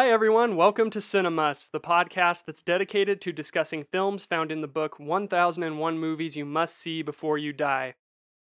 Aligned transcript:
Hi, 0.00 0.08
everyone. 0.08 0.56
Welcome 0.56 0.88
to 0.92 0.98
Cinemust, 0.98 1.72
the 1.72 1.78
podcast 1.78 2.46
that's 2.46 2.62
dedicated 2.62 3.20
to 3.20 3.32
discussing 3.32 3.84
films 3.84 4.24
found 4.24 4.50
in 4.50 4.62
the 4.62 4.66
book 4.66 4.98
1001 4.98 5.98
Movies 5.98 6.36
You 6.36 6.46
Must 6.46 6.74
See 6.74 7.02
Before 7.02 7.36
You 7.36 7.52
Die. 7.52 7.94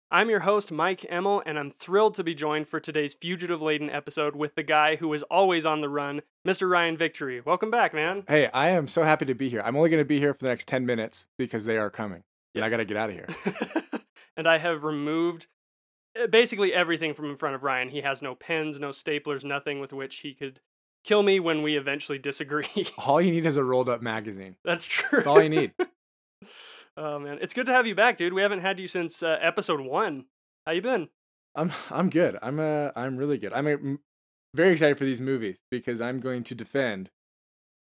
I'm 0.10 0.30
your 0.30 0.40
host, 0.40 0.72
Mike 0.72 1.06
Emmel, 1.10 1.44
and 1.46 1.60
I'm 1.60 1.70
thrilled 1.70 2.16
to 2.16 2.24
be 2.24 2.34
joined 2.34 2.70
for 2.70 2.80
today's 2.80 3.14
fugitive 3.14 3.62
laden 3.62 3.90
episode 3.90 4.38
with 4.38 4.56
the 4.56 4.64
guy 4.64 4.96
who 4.96 5.12
is 5.12 5.22
always 5.24 5.66
on 5.66 5.82
the 5.82 5.90
run, 5.90 6.22
Mr. 6.48 6.72
Ryan 6.72 6.96
Victory. 6.96 7.42
Welcome 7.42 7.70
back, 7.70 7.94
man. 7.94 8.24
Hey, 8.30 8.50
I 8.54 8.70
am 8.70 8.88
so 8.88 9.04
happy 9.04 9.26
to 9.26 9.36
be 9.36 9.50
here. 9.50 9.62
I'm 9.62 9.76
only 9.76 9.90
going 9.90 10.02
to 10.02 10.08
be 10.08 10.20
here 10.20 10.34
for 10.34 10.40
the 10.40 10.48
next 10.48 10.70
10 10.70 10.86
minutes 10.86 11.26
because 11.38 11.66
they 11.66 11.78
are 11.78 11.90
coming. 11.90 12.24
And 12.56 12.64
I 12.64 12.70
got 12.70 12.78
to 12.78 12.86
get 12.86 12.96
out 12.96 13.10
of 13.10 13.16
here. 13.18 13.28
and 14.38 14.48
I 14.48 14.60
have 14.60 14.86
removed 14.86 15.48
uh, 16.18 16.28
basically 16.28 16.74
everything 16.74 17.14
from 17.14 17.30
in 17.30 17.36
front 17.36 17.56
of 17.56 17.64
Ryan. 17.64 17.90
He 17.90 18.00
has 18.00 18.22
no 18.22 18.34
pens, 18.34 18.80
no 18.80 18.92
staplers, 18.92 19.44
nothing 19.44 19.82
with 19.82 19.92
which 19.92 20.20
he 20.20 20.34
could 20.34 20.62
kill 21.04 21.24
me 21.24 21.40
when 21.40 21.62
we 21.62 21.78
eventually 21.78 22.18
disagree. 22.18 22.88
All 22.98 23.22
you 23.22 23.32
need 23.32 23.46
is 23.46 23.58
a 23.58 23.64
rolled 23.64 23.90
up 23.90 24.02
magazine. 24.02 24.56
That's 24.64 24.88
true. 24.88 25.20
That's 25.20 25.28
all 25.28 25.42
you 25.42 25.50
need. 25.50 25.74
oh 26.98 27.20
man, 27.20 27.40
it's 27.42 27.54
good 27.54 27.66
to 27.68 27.74
have 27.74 27.88
you 27.88 27.96
back, 27.96 28.18
dude. 28.18 28.34
We 28.34 28.42
haven't 28.42 28.62
had 28.62 28.80
you 28.80 28.88
since 28.88 29.24
uh, 29.24 29.38
episode 29.42 29.82
one. 29.82 30.26
How 30.66 30.74
you 30.74 30.82
been? 30.82 31.10
I'm 31.56 31.72
I'm 31.90 32.10
good. 32.10 32.38
I'm 32.42 32.60
uh 32.60 32.92
I'm 32.96 33.18
really 33.18 33.38
good. 33.38 33.54
I'm 33.54 33.68
uh, 33.68 33.98
very 34.54 34.74
excited 34.74 34.98
for 34.98 35.06
these 35.06 35.22
movies 35.22 35.60
because 35.72 36.02
I'm 36.02 36.20
going 36.20 36.44
to 36.46 36.56
defend 36.56 37.10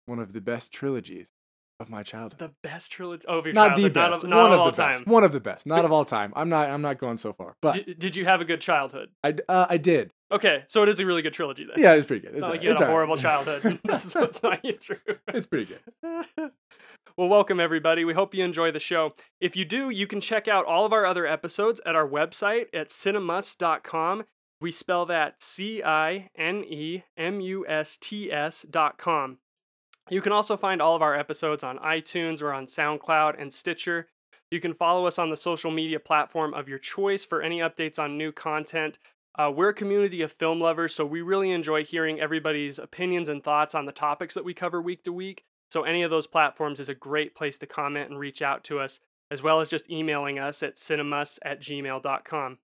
one 0.06 0.18
of 0.18 0.32
the 0.32 0.40
best 0.40 0.72
trilogies 0.72 1.32
of 1.80 1.88
my 1.88 2.02
childhood. 2.02 2.38
The 2.40 2.52
best 2.62 2.90
trilogy. 2.90 3.24
Of 3.26 3.46
your 3.46 3.54
not 3.54 3.76
the 3.76 3.88
best. 3.88 4.24
Not 4.24 4.24
of, 4.24 4.30
not 4.30 4.36
one 4.36 4.46
of 4.46 4.52
of 4.52 4.60
all 4.60 4.70
the 4.70 4.76
time. 4.76 4.92
best. 4.92 5.06
One 5.06 5.24
of 5.24 5.32
the 5.32 5.40
best. 5.40 5.66
Not 5.66 5.84
of 5.84 5.92
all 5.92 6.04
time. 6.04 6.32
I'm 6.34 6.48
not 6.48 6.68
I'm 6.70 6.82
not 6.82 6.98
going 6.98 7.18
so 7.18 7.32
far. 7.32 7.54
But 7.62 7.86
D- 7.86 7.94
did 7.94 8.16
you 8.16 8.24
have 8.24 8.40
a 8.40 8.44
good 8.44 8.60
childhood? 8.60 9.10
I 9.22 9.34
uh, 9.48 9.66
I 9.68 9.76
did. 9.76 10.10
Okay, 10.30 10.64
so 10.68 10.82
it 10.82 10.88
is 10.88 11.00
a 11.00 11.06
really 11.06 11.22
good 11.22 11.32
trilogy 11.32 11.64
then. 11.64 11.82
Yeah, 11.82 11.94
it's 11.94 12.06
pretty 12.06 12.26
good. 12.26 12.32
It's, 12.32 12.40
not 12.42 12.48
all 12.48 12.54
like 12.54 12.60
right. 12.60 12.64
you 12.64 12.68
had 12.70 12.74
It's 12.74 12.82
a 12.82 12.84
right. 12.86 12.90
horrible 12.90 13.16
childhood. 13.16 13.80
this 13.84 14.04
is 14.04 14.14
what's 14.14 14.42
not 14.42 14.64
you 14.64 14.72
through. 14.72 14.96
it's 15.28 15.46
pretty 15.46 15.66
good. 15.66 15.80
well, 17.16 17.28
welcome 17.28 17.60
everybody. 17.60 18.04
We 18.04 18.14
hope 18.14 18.34
you 18.34 18.44
enjoy 18.44 18.70
the 18.72 18.80
show. 18.80 19.14
If 19.40 19.56
you 19.56 19.64
do, 19.64 19.88
you 19.88 20.06
can 20.06 20.20
check 20.20 20.48
out 20.48 20.66
all 20.66 20.84
of 20.84 20.92
our 20.92 21.06
other 21.06 21.26
episodes 21.26 21.80
at 21.86 21.94
our 21.94 22.06
website 22.06 22.66
at 22.74 22.88
cinemust.com. 22.88 24.24
We 24.60 24.72
spell 24.72 25.06
that 25.06 25.42
C 25.42 25.82
I 25.84 26.30
N 26.36 26.64
E 26.64 27.04
M 27.16 27.40
U 27.40 27.64
S 27.68 27.96
T 27.96 28.30
S.com. 28.32 29.38
You 30.10 30.20
can 30.22 30.32
also 30.32 30.56
find 30.56 30.80
all 30.80 30.96
of 30.96 31.02
our 31.02 31.14
episodes 31.14 31.62
on 31.62 31.78
iTunes 31.78 32.40
or 32.40 32.52
on 32.52 32.66
SoundCloud 32.66 33.40
and 33.40 33.52
Stitcher. 33.52 34.08
You 34.50 34.60
can 34.60 34.72
follow 34.72 35.06
us 35.06 35.18
on 35.18 35.30
the 35.30 35.36
social 35.36 35.70
media 35.70 36.00
platform 36.00 36.54
of 36.54 36.68
your 36.68 36.78
choice 36.78 37.24
for 37.24 37.42
any 37.42 37.58
updates 37.58 37.98
on 37.98 38.16
new 38.16 38.32
content. 38.32 38.98
Uh, 39.38 39.52
we're 39.54 39.68
a 39.68 39.74
community 39.74 40.22
of 40.22 40.32
film 40.32 40.60
lovers, 40.60 40.94
so 40.94 41.04
we 41.04 41.20
really 41.20 41.50
enjoy 41.50 41.84
hearing 41.84 42.20
everybody's 42.20 42.78
opinions 42.78 43.28
and 43.28 43.44
thoughts 43.44 43.74
on 43.74 43.86
the 43.86 43.92
topics 43.92 44.34
that 44.34 44.44
we 44.44 44.54
cover 44.54 44.80
week 44.80 45.04
to 45.04 45.12
week. 45.12 45.44
So, 45.70 45.82
any 45.82 46.02
of 46.02 46.10
those 46.10 46.26
platforms 46.26 46.80
is 46.80 46.88
a 46.88 46.94
great 46.94 47.34
place 47.34 47.58
to 47.58 47.66
comment 47.66 48.10
and 48.10 48.18
reach 48.18 48.40
out 48.40 48.64
to 48.64 48.80
us, 48.80 49.00
as 49.30 49.42
well 49.42 49.60
as 49.60 49.68
just 49.68 49.90
emailing 49.90 50.38
us 50.38 50.62
at 50.62 50.76
cinemust 50.76 51.38
at 51.42 51.60
gmail.com. 51.60 52.58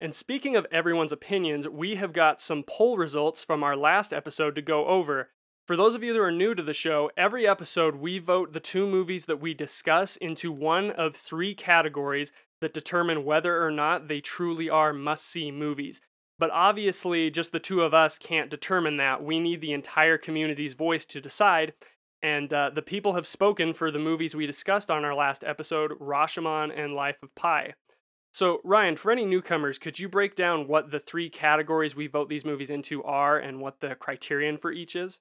And 0.00 0.14
speaking 0.14 0.56
of 0.56 0.66
everyone's 0.70 1.12
opinions, 1.12 1.66
we 1.68 1.94
have 1.94 2.12
got 2.12 2.40
some 2.40 2.64
poll 2.64 2.98
results 2.98 3.42
from 3.42 3.62
our 3.62 3.76
last 3.76 4.12
episode 4.12 4.54
to 4.56 4.62
go 4.62 4.86
over. 4.86 5.30
For 5.66 5.76
those 5.76 5.96
of 5.96 6.04
you 6.04 6.12
that 6.12 6.22
are 6.22 6.30
new 6.30 6.54
to 6.54 6.62
the 6.62 6.72
show, 6.72 7.10
every 7.16 7.44
episode 7.44 7.96
we 7.96 8.20
vote 8.20 8.52
the 8.52 8.60
two 8.60 8.86
movies 8.86 9.26
that 9.26 9.40
we 9.40 9.52
discuss 9.52 10.16
into 10.16 10.52
one 10.52 10.92
of 10.92 11.16
three 11.16 11.56
categories 11.56 12.30
that 12.60 12.72
determine 12.72 13.24
whether 13.24 13.60
or 13.60 13.72
not 13.72 14.06
they 14.06 14.20
truly 14.20 14.70
are 14.70 14.92
must 14.92 15.26
see 15.26 15.50
movies. 15.50 16.00
But 16.38 16.52
obviously, 16.52 17.32
just 17.32 17.50
the 17.50 17.58
two 17.58 17.82
of 17.82 17.92
us 17.92 18.16
can't 18.16 18.48
determine 18.48 18.96
that. 18.98 19.24
We 19.24 19.40
need 19.40 19.60
the 19.60 19.72
entire 19.72 20.16
community's 20.16 20.74
voice 20.74 21.04
to 21.06 21.20
decide. 21.20 21.72
And 22.22 22.52
uh, 22.54 22.70
the 22.70 22.80
people 22.80 23.14
have 23.14 23.26
spoken 23.26 23.74
for 23.74 23.90
the 23.90 23.98
movies 23.98 24.36
we 24.36 24.46
discussed 24.46 24.88
on 24.88 25.04
our 25.04 25.16
last 25.16 25.42
episode 25.42 25.98
Rashomon 25.98 26.72
and 26.78 26.94
Life 26.94 27.24
of 27.24 27.34
Pi. 27.34 27.74
So, 28.30 28.60
Ryan, 28.62 28.94
for 28.94 29.10
any 29.10 29.24
newcomers, 29.24 29.80
could 29.80 29.98
you 29.98 30.08
break 30.08 30.36
down 30.36 30.68
what 30.68 30.92
the 30.92 31.00
three 31.00 31.28
categories 31.28 31.96
we 31.96 32.06
vote 32.06 32.28
these 32.28 32.44
movies 32.44 32.70
into 32.70 33.02
are 33.02 33.36
and 33.36 33.60
what 33.60 33.80
the 33.80 33.96
criterion 33.96 34.58
for 34.58 34.70
each 34.70 34.94
is? 34.94 35.18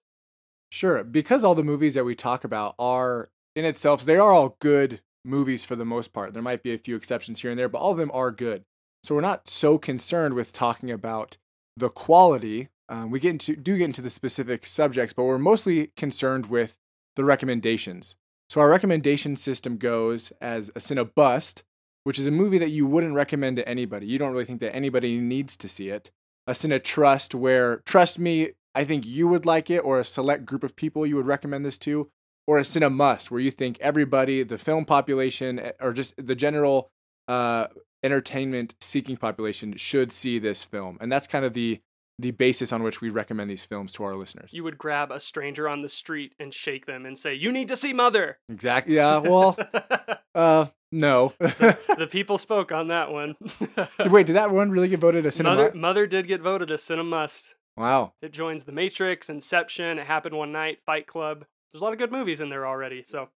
Sure, 0.76 1.06
because 1.06 1.46
all 1.46 1.56
the 1.56 1.64
movies 1.64 1.94
that 1.94 2.04
we 2.04 2.16
talk 2.16 2.44
about 2.44 2.76
are 2.78 3.30
in 3.56 3.64
itself, 3.64 4.04
they 4.04 4.18
are 4.18 4.34
all 4.34 4.58
good 4.60 5.00
movies 5.24 5.64
for 5.64 5.78
the 5.78 5.86
most 5.86 6.12
part. 6.12 6.34
There 6.34 6.44
might 6.44 6.64
be 6.64 6.74
a 6.74 6.78
few 6.78 6.98
exceptions 6.98 7.40
here 7.40 7.50
and 7.50 7.58
there, 7.58 7.70
but 7.70 7.78
all 7.78 7.94
of 7.94 7.98
them 7.98 8.12
are 8.14 8.30
good. 8.30 8.66
So 9.02 9.16
we're 9.16 9.22
not 9.22 9.50
so 9.50 9.78
concerned 9.78 10.34
with 10.34 10.52
talking 10.52 10.92
about 10.92 11.38
the 11.78 11.88
quality. 11.88 12.68
Um, 12.90 13.10
we 13.10 13.22
get 13.22 13.30
into 13.30 13.56
do 13.56 13.78
get 13.78 13.86
into 13.86 14.02
the 14.02 14.10
specific 14.10 14.66
subjects, 14.66 15.14
but 15.14 15.24
we're 15.24 15.38
mostly 15.38 15.94
concerned 15.96 16.48
with 16.48 16.76
the 17.16 17.24
recommendations. 17.24 18.18
So 18.50 18.60
our 18.60 18.68
recommendation 18.68 19.38
system 19.38 19.78
goes 19.78 20.34
as 20.42 20.68
a 20.76 20.80
Cinebust, 20.80 21.64
which 22.04 22.20
is 22.20 22.28
a 22.28 22.32
movie 22.32 22.58
that 22.58 22.72
you 22.72 22.86
wouldn't 22.86 23.14
recommend 23.14 23.56
to 23.56 23.70
anybody. 23.70 24.08
You 24.08 24.20
don't 24.20 24.34
really 24.34 24.44
think 24.44 24.60
that 24.60 24.76
anybody 24.76 25.22
needs 25.22 25.56
to 25.56 25.70
see 25.70 25.88
it. 25.88 26.12
A 26.48 26.52
Cinetrust, 26.52 27.34
where 27.34 27.78
trust 27.86 28.20
me, 28.20 28.52
I 28.76 28.84
think 28.84 29.06
you 29.06 29.28
would 29.28 29.46
like 29.46 29.70
it, 29.70 29.80
or 29.80 30.00
a 30.00 30.06
select 30.06 30.46
group 30.46 30.64
of 30.64 30.76
people 30.76 31.06
you 31.06 31.16
would 31.16 31.26
recommend 31.26 31.66
this 31.66 31.78
to, 31.80 32.10
or 32.46 32.60
a 32.60 32.62
Cinemust, 32.62 33.32
where 33.32 33.40
you 33.40 33.52
think 33.52 33.80
everybody, 33.80 34.44
the 34.44 34.58
film 34.58 34.86
population, 34.86 35.60
eh, 35.60 35.72
or 35.80 35.94
just 35.94 36.14
the 36.18 36.36
general 36.36 36.92
uh, 37.28 37.68
entertainment 38.04 38.76
seeking 38.82 39.18
population 39.18 39.76
should 39.78 40.12
see 40.12 40.38
this 40.38 40.64
film. 40.64 40.98
And 41.02 41.12
that's 41.12 41.28
kind 41.28 41.46
of 41.46 41.54
the 41.54 41.82
the 42.18 42.32
basis 42.32 42.72
on 42.72 42.82
which 42.82 43.02
we 43.02 43.10
recommend 43.10 43.50
these 43.50 43.66
films 43.66 43.92
to 43.94 44.04
our 44.04 44.16
listeners. 44.16 44.54
You 44.54 44.64
would 44.64 44.78
grab 44.78 45.12
a 45.12 45.20
stranger 45.20 45.68
on 45.68 45.82
the 45.82 45.90
street 45.90 46.34
and 46.40 46.54
shake 46.54 46.86
them 46.86 47.06
and 47.06 47.18
say, 47.18 47.34
You 47.34 47.52
need 47.52 47.68
to 47.68 47.76
see 47.76 47.94
Mother! 47.94 48.40
Exactly. 48.48 48.96
Yeah. 48.96 49.18
Well, 49.18 49.58
uh, 50.36 50.68
no. 50.94 51.34
the 51.40 52.08
people 52.10 52.38
spoke 52.38 52.72
on 52.72 52.88
that 52.88 53.12
one. 53.12 53.36
Wait, 54.06 54.28
did 54.28 54.38
that 54.38 54.52
one 54.52 54.72
really 54.72 54.88
get 54.88 55.02
voted 55.02 55.26
a 55.26 55.32
cinema? 55.32 55.56
Mother, 55.56 55.74
Mother 55.76 56.08
did 56.08 56.28
get 56.28 56.42
voted 56.42 56.72
a 56.72 56.76
Cinemust. 56.76 57.55
Wow. 57.78 58.14
It 58.22 58.32
joins 58.32 58.64
The 58.64 58.72
Matrix, 58.72 59.30
Inception, 59.30 60.00
It 60.00 60.08
Happened 60.08 60.36
One 60.36 60.52
Night, 60.52 60.80
Fight 60.86 61.08
Club. 61.08 61.46
There's 61.72 61.82
a 61.82 61.84
lot 61.84 61.94
of 61.94 62.00
good 62.00 62.12
movies 62.12 62.40
in 62.40 62.50
there 62.50 62.66
already. 62.66 63.04
So, 63.06 63.30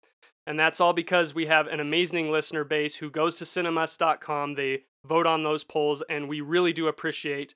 and 0.46 0.60
that's 0.60 0.80
all 0.80 0.94
because 0.94 1.34
we 1.34 1.48
have 1.48 1.68
an 1.68 1.80
amazing 1.80 2.32
listener 2.32 2.64
base 2.64 2.98
who 2.98 3.10
goes 3.10 3.38
to 3.38 3.46
cinemust.com. 3.46 4.54
They 4.54 4.84
vote 5.04 5.26
on 5.26 5.44
those 5.44 5.64
polls, 5.64 6.04
and 6.10 6.30
we 6.30 6.42
really 6.42 6.74
do 6.74 6.88
appreciate. 6.88 7.56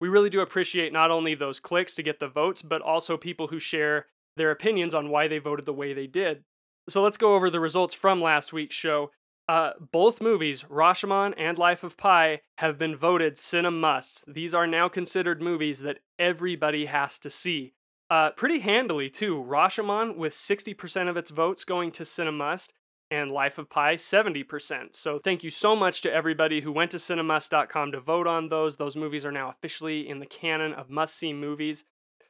We 0.00 0.08
really 0.08 0.30
do 0.30 0.40
appreciate 0.40 0.92
not 0.92 1.10
only 1.10 1.34
those 1.34 1.60
clicks 1.60 1.94
to 1.94 2.02
get 2.02 2.20
the 2.20 2.28
votes, 2.28 2.62
but 2.62 2.82
also 2.82 3.16
people 3.16 3.48
who 3.48 3.58
share 3.58 4.06
their 4.36 4.50
opinions 4.50 4.94
on 4.94 5.10
why 5.10 5.28
they 5.28 5.38
voted 5.38 5.66
the 5.66 5.72
way 5.72 5.92
they 5.92 6.06
did. 6.06 6.44
So 6.88 7.02
let's 7.02 7.16
go 7.16 7.34
over 7.34 7.50
the 7.50 7.60
results 7.60 7.94
from 7.94 8.20
last 8.22 8.52
week's 8.52 8.74
show. 8.74 9.10
Uh, 9.50 9.72
both 9.90 10.20
movies, 10.20 10.62
Rashomon 10.70 11.34
and 11.36 11.58
Life 11.58 11.82
of 11.82 11.96
Pi, 11.96 12.42
have 12.58 12.78
been 12.78 12.94
voted 12.94 13.34
Cinemusts. 13.34 14.22
These 14.32 14.54
are 14.54 14.64
now 14.64 14.88
considered 14.88 15.42
movies 15.42 15.80
that 15.80 15.98
everybody 16.20 16.84
has 16.84 17.18
to 17.18 17.30
see. 17.30 17.74
Uh, 18.08 18.30
pretty 18.30 18.60
handily, 18.60 19.10
too. 19.10 19.34
Rashomon 19.34 20.14
with 20.14 20.34
60% 20.34 21.08
of 21.08 21.16
its 21.16 21.30
votes 21.30 21.64
going 21.64 21.90
to 21.90 22.04
Cinemust, 22.04 22.68
and 23.10 23.32
Life 23.32 23.58
of 23.58 23.68
Pi 23.68 23.96
70%. 23.96 24.94
So 24.94 25.18
thank 25.18 25.42
you 25.42 25.50
so 25.50 25.74
much 25.74 26.00
to 26.02 26.12
everybody 26.12 26.60
who 26.60 26.70
went 26.70 26.92
to 26.92 26.98
cinemust.com 26.98 27.90
to 27.90 27.98
vote 27.98 28.28
on 28.28 28.50
those. 28.50 28.76
Those 28.76 28.94
movies 28.94 29.26
are 29.26 29.32
now 29.32 29.50
officially 29.50 30.08
in 30.08 30.20
the 30.20 30.26
canon 30.26 30.72
of 30.74 30.90
must 30.90 31.16
see 31.16 31.32
movies. 31.32 31.84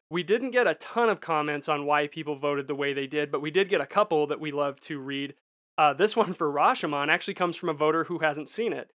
We 0.08 0.22
didn't 0.22 0.52
get 0.52 0.66
a 0.66 0.72
ton 0.72 1.10
of 1.10 1.20
comments 1.20 1.68
on 1.68 1.84
why 1.84 2.06
people 2.06 2.36
voted 2.36 2.66
the 2.66 2.74
way 2.74 2.94
they 2.94 3.06
did, 3.06 3.30
but 3.30 3.42
we 3.42 3.50
did 3.50 3.68
get 3.68 3.82
a 3.82 3.86
couple 3.86 4.26
that 4.28 4.40
we 4.40 4.52
love 4.52 4.80
to 4.80 4.98
read. 4.98 5.34
Uh, 5.80 5.94
this 5.94 6.14
one 6.14 6.34
for 6.34 6.52
Rashomon 6.52 7.08
actually 7.08 7.32
comes 7.32 7.56
from 7.56 7.70
a 7.70 7.72
voter 7.72 8.04
who 8.04 8.18
hasn't 8.18 8.50
seen 8.50 8.74
it. 8.74 8.90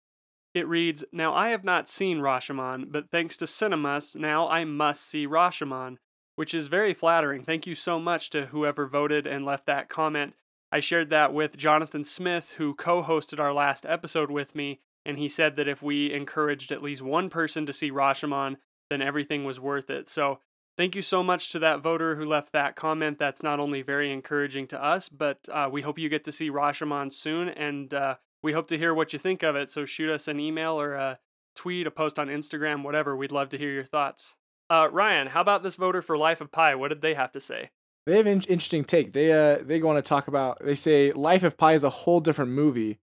It 0.53 0.67
reads 0.67 1.05
Now 1.13 1.33
I 1.33 1.51
have 1.51 1.63
not 1.63 1.87
seen 1.87 2.19
Rashomon, 2.19 2.91
but 2.91 3.09
thanks 3.09 3.37
to 3.37 3.45
Cinemust, 3.45 4.17
now 4.17 4.49
I 4.49 4.65
must 4.65 5.07
see 5.09 5.25
Rashomon, 5.25 5.95
which 6.35 6.53
is 6.53 6.67
very 6.67 6.93
flattering. 6.93 7.45
Thank 7.45 7.65
you 7.65 7.73
so 7.73 8.01
much 8.01 8.29
to 8.31 8.47
whoever 8.47 8.85
voted 8.85 9.25
and 9.25 9.45
left 9.45 9.65
that 9.67 9.87
comment. 9.87 10.35
I 10.73 10.81
shared 10.81 11.09
that 11.09 11.33
with 11.33 11.55
Jonathan 11.55 12.03
Smith, 12.03 12.55
who 12.57 12.73
co 12.73 13.01
hosted 13.01 13.39
our 13.39 13.53
last 13.53 13.85
episode 13.85 14.29
with 14.29 14.53
me, 14.53 14.81
and 15.05 15.17
he 15.17 15.29
said 15.29 15.55
that 15.55 15.69
if 15.69 15.81
we 15.81 16.11
encouraged 16.11 16.69
at 16.69 16.83
least 16.83 17.01
one 17.01 17.29
person 17.29 17.65
to 17.65 17.71
see 17.71 17.91
Rashomon, 17.91 18.57
then 18.89 19.01
everything 19.01 19.45
was 19.45 19.57
worth 19.57 19.89
it. 19.89 20.09
So 20.09 20.39
thank 20.77 20.95
you 20.95 21.01
so 21.01 21.23
much 21.23 21.51
to 21.51 21.59
that 21.59 21.81
voter 21.81 22.15
who 22.15 22.25
left 22.25 22.51
that 22.53 22.75
comment. 22.75 23.19
That's 23.19 23.43
not 23.43 23.59
only 23.59 23.81
very 23.81 24.11
encouraging 24.11 24.67
to 24.67 24.83
us, 24.83 25.09
but 25.09 25.47
uh, 25.51 25.69
we 25.71 25.81
hope 25.81 25.99
you 25.99 26.09
get 26.09 26.23
to 26.25 26.31
see 26.31 26.49
Rashomon 26.49 27.11
soon, 27.11 27.49
and 27.49 27.93
uh, 27.93 28.15
we 28.41 28.53
hope 28.53 28.67
to 28.67 28.77
hear 28.77 28.93
what 28.93 29.13
you 29.13 29.19
think 29.19 29.43
of 29.43 29.55
it. 29.55 29.69
So 29.69 29.85
shoot 29.85 30.11
us 30.11 30.27
an 30.27 30.39
email 30.39 30.79
or 30.79 30.93
a 30.93 31.19
tweet, 31.55 31.87
a 31.87 31.91
post 31.91 32.19
on 32.19 32.27
Instagram, 32.27 32.83
whatever. 32.83 33.15
We'd 33.15 33.31
love 33.31 33.49
to 33.49 33.57
hear 33.57 33.71
your 33.71 33.83
thoughts. 33.83 34.35
Uh, 34.69 34.87
Ryan, 34.91 35.27
how 35.27 35.41
about 35.41 35.63
this 35.63 35.75
voter 35.75 36.01
for 36.01 36.17
Life 36.17 36.41
of 36.41 36.51
Pi? 36.51 36.75
What 36.75 36.87
did 36.87 37.01
they 37.01 37.13
have 37.13 37.31
to 37.33 37.39
say? 37.39 37.69
They 38.05 38.17
have 38.17 38.25
an 38.25 38.41
interesting 38.41 38.83
take. 38.83 39.13
They 39.13 39.31
uh 39.31 39.59
they 39.61 39.81
on 39.81 39.95
to 39.95 40.01
talk 40.01 40.27
about 40.27 40.63
they 40.63 40.75
say 40.75 41.13
Life 41.13 41.43
of 41.43 41.57
Pi 41.57 41.73
is 41.73 41.83
a 41.83 41.89
whole 41.89 42.19
different 42.19 42.51
movie 42.51 42.99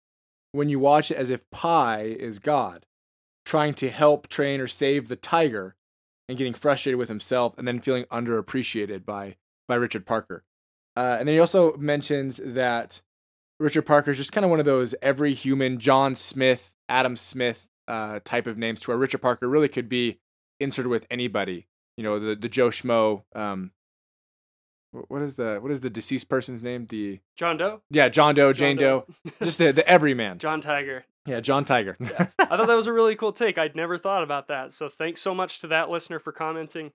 when 0.53 0.69
you 0.69 0.79
watch 0.79 1.11
it 1.11 1.17
as 1.17 1.31
if 1.31 1.49
Pi 1.51 2.03
is 2.03 2.39
God, 2.39 2.85
trying 3.45 3.73
to 3.75 3.89
help 3.89 4.29
train 4.29 4.61
or 4.61 4.67
save 4.67 5.09
the 5.09 5.17
tiger 5.17 5.77
and 6.31 6.39
getting 6.39 6.55
frustrated 6.55 6.99
with 6.99 7.09
himself, 7.09 7.59
and 7.59 7.69
then 7.69 7.81
feeling 7.81 8.05
underappreciated 8.05 9.05
by 9.05 9.37
by 9.69 9.75
Richard 9.75 10.07
Parker. 10.07 10.45
Uh, 10.97 11.17
and 11.19 11.29
then 11.29 11.35
he 11.35 11.41
also 11.41 11.77
mentions 11.77 12.41
that 12.45 13.03
Richard 13.59 13.83
Parker 13.83 14.11
is 14.11 14.17
just 14.17 14.33
kind 14.33 14.45
of 14.45 14.51
one 14.51 14.61
of 14.61 14.67
those 14.67 14.95
every 15.03 15.35
human 15.35 15.79
John 15.79 16.15
Smith, 16.15 16.75
Adam 16.89 17.17
Smith 17.17 17.69
uh, 17.87 18.21
type 18.25 18.47
of 18.47 18.57
names, 18.57 18.81
to 18.81 18.91
where 18.91 18.99
Richard 18.99 19.21
Parker 19.23 19.49
really 19.49 19.69
could 19.69 19.89
be 19.89 20.19
inserted 20.59 20.91
with 20.91 21.07
anybody. 21.11 21.67
You 21.97 22.05
know, 22.05 22.19
the 22.19 22.35
the 22.35 22.49
Joe 22.49 22.69
Schmo. 22.69 23.25
Um, 23.35 23.73
what 24.93 25.23
is 25.23 25.37
the 25.37 25.59
what 25.61 25.71
is 25.71 25.81
the 25.81 25.91
deceased 25.91 26.29
person's 26.29 26.63
name? 26.63 26.87
The 26.87 27.21
John 27.37 27.57
Doe. 27.57 27.83
Yeah, 27.91 28.09
John 28.09 28.35
Doe, 28.35 28.53
Jane 28.53 28.77
Doe, 28.77 29.07
just 29.43 29.59
the 29.59 29.73
the 29.73 29.87
everyman. 29.89 30.39
John 30.41 30.61
Tiger. 30.61 31.05
Yeah, 31.27 31.41
John 31.41 31.65
Tiger. 31.65 31.97
yeah. 32.01 32.29
I 32.39 32.57
thought 32.57 32.67
that 32.67 32.75
was 32.75 32.87
a 32.87 32.93
really 32.93 33.15
cool 33.15 33.33
take. 33.33 33.59
I'd 33.59 33.77
never 33.77 33.99
thought 33.99 34.23
about 34.23 34.49
that. 34.49 34.73
So 34.73 34.89
thanks 34.89 35.21
so 35.21 35.35
much 35.35 35.61
to 35.61 35.67
that 35.69 35.91
listener 35.91 36.19
for 36.19 36.33
commenting. 36.33 36.93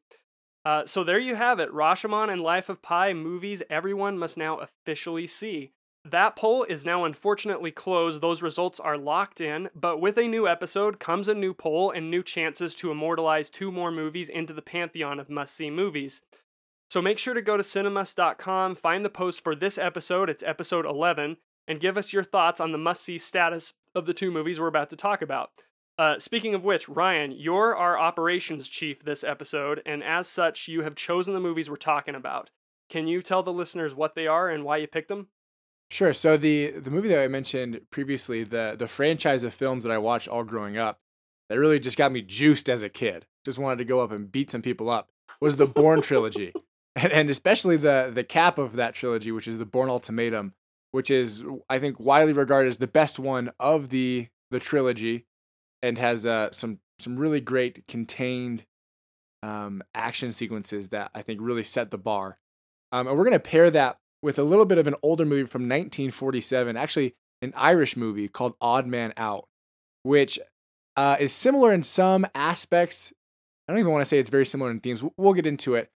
Uh, 0.66 0.86
so 0.86 1.04
there 1.04 1.20
you 1.20 1.36
have 1.36 1.60
it. 1.60 1.72
Rashomon 1.72 2.32
and 2.32 2.42
Life 2.42 2.70
of 2.70 2.82
Pi 2.82 3.14
movies 3.14 3.62
everyone 3.70 4.18
must 4.18 4.36
now 4.36 4.58
officially 4.58 5.28
see. 5.28 5.72
That 6.04 6.36
poll 6.36 6.64
is 6.64 6.86
now 6.86 7.04
unfortunately 7.06 7.72
closed. 7.72 8.22
Those 8.22 8.42
results 8.44 8.80
are 8.80 8.98
locked 8.98 9.42
in, 9.42 9.70
but 9.74 10.00
with 10.00 10.18
a 10.18 10.28
new 10.28 10.48
episode 10.48 11.00
comes 11.00 11.28
a 11.28 11.34
new 11.34 11.54
poll 11.54 11.90
and 11.92 12.12
new 12.12 12.22
chances 12.22 12.76
to 12.76 12.92
immortalize 12.92 13.50
two 13.50 13.72
more 13.72 13.92
movies 13.92 14.30
into 14.30 14.54
the 14.54 14.62
pantheon 14.62 15.20
of 15.20 15.30
must 15.30 15.56
see 15.56 15.72
movies. 15.72 16.22
So 16.90 17.02
make 17.02 17.18
sure 17.18 17.34
to 17.34 17.42
go 17.42 17.58
to 17.58 17.64
cinemust.com, 17.64 18.76
find 18.76 19.04
the 19.04 19.10
post 19.10 19.44
for 19.44 19.56
this 19.56 19.78
episode, 19.78 20.30
it's 20.30 20.44
episode 20.44 20.86
11, 20.86 21.38
and 21.68 21.80
give 21.80 21.98
us 21.98 22.14
your 22.14 22.24
thoughts 22.24 22.60
on 22.60 22.72
the 22.72 22.78
must 22.78 23.04
see 23.04 23.18
status 23.18 23.74
of 23.94 24.06
the 24.06 24.14
two 24.14 24.32
movies 24.32 24.60
we're 24.60 24.68
about 24.68 24.90
to 24.92 24.96
talk 24.96 25.22
about. 25.22 25.50
Uh, 25.98 26.20
speaking 26.20 26.54
of 26.54 26.64
which, 26.64 26.90
Ryan, 26.90 27.32
you're 27.32 27.76
our 27.76 27.98
operations 27.98 28.68
chief 28.68 29.04
this 29.04 29.24
episode, 29.24 29.82
and 29.86 30.04
as 30.04 30.28
such, 30.28 30.68
you 30.68 30.84
have 30.84 30.96
chosen 30.96 31.34
the 31.34 31.40
movies 31.40 31.70
we're 31.70 31.78
talking 31.78 32.16
about. 32.16 32.50
Can 32.90 33.08
you 33.08 33.22
tell 33.22 33.44
the 33.44 33.54
listeners 33.54 33.96
what 33.96 34.14
they 34.14 34.28
are 34.28 34.50
and 34.50 34.64
why 34.64 34.78
you 34.78 34.88
picked 34.88 35.08
them? 35.08 35.30
Sure. 35.90 36.14
So 36.14 36.36
the 36.36 36.72
the 36.72 36.92
movie 36.92 37.10
that 37.10 37.22
I 37.22 37.28
mentioned 37.28 37.80
previously, 37.92 38.44
the 38.44 38.76
the 38.78 38.88
franchise 38.88 39.44
of 39.44 39.54
films 39.54 39.84
that 39.84 39.92
I 39.92 39.98
watched 39.98 40.28
all 40.28 40.44
growing 40.44 40.78
up, 40.78 41.00
that 41.50 41.60
really 41.60 41.80
just 41.80 41.98
got 41.98 42.12
me 42.12 42.22
juiced 42.22 42.70
as 42.70 42.84
a 42.84 42.90
kid. 42.90 43.26
Just 43.46 43.60
wanted 43.60 43.78
to 43.78 43.86
go 43.86 44.02
up 44.02 44.12
and 44.12 44.32
beat 44.32 44.52
some 44.52 44.62
people 44.62 44.90
up. 44.90 45.10
Was 45.40 45.56
the 45.56 45.68
Bourne 45.68 46.02
trilogy, 46.02 46.54
and, 46.96 47.12
and 47.12 47.30
especially 47.30 47.78
the 47.78 48.12
the 48.14 48.24
cap 48.24 48.58
of 48.58 48.76
that 48.76 48.96
trilogy, 48.96 49.32
which 49.32 49.48
is 49.48 49.58
the 49.58 49.66
Bourne 49.66 49.90
Ultimatum, 49.90 50.54
which 50.92 51.12
is 51.12 51.44
I 51.70 51.80
think 51.80 52.00
widely 52.00 52.34
regarded 52.34 52.70
as 52.70 52.78
the 52.78 52.88
best 52.88 53.20
one 53.20 53.52
of 53.60 53.90
the 53.90 54.28
the 54.52 54.60
trilogy, 54.60 55.26
and 55.82 55.98
has 55.98 56.26
uh, 56.26 56.52
some 56.52 56.80
some 57.00 57.18
really 57.18 57.42
great 57.42 57.88
contained 57.88 58.66
um, 59.44 59.84
action 59.94 60.32
sequences 60.32 60.90
that 60.90 61.12
I 61.14 61.22
think 61.22 61.40
really 61.42 61.64
set 61.64 61.92
the 61.92 61.98
bar. 61.98 62.38
Um, 62.92 63.08
and 63.08 63.18
we're 63.18 63.26
gonna 63.26 63.40
pair 63.40 63.70
that 63.72 63.98
with 64.22 64.40
a 64.40 64.44
little 64.44 64.66
bit 64.66 64.78
of 64.78 64.88
an 64.88 64.96
older 65.04 65.26
movie 65.26 65.48
from 65.48 65.64
1947, 65.64 66.78
actually 66.78 67.16
an 67.42 67.54
Irish 67.56 67.96
movie 67.96 68.28
called 68.28 68.56
Odd 68.62 68.88
Man 68.88 69.14
Out, 69.18 69.48
which 70.04 70.40
uh, 70.96 71.18
is 71.20 71.34
similar 71.34 71.74
in 71.74 71.84
some 71.84 72.26
aspects. 72.34 73.14
I 73.68 73.74
don't 73.74 73.80
even 73.80 73.92
want 73.92 74.02
to 74.02 74.06
say 74.06 74.20
it's 74.20 74.30
very 74.30 74.46
similar 74.46 74.72
in 74.72 74.80
themes. 74.80 75.04
We'll 75.18 75.34
get 75.34 75.46
into 75.46 75.76
it. 75.76 75.90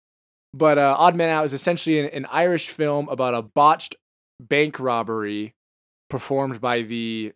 But 0.53 0.77
uh, 0.77 0.95
Odd 0.97 1.15
Man 1.15 1.29
Out 1.29 1.45
is 1.45 1.53
essentially 1.53 1.99
an, 1.99 2.05
an 2.07 2.25
Irish 2.31 2.69
film 2.69 3.07
about 3.09 3.33
a 3.33 3.41
botched 3.41 3.95
bank 4.39 4.79
robbery 4.79 5.53
performed 6.09 6.59
by 6.59 6.81
the 6.81 7.33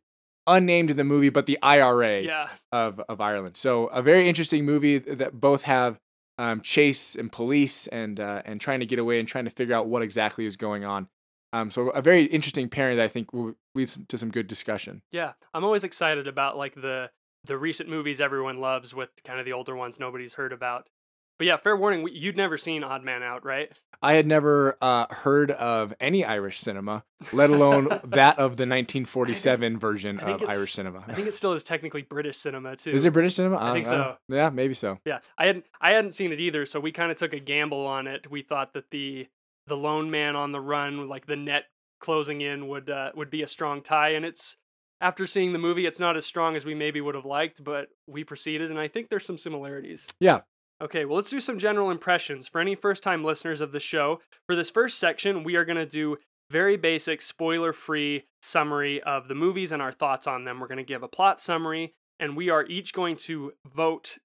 unnamed 0.48 0.92
in 0.92 0.98
the 0.98 1.04
movie, 1.04 1.30
but 1.30 1.46
the 1.46 1.58
IRA 1.62 2.22
yeah. 2.22 2.50
of, 2.72 3.00
of 3.08 3.22
Ireland. 3.22 3.58
So 3.58 3.88
a 3.88 4.02
very 4.02 4.28
interesting 4.28 4.66
movie 4.66 4.98
that 4.98 5.40
both 5.40 5.64
have 5.64 6.00
um, 6.38 6.62
chase 6.62 7.16
and 7.16 7.32
police 7.32 7.88
and 7.88 8.20
uh, 8.20 8.42
and 8.46 8.60
trying 8.60 8.80
to 8.80 8.86
get 8.86 9.00
away 9.00 9.20
and 9.20 9.28
trying 9.28 9.46
to 9.46 9.52
figure 9.52 9.76
out 9.76 9.88
what 9.88 10.02
exactly 10.02 10.46
is 10.46 10.58
going 10.58 10.84
on. 10.84 11.08
Um, 11.54 11.70
so 11.70 11.90
a 11.90 12.02
very 12.02 12.24
interesting 12.26 12.68
pairing 12.68 12.98
that 12.98 13.04
I 13.04 13.08
think 13.08 13.32
will 13.32 13.54
lead 13.76 13.90
to 14.08 14.18
some 14.18 14.32
good 14.32 14.48
discussion. 14.48 15.04
Yeah, 15.12 15.34
I'm 15.54 15.64
always 15.64 15.84
excited 15.84 16.28
about 16.28 16.58
like 16.58 16.74
the 16.74 17.12
the 17.46 17.58
recent 17.58 17.90
movies 17.90 18.20
everyone 18.20 18.60
loves 18.60 18.94
with 18.94 19.10
kind 19.24 19.40
of 19.40 19.46
the 19.46 19.54
older 19.54 19.76
ones 19.76 20.00
nobody's 20.00 20.34
heard 20.34 20.54
about. 20.54 20.90
But 21.44 21.48
yeah, 21.48 21.58
fair 21.58 21.76
warning, 21.76 22.08
you'd 22.10 22.38
never 22.38 22.58
seen 22.58 22.86
Odd 22.86 23.04
Man 23.04 23.22
Out, 23.22 23.44
right? 23.44 23.70
I 24.02 24.14
had 24.14 24.26
never 24.26 24.78
uh, 24.82 25.08
heard 25.14 25.52
of 25.52 25.94
any 26.00 26.24
Irish 26.24 26.58
cinema, 26.58 27.04
let 27.34 27.50
alone 27.50 27.90
that 28.06 28.40
of 28.40 28.56
the 28.56 28.64
1947 28.64 29.78
version 29.78 30.22
of 30.22 30.42
Irish 30.48 30.72
cinema. 30.72 31.04
I 31.06 31.12
think 31.12 31.28
it 31.28 31.34
still 31.34 31.52
is 31.52 31.66
technically 31.66 32.04
British 32.04 32.38
cinema 32.38 32.78
too. 32.78 32.92
Is 32.92 33.04
it 33.04 33.12
British 33.12 33.36
cinema? 33.36 33.58
I 33.58 33.74
think 33.74 33.88
uh, 33.88 33.90
so. 33.90 34.18
yeah, 34.30 34.52
maybe 34.52 34.74
so. 34.74 35.00
Yeah, 35.04 35.20
I 35.38 35.48
hadn't 35.48 35.66
I 35.82 35.92
hadn't 35.92 36.14
seen 36.14 36.32
it 36.32 36.40
either, 36.40 36.66
so 36.66 36.80
we 36.80 36.94
kind 36.94 37.12
of 37.12 37.18
took 37.18 37.34
a 37.34 37.40
gamble 37.40 37.86
on 37.86 38.08
it. 38.08 38.32
We 38.32 38.42
thought 38.42 38.74
that 38.76 38.92
the 38.92 39.28
the 39.68 39.76
lone 39.76 40.10
man 40.10 40.38
on 40.38 40.54
the 40.54 40.62
run, 40.62 41.10
like 41.10 41.26
the 41.26 41.36
net 41.36 41.66
closing 42.00 42.40
in, 42.40 42.70
would 42.70 42.90
uh, 42.90 43.12
would 43.16 43.30
be 43.30 43.42
a 43.42 43.48
strong 43.48 43.82
tie, 43.82 44.12
and 44.12 44.24
it's 44.24 44.56
after 45.02 45.28
seeing 45.28 45.52
the 45.52 45.60
movie, 45.60 45.86
it's 45.86 46.00
not 46.00 46.16
as 46.16 46.26
strong 46.26 46.56
as 46.56 46.64
we 46.64 46.74
maybe 46.74 47.02
would 47.02 47.16
have 47.16 47.26
liked, 47.26 47.62
but 47.62 47.90
we 48.08 48.24
proceeded, 48.24 48.72
and 48.72 48.80
I 48.80 48.88
think 48.88 49.10
there's 49.10 49.26
some 49.26 49.38
similarities. 49.38 50.08
Yeah, 50.22 50.42
Okay, 50.84 51.06
well, 51.06 51.16
let's 51.16 51.30
do 51.30 51.40
some 51.40 51.60
general 51.60 51.90
impressions. 51.90 52.50
For 52.50 52.60
any 52.60 52.76
first 52.76 53.04
time 53.04 53.24
listeners 53.24 53.62
of 53.62 53.72
the 53.72 53.80
show, 53.80 54.20
for 54.46 54.54
this 54.54 54.70
first 54.70 55.00
section, 55.00 55.46
we 55.46 55.56
are 55.56 55.64
going 55.64 55.78
to 55.78 55.86
do 55.86 56.18
very 56.52 56.76
basic, 56.76 57.22
spoiler 57.22 57.72
free 57.72 58.26
summary 58.42 59.02
of 59.02 59.30
the 59.30 59.34
movies 59.34 59.72
and 59.72 59.82
our 59.82 59.94
thoughts 59.94 60.28
on 60.28 60.44
them. 60.44 60.60
We're 60.60 60.68
going 60.68 60.78
to 60.80 60.84
give 60.84 61.02
a 61.02 61.08
plot 61.08 61.40
summary, 61.40 61.94
and 62.20 62.36
we 62.36 62.50
are 62.50 62.66
each 62.66 62.92
going 62.92 63.16
to 63.18 63.54
vote 63.74 64.18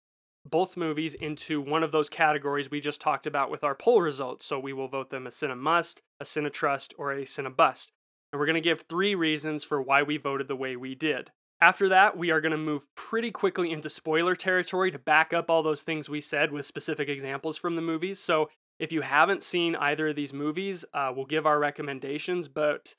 both 0.45 0.77
movies 0.77 1.15
into 1.15 1.61
one 1.61 1.85
of 1.85 1.93
those 1.93 2.11
categories 2.11 2.73
we 2.73 2.81
just 2.81 3.01
talked 3.01 3.29
about 3.29 3.53
with 3.53 3.63
our 3.63 3.77
poll 3.77 4.03
results. 4.03 4.45
So 4.45 4.59
we 4.59 4.73
will 4.73 4.89
vote 4.89 5.11
them 5.11 5.29
a 5.29 5.31
Cine 5.31 5.57
Must, 5.57 6.03
a 6.19 6.25
Cine 6.25 6.53
Trust, 6.53 6.93
or 6.99 7.13
a 7.13 7.23
Cine 7.23 7.57
Bust. 7.57 7.93
And 8.33 8.41
we're 8.41 8.47
going 8.47 8.55
to 8.55 8.61
give 8.61 8.81
three 8.81 9.15
reasons 9.15 9.63
for 9.63 9.81
why 9.81 10.03
we 10.03 10.17
voted 10.17 10.49
the 10.49 10.57
way 10.57 10.75
we 10.75 10.97
did. 10.97 11.31
After 11.61 11.89
that, 11.89 12.17
we 12.17 12.31
are 12.31 12.41
going 12.41 12.53
to 12.53 12.59
move 12.59 12.87
pretty 12.95 13.31
quickly 13.33 13.73
into 13.73 13.91
spoiler 13.91 14.37
territory 14.37 14.93
to 14.93 14.99
back 14.99 15.33
up 15.33 15.51
all 15.51 15.63
those 15.63 15.83
things 15.83 16.09
we 16.09 16.21
said 16.21 16.53
with 16.53 16.67
specific 16.67 17.09
examples 17.09 17.57
from 17.57 17.75
the 17.75 17.83
movies. 17.83 18.21
So 18.21 18.49
if 18.79 18.93
you 18.93 19.01
haven't 19.01 19.43
seen 19.43 19.75
either 19.75 20.09
of 20.09 20.17
these 20.17 20.33
movies, 20.33 20.85
uh, 20.95 21.13
we'll 21.15 21.27
give 21.27 21.47
our 21.47 21.59
recommendations, 21.59 22.47
but 22.47 22.95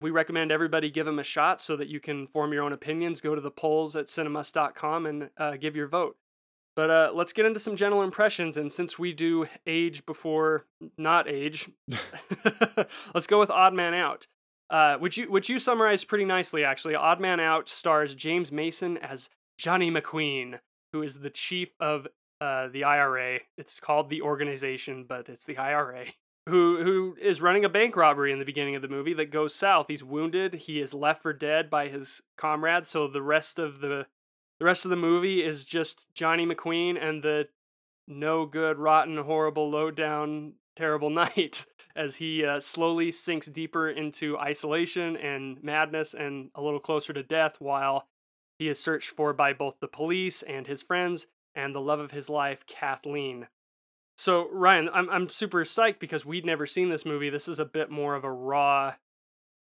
we 0.00 0.10
recommend 0.10 0.52
everybody 0.52 0.90
give 0.90 1.06
them 1.06 1.18
a 1.18 1.24
shot 1.24 1.60
so 1.60 1.76
that 1.76 1.88
you 1.88 1.98
can 1.98 2.28
form 2.28 2.52
your 2.52 2.62
own 2.62 2.72
opinions. 2.72 3.20
Go 3.20 3.34
to 3.34 3.40
the 3.40 3.50
polls 3.50 3.96
at 3.96 4.06
cinemust.com 4.06 5.06
and 5.06 5.30
uh, 5.36 5.56
give 5.56 5.74
your 5.74 5.88
vote. 5.88 6.16
But 6.74 6.90
uh, 6.90 7.10
let's 7.14 7.32
get 7.32 7.46
into 7.46 7.60
some 7.60 7.76
general 7.76 8.02
impressions. 8.02 8.56
And 8.56 8.72
since 8.72 8.98
we 8.98 9.12
do 9.12 9.46
age 9.66 10.06
before 10.06 10.66
not 10.96 11.28
age, 11.28 11.68
let's 13.14 13.26
go 13.26 13.38
with 13.38 13.50
Odd 13.50 13.74
Man 13.74 13.92
Out. 13.92 14.26
Uh, 14.72 14.96
which 14.96 15.18
you 15.18 15.30
which 15.30 15.50
you 15.50 15.58
summarized 15.58 16.08
pretty 16.08 16.24
nicely 16.24 16.64
actually. 16.64 16.94
Odd 16.94 17.20
Man 17.20 17.38
Out 17.40 17.68
stars 17.68 18.14
James 18.14 18.50
Mason 18.50 18.96
as 18.96 19.28
Johnny 19.58 19.90
McQueen, 19.90 20.60
who 20.94 21.02
is 21.02 21.18
the 21.18 21.28
chief 21.28 21.74
of 21.78 22.08
uh, 22.40 22.68
the 22.68 22.82
IRA. 22.82 23.40
It's 23.58 23.78
called 23.80 24.08
the 24.08 24.22
organization, 24.22 25.04
but 25.06 25.28
it's 25.28 25.44
the 25.44 25.58
IRA. 25.58 26.06
Who 26.48 26.82
who 26.82 27.16
is 27.22 27.40
running 27.40 27.64
a 27.64 27.68
bank 27.68 27.94
robbery 27.94 28.32
in 28.32 28.40
the 28.40 28.44
beginning 28.44 28.74
of 28.74 28.82
the 28.82 28.88
movie 28.88 29.14
that 29.14 29.30
goes 29.30 29.54
south. 29.54 29.86
He's 29.86 30.02
wounded. 30.02 30.54
He 30.54 30.80
is 30.80 30.92
left 30.92 31.22
for 31.22 31.32
dead 31.32 31.70
by 31.70 31.86
his 31.86 32.20
comrades. 32.36 32.88
So 32.88 33.06
the 33.06 33.22
rest 33.22 33.60
of 33.60 33.80
the 33.80 34.06
the 34.58 34.64
rest 34.64 34.84
of 34.84 34.90
the 34.90 34.96
movie 34.96 35.44
is 35.44 35.64
just 35.64 36.12
Johnny 36.16 36.44
McQueen 36.44 37.00
and 37.00 37.22
the 37.22 37.46
no 38.08 38.44
good, 38.44 38.78
rotten, 38.78 39.18
horrible, 39.18 39.70
low 39.70 39.92
down, 39.92 40.54
terrible 40.74 41.10
night 41.24 41.64
as 41.94 42.16
he 42.16 42.44
uh, 42.44 42.60
slowly 42.60 43.10
sinks 43.10 43.46
deeper 43.46 43.88
into 43.88 44.38
isolation 44.38 45.16
and 45.16 45.62
madness 45.62 46.14
and 46.14 46.50
a 46.54 46.62
little 46.62 46.80
closer 46.80 47.12
to 47.12 47.22
death 47.22 47.56
while 47.60 48.08
he 48.58 48.68
is 48.68 48.78
searched 48.78 49.10
for 49.10 49.32
by 49.32 49.52
both 49.52 49.80
the 49.80 49.88
police 49.88 50.42
and 50.42 50.66
his 50.66 50.82
friends 50.82 51.26
and 51.54 51.74
the 51.74 51.80
love 51.80 52.00
of 52.00 52.12
his 52.12 52.28
life, 52.28 52.64
Kathleen. 52.66 53.48
So, 54.16 54.48
Ryan, 54.50 54.88
I'm, 54.92 55.08
I'm 55.10 55.28
super 55.28 55.64
psyched 55.64 55.98
because 55.98 56.24
we'd 56.24 56.46
never 56.46 56.66
seen 56.66 56.90
this 56.90 57.04
movie. 57.04 57.30
This 57.30 57.48
is 57.48 57.58
a 57.58 57.64
bit 57.64 57.90
more 57.90 58.14
of 58.14 58.24
a 58.24 58.30
raw 58.30 58.94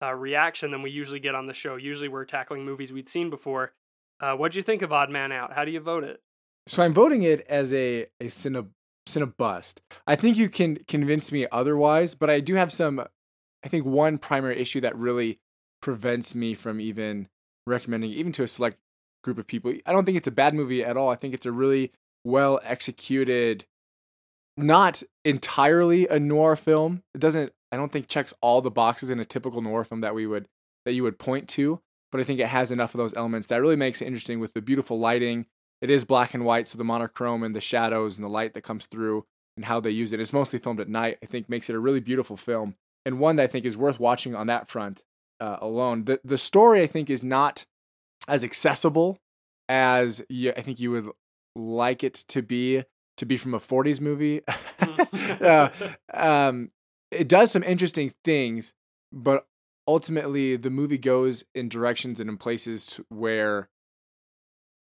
uh, 0.01 0.13
reaction 0.13 0.71
than 0.71 0.81
we 0.81 0.91
usually 0.91 1.19
get 1.19 1.35
on 1.35 1.45
the 1.45 1.53
show. 1.53 1.75
Usually 1.75 2.09
we're 2.09 2.25
tackling 2.25 2.65
movies 2.65 2.91
we'd 2.91 3.09
seen 3.09 3.29
before. 3.29 3.73
Uh, 4.19 4.33
what'd 4.35 4.55
you 4.55 4.61
think 4.61 4.81
of 4.81 4.91
Odd 4.91 5.09
Man 5.09 5.31
Out? 5.31 5.53
How 5.53 5.65
do 5.65 5.71
you 5.71 5.79
vote 5.79 6.03
it? 6.03 6.21
So 6.67 6.83
I'm 6.83 6.93
voting 6.93 7.23
it 7.23 7.45
as 7.47 7.73
a, 7.73 8.07
a 8.19 8.25
cine, 8.25 8.67
bust. 9.37 9.81
I 10.07 10.15
think 10.15 10.37
you 10.37 10.49
can 10.49 10.77
convince 10.87 11.31
me 11.31 11.47
otherwise, 11.51 12.15
but 12.15 12.29
I 12.29 12.39
do 12.39 12.55
have 12.55 12.71
some. 12.71 12.99
I 13.63 13.69
think 13.69 13.85
one 13.85 14.17
primary 14.17 14.59
issue 14.59 14.81
that 14.81 14.97
really 14.97 15.39
prevents 15.81 16.35
me 16.35 16.53
from 16.53 16.79
even 16.81 17.27
recommending, 17.65 18.11
even 18.11 18.31
to 18.33 18.43
a 18.43 18.47
select 18.47 18.77
group 19.23 19.37
of 19.37 19.47
people. 19.47 19.73
I 19.85 19.91
don't 19.91 20.05
think 20.05 20.17
it's 20.17 20.27
a 20.27 20.31
bad 20.31 20.53
movie 20.53 20.83
at 20.83 20.97
all. 20.97 21.09
I 21.09 21.15
think 21.15 21.33
it's 21.33 21.45
a 21.45 21.51
really 21.51 21.91
well 22.25 22.59
executed, 22.63 23.65
not 24.57 25.03
entirely 25.25 26.07
a 26.07 26.19
noir 26.19 26.55
film. 26.55 27.03
It 27.13 27.19
doesn't. 27.19 27.51
I 27.71 27.77
don't 27.77 27.91
think 27.91 28.07
checks 28.07 28.33
all 28.41 28.61
the 28.61 28.71
boxes 28.71 29.09
in 29.09 29.19
a 29.19 29.25
typical 29.25 29.61
noir 29.61 29.83
film 29.83 30.01
that 30.01 30.15
we 30.15 30.27
would 30.27 30.47
that 30.85 30.93
you 30.93 31.03
would 31.03 31.19
point 31.19 31.47
to. 31.49 31.81
But 32.11 32.21
I 32.21 32.25
think 32.25 32.39
it 32.39 32.47
has 32.47 32.69
enough 32.69 32.93
of 32.93 32.99
those 32.99 33.15
elements 33.15 33.47
that 33.47 33.61
really 33.61 33.75
makes 33.75 34.01
it 34.01 34.05
interesting 34.05 34.39
with 34.39 34.53
the 34.53 34.61
beautiful 34.61 34.99
lighting 34.99 35.47
it 35.83 35.89
is 35.89 36.05
black 36.05 36.33
and 36.33 36.45
white, 36.45 36.69
so 36.69 36.77
the 36.77 36.83
monochrome 36.85 37.43
and 37.43 37.53
the 37.53 37.59
shadows 37.59 38.17
and 38.17 38.23
the 38.23 38.29
light 38.29 38.53
that 38.53 38.61
comes 38.61 38.85
through 38.85 39.25
and 39.57 39.65
how 39.65 39.81
they 39.81 39.89
use 39.89 40.13
it. 40.13 40.21
It's 40.21 40.31
mostly 40.31 40.57
filmed 40.57 40.79
at 40.79 40.87
night. 40.87 41.17
I 41.21 41.25
think 41.25 41.49
makes 41.49 41.69
it 41.69 41.75
a 41.75 41.79
really 41.79 41.99
beautiful 41.99 42.37
film 42.37 42.75
and 43.05 43.19
one 43.19 43.35
that 43.35 43.43
I 43.43 43.47
think 43.47 43.65
is 43.65 43.77
worth 43.77 43.99
watching 43.99 44.33
on 44.33 44.47
that 44.47 44.69
front 44.69 45.03
uh, 45.41 45.57
alone. 45.59 46.05
The 46.05 46.21
the 46.23 46.37
story 46.37 46.81
I 46.81 46.87
think 46.87 47.09
is 47.09 47.21
not 47.21 47.65
as 48.29 48.45
accessible 48.45 49.19
as 49.67 50.23
you, 50.29 50.53
I 50.55 50.61
think 50.61 50.79
you 50.79 50.91
would 50.91 51.09
like 51.53 52.01
it 52.01 52.13
to 52.29 52.41
be 52.41 52.85
to 53.17 53.25
be 53.25 53.35
from 53.35 53.53
a 53.53 53.59
40s 53.59 53.99
movie. 53.99 54.41
uh, 55.41 55.69
um, 56.13 56.71
it 57.11 57.27
does 57.27 57.51
some 57.51 57.63
interesting 57.63 58.13
things, 58.23 58.73
but 59.11 59.45
ultimately 59.85 60.55
the 60.55 60.69
movie 60.69 60.97
goes 60.97 61.43
in 61.53 61.67
directions 61.67 62.21
and 62.21 62.29
in 62.29 62.37
places 62.37 63.01
where 63.09 63.67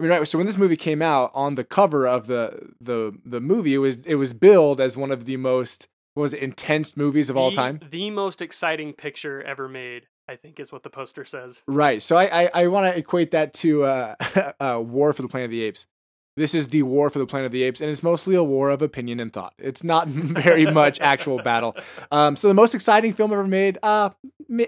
I 0.02 0.04
mean, 0.04 0.18
right. 0.18 0.26
So 0.26 0.36
when 0.36 0.48
this 0.48 0.58
movie 0.58 0.76
came 0.76 1.00
out, 1.00 1.30
on 1.32 1.54
the 1.54 1.62
cover 1.62 2.08
of 2.08 2.26
the 2.26 2.72
the 2.80 3.16
the 3.24 3.40
movie, 3.40 3.74
it 3.74 3.78
was 3.78 3.98
it 4.04 4.16
was 4.16 4.32
billed 4.32 4.80
as 4.80 4.96
one 4.96 5.12
of 5.12 5.26
the 5.26 5.36
most 5.36 5.86
was 6.16 6.34
it, 6.34 6.42
intense 6.42 6.96
movies 6.96 7.30
of 7.30 7.34
the, 7.34 7.40
all 7.40 7.52
time. 7.52 7.78
The 7.88 8.10
most 8.10 8.42
exciting 8.42 8.94
picture 8.94 9.40
ever 9.44 9.68
made, 9.68 10.08
I 10.28 10.34
think, 10.34 10.58
is 10.58 10.72
what 10.72 10.82
the 10.82 10.90
poster 10.90 11.24
says. 11.24 11.62
Right. 11.68 12.02
So 12.02 12.16
I 12.16 12.42
I, 12.42 12.50
I 12.52 12.66
want 12.66 12.92
to 12.92 12.98
equate 12.98 13.30
that 13.30 13.54
to 13.54 13.84
uh, 13.84 14.14
uh, 14.60 14.80
War 14.80 15.12
for 15.12 15.22
the 15.22 15.28
Planet 15.28 15.44
of 15.44 15.50
the 15.52 15.62
Apes. 15.62 15.86
This 16.34 16.52
is 16.54 16.68
the 16.68 16.82
war 16.82 17.10
for 17.10 17.18
the 17.18 17.26
Planet 17.26 17.46
of 17.46 17.52
the 17.52 17.62
Apes, 17.62 17.80
and 17.80 17.90
it's 17.90 18.02
mostly 18.02 18.34
a 18.34 18.42
war 18.42 18.70
of 18.70 18.80
opinion 18.80 19.20
and 19.20 19.32
thought. 19.32 19.52
It's 19.58 19.84
not 19.84 20.08
very 20.08 20.66
much 20.66 20.98
actual 21.00 21.38
battle. 21.42 21.76
Um, 22.10 22.34
so 22.34 22.48
the 22.48 22.54
most 22.54 22.74
exciting 22.74 23.12
film 23.12 23.32
ever 23.32 23.46
made? 23.46 23.78
Uh, 23.82 24.10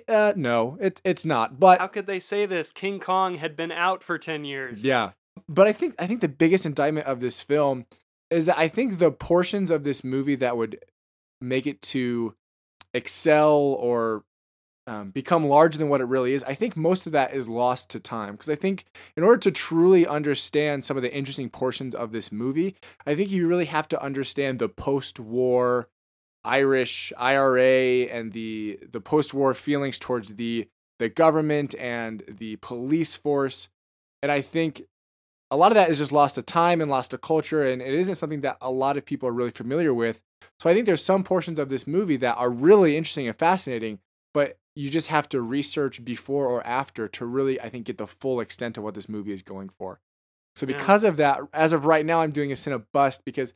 uh, 0.07 0.35
no, 0.37 0.77
it's 0.81 1.01
it's 1.05 1.25
not. 1.25 1.59
But 1.59 1.81
how 1.81 1.87
could 1.89 2.07
they 2.07 2.21
say 2.21 2.47
this? 2.47 2.71
King 2.71 3.01
Kong 3.01 3.37
had 3.37 3.57
been 3.57 3.73
out 3.73 4.05
for 4.05 4.19
ten 4.19 4.45
years. 4.45 4.85
Yeah, 4.85 5.13
but 5.49 5.67
I 5.67 5.73
think 5.73 5.95
I 5.99 6.07
think 6.07 6.21
the 6.21 6.29
biggest 6.29 6.67
indictment 6.67 7.07
of 7.07 7.21
this 7.21 7.43
film 7.43 7.87
is 8.31 8.47
that 8.47 8.59
I 8.59 8.69
think 8.69 8.99
the 8.99 9.11
portions 9.11 9.71
of 9.71 9.85
this 9.85 10.03
movie 10.03 10.35
that 10.37 10.57
would 10.57 10.79
make 11.41 11.67
it 11.67 11.83
to 11.83 12.35
excel 12.93 13.57
or 13.57 14.25
um, 14.87 15.11
become 15.11 15.47
larger 15.47 15.79
than 15.79 15.89
what 15.89 16.01
it 16.01 16.05
really 16.05 16.35
is, 16.35 16.43
I 16.45 16.55
think 16.55 16.77
most 16.77 17.07
of 17.07 17.13
that 17.13 17.33
is 17.33 17.49
lost 17.49 17.91
to 17.91 18.01
time. 18.01 18.33
Because 18.33 18.51
I 18.51 18.55
think 18.55 18.85
in 19.17 19.23
order 19.23 19.39
to 19.39 19.51
truly 19.51 20.07
understand 20.07 20.85
some 20.85 20.97
of 20.97 21.03
the 21.03 21.15
interesting 21.15 21.49
portions 21.49 21.95
of 21.95 22.13
this 22.13 22.31
movie, 22.31 22.77
I 23.07 23.15
think 23.15 23.31
you 23.31 23.49
really 23.49 23.65
have 23.67 23.89
to 23.89 24.03
understand 24.03 24.59
the 24.59 24.69
post-war 24.69 25.89
Irish 26.45 27.13
IRA 27.17 28.05
and 28.11 28.33
the 28.33 28.79
the 28.93 29.01
post-war 29.01 29.55
feelings 29.55 29.99
towards 29.99 30.35
the 30.35 30.69
the 30.99 31.09
government 31.09 31.75
and 31.79 32.23
the 32.29 32.57
police 32.57 33.17
force. 33.17 33.69
And 34.23 34.31
I 34.31 34.43
think 34.43 34.83
a 35.51 35.57
lot 35.57 35.71
of 35.71 35.77
that 35.77 35.91
is 35.91 35.99
just 35.99 36.13
lost 36.13 36.35
to 36.37 36.43
time 36.43 36.81
and 36.81 36.91
lost 36.91 37.11
to 37.13 37.19
culture, 37.19 37.65
and 37.65 37.83
it 37.83 37.95
isn't 37.95 38.17
something 38.17 38.41
that 38.41 38.57
a 38.61 38.71
lot 38.71 38.97
of 38.97 39.05
people 39.05 39.29
are 39.29 39.33
really 39.33 39.51
familiar 39.51 39.93
with. 39.93 40.21
So 40.59 40.71
I 40.71 40.75
think 40.75 40.87
there's 40.87 41.05
some 41.05 41.23
portions 41.23 41.59
of 41.59 41.69
this 41.69 41.87
movie 41.87 42.17
that 42.19 42.37
are 42.37 42.51
really 42.51 42.97
interesting 42.97 43.29
and 43.29 43.37
fascinating, 43.37 43.99
but 44.33 44.59
you 44.75 44.91
just 44.91 45.09
have 45.09 45.29
to 45.31 45.41
research 45.41 46.05
before 46.05 46.47
or 46.47 46.67
after 46.67 47.09
to 47.09 47.27
really, 47.27 47.61
I 47.61 47.69
think, 47.69 47.87
get 47.87 47.99
the 47.99 48.07
full 48.07 48.41
extent 48.41 48.77
of 48.77 48.85
what 48.85 48.95
this 48.95 49.09
movie 49.09 49.33
is 49.33 49.43
going 49.43 49.69
for. 49.69 50.01
So 50.57 50.67
because 50.67 51.03
yeah. 51.03 51.11
of 51.11 51.17
that, 51.17 51.41
as 51.53 51.73
of 51.73 51.87
right 51.87 52.07
now, 52.07 52.21
I'm 52.21 52.31
doing 52.31 52.53
a 52.53 52.55
Cine 52.55 52.85
bust 52.93 53.25
because 53.25 53.55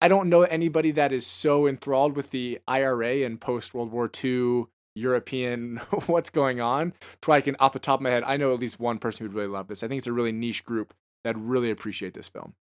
I 0.00 0.08
don't 0.08 0.28
know 0.28 0.42
anybody 0.42 0.90
that 0.92 1.12
is 1.12 1.26
so 1.26 1.66
enthralled 1.66 2.16
with 2.16 2.30
the 2.30 2.60
IRA 2.68 3.24
and 3.24 3.40
post 3.40 3.74
World 3.74 3.90
War 3.90 4.10
II 4.22 4.66
European 4.94 5.76
what's 6.06 6.30
going 6.30 6.60
on. 6.60 6.92
To 7.22 7.32
I 7.32 7.40
can 7.40 7.56
off 7.58 7.72
the 7.72 7.78
top 7.78 8.00
of 8.00 8.04
my 8.04 8.10
head, 8.10 8.24
I 8.24 8.36
know 8.36 8.52
at 8.52 8.60
least 8.60 8.78
one 8.78 8.98
person 8.98 9.26
who'd 9.26 9.34
really 9.34 9.48
love 9.48 9.68
this. 9.68 9.82
I 9.82 9.88
think 9.88 9.98
it's 9.98 10.06
a 10.06 10.12
really 10.12 10.32
niche 10.32 10.64
group 10.64 10.94
that 11.24 11.36
really 11.36 11.70
appreciate 11.70 12.14
this 12.14 12.28
film. 12.28 12.54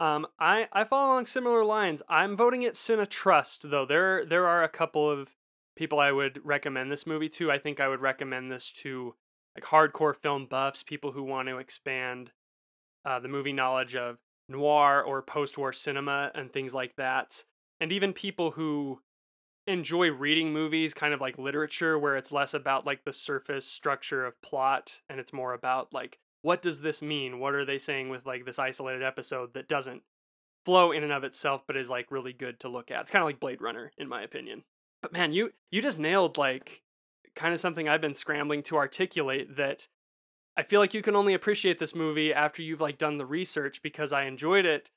Um, 0.00 0.26
I 0.38 0.68
I 0.72 0.84
follow 0.84 1.12
along 1.12 1.26
similar 1.26 1.64
lines. 1.64 2.02
I'm 2.08 2.36
voting 2.36 2.62
it 2.62 2.74
Cine 2.74 3.08
Trust 3.08 3.70
though. 3.70 3.84
There 3.84 4.24
there 4.24 4.46
are 4.46 4.62
a 4.62 4.68
couple 4.68 5.10
of 5.10 5.36
people 5.76 6.00
I 6.00 6.12
would 6.12 6.40
recommend 6.44 6.90
this 6.90 7.06
movie 7.06 7.28
to. 7.30 7.50
I 7.50 7.58
think 7.58 7.80
I 7.80 7.88
would 7.88 8.00
recommend 8.00 8.50
this 8.50 8.72
to 8.72 9.14
like 9.56 9.64
hardcore 9.64 10.14
film 10.14 10.46
buffs, 10.46 10.82
people 10.82 11.12
who 11.12 11.22
want 11.22 11.48
to 11.48 11.58
expand 11.58 12.32
uh, 13.04 13.18
the 13.18 13.28
movie 13.28 13.52
knowledge 13.52 13.96
of 13.96 14.18
noir 14.48 15.02
or 15.02 15.20
post-war 15.20 15.72
cinema 15.72 16.30
and 16.34 16.52
things 16.52 16.74
like 16.74 16.94
that, 16.96 17.44
and 17.80 17.92
even 17.92 18.12
people 18.12 18.52
who 18.52 19.00
enjoy 19.66 20.10
reading 20.10 20.52
movies, 20.52 20.94
kind 20.94 21.12
of 21.12 21.20
like 21.20 21.38
literature, 21.38 21.98
where 21.98 22.16
it's 22.16 22.32
less 22.32 22.54
about 22.54 22.86
like 22.86 23.04
the 23.04 23.12
surface 23.12 23.66
structure 23.66 24.24
of 24.24 24.40
plot 24.42 25.02
and 25.08 25.20
it's 25.20 25.32
more 25.32 25.52
about 25.52 25.92
like 25.92 26.18
what 26.42 26.62
does 26.62 26.80
this 26.80 27.02
mean? 27.02 27.38
What 27.38 27.54
are 27.54 27.64
they 27.64 27.78
saying 27.78 28.08
with 28.08 28.26
like 28.26 28.44
this 28.44 28.58
isolated 28.58 29.02
episode 29.02 29.54
that 29.54 29.68
doesn't 29.68 30.02
flow 30.64 30.92
in 30.92 31.02
and 31.02 31.12
of 31.12 31.24
itself, 31.24 31.64
but 31.66 31.76
is 31.76 31.90
like 31.90 32.10
really 32.10 32.32
good 32.32 32.60
to 32.60 32.68
look 32.68 32.90
at? 32.90 33.00
It's 33.00 33.10
kind 33.10 33.22
of 33.22 33.26
like 33.26 33.40
Blade 33.40 33.60
Runner, 33.60 33.92
in 33.98 34.08
my 34.08 34.22
opinion. 34.22 34.64
But 35.02 35.12
man, 35.12 35.32
you 35.32 35.52
you 35.70 35.82
just 35.82 35.98
nailed 35.98 36.38
like 36.38 36.82
kind 37.34 37.54
of 37.54 37.60
something 37.60 37.88
I've 37.88 38.00
been 38.00 38.14
scrambling 38.14 38.62
to 38.64 38.76
articulate 38.76 39.56
that 39.56 39.88
I 40.56 40.64
feel 40.64 40.80
like 40.80 40.94
you 40.94 41.02
can 41.02 41.14
only 41.14 41.34
appreciate 41.34 41.78
this 41.78 41.94
movie 41.94 42.34
after 42.34 42.62
you've 42.62 42.80
like 42.80 42.98
done 42.98 43.16
the 43.16 43.26
research 43.26 43.80
because 43.80 44.12
I 44.12 44.24
enjoyed 44.24 44.66
it 44.66 44.90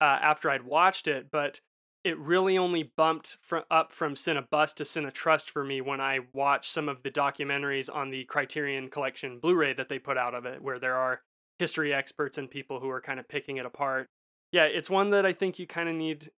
uh, 0.00 0.18
after 0.20 0.50
I'd 0.50 0.64
watched 0.64 1.06
it, 1.06 1.30
but 1.30 1.60
it 2.04 2.18
really 2.18 2.58
only 2.58 2.82
bumped 2.82 3.38
fr- 3.40 3.58
up 3.70 3.90
from 3.90 4.14
Cinebust 4.14 4.74
to 4.74 4.84
Cinetrust 4.84 5.48
for 5.48 5.64
me 5.64 5.80
when 5.80 6.00
I 6.00 6.20
watched 6.32 6.70
some 6.70 6.88
of 6.88 7.02
the 7.02 7.10
documentaries 7.10 7.92
on 7.92 8.10
the 8.10 8.24
Criterion 8.24 8.90
Collection 8.90 9.38
Blu-ray 9.38 9.72
that 9.72 9.88
they 9.88 9.98
put 9.98 10.18
out 10.18 10.34
of 10.34 10.44
it, 10.44 10.62
where 10.62 10.78
there 10.78 10.96
are 10.96 11.22
history 11.58 11.94
experts 11.94 12.36
and 12.36 12.50
people 12.50 12.80
who 12.80 12.90
are 12.90 13.00
kind 13.00 13.18
of 13.18 13.28
picking 13.28 13.56
it 13.56 13.66
apart. 13.66 14.08
Yeah, 14.52 14.64
it's 14.64 14.90
one 14.90 15.10
that 15.10 15.24
I 15.24 15.32
think 15.32 15.58
you 15.58 15.66
kind 15.66 15.88
of 15.88 15.94
need 15.94 16.30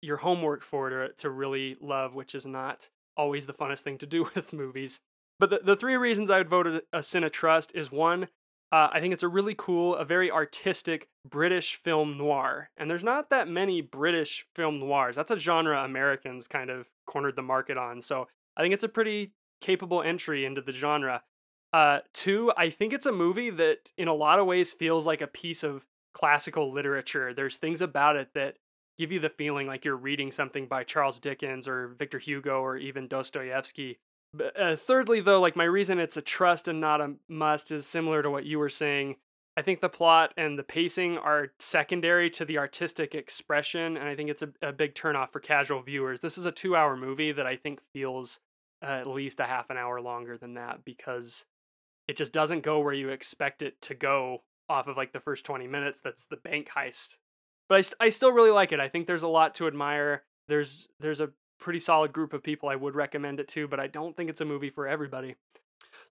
your 0.00 0.18
homework 0.18 0.62
for 0.62 0.88
to 0.88 1.08
to 1.18 1.28
really 1.28 1.76
love, 1.80 2.14
which 2.14 2.34
is 2.34 2.46
not 2.46 2.88
always 3.16 3.46
the 3.46 3.52
funnest 3.52 3.80
thing 3.80 3.98
to 3.98 4.06
do 4.06 4.28
with 4.34 4.52
movies. 4.52 5.00
But 5.38 5.50
the, 5.50 5.60
the 5.64 5.76
three 5.76 5.96
reasons 5.96 6.30
I 6.30 6.38
would 6.38 6.48
vote 6.48 6.66
a, 6.66 6.82
a 6.92 6.98
Cinetrust 7.00 7.74
is 7.74 7.90
one, 7.90 8.28
uh, 8.72 8.88
I 8.92 9.00
think 9.00 9.12
it's 9.12 9.22
a 9.22 9.28
really 9.28 9.54
cool, 9.56 9.96
a 9.96 10.04
very 10.04 10.30
artistic 10.30 11.08
British 11.28 11.74
film 11.74 12.16
noir. 12.16 12.70
And 12.76 12.88
there's 12.88 13.04
not 13.04 13.30
that 13.30 13.48
many 13.48 13.80
British 13.80 14.46
film 14.54 14.78
noirs. 14.78 15.16
That's 15.16 15.30
a 15.30 15.38
genre 15.38 15.82
Americans 15.84 16.46
kind 16.46 16.70
of 16.70 16.88
cornered 17.06 17.36
the 17.36 17.42
market 17.42 17.76
on. 17.76 18.00
So 18.00 18.28
I 18.56 18.62
think 18.62 18.72
it's 18.72 18.84
a 18.84 18.88
pretty 18.88 19.32
capable 19.60 20.02
entry 20.02 20.44
into 20.44 20.60
the 20.60 20.72
genre. 20.72 21.22
Uh, 21.72 22.00
two, 22.14 22.52
I 22.56 22.70
think 22.70 22.92
it's 22.92 23.06
a 23.06 23.12
movie 23.12 23.50
that 23.50 23.92
in 23.96 24.08
a 24.08 24.14
lot 24.14 24.38
of 24.38 24.46
ways 24.46 24.72
feels 24.72 25.06
like 25.06 25.20
a 25.20 25.26
piece 25.26 25.62
of 25.62 25.84
classical 26.14 26.72
literature. 26.72 27.34
There's 27.34 27.56
things 27.56 27.80
about 27.80 28.16
it 28.16 28.30
that 28.34 28.56
give 28.98 29.12
you 29.12 29.18
the 29.18 29.28
feeling 29.30 29.66
like 29.66 29.84
you're 29.84 29.96
reading 29.96 30.30
something 30.30 30.66
by 30.66 30.84
Charles 30.84 31.18
Dickens 31.18 31.66
or 31.66 31.94
Victor 31.98 32.18
Hugo 32.18 32.60
or 32.60 32.76
even 32.76 33.08
Dostoevsky. 33.08 33.98
Uh, 34.38 34.76
thirdly, 34.76 35.20
though, 35.20 35.40
like 35.40 35.56
my 35.56 35.64
reason 35.64 35.98
it's 35.98 36.16
a 36.16 36.22
trust 36.22 36.68
and 36.68 36.80
not 36.80 37.00
a 37.00 37.14
must 37.28 37.72
is 37.72 37.86
similar 37.86 38.22
to 38.22 38.30
what 38.30 38.44
you 38.44 38.58
were 38.58 38.68
saying. 38.68 39.16
I 39.56 39.62
think 39.62 39.80
the 39.80 39.88
plot 39.88 40.32
and 40.36 40.58
the 40.58 40.62
pacing 40.62 41.18
are 41.18 41.48
secondary 41.58 42.30
to 42.30 42.44
the 42.44 42.58
artistic 42.58 43.14
expression, 43.14 43.96
and 43.96 44.08
I 44.08 44.14
think 44.14 44.30
it's 44.30 44.42
a, 44.42 44.50
a 44.62 44.72
big 44.72 44.94
turnoff 44.94 45.30
for 45.30 45.40
casual 45.40 45.82
viewers. 45.82 46.20
This 46.20 46.38
is 46.38 46.46
a 46.46 46.52
two 46.52 46.76
hour 46.76 46.96
movie 46.96 47.32
that 47.32 47.46
I 47.46 47.56
think 47.56 47.80
feels 47.92 48.38
uh, 48.82 48.86
at 48.86 49.06
least 49.08 49.40
a 49.40 49.44
half 49.44 49.68
an 49.68 49.76
hour 49.76 50.00
longer 50.00 50.38
than 50.38 50.54
that 50.54 50.84
because 50.84 51.44
it 52.06 52.16
just 52.16 52.32
doesn't 52.32 52.62
go 52.62 52.78
where 52.78 52.94
you 52.94 53.08
expect 53.08 53.62
it 53.62 53.80
to 53.82 53.94
go 53.94 54.42
off 54.68 54.86
of 54.86 54.96
like 54.96 55.12
the 55.12 55.20
first 55.20 55.44
20 55.44 55.66
minutes. 55.66 56.00
That's 56.00 56.24
the 56.24 56.36
bank 56.36 56.70
heist. 56.76 57.18
But 57.68 57.94
I, 58.00 58.06
I 58.06 58.08
still 58.08 58.32
really 58.32 58.50
like 58.50 58.72
it. 58.72 58.80
I 58.80 58.88
think 58.88 59.06
there's 59.06 59.22
a 59.24 59.28
lot 59.28 59.54
to 59.56 59.66
admire. 59.66 60.22
There's 60.48 60.88
there's 61.00 61.20
a 61.20 61.30
pretty 61.60 61.78
solid 61.78 62.12
group 62.12 62.32
of 62.32 62.42
people 62.42 62.68
I 62.68 62.76
would 62.76 62.94
recommend 62.94 63.38
it 63.38 63.48
to, 63.48 63.68
but 63.68 63.78
I 63.78 63.86
don't 63.86 64.16
think 64.16 64.30
it's 64.30 64.40
a 64.40 64.44
movie 64.44 64.70
for 64.70 64.88
everybody. 64.88 65.36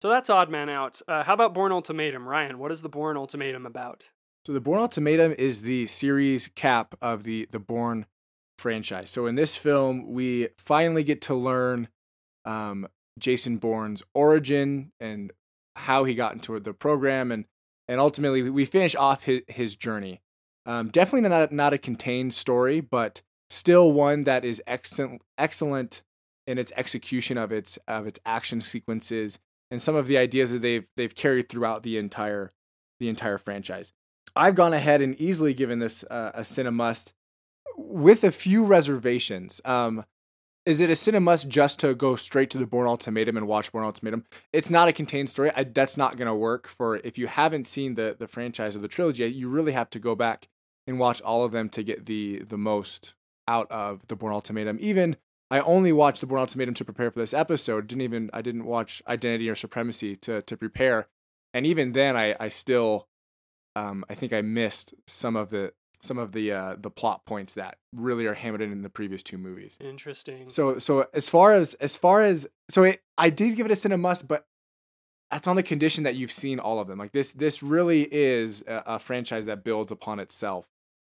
So 0.01 0.09
that's 0.09 0.29
Odd 0.29 0.49
Man 0.49 0.69
Out. 0.69 1.01
Uh, 1.07 1.23
how 1.23 1.33
about 1.33 1.53
Bourne 1.53 1.71
Ultimatum? 1.71 2.27
Ryan, 2.27 2.59
what 2.59 2.71
is 2.71 2.81
the 2.81 2.89
Bourne 2.89 3.17
Ultimatum 3.17 3.65
about? 3.65 4.11
So 4.45 4.53
the 4.53 4.61
Bourne 4.61 4.79
Ultimatum 4.79 5.35
is 5.37 5.63
the 5.63 5.87
series 5.87 6.49
cap 6.55 6.95
of 7.01 7.23
the 7.23 7.47
the 7.51 7.59
Bourne 7.59 8.05
franchise. 8.57 9.09
So 9.09 9.25
in 9.25 9.35
this 9.35 9.55
film, 9.55 10.11
we 10.11 10.49
finally 10.57 11.03
get 11.03 11.21
to 11.23 11.35
learn 11.35 11.89
um, 12.45 12.87
Jason 13.17 13.57
Bourne's 13.57 14.03
origin 14.13 14.91
and 14.99 15.31
how 15.75 16.03
he 16.03 16.15
got 16.15 16.33
into 16.33 16.57
the 16.59 16.73
program, 16.73 17.31
and 17.31 17.45
and 17.87 17.99
ultimately 17.99 18.49
we 18.49 18.65
finish 18.65 18.95
off 18.95 19.23
his, 19.25 19.41
his 19.47 19.75
journey. 19.75 20.21
Um, 20.65 20.89
definitely 20.89 21.27
not 21.27 21.51
not 21.51 21.73
a 21.73 21.77
contained 21.77 22.33
story, 22.33 22.79
but 22.79 23.21
still 23.49 23.91
one 23.91 24.23
that 24.25 24.45
is 24.45 24.61
excellent 24.67 25.21
excellent 25.37 26.01
in 26.47 26.57
its 26.57 26.71
execution 26.75 27.37
of 27.37 27.51
its 27.51 27.77
of 27.87 28.07
its 28.07 28.19
action 28.25 28.61
sequences 28.61 29.39
and 29.71 29.81
some 29.81 29.95
of 29.95 30.07
the 30.07 30.17
ideas 30.17 30.51
that 30.51 30.61
they've 30.61 30.87
they've 30.97 31.15
carried 31.15 31.49
throughout 31.49 31.83
the 31.83 31.97
entire 31.97 32.51
the 32.99 33.09
entire 33.09 33.37
franchise. 33.37 33.93
I've 34.35 34.55
gone 34.55 34.73
ahead 34.73 35.01
and 35.01 35.19
easily 35.19 35.53
given 35.53 35.79
this 35.79 36.03
uh, 36.03 36.31
a 36.33 36.41
cine 36.41 36.73
must 36.73 37.13
with 37.77 38.23
a 38.23 38.31
few 38.31 38.63
reservations. 38.63 39.61
Um, 39.65 40.05
is 40.65 40.79
it 40.79 40.89
a 40.89 40.95
cinema 40.95 41.37
just 41.37 41.79
to 41.79 41.95
go 41.95 42.15
straight 42.15 42.49
to 42.51 42.57
the 42.57 42.67
Bourne 42.67 42.87
Ultimatum 42.87 43.37
and 43.37 43.47
watch 43.47 43.71
Bourne 43.71 43.85
Ultimatum? 43.85 44.25
It's 44.53 44.69
not 44.69 44.87
a 44.87 44.93
contained 44.93 45.29
story. 45.29 45.51
I, 45.55 45.63
that's 45.63 45.97
not 45.97 46.17
going 46.17 46.27
to 46.27 46.35
work 46.35 46.67
for 46.67 46.97
if 46.97 47.17
you 47.17 47.27
haven't 47.27 47.65
seen 47.65 47.95
the 47.95 48.15
the 48.17 48.27
franchise 48.27 48.75
or 48.75 48.79
the 48.79 48.87
trilogy. 48.87 49.25
You 49.25 49.49
really 49.49 49.71
have 49.71 49.89
to 49.91 49.99
go 49.99 50.15
back 50.15 50.47
and 50.85 50.99
watch 50.99 51.21
all 51.21 51.43
of 51.43 51.51
them 51.51 51.69
to 51.69 51.83
get 51.83 52.05
the 52.05 52.39
the 52.39 52.57
most 52.57 53.13
out 53.49 53.69
of 53.71 54.07
the 54.07 54.15
Bourne 54.15 54.33
Ultimatum. 54.33 54.77
Even 54.79 55.17
I 55.51 55.59
only 55.61 55.91
watched 55.91 56.21
the 56.21 56.27
Bourne 56.27 56.41
Ultimatum 56.41 56.75
to 56.75 56.85
prepare 56.85 57.09
for 57.11 57.19
this 57.19 57.33
episode. 57.33 57.87
Didn't 57.87 58.03
even 58.03 58.29
I 58.31 58.41
didn't 58.41 58.65
watch 58.65 59.01
Identity 59.07 59.49
or 59.49 59.55
Supremacy 59.55 60.15
to 60.17 60.41
to 60.43 60.55
prepare, 60.55 61.07
and 61.53 61.65
even 61.65 61.93
then 61.93 62.15
I 62.15 62.35
I 62.39 62.49
still 62.49 63.07
um 63.75 64.05
I 64.09 64.13
think 64.13 64.31
I 64.31 64.41
missed 64.41 64.93
some 65.07 65.35
of 65.35 65.49
the 65.49 65.73
some 66.01 66.17
of 66.17 66.31
the 66.31 66.51
uh, 66.51 66.75
the 66.79 66.89
plot 66.89 67.25
points 67.25 67.55
that 67.55 67.77
really 67.93 68.25
are 68.25 68.33
hammered 68.33 68.61
in 68.61 68.71
in 68.71 68.83
the 68.83 68.89
previous 68.89 69.23
two 69.23 69.37
movies. 69.37 69.77
Interesting. 69.81 70.49
So 70.49 70.79
so 70.79 71.07
as 71.13 71.27
far 71.27 71.53
as 71.53 71.73
as 71.75 71.97
far 71.97 72.21
as 72.21 72.47
so 72.69 72.83
it, 72.83 73.01
I 73.17 73.29
did 73.29 73.55
give 73.55 73.65
it 73.65 73.71
a 73.71 73.75
cinema 73.75 74.15
but 74.27 74.45
that's 75.29 75.47
on 75.47 75.55
the 75.55 75.63
condition 75.63 76.05
that 76.05 76.15
you've 76.15 76.31
seen 76.31 76.59
all 76.59 76.79
of 76.79 76.87
them. 76.87 76.99
Like 76.99 77.11
this 77.11 77.31
this 77.31 77.61
really 77.61 78.07
is 78.11 78.63
a, 78.67 78.83
a 78.85 78.99
franchise 78.99 79.45
that 79.45 79.63
builds 79.63 79.91
upon 79.91 80.19
itself. 80.19 80.67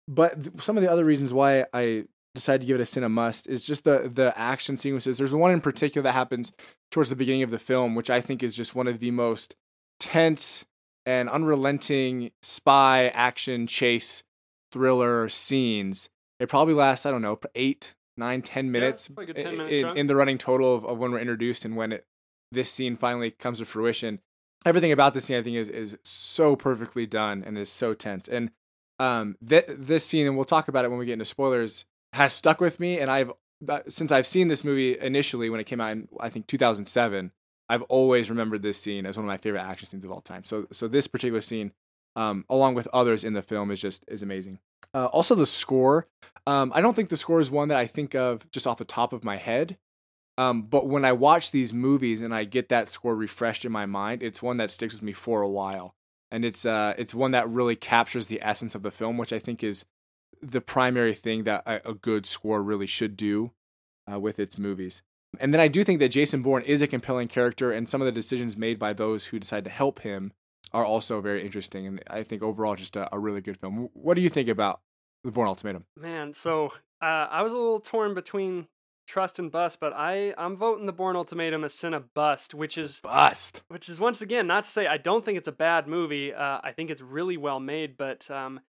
But 0.08 0.42
th- 0.42 0.62
some 0.62 0.76
of 0.76 0.82
the 0.82 0.90
other 0.90 1.04
reasons 1.04 1.32
why 1.32 1.66
I 1.72 2.04
decided 2.34 2.60
to 2.60 2.66
give 2.66 2.78
it 2.78 2.82
a 2.82 2.86
cinema 2.86 3.08
must 3.08 3.48
is 3.48 3.62
just 3.62 3.84
the 3.84 4.10
the 4.12 4.32
action 4.36 4.76
sequences. 4.76 5.18
There's 5.18 5.34
one 5.34 5.50
in 5.50 5.60
particular 5.60 6.02
that 6.04 6.12
happens 6.12 6.52
towards 6.90 7.08
the 7.08 7.16
beginning 7.16 7.42
of 7.42 7.50
the 7.50 7.58
film, 7.58 7.94
which 7.94 8.10
I 8.10 8.20
think 8.20 8.42
is 8.42 8.54
just 8.54 8.74
one 8.74 8.86
of 8.86 9.00
the 9.00 9.10
most 9.10 9.56
tense 9.98 10.64
and 11.06 11.28
unrelenting 11.28 12.30
spy 12.42 13.08
action 13.08 13.66
chase 13.66 14.22
thriller 14.72 15.28
scenes. 15.28 16.08
It 16.38 16.48
probably 16.48 16.74
lasts, 16.74 17.04
I 17.04 17.10
don't 17.10 17.22
know, 17.22 17.38
eight, 17.54 17.94
nine, 18.16 18.42
ten 18.42 18.70
minutes, 18.70 19.10
like 19.16 19.28
a 19.28 19.34
10 19.34 19.56
minute 19.56 19.72
in, 19.72 19.96
in 19.96 20.06
the 20.06 20.16
running 20.16 20.38
total 20.38 20.74
of, 20.74 20.84
of 20.84 20.98
when 20.98 21.10
we're 21.10 21.18
introduced 21.18 21.64
and 21.64 21.76
when 21.76 21.92
it 21.92 22.06
this 22.52 22.70
scene 22.70 22.96
finally 22.96 23.30
comes 23.30 23.58
to 23.58 23.64
fruition. 23.64 24.20
Everything 24.66 24.92
about 24.92 25.14
this 25.14 25.24
scene, 25.24 25.38
I 25.38 25.42
think, 25.42 25.56
is 25.56 25.68
is 25.68 25.96
so 26.04 26.56
perfectly 26.56 27.06
done 27.06 27.42
and 27.44 27.56
is 27.58 27.70
so 27.70 27.94
tense. 27.94 28.28
And 28.28 28.50
um, 28.98 29.36
th- 29.46 29.64
this 29.68 30.04
scene, 30.04 30.26
and 30.26 30.36
we'll 30.36 30.44
talk 30.44 30.68
about 30.68 30.84
it 30.84 30.90
when 30.90 30.98
we 30.98 31.06
get 31.06 31.14
into 31.14 31.24
spoilers, 31.24 31.86
has 32.12 32.32
stuck 32.32 32.60
with 32.60 32.80
me. 32.80 32.98
And 32.98 33.10
I've 33.10 33.32
uh, 33.68 33.80
since 33.88 34.10
I've 34.10 34.26
seen 34.26 34.48
this 34.48 34.64
movie 34.64 34.98
initially 34.98 35.50
when 35.50 35.60
it 35.60 35.64
came 35.64 35.80
out 35.80 35.92
in 35.92 36.08
I 36.18 36.28
think 36.28 36.46
2007, 36.46 37.32
I've 37.68 37.82
always 37.82 38.30
remembered 38.30 38.62
this 38.62 38.78
scene 38.78 39.06
as 39.06 39.16
one 39.16 39.24
of 39.24 39.28
my 39.28 39.36
favorite 39.36 39.62
action 39.62 39.88
scenes 39.88 40.04
of 40.04 40.10
all 40.10 40.20
time. 40.20 40.44
So 40.44 40.66
so 40.72 40.88
this 40.88 41.06
particular 41.06 41.40
scene, 41.40 41.72
um, 42.16 42.44
along 42.48 42.74
with 42.74 42.88
others 42.92 43.24
in 43.24 43.34
the 43.34 43.42
film, 43.42 43.70
is 43.70 43.80
just 43.80 44.04
is 44.08 44.22
amazing. 44.22 44.58
Uh, 44.94 45.06
also 45.06 45.34
the 45.34 45.46
score. 45.46 46.08
Um, 46.46 46.72
I 46.74 46.80
don't 46.80 46.96
think 46.96 47.10
the 47.10 47.16
score 47.16 47.40
is 47.40 47.50
one 47.50 47.68
that 47.68 47.78
I 47.78 47.86
think 47.86 48.14
of 48.14 48.50
just 48.50 48.66
off 48.66 48.78
the 48.78 48.84
top 48.84 49.12
of 49.12 49.24
my 49.24 49.36
head. 49.36 49.78
Um, 50.38 50.62
but 50.62 50.86
when 50.86 51.04
I 51.04 51.12
watch 51.12 51.50
these 51.50 51.72
movies 51.72 52.22
and 52.22 52.34
I 52.34 52.44
get 52.44 52.70
that 52.70 52.88
score 52.88 53.14
refreshed 53.14 53.64
in 53.64 53.72
my 53.72 53.84
mind, 53.84 54.22
it's 54.22 54.42
one 54.42 54.56
that 54.56 54.70
sticks 54.70 54.94
with 54.94 55.02
me 55.02 55.12
for 55.12 55.42
a 55.42 55.48
while, 55.48 55.94
and 56.30 56.44
it's 56.44 56.64
uh, 56.64 56.94
it's 56.96 57.14
one 57.14 57.32
that 57.32 57.48
really 57.48 57.76
captures 57.76 58.26
the 58.26 58.40
essence 58.42 58.74
of 58.74 58.82
the 58.82 58.90
film, 58.90 59.18
which 59.18 59.32
I 59.32 59.38
think 59.38 59.62
is 59.62 59.84
the 60.42 60.60
primary 60.60 61.14
thing 61.14 61.44
that 61.44 61.62
a, 61.66 61.90
a 61.90 61.94
good 61.94 62.26
score 62.26 62.62
really 62.62 62.86
should 62.86 63.16
do 63.16 63.52
uh, 64.10 64.18
with 64.18 64.38
its 64.38 64.58
movies. 64.58 65.02
And 65.38 65.54
then 65.54 65.60
I 65.60 65.68
do 65.68 65.84
think 65.84 66.00
that 66.00 66.08
Jason 66.08 66.42
Bourne 66.42 66.62
is 66.64 66.82
a 66.82 66.86
compelling 66.86 67.28
character, 67.28 67.70
and 67.70 67.88
some 67.88 68.00
of 68.00 68.06
the 68.06 68.12
decisions 68.12 68.56
made 68.56 68.78
by 68.78 68.92
those 68.92 69.26
who 69.26 69.38
decide 69.38 69.64
to 69.64 69.70
help 69.70 70.00
him 70.00 70.32
are 70.72 70.84
also 70.84 71.20
very 71.20 71.44
interesting. 71.44 71.86
And 71.86 72.02
I 72.08 72.22
think 72.22 72.42
overall, 72.42 72.74
just 72.74 72.96
a, 72.96 73.14
a 73.14 73.18
really 73.18 73.40
good 73.40 73.56
film. 73.56 73.88
What 73.92 74.14
do 74.14 74.22
you 74.22 74.28
think 74.28 74.48
about 74.48 74.80
the 75.22 75.30
Bourne 75.30 75.48
Ultimatum? 75.48 75.84
Man, 75.96 76.32
so 76.32 76.72
uh, 77.00 77.28
I 77.30 77.42
was 77.42 77.52
a 77.52 77.56
little 77.56 77.80
torn 77.80 78.14
between 78.14 78.66
trust 79.06 79.38
and 79.38 79.50
bust, 79.50 79.78
but 79.80 79.92
I 79.92 80.34
I'm 80.38 80.56
voting 80.56 80.86
the 80.86 80.92
Bourne 80.92 81.16
Ultimatum 81.16 81.64
a 81.64 81.68
Cine 81.68 82.04
bust, 82.14 82.54
which 82.54 82.78
is 82.78 83.00
Bust. 83.00 83.62
which 83.68 83.88
is 83.88 83.98
once 83.98 84.20
again 84.22 84.46
not 84.46 84.64
to 84.64 84.70
say 84.70 84.86
I 84.86 84.96
don't 84.98 85.24
think 85.24 85.38
it's 85.38 85.48
a 85.48 85.52
bad 85.52 85.88
movie. 85.88 86.32
Uh, 86.32 86.60
I 86.62 86.72
think 86.72 86.90
it's 86.90 87.00
really 87.00 87.36
well 87.36 87.60
made, 87.60 87.96
but 87.96 88.30
um, 88.30 88.60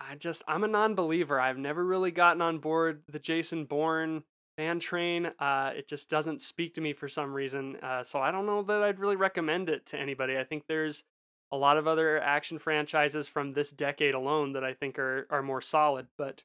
I 0.00 0.14
just 0.14 0.42
I'm 0.48 0.64
a 0.64 0.68
non-believer. 0.68 1.38
I've 1.38 1.58
never 1.58 1.84
really 1.84 2.10
gotten 2.10 2.42
on 2.42 2.58
board 2.58 3.02
the 3.08 3.18
Jason 3.18 3.64
Bourne 3.66 4.24
fan 4.56 4.80
train. 4.80 5.30
Uh, 5.38 5.72
it 5.76 5.88
just 5.88 6.08
doesn't 6.08 6.42
speak 6.42 6.74
to 6.74 6.80
me 6.80 6.92
for 6.92 7.08
some 7.08 7.32
reason. 7.32 7.76
Uh, 7.82 8.02
so 8.02 8.18
I 8.20 8.30
don't 8.30 8.46
know 8.46 8.62
that 8.62 8.82
I'd 8.82 8.98
really 8.98 9.16
recommend 9.16 9.68
it 9.68 9.86
to 9.86 9.98
anybody. 9.98 10.38
I 10.38 10.44
think 10.44 10.64
there's 10.66 11.04
a 11.52 11.56
lot 11.56 11.76
of 11.76 11.86
other 11.86 12.20
action 12.20 12.58
franchises 12.58 13.28
from 13.28 13.50
this 13.50 13.70
decade 13.70 14.14
alone 14.14 14.52
that 14.52 14.64
I 14.64 14.72
think 14.72 14.98
are 14.98 15.26
are 15.30 15.42
more 15.42 15.60
solid. 15.60 16.06
But 16.16 16.42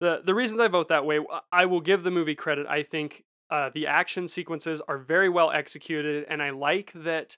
the 0.00 0.20
the 0.24 0.34
reasons 0.34 0.60
I 0.60 0.68
vote 0.68 0.88
that 0.88 1.06
way, 1.06 1.20
I 1.52 1.66
will 1.66 1.80
give 1.80 2.02
the 2.02 2.10
movie 2.10 2.34
credit. 2.34 2.66
I 2.66 2.82
think 2.82 3.24
uh, 3.50 3.70
the 3.72 3.86
action 3.86 4.28
sequences 4.28 4.80
are 4.88 4.98
very 4.98 5.28
well 5.28 5.50
executed, 5.50 6.26
and 6.28 6.42
I 6.42 6.50
like 6.50 6.92
that. 6.94 7.36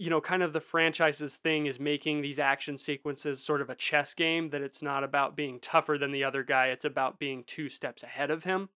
You 0.00 0.08
know, 0.08 0.20
kind 0.20 0.42
of 0.42 0.52
the 0.52 0.60
franchise's 0.60 1.36
thing 1.36 1.66
is 1.66 1.78
making 1.78 2.22
these 2.22 2.38
action 2.38 2.78
sequences 2.78 3.44
sort 3.44 3.60
of 3.60 3.68
a 3.68 3.74
chess 3.74 4.14
game. 4.14 4.50
That 4.50 4.62
it's 4.62 4.82
not 4.82 5.04
about 5.04 5.36
being 5.36 5.60
tougher 5.60 5.98
than 5.98 6.10
the 6.10 6.24
other 6.24 6.42
guy; 6.42 6.68
it's 6.68 6.86
about 6.86 7.18
being 7.18 7.44
two 7.44 7.68
steps 7.68 8.02
ahead 8.02 8.30
of 8.30 8.44
him. 8.44 8.70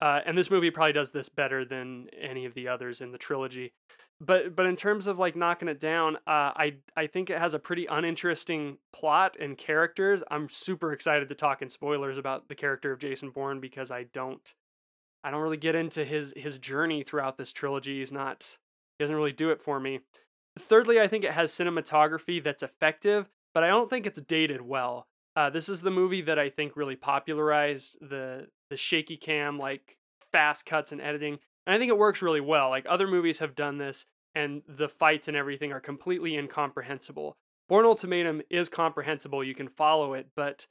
Uh, 0.00 0.20
and 0.24 0.38
this 0.38 0.50
movie 0.50 0.70
probably 0.70 0.92
does 0.92 1.10
this 1.10 1.28
better 1.28 1.64
than 1.64 2.08
any 2.18 2.44
of 2.44 2.54
the 2.54 2.68
others 2.68 3.00
in 3.00 3.10
the 3.10 3.18
trilogy. 3.18 3.72
But 4.20 4.56
but 4.56 4.66
in 4.66 4.76
terms 4.76 5.06
of 5.06 5.18
like 5.18 5.36
knocking 5.36 5.68
it 5.68 5.78
down, 5.78 6.16
uh, 6.26 6.54
I 6.54 6.76
I 6.96 7.06
think 7.06 7.30
it 7.30 7.38
has 7.38 7.54
a 7.54 7.58
pretty 7.58 7.86
uninteresting 7.86 8.78
plot 8.92 9.36
and 9.38 9.56
characters. 9.56 10.24
I'm 10.30 10.48
super 10.48 10.92
excited 10.92 11.28
to 11.28 11.34
talk 11.34 11.62
in 11.62 11.68
spoilers 11.68 12.18
about 12.18 12.48
the 12.48 12.56
character 12.56 12.90
of 12.92 12.98
Jason 12.98 13.30
Bourne 13.30 13.60
because 13.60 13.90
I 13.92 14.04
don't 14.04 14.54
I 15.22 15.30
don't 15.30 15.42
really 15.42 15.56
get 15.56 15.76
into 15.76 16.04
his 16.04 16.34
his 16.36 16.58
journey 16.58 17.04
throughout 17.04 17.38
this 17.38 17.52
trilogy. 17.52 17.98
He's 17.98 18.10
not 18.10 18.58
he 18.98 19.04
doesn't 19.04 19.14
really 19.16 19.32
do 19.32 19.50
it 19.50 19.62
for 19.62 19.78
me. 19.78 20.00
Thirdly, 20.58 21.00
I 21.00 21.08
think 21.08 21.24
it 21.24 21.32
has 21.32 21.52
cinematography 21.52 22.42
that's 22.42 22.62
effective, 22.62 23.28
but 23.54 23.64
I 23.64 23.68
don't 23.68 23.88
think 23.88 24.06
it's 24.06 24.20
dated 24.20 24.62
well. 24.62 25.06
Uh, 25.36 25.50
this 25.50 25.68
is 25.68 25.82
the 25.82 25.90
movie 25.90 26.22
that 26.22 26.38
I 26.38 26.50
think 26.50 26.76
really 26.76 26.96
popularized 26.96 27.98
the 28.00 28.48
the 28.70 28.76
shaky 28.76 29.16
cam, 29.16 29.58
like 29.58 29.96
fast 30.32 30.66
cuts 30.66 30.92
and 30.92 31.00
editing. 31.00 31.38
And 31.66 31.74
I 31.74 31.78
think 31.78 31.90
it 31.90 31.98
works 31.98 32.22
really 32.22 32.40
well. 32.40 32.70
Like 32.70 32.86
other 32.88 33.06
movies 33.06 33.38
have 33.38 33.54
done 33.54 33.78
this, 33.78 34.06
and 34.34 34.62
the 34.68 34.88
fights 34.88 35.28
and 35.28 35.36
everything 35.36 35.72
are 35.72 35.80
completely 35.80 36.36
incomprehensible. 36.36 37.36
Bourne 37.68 37.84
Ultimatum 37.84 38.42
is 38.50 38.68
comprehensible; 38.68 39.44
you 39.44 39.54
can 39.54 39.68
follow 39.68 40.14
it, 40.14 40.28
but 40.34 40.66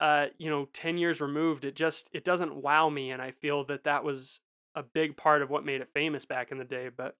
uh, 0.00 0.26
you 0.38 0.50
know, 0.50 0.68
ten 0.72 0.98
years 0.98 1.20
removed, 1.20 1.64
it 1.64 1.76
just 1.76 2.10
it 2.12 2.24
doesn't 2.24 2.54
wow 2.56 2.88
me, 2.88 3.10
and 3.10 3.22
I 3.22 3.30
feel 3.30 3.64
that 3.64 3.84
that 3.84 4.04
was 4.04 4.40
a 4.74 4.82
big 4.82 5.16
part 5.16 5.42
of 5.42 5.50
what 5.50 5.64
made 5.64 5.80
it 5.80 5.88
famous 5.94 6.24
back 6.24 6.50
in 6.50 6.58
the 6.58 6.64
day. 6.64 6.90
But 6.94 7.16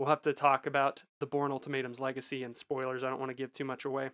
we'll 0.00 0.08
have 0.08 0.22
to 0.22 0.32
talk 0.32 0.66
about 0.66 1.04
the 1.20 1.26
Bourne 1.26 1.52
Ultimatum's 1.52 2.00
legacy 2.00 2.42
and 2.42 2.56
spoilers. 2.56 3.04
I 3.04 3.10
don't 3.10 3.20
want 3.20 3.30
to 3.30 3.36
give 3.36 3.52
too 3.52 3.66
much 3.66 3.84
away. 3.84 4.10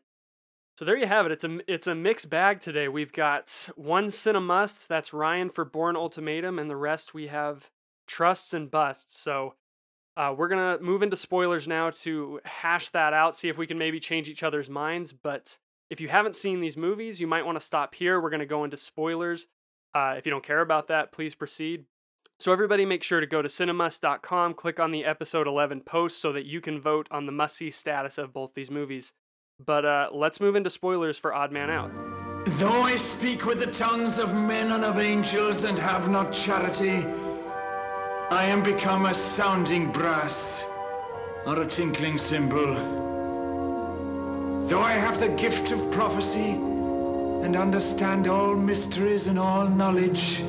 So 0.77 0.85
there 0.85 0.97
you 0.97 1.07
have 1.07 1.25
it. 1.25 1.33
It's 1.33 1.45
a 1.45 1.73
it's 1.73 1.87
a 1.87 1.95
mixed 1.95 2.29
bag 2.29 2.61
today. 2.61 2.89
We've 2.89 3.13
got 3.13 3.71
one 3.77 4.09
cinemust, 4.09 4.89
that's 4.89 5.15
Ryan 5.15 5.49
for 5.49 5.65
Bourne 5.65 5.97
Ultimatum, 5.97 6.59
and 6.59 6.69
the 6.69 6.77
rest 6.77 7.15
we 7.15 7.29
have 7.29 7.71
trusts 8.07 8.53
and 8.53 8.71
busts. 8.71 9.19
So 9.19 9.55
uh, 10.19 10.35
we're 10.37 10.49
gonna 10.49 10.79
move 10.83 11.03
into 11.03 11.17
spoilers 11.17 11.67
now 11.67 11.91
to 11.91 12.41
hash 12.45 12.91
that 12.91 13.15
out, 13.15 13.37
see 13.37 13.49
if 13.49 13.57
we 13.57 13.67
can 13.67 13.79
maybe 13.79 14.01
change 14.01 14.29
each 14.29 14.43
other's 14.43 14.69
minds. 14.69 15.15
But 15.15 15.57
if 15.89 16.01
you 16.01 16.09
haven't 16.09 16.37
seen 16.37 16.61
these 16.61 16.77
movies, 16.77 17.21
you 17.21 17.27
might 17.27 17.47
want 17.47 17.59
to 17.59 17.65
stop 17.65 17.95
here. 17.95 18.21
We're 18.21 18.31
gonna 18.31 18.45
go 18.45 18.65
into 18.65 18.77
spoilers. 18.77 19.47
Uh, 19.95 20.17
if 20.19 20.27
you 20.27 20.31
don't 20.31 20.45
care 20.45 20.61
about 20.61 20.89
that, 20.89 21.13
please 21.13 21.35
proceed. 21.35 21.85
So 22.39 22.53
everybody 22.53 22.85
make 22.85 23.03
sure 23.03 23.21
to 23.21 23.27
go 23.27 23.41
to 23.41 23.49
cinemust.com, 23.49 24.55
click 24.55 24.79
on 24.79 24.91
the 24.91 25.07
episode 25.07 25.47
11 25.47 25.81
post 25.81 26.21
so 26.21 26.33
that 26.33 26.45
you 26.45 26.61
can 26.61 26.81
vote 26.81 27.09
on 27.11 27.25
the 27.25 27.33
must-see 27.33 27.71
status 27.71 28.19
of 28.19 28.35
both 28.35 28.53
these 28.53 28.71
movies. 28.71 29.15
But 29.65 29.87
uh, 29.87 30.11
let's 30.13 30.39
move 30.39 30.55
into 30.55 30.69
spoilers 30.69 31.17
for 31.17 31.33
Odd 31.33 31.51
Man 31.51 31.71
Out. 31.71 31.91
Though 32.59 32.83
I 32.83 32.97
speak 32.97 33.47
with 33.47 33.59
the 33.59 33.69
tongues 33.69 34.19
of 34.19 34.35
men 34.35 34.73
and 34.73 34.85
of 34.85 34.99
angels 34.99 35.65
and 35.65 35.79
have 35.79 36.11
not 36.11 36.31
charity, 36.31 37.07
I 38.31 38.45
am 38.45 38.63
become 38.63 39.07
a 39.07 39.15
sounding 39.15 39.91
brass 39.91 40.63
or 41.47 41.63
a 41.63 41.67
tinkling 41.67 42.19
cymbal. 42.19 42.75
Though 44.69 44.83
I 44.83 44.93
have 44.93 45.21
the 45.21 45.29
gift 45.29 45.71
of 45.71 45.91
prophecy 45.91 46.51
and 46.51 47.57
understand 47.57 48.29
all 48.29 48.55
mysteries 48.55 49.27
and 49.27 49.39
all 49.39 49.67
knowledge, 49.67 50.45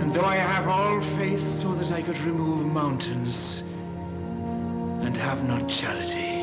and 0.00 0.12
though 0.14 0.24
I 0.24 0.36
have 0.36 0.68
all 0.68 1.00
faith 1.16 1.46
so 1.60 1.74
that 1.74 1.90
I 1.90 2.02
could 2.02 2.18
remove 2.18 2.66
mountains 2.66 3.62
and 5.02 5.16
have 5.16 5.46
not 5.46 5.68
charity, 5.68 6.42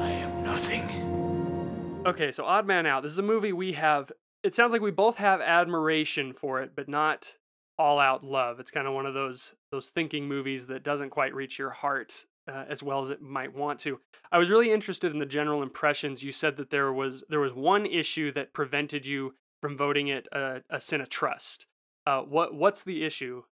I 0.00 0.10
am 0.10 0.44
nothing. 0.44 2.02
Okay, 2.06 2.30
so 2.30 2.44
Odd 2.44 2.66
Man 2.66 2.86
Out. 2.86 3.02
This 3.02 3.12
is 3.12 3.18
a 3.18 3.22
movie 3.22 3.52
we 3.52 3.72
have. 3.72 4.12
It 4.42 4.54
sounds 4.54 4.72
like 4.72 4.82
we 4.82 4.90
both 4.90 5.16
have 5.16 5.40
admiration 5.40 6.32
for 6.32 6.60
it, 6.60 6.72
but 6.76 6.88
not 6.88 7.38
all 7.78 7.98
out 7.98 8.22
love. 8.22 8.60
It's 8.60 8.70
kind 8.70 8.86
of 8.86 8.94
one 8.94 9.06
of 9.06 9.14
those 9.14 9.54
those 9.70 9.90
thinking 9.90 10.28
movies 10.28 10.66
that 10.66 10.84
doesn't 10.84 11.10
quite 11.10 11.34
reach 11.34 11.58
your 11.58 11.70
heart 11.70 12.26
uh, 12.46 12.64
as 12.68 12.82
well 12.82 13.00
as 13.00 13.10
it 13.10 13.22
might 13.22 13.54
want 13.54 13.80
to. 13.80 14.00
I 14.30 14.38
was 14.38 14.50
really 14.50 14.70
interested 14.70 15.12
in 15.12 15.18
the 15.18 15.26
general 15.26 15.62
impressions. 15.62 16.22
You 16.22 16.32
said 16.32 16.56
that 16.56 16.70
there 16.70 16.92
was 16.92 17.24
there 17.28 17.40
was 17.40 17.54
one 17.54 17.86
issue 17.86 18.32
that 18.32 18.52
prevented 18.52 19.06
you 19.06 19.34
from 19.64 19.78
voting 19.78 20.08
it 20.08 20.28
a, 20.30 20.60
a 20.68 20.78
sin 20.78 21.00
of 21.00 21.08
trust. 21.08 21.64
Uh, 22.06 22.20
what 22.20 22.54
what's 22.54 22.82
the 22.82 23.02
issue? 23.02 23.44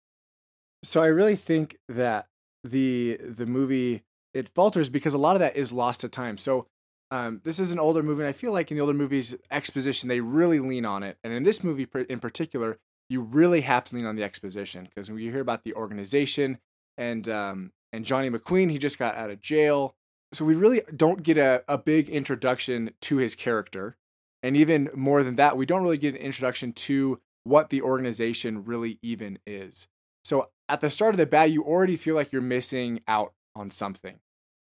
So 0.84 1.02
I 1.02 1.06
really 1.06 1.36
think 1.36 1.78
that 1.88 2.26
the 2.62 3.16
the 3.16 3.46
movie 3.46 4.02
it 4.34 4.50
falters 4.50 4.90
because 4.90 5.14
a 5.14 5.18
lot 5.18 5.36
of 5.36 5.40
that 5.40 5.56
is 5.56 5.72
lost 5.72 6.02
to 6.02 6.10
time. 6.10 6.36
So 6.36 6.66
um, 7.10 7.40
this 7.44 7.58
is 7.58 7.72
an 7.72 7.78
older 7.78 8.02
movie, 8.02 8.20
and 8.20 8.28
I 8.28 8.34
feel 8.34 8.52
like 8.52 8.70
in 8.70 8.76
the 8.76 8.82
older 8.82 8.92
movies, 8.92 9.34
exposition 9.50 10.10
they 10.10 10.20
really 10.20 10.60
lean 10.60 10.84
on 10.84 11.02
it, 11.02 11.16
and 11.24 11.32
in 11.32 11.44
this 11.44 11.64
movie 11.64 11.88
in 12.10 12.20
particular, 12.20 12.78
you 13.08 13.22
really 13.22 13.62
have 13.62 13.84
to 13.84 13.96
lean 13.96 14.04
on 14.04 14.16
the 14.16 14.22
exposition 14.22 14.84
because 14.84 15.08
when 15.08 15.18
you 15.18 15.30
hear 15.30 15.40
about 15.40 15.64
the 15.64 15.72
organization 15.72 16.58
and 16.98 17.26
um, 17.30 17.72
and 17.90 18.04
Johnny 18.04 18.28
McQueen, 18.28 18.70
he 18.70 18.76
just 18.76 18.98
got 18.98 19.14
out 19.14 19.30
of 19.30 19.40
jail, 19.40 19.94
so 20.34 20.44
we 20.44 20.56
really 20.56 20.82
don't 20.94 21.22
get 21.22 21.38
a, 21.38 21.64
a 21.68 21.78
big 21.78 22.10
introduction 22.10 22.90
to 23.00 23.16
his 23.16 23.34
character, 23.34 23.96
and 24.42 24.56
even 24.56 24.90
more 24.94 25.22
than 25.22 25.36
that, 25.36 25.56
we 25.56 25.66
don't 25.66 25.82
really 25.82 25.98
get 25.98 26.14
an 26.14 26.20
introduction 26.20 26.72
to 26.72 27.20
what 27.44 27.70
the 27.70 27.82
organization 27.82 28.64
really 28.64 28.98
even 29.02 29.38
is. 29.46 29.88
So 30.24 30.50
at 30.68 30.80
the 30.80 30.90
start 30.90 31.14
of 31.14 31.18
the 31.18 31.26
bat, 31.26 31.50
you 31.50 31.62
already 31.62 31.96
feel 31.96 32.14
like 32.14 32.32
you're 32.32 32.42
missing 32.42 33.00
out 33.08 33.34
on 33.54 33.70
something. 33.70 34.20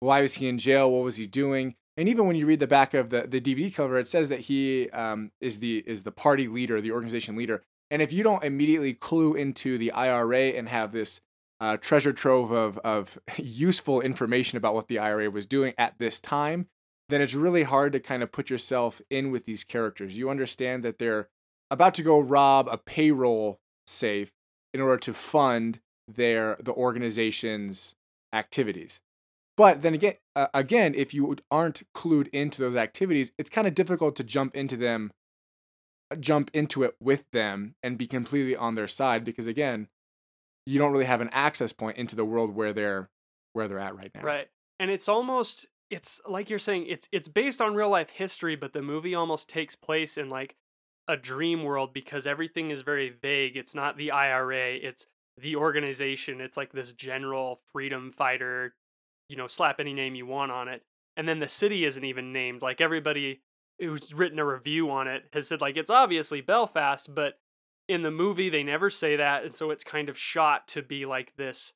Why 0.01 0.23
was 0.23 0.35
he 0.35 0.49
in 0.49 0.59
jail? 0.59 0.91
What 0.91 1.05
was 1.05 1.17
he 1.17 1.27
doing? 1.27 1.75
And 1.97 2.09
even 2.09 2.27
when 2.27 2.37
you 2.37 2.47
read 2.47 2.61
the 2.61 2.67
back 2.67 2.93
of 2.93 3.11
the, 3.11 3.23
the 3.23 3.41
DVD 3.41 3.75
cover, 3.75 3.99
it 3.99 4.09
says 4.09 4.29
that 4.29 4.41
he 4.41 4.91
um, 4.91 5.33
is 5.41 5.59
the 5.59 5.83
is 5.87 6.03
the 6.03 6.13
party 6.13 6.47
leader, 6.47 6.81
the 6.81 6.93
organization 6.93 7.37
leader. 7.37 7.63
And 7.91 8.03
if 8.03 8.13
you 8.13 8.23
don't 8.23 8.45
immediately 8.45 8.93
clue 8.93 9.35
into 9.35 9.79
the 9.79 9.93
IRA 9.93 10.49
and 10.51 10.69
have 10.69 10.93
this 10.93 11.21
uh, 11.61 11.79
treasure 11.79 12.13
trove 12.13 12.51
of 12.53 12.77
of 12.79 13.19
useful 13.39 14.03
information 14.03 14.59
about 14.59 14.75
what 14.75 14.89
the 14.89 14.99
IRA 14.99 15.31
was 15.31 15.47
doing 15.47 15.73
at 15.79 15.99
this 15.99 16.21
time, 16.21 16.67
then 17.09 17.21
it's 17.21 17.35
really 17.35 17.63
hard 17.63 17.93
to 17.93 18.01
kind 18.01 18.23
of 18.23 18.33
put 18.33 18.51
yourself 18.51 19.01
in 19.11 19.31
with 19.31 19.45
these 19.47 19.65
characters. 19.65 20.17
You 20.17 20.31
understand 20.31 20.83
that 20.85 20.99
they're 20.99 21.29
about 21.71 21.95
to 21.95 22.03
go 22.03 22.19
rob 22.19 22.69
a 22.71 22.79
payroll 22.79 23.61
safe 23.87 24.33
in 24.75 24.81
order 24.81 24.99
to 24.99 25.15
fund 25.15 25.81
their 26.09 26.57
the 26.61 26.73
organization's 26.73 27.95
activities. 28.33 29.01
But 29.57 29.83
then 29.83 29.95
again, 29.95 30.15
uh, 30.35 30.49
again, 30.53 30.95
if 30.95 31.15
you 31.15 31.37
aren't 31.51 31.83
clued 31.95 32.29
into 32.29 32.61
those 32.61 32.77
activities, 32.77 33.33
it's 33.39 33.51
kind 33.51 33.67
of 33.67 33.75
difficult 33.75 34.15
to 34.17 34.25
jump 34.25 34.55
into 34.55 34.77
them, 34.77 35.13
jump 36.21 36.51
into 36.53 36.83
it 36.83 36.95
with 37.01 37.25
them, 37.33 37.75
and 37.83 37.97
be 37.97 38.07
completely 38.07 38.55
on 38.55 38.75
their 38.75 38.89
side 38.89 39.25
because 39.25 39.47
again, 39.47 39.89
you 40.67 40.79
don't 40.79 40.93
really 40.93 41.07
have 41.07 41.21
an 41.21 41.31
access 41.33 41.73
point 41.73 41.97
into 41.97 42.17
the 42.17 42.25
world 42.25 42.55
where 42.55 42.73
they're 42.73 43.09
where 43.55 43.67
they're 43.67 43.79
at 43.79 43.97
right 43.97 44.11
now. 44.15 44.23
Right, 44.23 44.49
and 44.79 44.91
it's 44.91 45.09
almost 45.09 45.67
it's 45.91 46.21
like 46.29 46.51
you're 46.51 46.59
saying 46.59 46.87
it's 46.89 47.09
it's 47.13 47.29
based 47.29 47.61
on 47.61 47.75
real 47.75 47.91
life 47.91 48.11
history, 48.11 48.57
but 48.57 48.73
the 48.73 48.83
movie 48.83 49.15
almost 49.15 49.49
takes 49.49 49.77
place 49.77 50.17
in 50.17 50.29
like 50.29 50.57
a 51.09 51.17
dream 51.17 51.63
world 51.63 51.93
because 51.93 52.27
everything 52.27 52.71
is 52.71 52.83
very 52.83 53.11
vague. 53.11 53.57
It's 53.57 53.75
not 53.75 53.97
the 53.97 54.11
IRA, 54.11 54.75
it's 54.75 55.07
the 55.39 55.57
organization. 55.57 56.41
It's 56.41 56.57
like 56.57 56.73
this 56.73 56.93
general 56.93 57.61
freedom 57.73 58.11
fighter, 58.11 58.75
you 59.29 59.37
know, 59.37 59.47
slap 59.47 59.79
any 59.79 59.93
name 59.93 60.15
you 60.15 60.27
want 60.27 60.51
on 60.51 60.69
it. 60.69 60.83
And 61.17 61.29
then 61.29 61.39
the 61.39 61.49
city 61.49 61.85
isn't 61.85 62.05
even 62.05 62.33
named. 62.33 62.63
Like 62.63 62.81
everybody 62.81 63.43
who's 63.79 64.13
written 64.13 64.39
a 64.39 64.45
review 64.45 64.91
on 64.91 65.07
it 65.07 65.25
has 65.33 65.49
said 65.49 65.61
like 65.61 65.77
it's 65.77 65.91
obviously 65.91 66.41
Belfast, 66.41 67.15
but 67.15 67.35
in 67.89 68.03
the 68.03 68.11
movie 68.11 68.49
they 68.49 68.65
never 68.65 68.91
say 68.91 69.17
that 69.17 69.45
and 69.45 69.55
so 69.55 69.71
it's 69.71 69.85
kind 69.85 70.09
of 70.09 70.19
shot 70.19 70.67
to 70.67 70.83
be 70.83 71.07
like 71.07 71.33
this 71.37 71.73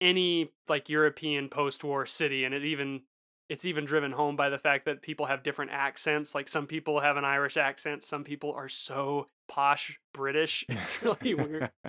any 0.00 0.50
like 0.68 0.88
European 0.88 1.48
post-war 1.48 2.04
city 2.06 2.44
and 2.44 2.52
it 2.52 2.64
even 2.64 3.00
it's 3.48 3.64
even 3.64 3.84
driven 3.84 4.12
home 4.12 4.36
by 4.36 4.48
the 4.48 4.58
fact 4.58 4.86
that 4.86 5.02
people 5.02 5.26
have 5.26 5.42
different 5.42 5.70
accents. 5.72 6.34
Like 6.34 6.48
some 6.48 6.66
people 6.66 7.00
have 7.00 7.16
an 7.16 7.24
Irish 7.24 7.56
accent, 7.56 8.02
some 8.02 8.24
people 8.24 8.52
are 8.52 8.68
so 8.68 9.28
posh 9.48 9.98
British. 10.12 10.64
It's 10.68 11.02
really 11.02 11.34
weird. 11.34 11.70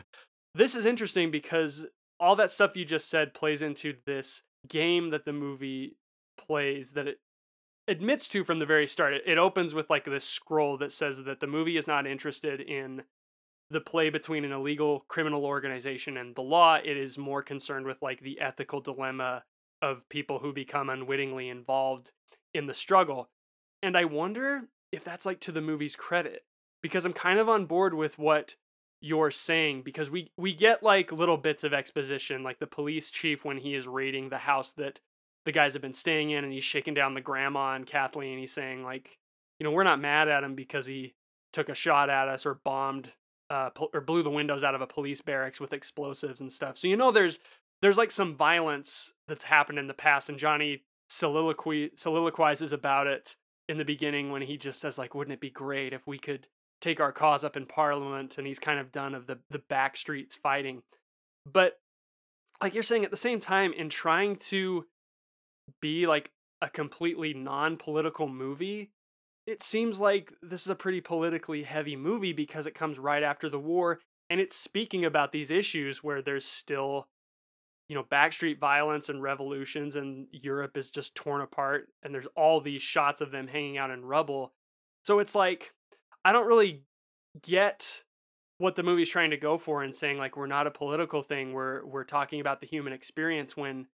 This 0.53 0.73
is 0.73 0.85
interesting 0.85 1.31
because 1.31 1.85
all 2.17 2.37
that 2.37 2.49
stuff 2.49 2.77
you 2.77 2.85
just 2.85 3.09
said 3.09 3.33
plays 3.33 3.61
into 3.61 3.95
this 4.05 4.41
game 4.69 5.09
that 5.09 5.25
the 5.25 5.33
movie 5.33 5.97
plays 6.37 6.93
that 6.93 7.09
it 7.09 7.19
admits 7.89 8.29
to 8.29 8.45
from 8.45 8.59
the 8.59 8.65
very 8.65 8.87
start. 8.87 9.13
It, 9.13 9.23
it 9.25 9.37
opens 9.37 9.73
with 9.73 9.89
like 9.89 10.05
this 10.05 10.23
scroll 10.23 10.77
that 10.77 10.93
says 10.93 11.23
that 11.25 11.41
the 11.41 11.47
movie 11.47 11.75
is 11.75 11.87
not 11.87 12.07
interested 12.07 12.61
in 12.61 13.03
the 13.69 13.81
play 13.81 14.09
between 14.09 14.45
an 14.45 14.53
illegal 14.53 15.05
criminal 15.09 15.43
organization 15.43 16.15
and 16.15 16.35
the 16.35 16.41
law. 16.41 16.75
It 16.75 16.95
is 16.95 17.17
more 17.17 17.41
concerned 17.41 17.85
with 17.85 18.01
like 18.01 18.21
the 18.21 18.39
ethical 18.39 18.79
dilemma 18.79 19.43
of 19.85 20.07
people 20.09 20.39
who 20.39 20.51
become 20.51 20.89
unwittingly 20.89 21.49
involved 21.49 22.11
in 22.53 22.65
the 22.65 22.73
struggle. 22.73 23.29
And 23.83 23.95
I 23.95 24.05
wonder 24.05 24.63
if 24.91 25.03
that's 25.03 25.25
like 25.25 25.39
to 25.41 25.51
the 25.51 25.61
movie's 25.61 25.95
credit 25.95 26.43
because 26.81 27.05
I'm 27.05 27.13
kind 27.13 27.39
of 27.39 27.49
on 27.49 27.65
board 27.65 27.93
with 27.93 28.17
what 28.17 28.55
you're 29.01 29.31
saying 29.31 29.83
because 29.83 30.09
we 30.09 30.31
we 30.37 30.53
get 30.53 30.81
like 30.81 31.11
little 31.11 31.37
bits 31.37 31.63
of 31.63 31.73
exposition 31.73 32.43
like 32.43 32.59
the 32.59 32.65
police 32.65 33.11
chief 33.11 33.45
when 33.45 33.57
he 33.57 33.75
is 33.75 33.87
raiding 33.87 34.29
the 34.29 34.37
house 34.39 34.71
that 34.73 34.99
the 35.45 35.51
guys 35.51 35.73
have 35.73 35.81
been 35.81 35.93
staying 35.93 36.31
in 36.31 36.43
and 36.43 36.53
he's 36.53 36.63
shaking 36.63 36.93
down 36.93 37.13
the 37.13 37.21
grandma 37.21 37.75
and 37.75 37.85
Kathleen 37.85 38.31
and 38.31 38.39
he's 38.39 38.53
saying 38.53 38.83
like 38.83 39.19
you 39.59 39.63
know 39.63 39.71
we're 39.71 39.83
not 39.83 39.99
mad 39.99 40.27
at 40.27 40.43
him 40.43 40.55
because 40.55 40.87
he 40.87 41.13
took 41.53 41.69
a 41.69 41.75
shot 41.75 42.09
at 42.09 42.27
us 42.27 42.45
or 42.45 42.55
bombed 42.63 43.09
uh, 43.49 43.69
or 43.93 44.01
blew 44.01 44.23
the 44.23 44.29
windows 44.29 44.63
out 44.63 44.75
of 44.75 44.81
a 44.81 44.87
police 44.87 45.21
barracks 45.21 45.59
with 45.59 45.73
explosives 45.73 46.41
and 46.41 46.51
stuff. 46.51 46.77
So 46.77 46.87
you 46.87 46.97
know 46.97 47.11
there's 47.11 47.39
there's 47.85 47.99
like 47.99 48.09
some 48.09 48.35
violence 48.35 49.13
that's 49.27 49.43
happened 49.43 49.77
in 49.77 49.85
the 49.85 49.93
past, 49.93 50.27
and 50.27 50.39
Johnny 50.39 50.81
soliloquy 51.07 51.91
soliloquizes 51.93 52.73
about 52.73 53.05
it 53.05 53.35
in 53.69 53.77
the 53.77 53.85
beginning 53.85 54.31
when 54.31 54.41
he 54.41 54.57
just 54.57 54.81
says 54.81 54.97
like, 54.97 55.13
"Wouldn't 55.13 55.35
it 55.35 55.39
be 55.39 55.51
great 55.51 55.93
if 55.93 56.07
we 56.07 56.17
could 56.17 56.47
take 56.81 56.99
our 56.99 57.11
cause 57.11 57.43
up 57.43 57.55
in 57.55 57.67
Parliament?" 57.67 58.39
And 58.39 58.47
he's 58.47 58.57
kind 58.57 58.79
of 58.79 58.91
done 58.91 59.13
of 59.13 59.27
the 59.27 59.37
the 59.51 59.59
back 59.59 59.97
streets 59.97 60.35
fighting, 60.35 60.81
but 61.45 61.77
like 62.59 62.73
you're 62.73 62.81
saying 62.81 63.05
at 63.05 63.11
the 63.11 63.17
same 63.17 63.39
time 63.39 63.71
in 63.71 63.89
trying 63.89 64.37
to 64.37 64.87
be 65.79 66.07
like 66.07 66.31
a 66.63 66.69
completely 66.69 67.35
non-political 67.35 68.27
movie 68.27 68.89
it 69.45 69.61
seems 69.61 69.99
like 69.99 70.33
this 70.41 70.63
is 70.63 70.69
a 70.69 70.75
pretty 70.75 71.01
politically 71.01 71.63
heavy 71.63 71.95
movie 71.95 72.33
because 72.33 72.65
it 72.65 72.73
comes 72.73 72.97
right 72.97 73.21
after 73.21 73.47
the 73.49 73.59
war 73.59 73.99
and 74.29 74.39
it's 74.39 74.55
speaking 74.55 75.05
about 75.05 75.31
these 75.31 75.51
issues 75.51 76.03
where 76.03 76.21
there's 76.21 76.45
still 76.45 77.07
you 77.89 77.95
know 77.95 78.03
backstreet 78.03 78.59
violence 78.59 79.09
and 79.09 79.21
revolutions 79.21 79.95
and 79.95 80.27
Europe 80.31 80.77
is 80.77 80.89
just 80.89 81.15
torn 81.15 81.41
apart 81.41 81.87
and 82.03 82.13
there's 82.13 82.27
all 82.35 82.61
these 82.61 82.81
shots 82.81 83.21
of 83.21 83.31
them 83.31 83.47
hanging 83.47 83.77
out 83.77 83.91
in 83.91 84.03
rubble. 84.03 84.53
So 85.03 85.19
it's 85.19 85.35
like 85.35 85.73
I 86.23 86.31
don't 86.31 86.47
really 86.47 86.83
get 87.41 88.03
what 88.57 88.75
the 88.75 88.83
movie's 88.83 89.09
trying 89.09 89.31
to 89.31 89.37
go 89.37 89.57
for 89.57 89.83
and 89.83 89.95
saying 89.95 90.17
like 90.17 90.37
we're 90.37 90.47
not 90.47 90.67
a 90.67 90.71
political 90.71 91.21
thing, 91.21 91.53
we're 91.53 91.85
we're 91.85 92.03
talking 92.03 92.39
about 92.39 92.61
the 92.61 92.67
human 92.67 92.93
experience 92.93 93.55
when 93.55 93.87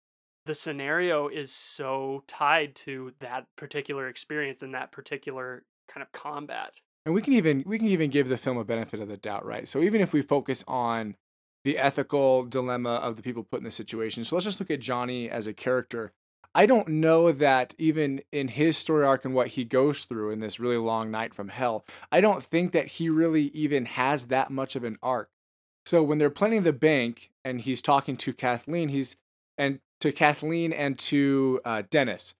the 0.46 0.54
scenario 0.54 1.28
is 1.28 1.52
so 1.52 2.24
tied 2.26 2.74
to 2.74 3.12
that 3.20 3.46
particular 3.56 4.08
experience 4.08 4.62
and 4.62 4.74
that 4.74 4.92
particular 4.92 5.64
kind 5.88 6.02
of 6.02 6.12
combat. 6.12 6.72
And 7.06 7.14
we 7.14 7.22
can 7.22 7.32
even 7.32 7.64
we 7.66 7.78
can 7.78 7.88
even 7.88 8.10
give 8.10 8.28
the 8.28 8.36
film 8.36 8.56
a 8.56 8.64
benefit 8.64 9.00
of 9.00 9.08
the 9.08 9.16
doubt, 9.16 9.44
right? 9.44 9.68
So 9.68 9.80
even 9.80 10.00
if 10.00 10.12
we 10.12 10.22
focus 10.22 10.64
on 10.68 11.16
the 11.64 11.78
ethical 11.78 12.44
dilemma 12.44 12.94
of 12.94 13.16
the 13.16 13.22
people 13.22 13.42
put 13.42 13.60
in 13.60 13.64
the 13.64 13.70
situation. 13.70 14.24
So 14.24 14.36
let's 14.36 14.44
just 14.44 14.60
look 14.60 14.70
at 14.70 14.80
Johnny 14.80 15.28
as 15.28 15.46
a 15.46 15.52
character. 15.52 16.12
I 16.54 16.66
don't 16.66 16.88
know 16.88 17.30
that 17.30 17.74
even 17.78 18.22
in 18.32 18.48
his 18.48 18.76
story 18.76 19.04
arc 19.04 19.24
and 19.24 19.34
what 19.34 19.48
he 19.48 19.64
goes 19.64 20.04
through 20.04 20.30
in 20.30 20.40
this 20.40 20.58
really 20.58 20.78
long 20.78 21.10
night 21.10 21.32
from 21.32 21.48
hell, 21.48 21.84
I 22.10 22.20
don't 22.20 22.42
think 22.42 22.72
that 22.72 22.86
he 22.86 23.08
really 23.08 23.48
even 23.48 23.84
has 23.84 24.26
that 24.26 24.50
much 24.50 24.74
of 24.74 24.82
an 24.82 24.98
arc. 25.02 25.30
So 25.86 26.02
when 26.02 26.18
they're 26.18 26.30
planning 26.30 26.62
the 26.62 26.72
bank 26.72 27.30
and 27.44 27.60
he's 27.60 27.80
talking 27.80 28.16
to 28.18 28.32
Kathleen, 28.32 28.88
he's 28.88 29.16
and 29.56 29.80
to 30.00 30.12
Kathleen 30.12 30.72
and 30.72 30.98
to 30.98 31.60
uh, 31.64 31.82
Dennis, 31.88 32.34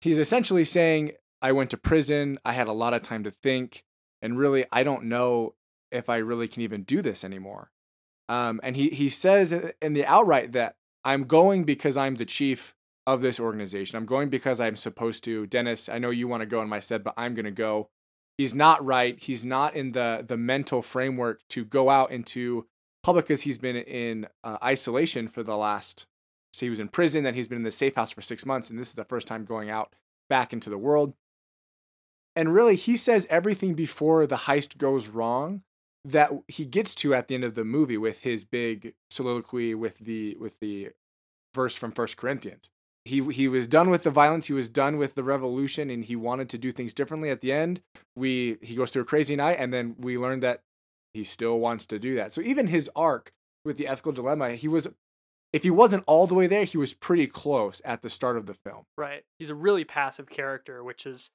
he's 0.00 0.18
essentially 0.18 0.64
saying, 0.64 1.12
"I 1.40 1.52
went 1.52 1.70
to 1.70 1.76
prison. 1.76 2.38
I 2.44 2.52
had 2.52 2.68
a 2.68 2.72
lot 2.72 2.94
of 2.94 3.02
time 3.02 3.24
to 3.24 3.30
think, 3.30 3.84
and 4.20 4.38
really, 4.38 4.64
I 4.72 4.82
don't 4.82 5.04
know 5.04 5.54
if 5.90 6.08
I 6.08 6.16
really 6.16 6.48
can 6.48 6.62
even 6.62 6.84
do 6.84 7.02
this 7.02 7.22
anymore." 7.24 7.70
Um, 8.28 8.60
and 8.62 8.76
he 8.76 8.90
he 8.90 9.08
says 9.08 9.52
in 9.80 9.92
the 9.92 10.06
outright 10.06 10.52
that 10.52 10.76
I'm 11.04 11.24
going 11.24 11.64
because 11.64 11.96
I'm 11.96 12.16
the 12.16 12.24
chief 12.24 12.74
of 13.06 13.20
this 13.20 13.40
organization. 13.40 13.96
I'm 13.96 14.06
going 14.06 14.28
because 14.28 14.60
I'm 14.60 14.76
supposed 14.76 15.24
to. 15.24 15.46
Dennis, 15.46 15.88
I 15.88 15.98
know 15.98 16.10
you 16.10 16.28
want 16.28 16.42
to 16.42 16.46
go 16.46 16.62
in 16.62 16.68
my 16.68 16.80
stead, 16.80 17.02
but 17.02 17.14
I'm 17.16 17.34
going 17.34 17.44
to 17.44 17.50
go. 17.50 17.88
He's 18.38 18.54
not 18.54 18.84
right. 18.84 19.20
He's 19.22 19.44
not 19.44 19.74
in 19.74 19.92
the 19.92 20.24
the 20.26 20.36
mental 20.36 20.82
framework 20.82 21.40
to 21.50 21.64
go 21.64 21.90
out 21.90 22.10
into 22.10 22.66
public 23.02 23.26
because 23.26 23.42
he's 23.42 23.58
been 23.58 23.76
in 23.76 24.28
uh, 24.44 24.58
isolation 24.62 25.28
for 25.28 25.42
the 25.42 25.56
last. 25.56 26.06
So 26.52 26.66
he 26.66 26.70
was 26.70 26.80
in 26.80 26.88
prison, 26.88 27.24
then 27.24 27.34
he's 27.34 27.48
been 27.48 27.58
in 27.58 27.64
the 27.64 27.72
safe 27.72 27.94
house 27.94 28.12
for 28.12 28.20
six 28.20 28.44
months, 28.44 28.68
and 28.68 28.78
this 28.78 28.88
is 28.88 28.94
the 28.94 29.04
first 29.04 29.26
time 29.26 29.44
going 29.44 29.70
out 29.70 29.94
back 30.28 30.52
into 30.52 30.68
the 30.68 30.78
world. 30.78 31.14
And 32.36 32.52
really, 32.52 32.76
he 32.76 32.96
says 32.96 33.26
everything 33.30 33.74
before 33.74 34.26
the 34.26 34.36
heist 34.36 34.78
goes 34.78 35.08
wrong 35.08 35.62
that 36.04 36.32
he 36.48 36.64
gets 36.64 36.94
to 36.96 37.14
at 37.14 37.28
the 37.28 37.34
end 37.34 37.44
of 37.44 37.54
the 37.54 37.64
movie 37.64 37.98
with 37.98 38.20
his 38.20 38.44
big 38.44 38.94
soliloquy 39.10 39.74
with 39.74 39.98
the 39.98 40.36
with 40.40 40.58
the 40.60 40.90
verse 41.54 41.76
from 41.76 41.92
First 41.92 42.16
Corinthians. 42.16 42.70
he 43.04 43.22
he 43.32 43.48
was 43.48 43.66
done 43.66 43.90
with 43.90 44.02
the 44.02 44.10
violence. 44.10 44.46
He 44.46 44.52
was 44.52 44.68
done 44.68 44.96
with 44.96 45.14
the 45.14 45.24
revolution, 45.24 45.90
and 45.90 46.04
he 46.04 46.16
wanted 46.16 46.48
to 46.50 46.58
do 46.58 46.72
things 46.72 46.94
differently. 46.94 47.30
At 47.30 47.40
the 47.40 47.52
end, 47.52 47.80
we 48.16 48.58
he 48.62 48.74
goes 48.74 48.90
through 48.90 49.02
a 49.02 49.06
crazy 49.06 49.36
night, 49.36 49.58
and 49.58 49.72
then 49.72 49.96
we 49.98 50.18
learn 50.18 50.40
that 50.40 50.60
he 51.14 51.24
still 51.24 51.58
wants 51.58 51.86
to 51.86 51.98
do 51.98 52.14
that. 52.16 52.32
So 52.32 52.40
even 52.40 52.68
his 52.68 52.90
arc 52.96 53.32
with 53.64 53.76
the 53.76 53.86
ethical 53.86 54.12
dilemma, 54.12 54.52
he 54.52 54.68
was 54.68 54.88
if 55.52 55.62
he 55.62 55.70
wasn't 55.70 56.04
all 56.06 56.26
the 56.26 56.34
way 56.34 56.46
there, 56.46 56.64
he 56.64 56.78
was 56.78 56.94
pretty 56.94 57.26
close 57.26 57.82
at 57.84 58.02
the 58.02 58.08
start 58.08 58.36
of 58.36 58.46
the 58.46 58.54
film. 58.54 58.84
Right. 58.96 59.22
He's 59.38 59.50
a 59.50 59.54
really 59.54 59.84
passive 59.84 60.30
character, 60.30 60.82
which 60.82 61.04
is 61.04 61.30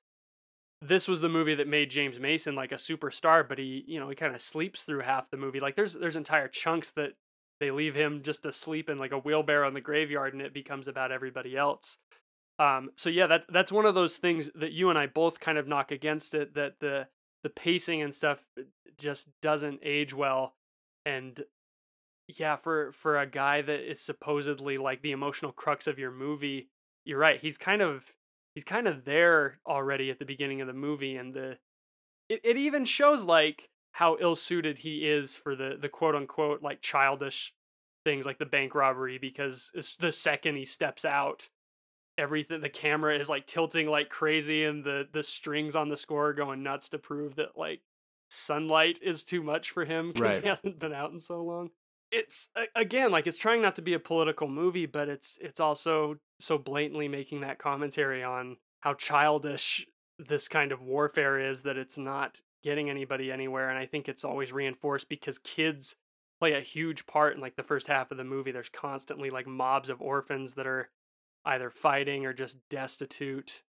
this 0.81 1.07
was 1.07 1.21
the 1.21 1.29
movie 1.29 1.55
that 1.55 1.67
made 1.67 1.89
James 1.89 2.19
Mason 2.19 2.55
like 2.55 2.71
a 2.71 2.75
superstar, 2.75 3.47
but 3.47 3.57
he, 3.57 3.83
you 3.87 3.99
know, 3.99 4.09
he 4.09 4.15
kind 4.15 4.35
of 4.35 4.41
sleeps 4.41 4.83
through 4.83 5.01
half 5.01 5.29
the 5.31 5.37
movie. 5.37 5.59
Like 5.59 5.75
there's 5.75 5.93
there's 5.93 6.15
entire 6.15 6.47
chunks 6.47 6.91
that 6.91 7.13
they 7.59 7.71
leave 7.71 7.95
him 7.95 8.21
just 8.21 8.45
asleep 8.45 8.89
in 8.89 8.99
like 8.99 9.11
a 9.11 9.17
wheelbarrow 9.17 9.67
in 9.67 9.73
the 9.73 9.81
graveyard 9.81 10.33
and 10.33 10.41
it 10.41 10.53
becomes 10.53 10.87
about 10.87 11.11
everybody 11.11 11.57
else. 11.57 11.97
Um 12.59 12.91
so 12.95 13.09
yeah, 13.09 13.27
that's 13.27 13.45
that's 13.49 13.71
one 13.71 13.85
of 13.85 13.95
those 13.95 14.17
things 14.17 14.49
that 14.55 14.71
you 14.71 14.89
and 14.89 14.99
I 14.99 15.07
both 15.07 15.39
kind 15.39 15.57
of 15.57 15.67
knock 15.67 15.91
against 15.91 16.35
it 16.35 16.53
that 16.53 16.75
the 16.79 17.07
the 17.43 17.49
pacing 17.49 18.01
and 18.01 18.13
stuff 18.13 18.45
uh, 18.59 18.63
just 18.97 19.27
doesn't 19.41 19.79
age 19.83 20.13
well 20.13 20.53
and 21.05 21.43
yeah, 22.27 22.57
for 22.57 22.91
for 22.91 23.17
a 23.17 23.25
guy 23.25 23.61
that 23.61 23.89
is 23.89 24.01
supposedly 24.01 24.77
like 24.77 25.01
the 25.01 25.11
emotional 25.11 25.51
crux 25.51 25.87
of 25.87 25.97
your 25.97 26.11
movie, 26.11 26.69
you're 27.05 27.17
right. 27.17 27.39
He's 27.39 27.57
kind 27.57 27.81
of 27.81 28.13
he's 28.57 28.63
kind 28.63 28.87
of 28.87 29.05
there 29.05 29.59
already 29.67 30.09
at 30.09 30.17
the 30.17 30.25
beginning 30.25 30.61
of 30.61 30.67
the 30.67 30.73
movie 30.73 31.15
and 31.15 31.31
the 31.31 31.59
it, 32.27 32.41
it 32.43 32.57
even 32.57 32.85
shows 32.85 33.23
like 33.23 33.69
how 33.91 34.17
ill 34.19 34.33
suited 34.35 34.79
he 34.79 35.07
is 35.07 35.35
for 35.35 35.55
the 35.55 35.77
the 35.79 35.87
quote 35.87 36.15
unquote 36.15 36.63
like 36.63 36.81
childish 36.81 37.53
things 38.03 38.25
like 38.25 38.39
the 38.39 38.47
bank 38.47 38.73
robbery 38.73 39.19
because 39.19 39.71
the 39.99 40.11
second 40.11 40.55
he 40.55 40.65
steps 40.65 41.05
out 41.05 41.49
everything 42.17 42.59
the 42.59 42.67
camera 42.67 43.15
is 43.19 43.29
like 43.29 43.45
tilting 43.45 43.85
like 43.87 44.09
crazy 44.09 44.63
and 44.63 44.83
the 44.83 45.07
the 45.11 45.21
strings 45.21 45.75
on 45.75 45.87
the 45.89 45.95
score 45.95 46.29
are 46.29 46.33
going 46.33 46.63
nuts 46.63 46.89
to 46.89 46.97
prove 46.97 47.35
that 47.35 47.55
like 47.55 47.81
sunlight 48.31 48.97
is 49.03 49.23
too 49.23 49.43
much 49.43 49.69
for 49.69 49.85
him 49.85 50.07
because 50.07 50.31
Right. 50.31 50.41
he 50.41 50.47
hasn't 50.47 50.79
been 50.79 50.93
out 50.93 51.11
in 51.11 51.19
so 51.19 51.43
long 51.43 51.69
it's 52.11 52.49
again 52.75 53.11
like 53.11 53.27
it's 53.27 53.37
trying 53.37 53.61
not 53.61 53.75
to 53.75 53.81
be 53.81 53.93
a 53.93 53.99
political 53.99 54.47
movie 54.47 54.85
but 54.85 55.09
it's 55.09 55.37
it's 55.41 55.59
also 55.59 56.15
so 56.39 56.57
blatantly 56.57 57.07
making 57.07 57.41
that 57.41 57.59
commentary 57.59 58.23
on 58.23 58.55
how 58.79 58.93
childish 58.93 59.85
this 60.17 60.47
kind 60.47 60.71
of 60.71 60.81
warfare 60.81 61.39
is 61.39 61.61
that 61.61 61.77
it's 61.77 61.97
not 61.97 62.41
getting 62.63 62.89
anybody 62.89 63.31
anywhere 63.31 63.69
and 63.69 63.77
i 63.77 63.85
think 63.85 64.07
it's 64.07 64.23
always 64.23 64.53
reinforced 64.53 65.09
because 65.09 65.37
kids 65.39 65.95
play 66.39 66.53
a 66.53 66.61
huge 66.61 67.05
part 67.05 67.35
in 67.35 67.41
like 67.41 67.55
the 67.55 67.63
first 67.63 67.87
half 67.87 68.11
of 68.11 68.17
the 68.17 68.23
movie. 68.23 68.51
There's 68.51 68.69
constantly 68.69 69.29
like 69.29 69.47
mobs 69.47 69.89
of 69.89 70.01
orphans 70.01 70.53
that 70.53 70.67
are 70.67 70.89
either 71.45 71.69
fighting 71.69 72.25
or 72.25 72.33
just 72.33 72.57
destitute 72.69 73.63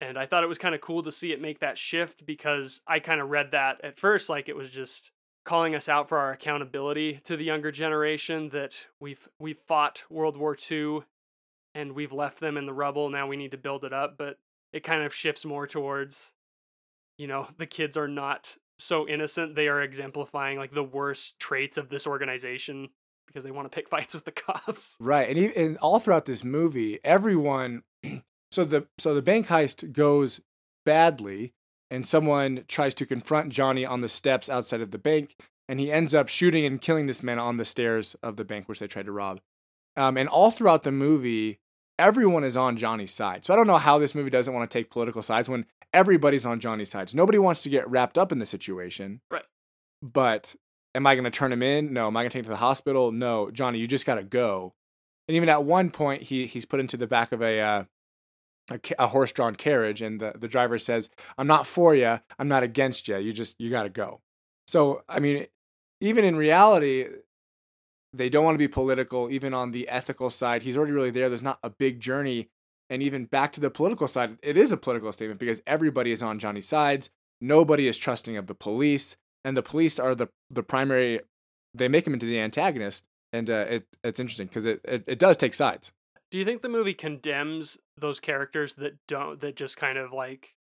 and 0.00 0.16
i 0.16 0.24
thought 0.24 0.44
it 0.44 0.48
was 0.48 0.58
kind 0.58 0.74
of 0.74 0.80
cool 0.80 1.02
to 1.02 1.10
see 1.10 1.32
it 1.32 1.40
make 1.40 1.58
that 1.58 1.76
shift 1.76 2.24
because 2.24 2.80
i 2.86 3.00
kind 3.00 3.20
of 3.20 3.28
read 3.28 3.50
that 3.50 3.80
at 3.82 3.98
first 3.98 4.28
like 4.28 4.48
it 4.48 4.54
was 4.54 4.70
just 4.70 5.10
calling 5.48 5.74
us 5.74 5.88
out 5.88 6.10
for 6.10 6.18
our 6.18 6.32
accountability 6.32 7.22
to 7.24 7.34
the 7.34 7.42
younger 7.42 7.72
generation 7.72 8.50
that 8.50 8.84
we've 9.00 9.26
we've 9.40 9.56
fought 9.56 10.04
world 10.10 10.36
war 10.36 10.54
ii 10.70 11.00
and 11.74 11.92
we've 11.92 12.12
left 12.12 12.38
them 12.38 12.58
in 12.58 12.66
the 12.66 12.72
rubble. 12.74 13.08
Now 13.08 13.26
we 13.26 13.38
need 13.38 13.52
to 13.52 13.56
build 13.56 13.82
it 13.82 13.94
up. 13.94 14.18
But 14.18 14.38
it 14.74 14.82
kind 14.82 15.02
of 15.02 15.14
shifts 15.14 15.46
more 15.46 15.66
towards 15.66 16.32
you 17.16 17.26
know 17.26 17.48
the 17.56 17.64
kids 17.64 17.96
are 17.96 18.06
not 18.06 18.58
so 18.78 19.08
innocent. 19.08 19.54
They 19.54 19.68
are 19.68 19.80
exemplifying 19.80 20.58
like 20.58 20.74
the 20.74 20.84
worst 20.84 21.38
traits 21.38 21.78
of 21.78 21.88
this 21.88 22.06
organization 22.06 22.90
because 23.26 23.42
they 23.42 23.50
want 23.50 23.72
to 23.72 23.74
pick 23.74 23.88
fights 23.94 24.12
with 24.12 24.26
the 24.26 24.32
cops. 24.32 24.98
Right, 25.00 25.30
and, 25.30 25.38
e- 25.38 25.56
and 25.56 25.78
all 25.78 25.98
throughout 25.98 26.26
this 26.26 26.44
movie, 26.44 27.00
everyone. 27.02 27.82
So 28.50 28.64
the 28.64 28.86
so 28.96 29.14
the 29.14 29.20
bank 29.20 29.48
heist 29.48 29.92
goes 29.92 30.40
badly, 30.86 31.52
and 31.90 32.06
someone 32.06 32.64
tries 32.68 32.94
to 32.96 33.06
confront 33.06 33.52
Johnny 33.52 33.84
on 33.84 34.00
the 34.00 34.08
steps 34.08 34.48
outside 34.48 34.80
of 34.80 34.90
the 34.90 34.98
bank, 34.98 35.36
and 35.68 35.80
he 35.80 35.92
ends 35.92 36.14
up 36.14 36.28
shooting 36.28 36.64
and 36.64 36.80
killing 36.80 37.06
this 37.06 37.22
man 37.22 37.38
on 37.38 37.56
the 37.56 37.64
stairs 37.64 38.16
of 38.22 38.36
the 38.36 38.44
bank 38.44 38.68
which 38.68 38.78
they 38.78 38.86
tried 38.86 39.06
to 39.06 39.12
rob. 39.12 39.40
Um, 39.96 40.16
and 40.16 40.28
all 40.28 40.50
throughout 40.50 40.84
the 40.84 40.92
movie, 40.92 41.58
everyone 41.98 42.44
is 42.44 42.56
on 42.56 42.76
Johnny's 42.76 43.12
side. 43.12 43.44
So 43.44 43.52
I 43.52 43.56
don't 43.56 43.66
know 43.66 43.78
how 43.78 43.98
this 43.98 44.14
movie 44.14 44.30
doesn't 44.30 44.54
want 44.54 44.70
to 44.70 44.78
take 44.78 44.90
political 44.90 45.22
sides 45.22 45.48
when 45.48 45.66
everybody's 45.92 46.46
on 46.46 46.60
Johnny's 46.60 46.90
sides. 46.90 47.14
Nobody 47.14 47.38
wants 47.38 47.62
to 47.64 47.68
get 47.68 47.88
wrapped 47.90 48.16
up 48.16 48.30
in 48.32 48.38
the 48.38 48.46
situation. 48.46 49.20
Right. 49.30 49.44
But 50.00 50.54
am 50.94 51.06
I 51.06 51.14
going 51.14 51.24
to 51.24 51.30
turn 51.30 51.52
him 51.52 51.62
in? 51.62 51.92
No. 51.92 52.06
Am 52.06 52.16
I 52.16 52.22
going 52.22 52.30
to 52.30 52.34
take 52.34 52.40
him 52.40 52.44
to 52.44 52.50
the 52.50 52.56
hospital? 52.56 53.12
No. 53.12 53.50
Johnny, 53.50 53.78
you 53.78 53.86
just 53.86 54.06
got 54.06 54.16
to 54.16 54.22
go. 54.22 54.74
And 55.26 55.36
even 55.36 55.48
at 55.48 55.64
one 55.64 55.90
point, 55.90 56.22
he 56.22 56.46
he's 56.46 56.64
put 56.64 56.80
into 56.80 56.96
the 56.96 57.06
back 57.06 57.32
of 57.32 57.42
a 57.42 57.60
uh, 57.60 57.84
a, 58.70 58.80
a 58.98 59.06
horse-drawn 59.06 59.56
carriage, 59.56 60.02
and 60.02 60.20
the, 60.20 60.32
the 60.38 60.48
driver 60.48 60.78
says, 60.78 61.08
"I'm 61.36 61.46
not 61.46 61.66
for 61.66 61.94
you. 61.94 62.20
I'm 62.38 62.48
not 62.48 62.62
against 62.62 63.08
you. 63.08 63.18
You 63.18 63.32
just 63.32 63.60
you 63.60 63.70
got 63.70 63.84
to 63.84 63.88
go." 63.88 64.20
So 64.66 65.02
I 65.08 65.18
mean, 65.18 65.46
even 66.00 66.24
in 66.24 66.36
reality, 66.36 67.06
they 68.12 68.28
don't 68.28 68.44
want 68.44 68.54
to 68.54 68.58
be 68.58 68.68
political. 68.68 69.30
Even 69.30 69.54
on 69.54 69.72
the 69.72 69.88
ethical 69.88 70.30
side, 70.30 70.62
he's 70.62 70.76
already 70.76 70.92
really 70.92 71.10
there. 71.10 71.28
There's 71.28 71.42
not 71.42 71.58
a 71.62 71.70
big 71.70 72.00
journey, 72.00 72.48
and 72.90 73.02
even 73.02 73.24
back 73.24 73.52
to 73.52 73.60
the 73.60 73.70
political 73.70 74.08
side, 74.08 74.38
it 74.42 74.56
is 74.56 74.72
a 74.72 74.76
political 74.76 75.12
statement 75.12 75.40
because 75.40 75.62
everybody 75.66 76.12
is 76.12 76.22
on 76.22 76.38
Johnny's 76.38 76.68
sides. 76.68 77.10
Nobody 77.40 77.86
is 77.86 77.98
trusting 77.98 78.36
of 78.36 78.46
the 78.46 78.54
police, 78.54 79.16
and 79.44 79.56
the 79.56 79.62
police 79.62 79.98
are 79.98 80.14
the 80.14 80.28
the 80.50 80.62
primary. 80.62 81.20
They 81.74 81.88
make 81.88 82.06
him 82.06 82.14
into 82.14 82.26
the 82.26 82.40
antagonist, 82.40 83.04
and 83.32 83.48
uh, 83.48 83.66
it 83.68 83.86
it's 84.02 84.20
interesting 84.20 84.46
because 84.48 84.66
it, 84.66 84.80
it 84.84 85.04
it 85.06 85.18
does 85.18 85.36
take 85.36 85.54
sides. 85.54 85.92
Do 86.30 86.38
you 86.38 86.44
think 86.44 86.62
the 86.62 86.68
movie 86.68 86.94
condemns 86.94 87.78
those 87.96 88.20
characters 88.20 88.74
that 88.74 88.94
don't 89.06 89.40
that 89.40 89.56
just 89.56 89.76
kind 89.76 89.98
of 89.98 90.12
like 90.12 90.54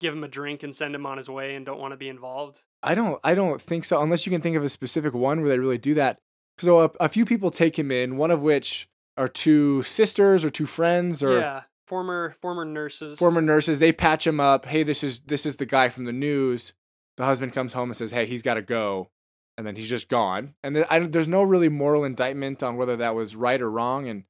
give 0.00 0.12
him 0.12 0.24
a 0.24 0.28
drink 0.28 0.62
and 0.62 0.74
send 0.74 0.94
him 0.94 1.06
on 1.06 1.16
his 1.16 1.28
way 1.28 1.54
and 1.54 1.64
don't 1.64 1.80
want 1.80 1.92
to 1.92 1.96
be 1.96 2.08
involved? 2.08 2.62
I 2.82 2.94
don't 2.94 3.20
I 3.24 3.34
don't 3.34 3.60
think 3.60 3.84
so 3.84 4.02
unless 4.02 4.26
you 4.26 4.30
can 4.30 4.40
think 4.40 4.56
of 4.56 4.64
a 4.64 4.68
specific 4.68 5.14
one 5.14 5.40
where 5.40 5.48
they 5.48 5.58
really 5.58 5.78
do 5.78 5.94
that. 5.94 6.18
So 6.58 6.80
a, 6.80 6.90
a 7.00 7.08
few 7.08 7.24
people 7.24 7.50
take 7.50 7.78
him 7.78 7.90
in, 7.90 8.16
one 8.16 8.30
of 8.30 8.42
which 8.42 8.88
are 9.16 9.28
two 9.28 9.82
sisters 9.82 10.44
or 10.44 10.50
two 10.50 10.66
friends 10.66 11.22
or 11.22 11.38
yeah, 11.38 11.62
former 11.86 12.34
former 12.40 12.64
nurses. 12.64 13.18
former 13.18 13.40
nurses. 13.40 13.78
They 13.78 13.92
patch 13.92 14.26
him 14.26 14.40
up. 14.40 14.66
Hey, 14.66 14.82
this 14.82 15.02
is 15.04 15.20
this 15.20 15.46
is 15.46 15.56
the 15.56 15.66
guy 15.66 15.88
from 15.88 16.04
the 16.04 16.12
news. 16.12 16.74
The 17.16 17.24
husband 17.24 17.52
comes 17.52 17.72
home 17.72 17.90
and 17.90 17.96
says, 17.96 18.10
"Hey, 18.10 18.26
he's 18.26 18.42
got 18.42 18.54
to 18.54 18.62
go," 18.62 19.10
and 19.56 19.66
then 19.66 19.76
he's 19.76 19.88
just 19.88 20.08
gone. 20.08 20.54
And 20.64 20.74
there, 20.74 20.86
I, 20.90 20.98
there's 21.00 21.28
no 21.28 21.44
really 21.44 21.68
moral 21.68 22.04
indictment 22.04 22.62
on 22.62 22.76
whether 22.76 22.96
that 22.96 23.14
was 23.14 23.36
right 23.36 23.60
or 23.60 23.70
wrong, 23.70 24.08
and 24.08 24.24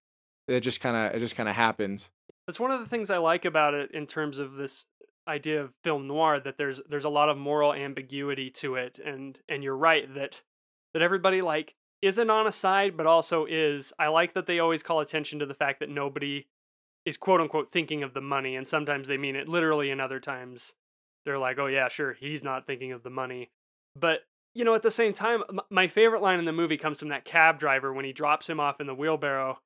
it 0.48 0.61
just 0.61 0.80
kind 0.80 0.96
of 0.96 1.14
it 1.14 1.20
just 1.20 1.37
kind 1.37 1.48
of 1.48 1.54
happens. 1.54 2.11
That's 2.46 2.61
one 2.61 2.70
of 2.70 2.80
the 2.80 2.87
things 2.87 3.11
I 3.11 3.18
like 3.18 3.44
about 3.44 3.74
it 3.74 3.90
in 3.92 4.07
terms 4.07 4.38
of 4.38 4.54
this 4.54 4.87
idea 5.26 5.62
of 5.62 5.72
film 5.83 6.07
noir 6.07 6.38
that 6.40 6.59
there's 6.59 6.80
there's 6.88 7.04
a 7.04 7.11
lot 7.11 7.28
of 7.28 7.38
moral 7.38 7.72
ambiguity 7.72 8.50
to 8.50 8.74
it 8.74 8.98
and 8.98 9.38
and 9.48 9.62
you're 9.62 9.76
right 9.76 10.12
that 10.14 10.42
that 10.92 11.02
everybody 11.02 11.40
like 11.40 11.74
isn't 12.02 12.28
on 12.28 12.46
a 12.46 12.52
side 12.52 12.96
but 12.96 13.07
also 13.07 13.46
is. 13.46 13.92
I 13.98 14.09
like 14.09 14.35
that 14.35 14.46
they 14.46 14.59
always 14.59 14.83
call 14.83 15.00
attention 15.00 15.38
to 15.38 15.46
the 15.46 15.54
fact 15.54 15.80
that 15.80 15.88
nobody 15.88 16.46
is 17.07 17.16
quote 17.16 17.40
unquote 17.40 17.70
thinking 17.70 18.02
of 18.02 18.14
the 18.14 18.20
money 18.20 18.57
and 18.57 18.68
sometimes 18.68 19.09
they 19.09 19.16
mean 19.16 19.37
it 19.37 19.48
literally 19.48 19.90
and 19.90 20.00
other 20.00 20.20
times 20.20 20.74
they're 21.24 21.38
like, 21.38 21.59
"Oh 21.59 21.66
yeah, 21.66 21.88
sure, 21.88 22.12
he's 22.12 22.44
not 22.44 22.66
thinking 22.66 22.92
of 22.92 23.02
the 23.02 23.11
money." 23.11 23.50
But 23.96 24.24
you 24.54 24.64
know, 24.64 24.74
at 24.74 24.83
the 24.83 24.90
same 24.90 25.12
time, 25.12 25.42
my 25.70 25.88
favorite 25.88 26.22
line 26.22 26.38
in 26.38 26.44
the 26.44 26.52
movie 26.52 26.76
comes 26.76 26.98
from 26.98 27.09
that 27.09 27.24
cab 27.24 27.59
driver 27.59 27.92
when 27.92 28.04
he 28.04 28.12
drops 28.12 28.48
him 28.48 28.61
off 28.61 28.80
in 28.80 28.87
the 28.87 28.94
wheelbarrow 28.94 29.59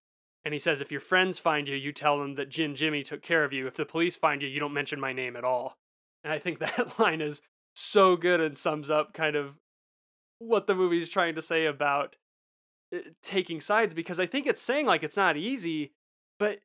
and 0.44 0.54
he 0.54 0.58
says, 0.58 0.80
If 0.80 0.90
your 0.92 1.00
friends 1.00 1.38
find 1.38 1.68
you, 1.68 1.76
you 1.76 1.92
tell 1.92 2.18
them 2.18 2.34
that 2.34 2.48
Gin 2.48 2.74
Jimmy 2.74 3.02
took 3.02 3.22
care 3.22 3.44
of 3.44 3.52
you. 3.52 3.66
If 3.66 3.76
the 3.76 3.86
police 3.86 4.16
find 4.16 4.42
you, 4.42 4.48
you 4.48 4.60
don't 4.60 4.72
mention 4.72 5.00
my 5.00 5.12
name 5.12 5.36
at 5.36 5.44
all. 5.44 5.76
And 6.24 6.32
I 6.32 6.38
think 6.38 6.58
that 6.60 6.98
line 6.98 7.20
is 7.20 7.42
so 7.74 8.16
good 8.16 8.40
and 8.40 8.56
sums 8.56 8.90
up 8.90 9.12
kind 9.12 9.36
of 9.36 9.56
what 10.38 10.66
the 10.66 10.74
movie 10.74 11.00
is 11.00 11.08
trying 11.08 11.34
to 11.34 11.42
say 11.42 11.66
about 11.66 12.16
uh, 12.94 12.98
taking 13.22 13.60
sides 13.60 13.94
because 13.94 14.20
I 14.20 14.26
think 14.26 14.46
it's 14.46 14.62
saying 14.62 14.86
like 14.86 15.02
it's 15.02 15.16
not 15.16 15.36
easy, 15.36 15.92
but 16.38 16.60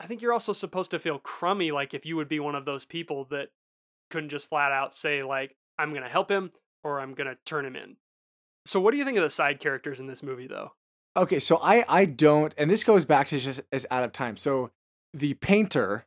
I 0.00 0.06
think 0.06 0.20
you're 0.20 0.32
also 0.32 0.52
supposed 0.52 0.90
to 0.90 0.98
feel 0.98 1.18
crummy 1.18 1.70
like 1.70 1.94
if 1.94 2.04
you 2.04 2.16
would 2.16 2.28
be 2.28 2.40
one 2.40 2.54
of 2.54 2.64
those 2.64 2.84
people 2.84 3.24
that 3.30 3.48
couldn't 4.10 4.30
just 4.30 4.48
flat 4.48 4.72
out 4.72 4.92
say 4.92 5.22
like 5.22 5.56
I'm 5.78 5.90
going 5.90 6.02
to 6.02 6.08
help 6.08 6.30
him 6.30 6.52
or 6.82 7.00
I'm 7.00 7.14
going 7.14 7.28
to 7.28 7.38
turn 7.46 7.64
him 7.64 7.76
in. 7.76 7.96
So 8.66 8.80
what 8.80 8.92
do 8.92 8.98
you 8.98 9.04
think 9.04 9.16
of 9.16 9.22
the 9.22 9.30
side 9.30 9.60
characters 9.60 10.00
in 10.00 10.06
this 10.06 10.22
movie 10.22 10.46
though? 10.46 10.72
Okay, 11.16 11.38
so 11.38 11.58
I 11.62 11.84
I 11.88 12.04
don't, 12.06 12.54
and 12.58 12.68
this 12.68 12.82
goes 12.84 13.04
back 13.04 13.28
to 13.28 13.38
just 13.38 13.60
as 13.72 13.86
out 13.90 14.04
of 14.04 14.12
time. 14.12 14.36
So 14.36 14.70
the 15.12 15.34
painter 15.34 16.06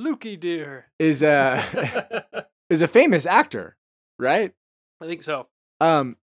Lukey 0.00 0.38
dear. 0.38 0.84
is 0.98 1.22
a 1.22 2.24
is 2.70 2.80
a 2.80 2.88
famous 2.88 3.26
actor, 3.26 3.76
right? 4.18 4.54
I 5.00 5.06
think 5.06 5.22
so. 5.22 5.48
Um, 5.80 6.16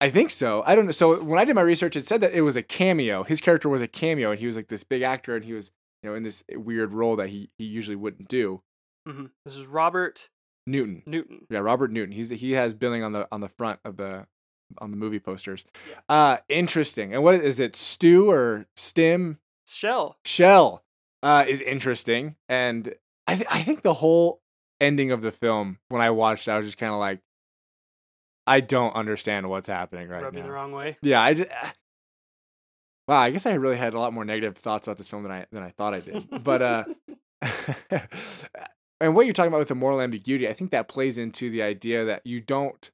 I 0.00 0.10
think 0.10 0.30
so. 0.30 0.62
I 0.66 0.74
don't 0.76 0.86
know. 0.86 0.92
So 0.92 1.22
when 1.22 1.38
I 1.38 1.44
did 1.44 1.54
my 1.54 1.62
research, 1.62 1.96
it 1.96 2.06
said 2.06 2.20
that 2.20 2.32
it 2.32 2.42
was 2.42 2.56
a 2.56 2.62
cameo. 2.62 3.22
His 3.22 3.40
character 3.40 3.68
was 3.68 3.82
a 3.82 3.88
cameo, 3.88 4.30
and 4.30 4.38
he 4.40 4.46
was 4.46 4.56
like 4.56 4.68
this 4.68 4.84
big 4.84 5.02
actor, 5.02 5.34
and 5.34 5.44
he 5.44 5.52
was 5.52 5.70
you 6.02 6.10
know 6.10 6.16
in 6.16 6.22
this 6.22 6.44
weird 6.54 6.92
role 6.92 7.16
that 7.16 7.30
he 7.30 7.50
he 7.58 7.64
usually 7.64 7.96
wouldn't 7.96 8.28
do. 8.28 8.62
Mm-hmm. 9.08 9.26
This 9.46 9.56
is 9.56 9.66
Robert 9.66 10.28
Newton, 10.66 11.02
Newton. 11.06 11.46
yeah, 11.48 11.60
Robert 11.60 11.90
Newton. 11.90 12.12
He's 12.12 12.28
he 12.28 12.52
has 12.52 12.74
billing 12.74 13.02
on 13.02 13.12
the 13.12 13.26
on 13.32 13.40
the 13.40 13.48
front 13.48 13.80
of 13.84 13.96
the 13.96 14.26
on 14.78 14.90
the 14.90 14.96
movie 14.96 15.20
posters. 15.20 15.64
Yeah. 15.88 15.96
Uh, 16.08 16.36
interesting. 16.48 17.12
And 17.14 17.22
what 17.22 17.36
is 17.36 17.60
it? 17.60 17.76
Stu 17.76 18.30
or 18.30 18.66
Stim? 18.76 19.38
Shell. 19.66 20.16
Shell. 20.24 20.82
uh, 21.22 21.44
is 21.46 21.60
interesting, 21.60 22.36
and 22.48 22.94
I 23.26 23.34
th- 23.36 23.46
I 23.50 23.62
think 23.62 23.82
the 23.82 23.94
whole 23.94 24.40
ending 24.80 25.12
of 25.12 25.20
the 25.20 25.30
film 25.32 25.78
when 25.88 26.00
I 26.02 26.10
watched, 26.10 26.48
it, 26.48 26.50
I 26.52 26.56
was 26.56 26.66
just 26.66 26.78
kind 26.78 26.92
of 26.92 26.98
like, 26.98 27.20
I 28.46 28.60
don't 28.60 28.94
understand 28.94 29.48
what's 29.50 29.66
happening 29.68 30.08
right 30.08 30.22
Rub 30.22 30.32
me 30.34 30.40
now. 30.40 30.46
the 30.46 30.52
wrong 30.52 30.72
way. 30.72 30.96
Yeah, 31.02 31.20
I 31.22 31.34
just. 31.34 31.50
Wow, 33.06 33.18
I 33.20 33.30
guess 33.30 33.44
I 33.44 33.54
really 33.54 33.76
had 33.76 33.92
a 33.94 33.98
lot 34.00 34.12
more 34.12 34.24
negative 34.24 34.56
thoughts 34.56 34.86
about 34.86 34.96
this 34.96 35.08
film 35.08 35.24
than 35.24 35.32
I 35.32 35.46
than 35.52 35.62
I 35.62 35.70
thought 35.70 35.94
I 35.94 36.00
did. 36.00 36.42
But 36.44 36.62
uh 36.62 36.84
and 39.00 39.14
what 39.14 39.26
you're 39.26 39.32
talking 39.32 39.48
about 39.48 39.58
with 39.58 39.68
the 39.68 39.74
moral 39.74 40.00
ambiguity, 40.00 40.48
I 40.48 40.52
think 40.52 40.70
that 40.70 40.88
plays 40.88 41.18
into 41.18 41.50
the 41.50 41.62
idea 41.62 42.04
that 42.04 42.22
you 42.26 42.40
don't 42.40 42.90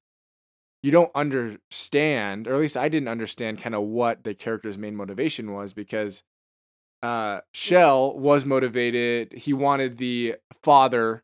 you 0.83 0.91
don't 0.91 1.11
understand, 1.15 2.47
or 2.47 2.55
at 2.55 2.61
least 2.61 2.77
I 2.77 2.89
didn't 2.89 3.09
understand 3.09 3.61
kind 3.61 3.75
of 3.75 3.83
what 3.83 4.25
the 4.25 4.35
character's 4.35 4.79
main 4.79 4.97
motivation 4.97 5.53
was 5.53 5.73
because 5.73 6.23
uh 7.03 7.41
Shell 7.53 8.19
was 8.19 8.45
motivated, 8.47 9.33
he 9.33 9.53
wanted 9.53 9.99
the 9.99 10.37
father, 10.63 11.23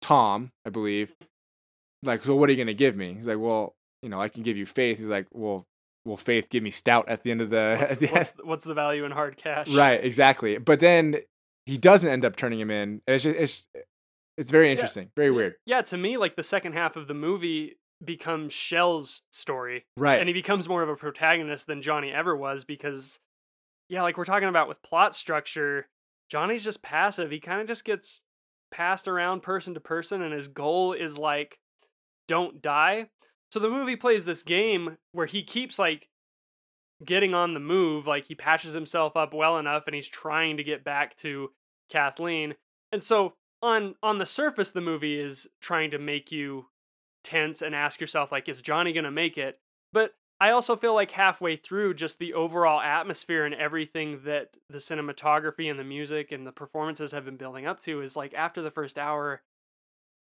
Tom, 0.00 0.50
I 0.66 0.70
believe. 0.70 1.14
Like, 2.02 2.22
so 2.24 2.34
what 2.36 2.48
are 2.48 2.52
you 2.52 2.58
gonna 2.58 2.74
give 2.74 2.96
me? 2.96 3.14
He's 3.14 3.26
like, 3.26 3.38
Well, 3.38 3.74
you 4.02 4.08
know, 4.08 4.20
I 4.20 4.28
can 4.28 4.42
give 4.42 4.56
you 4.56 4.66
faith. 4.66 4.98
He's 4.98 5.06
like, 5.06 5.26
Well, 5.32 5.64
will 6.04 6.16
faith 6.18 6.50
give 6.50 6.62
me 6.62 6.70
stout 6.70 7.08
at 7.08 7.22
the 7.22 7.30
end 7.30 7.40
of 7.40 7.48
the, 7.50 7.76
What's, 7.78 7.96
the, 7.96 8.06
what's, 8.08 8.32
what's 8.44 8.64
the 8.64 8.74
value 8.74 9.04
in 9.04 9.12
hard 9.12 9.36
cash? 9.38 9.70
right 9.70 10.04
exactly 10.04 10.58
but 10.58 10.78
then 10.80 11.16
he 11.64 11.78
doesn't 11.78 12.10
end 12.10 12.26
up 12.26 12.36
turning 12.36 12.60
him 12.60 12.70
in 12.70 13.00
and 13.06 13.14
it's 13.14 13.24
just 13.24 13.36
it's 13.36 13.62
it's 14.36 14.50
very 14.50 14.70
interesting 14.70 15.08
very 15.16 15.30
weird 15.30 15.54
Yeah, 15.64 15.80
to 15.82 15.96
me, 15.96 16.18
like 16.18 16.36
the 16.36 16.42
second 16.42 16.72
half 16.74 16.96
of 16.96 17.06
the 17.08 17.14
movie 17.14 17.76
becomes 18.02 18.52
Shell's 18.52 19.22
story. 19.30 19.84
right 19.96 20.18
and 20.18 20.28
he 20.28 20.32
becomes 20.32 20.68
more 20.68 20.82
of 20.82 20.88
a 20.88 20.96
protagonist 20.96 21.66
than 21.66 21.82
Johnny 21.82 22.12
ever 22.12 22.36
was 22.36 22.64
because 22.64 23.20
yeah, 23.88 24.02
like 24.02 24.16
we're 24.16 24.24
talking 24.24 24.48
about 24.48 24.68
with 24.68 24.82
plot 24.82 25.14
structure, 25.14 25.88
Johnny's 26.30 26.64
just 26.64 26.82
passive. 26.82 27.30
He 27.30 27.40
kind 27.40 27.60
of 27.60 27.66
just 27.66 27.84
gets 27.84 28.22
passed 28.70 29.06
around 29.06 29.42
person 29.42 29.74
to 29.74 29.80
person 29.80 30.22
and 30.22 30.32
his 30.32 30.48
goal 30.48 30.92
is 30.92 31.18
like 31.18 31.58
don't 32.26 32.62
die. 32.62 33.08
So 33.52 33.60
the 33.60 33.70
movie 33.70 33.96
plays 33.96 34.24
this 34.24 34.42
game 34.42 34.96
where 35.12 35.26
he 35.26 35.42
keeps 35.42 35.78
like 35.78 36.08
getting 37.04 37.34
on 37.34 37.54
the 37.54 37.60
move, 37.60 38.06
like 38.06 38.26
he 38.26 38.34
patches 38.34 38.72
himself 38.72 39.16
up 39.16 39.34
well 39.34 39.58
enough 39.58 39.84
and 39.86 39.94
he's 39.94 40.08
trying 40.08 40.56
to 40.56 40.64
get 40.64 40.82
back 40.84 41.14
to 41.16 41.50
Kathleen. 41.90 42.54
And 42.90 43.02
so 43.02 43.34
on 43.62 43.94
on 44.02 44.18
the 44.18 44.26
surface 44.26 44.72
the 44.72 44.80
movie 44.80 45.18
is 45.18 45.46
trying 45.60 45.90
to 45.90 45.98
make 45.98 46.32
you 46.32 46.66
tense 47.24 47.62
and 47.62 47.74
ask 47.74 48.00
yourself 48.00 48.30
like 48.30 48.48
is 48.48 48.62
Johnny 48.62 48.92
going 48.92 49.04
to 49.04 49.10
make 49.10 49.36
it? 49.38 49.58
But 49.92 50.14
I 50.40 50.50
also 50.50 50.76
feel 50.76 50.94
like 50.94 51.12
halfway 51.12 51.56
through 51.56 51.94
just 51.94 52.18
the 52.18 52.34
overall 52.34 52.80
atmosphere 52.80 53.44
and 53.44 53.54
everything 53.54 54.20
that 54.24 54.56
the 54.68 54.78
cinematography 54.78 55.70
and 55.70 55.78
the 55.78 55.84
music 55.84 56.32
and 56.32 56.46
the 56.46 56.52
performances 56.52 57.12
have 57.12 57.24
been 57.24 57.36
building 57.36 57.66
up 57.66 57.80
to 57.80 58.00
is 58.00 58.16
like 58.16 58.34
after 58.34 58.60
the 58.60 58.70
first 58.70 58.98
hour 58.98 59.42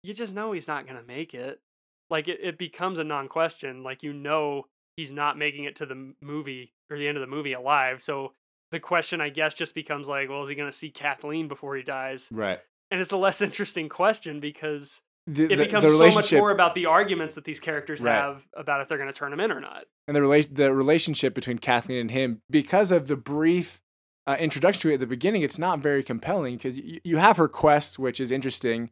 you 0.03 0.15
just 0.15 0.35
know 0.35 0.53
he's 0.53 0.69
not 0.69 0.87
going 0.87 0.99
to 0.99 1.07
make 1.07 1.35
it. 1.35 1.61
Like 2.09 2.29
it, 2.29 2.39
it 2.41 2.59
becomes 2.59 2.99
a 2.99 3.05
non-question 3.05 3.83
like 3.83 4.03
you 4.03 4.13
know 4.13 4.67
he's 4.97 5.11
not 5.11 5.37
making 5.37 5.65
it 5.65 5.77
to 5.77 5.87
the 5.87 6.15
movie 6.23 6.73
or 6.91 6.99
the 6.99 7.09
end 7.09 7.17
of 7.17 7.21
the 7.21 7.27
movie 7.27 7.53
alive. 7.53 8.01
So 8.01 8.33
the 8.71 8.81
question 8.81 9.21
I 9.21 9.29
guess 9.29 9.55
just 9.55 9.75
becomes 9.75 10.09
like 10.09 10.29
well 10.29 10.43
is 10.43 10.49
he 10.49 10.55
going 10.55 10.71
to 10.71 10.77
see 10.77 10.91
Kathleen 10.91 11.49
before 11.49 11.77
he 11.77 11.83
dies? 11.83 12.29
right 12.33 12.61
And 12.91 13.01
it's 13.01 13.13
a 13.13 13.17
less 13.17 13.41
interesting 13.43 13.89
question 13.89 14.39
because 14.39 15.03
the, 15.27 15.45
it 15.45 15.49
the- 15.49 15.57
becomes 15.57 15.85
the 15.85 15.91
so 15.97 16.11
much 16.13 16.33
more 16.33 16.51
about 16.51 16.75
the 16.75 16.87
arguments 16.87 17.35
that 17.35 17.45
these 17.45 17.61
characters 17.61 18.01
Right. 18.01 18.13
have 18.15 18.47
about 18.55 18.81
if 18.81 18.89
they're 18.89 18.99
going 18.99 19.11
to 19.11 19.17
turn 19.17 19.33
him 19.33 19.41
in 19.41 19.51
or 19.53 19.61
not. 19.61 19.85
and 20.07 20.17
the 20.17 20.21
relation 20.23 20.55
the 20.55 20.73
relationship 20.73 21.35
between 21.35 21.59
Kathleen 21.59 21.99
and 21.99 22.11
him 22.11 22.43
because 22.51 22.91
of 22.93 23.09
the 23.09 23.17
brief 23.17 23.81
uh, 24.27 24.37
introduction 24.41 24.81
to 24.83 24.91
it 24.91 24.95
at 24.95 25.01
the 25.01 25.07
beginning 25.07 25.43
it's 25.43 25.59
not 25.59 25.79
very 25.81 26.03
compelling 26.03 26.57
because 26.57 26.77
you, 26.79 27.01
you 27.05 27.17
have 27.17 27.37
her 27.37 27.49
quest 27.49 27.99
which 27.99 28.21
is 28.21 28.31
interesting 28.33 28.91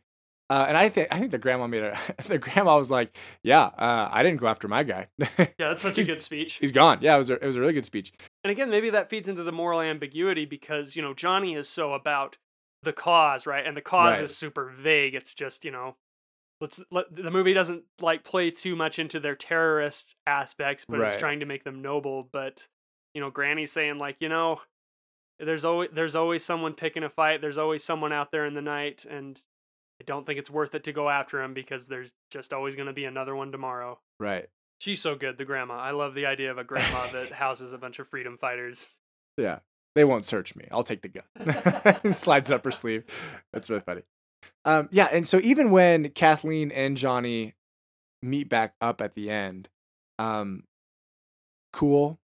uh, 0.51 0.67
and 0.69 0.77
I 0.77 0.89
think 0.91 1.09
I 1.11 1.19
think 1.19 1.31
the 1.31 1.39
grandma 1.39 1.67
made 1.67 1.83
a 1.83 1.99
the 2.29 2.39
grandma 2.39 2.79
was 2.79 2.91
like 2.91 3.17
yeah 3.43 3.65
uh, 3.79 4.09
I 4.13 4.23
didn't 4.23 4.41
go 4.41 4.47
after 4.47 4.69
my 4.69 4.83
guy 4.83 5.09
Yeah, 5.39 5.47
that's 5.71 5.83
such 5.83 5.99
a 5.99 6.05
good 6.05 6.21
speech. 6.23 6.55
he's 6.55 6.71
gone 6.73 6.99
yeah 7.01 7.15
it 7.15 7.19
was 7.19 7.31
a, 7.31 7.35
it 7.35 7.47
was 7.47 7.57
a 7.57 7.61
really 7.61 7.73
good 7.73 7.85
speech 7.85 8.13
And 8.45 8.51
again, 8.51 8.71
maybe 8.71 8.91
that 8.91 9.09
feeds 9.09 9.29
into 9.29 9.43
the 9.43 9.53
moral 9.53 9.81
ambiguity 9.81 10.45
because, 10.45 10.95
you 10.97 11.03
know, 11.03 11.15
Johnny 11.15 11.55
is 11.55 11.69
so 11.69 11.95
about 11.95 12.37
the 12.83 12.93
cause, 12.93 13.47
right? 13.47 13.67
And 13.67 13.75
the 13.77 13.81
cause 13.81 14.17
Right. 14.17 14.25
is 14.25 14.37
super 14.37 14.69
vague. 14.69 15.15
It's 15.15 15.33
just, 15.33 15.65
you 15.65 15.71
know, 15.71 15.97
let's 16.65 16.81
let 16.91 17.15
the 17.15 17.31
movie 17.31 17.53
doesn't 17.53 17.85
like 18.01 18.25
play 18.25 18.51
too 18.51 18.75
much 18.75 18.99
into 18.99 19.21
their 19.21 19.37
terrorist 19.37 20.17
aspects, 20.27 20.87
but 20.89 20.99
it's 21.01 21.19
trying 21.19 21.41
to 21.41 21.47
make 21.47 21.63
them 21.63 21.83
noble. 21.83 22.27
But, 22.33 22.67
you 23.13 23.21
know, 23.21 23.31
Granny's 23.31 23.71
saying 23.71 23.99
like, 23.99 24.17
you 24.21 24.31
know, 24.31 24.63
there's 25.39 25.67
always 25.67 25.91
there's 25.93 26.17
always 26.17 26.43
someone 26.43 26.73
picking 26.73 27.03
a 27.03 27.11
fight. 27.11 27.43
There's 27.43 27.59
always 27.59 27.85
someone 27.85 28.15
out 28.15 28.33
there 28.33 28.47
in 28.47 28.55
the 28.55 28.63
night, 28.63 29.05
and 29.05 29.39
I 30.01 30.05
don't 30.05 30.25
think 30.25 30.39
it's 30.39 30.49
worth 30.49 30.75
it 30.75 30.85
to 30.85 30.93
go 30.93 31.11
after 31.11 31.43
him 31.43 31.53
because 31.53 31.87
there's 31.87 32.13
just 32.31 32.55
always 32.55 32.77
going 32.77 32.87
to 32.87 32.95
be 32.95 33.05
another 33.05 33.37
one 33.37 33.53
tomorrow. 33.53 33.99
right 34.19 34.49
She's 34.81 35.01
so 35.01 35.15
good, 35.15 35.39
the 35.39 35.45
grandma. 35.45 35.75
I 35.75 35.93
love 35.93 36.15
the 36.15 36.27
idea 36.27 36.51
of 36.51 36.59
a 36.59 36.65
grandma 36.65 37.07
that 37.13 37.31
houses 37.31 37.73
a 37.73 37.79
bunch 37.79 37.99
of 37.99 38.09
freedom 38.09 38.39
fighters. 38.39 38.95
Yeah. 39.37 39.61
They 39.95 40.05
won't 40.05 40.25
search 40.25 40.57
me. 40.57 40.67
I'll 40.73 40.83
take 40.83 41.03
the 41.03 41.09
gun. 41.09 42.13
Slides 42.13 42.51
it 42.51 42.55
up 42.55 42.65
her 42.65 42.73
sleeve. 42.73 43.05
That's 43.53 43.71
really 43.71 43.83
funny. 43.83 44.03
Um, 44.65 44.89
yeah, 44.91 45.09
and 45.13 45.29
so 45.29 45.41
even 45.43 45.71
when 45.71 46.11
Kathleen 46.11 46.71
and 46.71 46.97
Johnny 46.97 47.55
meet 48.23 48.49
back 48.49 48.75
up 48.81 49.03
at 49.03 49.15
the 49.15 49.31
end, 49.31 49.69
um, 50.19 50.65
cool. 51.73 52.19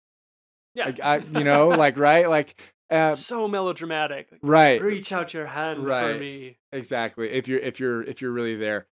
Yeah. 0.74 0.86
Like, 0.86 1.00
I, 1.02 1.16
you 1.16 1.44
know, 1.44 1.68
like 1.68 1.98
right, 1.98 2.28
like 2.28 2.60
uh, 2.90 3.14
so 3.14 3.48
melodramatic. 3.48 4.28
Right, 4.42 4.80
Reach 4.82 5.12
out 5.12 5.32
your 5.34 5.46
hand 5.46 5.82
for 5.82 6.18
me. 6.18 6.58
exactly. 6.72 7.30
If 7.30 7.48
you're 7.48 7.60
if 7.60 7.80
you're 7.80 8.02
if 8.02 8.20
you're 8.20 8.32
really 8.32 8.56
there, 8.56 8.86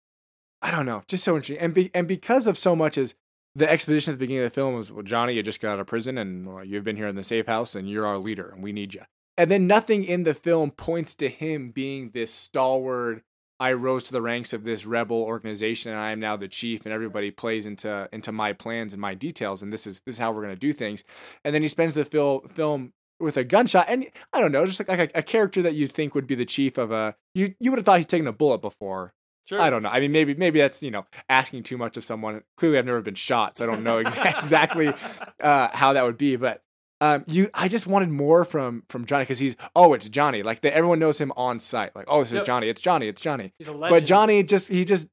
I 0.62 0.70
don't 0.70 0.86
know, 0.86 1.02
just 1.06 1.24
so 1.24 1.34
interesting. 1.34 1.58
And 1.58 1.74
be, 1.74 1.90
and 1.94 2.08
because 2.08 2.46
of 2.46 2.56
so 2.56 2.74
much 2.74 2.96
is 2.96 3.14
the 3.54 3.70
exposition 3.70 4.12
at 4.12 4.18
the 4.18 4.24
beginning 4.24 4.44
of 4.44 4.50
the 4.50 4.54
film 4.54 4.74
was, 4.74 4.90
well, 4.90 5.02
Johnny, 5.02 5.34
you 5.34 5.42
just 5.42 5.60
got 5.60 5.74
out 5.74 5.80
of 5.80 5.86
prison 5.86 6.18
and 6.18 6.52
well, 6.52 6.64
you've 6.64 6.84
been 6.84 6.96
here 6.96 7.06
in 7.06 7.16
the 7.16 7.22
safe 7.22 7.46
house 7.46 7.74
and 7.74 7.88
you're 7.88 8.06
our 8.06 8.18
leader 8.18 8.48
and 8.48 8.62
we 8.62 8.72
need 8.72 8.94
you. 8.94 9.02
And 9.36 9.50
then 9.50 9.66
nothing 9.66 10.04
in 10.04 10.22
the 10.22 10.34
film 10.34 10.70
points 10.70 11.14
to 11.16 11.28
him 11.28 11.70
being 11.70 12.10
this 12.10 12.32
stalwart. 12.32 13.22
I 13.64 13.72
rose 13.72 14.04
to 14.04 14.12
the 14.12 14.20
ranks 14.20 14.52
of 14.52 14.62
this 14.62 14.84
rebel 14.84 15.22
organization 15.22 15.90
and 15.90 15.98
I 15.98 16.10
am 16.10 16.20
now 16.20 16.36
the 16.36 16.48
chief 16.48 16.84
and 16.84 16.92
everybody 16.92 17.30
plays 17.30 17.64
into 17.64 18.08
into 18.12 18.30
my 18.30 18.52
plans 18.52 18.92
and 18.92 19.00
my 19.00 19.14
details 19.14 19.62
and 19.62 19.72
this 19.72 19.86
is 19.86 20.02
this 20.04 20.16
is 20.16 20.18
how 20.18 20.32
we're 20.32 20.42
gonna 20.42 20.54
do 20.54 20.74
things. 20.74 21.02
And 21.44 21.54
then 21.54 21.62
he 21.62 21.68
spends 21.68 21.94
the 21.94 22.04
fil- 22.04 22.44
film 22.52 22.92
with 23.18 23.38
a 23.38 23.44
gunshot 23.44 23.86
and 23.88 24.06
I 24.34 24.40
don't 24.40 24.52
know, 24.52 24.66
just 24.66 24.80
like, 24.80 24.88
like 24.88 25.14
a, 25.14 25.20
a 25.20 25.22
character 25.22 25.62
that 25.62 25.74
you 25.74 25.88
think 25.88 26.14
would 26.14 26.26
be 26.26 26.34
the 26.34 26.44
chief 26.44 26.76
of 26.76 26.92
a 26.92 27.16
you 27.34 27.54
you 27.58 27.70
would 27.70 27.78
have 27.78 27.86
thought 27.86 28.00
he'd 28.00 28.08
taken 28.08 28.26
a 28.26 28.32
bullet 28.32 28.58
before 28.60 29.14
Sure. 29.46 29.60
I 29.60 29.68
don't 29.68 29.82
know. 29.82 29.90
I 29.90 30.00
mean, 30.00 30.12
maybe 30.12 30.34
maybe 30.34 30.58
that's 30.58 30.82
you 30.82 30.90
know 30.90 31.04
asking 31.28 31.64
too 31.64 31.76
much 31.76 31.96
of 31.96 32.04
someone. 32.04 32.42
Clearly, 32.56 32.78
I've 32.78 32.86
never 32.86 33.02
been 33.02 33.14
shot, 33.14 33.58
so 33.58 33.64
I 33.64 33.66
don't 33.66 33.82
know 33.82 34.02
exa- 34.02 34.38
exactly 34.40 34.92
uh, 35.40 35.68
how 35.72 35.92
that 35.92 36.04
would 36.04 36.16
be. 36.16 36.36
But 36.36 36.62
um, 37.00 37.24
you, 37.26 37.50
I 37.54 37.68
just 37.68 37.86
wanted 37.86 38.08
more 38.08 38.44
from 38.44 38.84
from 38.88 39.04
Johnny 39.04 39.24
because 39.24 39.38
he's 39.38 39.56
oh, 39.74 39.92
it's 39.94 40.08
Johnny. 40.08 40.42
Like 40.42 40.64
everyone 40.64 40.98
knows 40.98 41.20
him 41.20 41.32
on 41.36 41.60
site. 41.60 41.94
Like 41.94 42.06
oh, 42.08 42.20
this 42.20 42.32
is 42.32 42.36
Yep. 42.36 42.46
Johnny. 42.46 42.68
It's 42.68 42.80
Johnny. 42.80 43.08
It's 43.08 43.20
Johnny. 43.20 43.52
He's 43.58 43.68
a 43.68 43.72
legend. 43.72 43.90
But 43.90 44.06
Johnny 44.06 44.42
just 44.42 44.68
he 44.68 44.84
just 44.84 45.08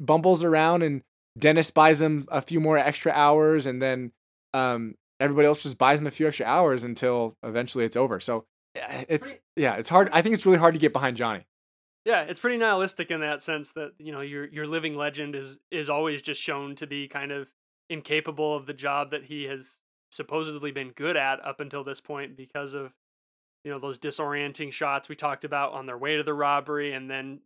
bumbles 0.00 0.44
around, 0.44 0.82
and 0.82 1.02
Dennis 1.38 1.70
buys 1.70 2.00
him 2.00 2.26
a 2.30 2.42
few 2.42 2.60
more 2.60 2.76
extra 2.76 3.12
hours, 3.12 3.66
and 3.66 3.80
then 3.80 4.12
um, 4.54 4.94
everybody 5.20 5.46
else 5.46 5.62
just 5.62 5.78
buys 5.78 6.00
him 6.00 6.06
a 6.06 6.10
few 6.10 6.28
extra 6.28 6.46
hours 6.46 6.84
until 6.84 7.36
eventually 7.42 7.84
it's 7.84 7.96
over. 7.96 8.20
So 8.20 8.44
yeah, 8.74 9.04
it's 9.08 9.34
yeah, 9.56 9.74
it's 9.76 9.88
hard. 9.88 10.10
I 10.12 10.22
think 10.22 10.34
it's 10.34 10.46
really 10.46 10.58
hard 10.58 10.74
to 10.74 10.80
get 10.80 10.92
behind 10.92 11.16
Johnny. 11.16 11.46
Yeah, 12.04 12.22
it's 12.22 12.40
pretty 12.40 12.56
nihilistic 12.56 13.10
in 13.10 13.20
that 13.20 13.42
sense 13.42 13.70
that 13.70 13.92
you 13.98 14.12
know 14.12 14.20
your 14.20 14.46
your 14.46 14.66
living 14.66 14.96
legend 14.96 15.34
is 15.34 15.58
is 15.70 15.88
always 15.88 16.20
just 16.20 16.40
shown 16.40 16.74
to 16.76 16.86
be 16.86 17.08
kind 17.08 17.32
of 17.32 17.48
incapable 17.88 18.54
of 18.54 18.66
the 18.66 18.72
job 18.74 19.10
that 19.10 19.24
he 19.24 19.44
has 19.44 19.80
supposedly 20.12 20.70
been 20.70 20.90
good 20.90 21.16
at 21.16 21.44
up 21.44 21.58
until 21.58 21.82
this 21.82 22.00
point 22.00 22.36
because 22.36 22.74
of 22.74 22.92
you 23.64 23.70
know 23.70 23.78
those 23.78 23.98
disorienting 23.98 24.70
shots 24.72 25.08
we 25.08 25.16
talked 25.16 25.44
about 25.44 25.72
on 25.72 25.86
their 25.86 25.96
way 25.98 26.16
to 26.16 26.22
the 26.22 26.34
robbery 26.34 26.92
and 26.92 27.10
then 27.10 27.40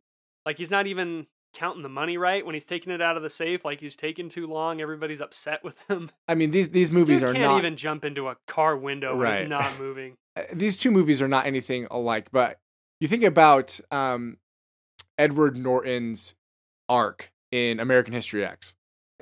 like 0.45 0.59
he's 0.59 0.70
not 0.70 0.86
even 0.86 1.26
counting 1.55 1.82
the 1.82 1.88
money 1.88 2.18
right 2.18 2.45
when 2.45 2.55
he's 2.55 2.66
taking 2.66 2.93
it 2.93 3.01
out 3.01 3.16
of 3.16 3.22
the 3.22 3.30
safe 3.30 3.64
like 3.64 3.80
he's 3.80 3.97
taking 3.97 4.28
too 4.28 4.47
long 4.47 4.80
everybody's 4.80 5.20
upset 5.20 5.62
with 5.64 5.78
him 5.88 6.11
I 6.28 6.34
mean 6.34 6.51
these 6.51 6.70
these 6.70 6.91
movies 6.91 7.20
Dude 7.20 7.30
are 7.30 7.32
can't 7.32 7.45
not 7.53 7.59
even 7.59 7.76
jump 7.76 8.05
into 8.05 8.28
a 8.28 8.36
car 8.47 8.76
window 8.76 9.12
when 9.12 9.20
Right. 9.20 9.41
it's 9.43 9.49
not 9.51 9.78
moving 9.78 10.16
uh, 10.36 10.43
these 10.53 10.76
two 10.76 10.91
movies 10.91 11.22
are 11.22 11.28
not 11.28 11.47
anything 11.47 11.86
alike, 11.91 12.28
but 12.30 12.59
you 13.01 13.09
think 13.09 13.22
about 13.24 13.80
um, 13.91 14.36
Edward 15.18 15.57
Norton's 15.57 16.34
arc 16.88 17.30
in 17.51 17.80
American 17.80 18.12
History 18.12 18.45
X, 18.45 18.74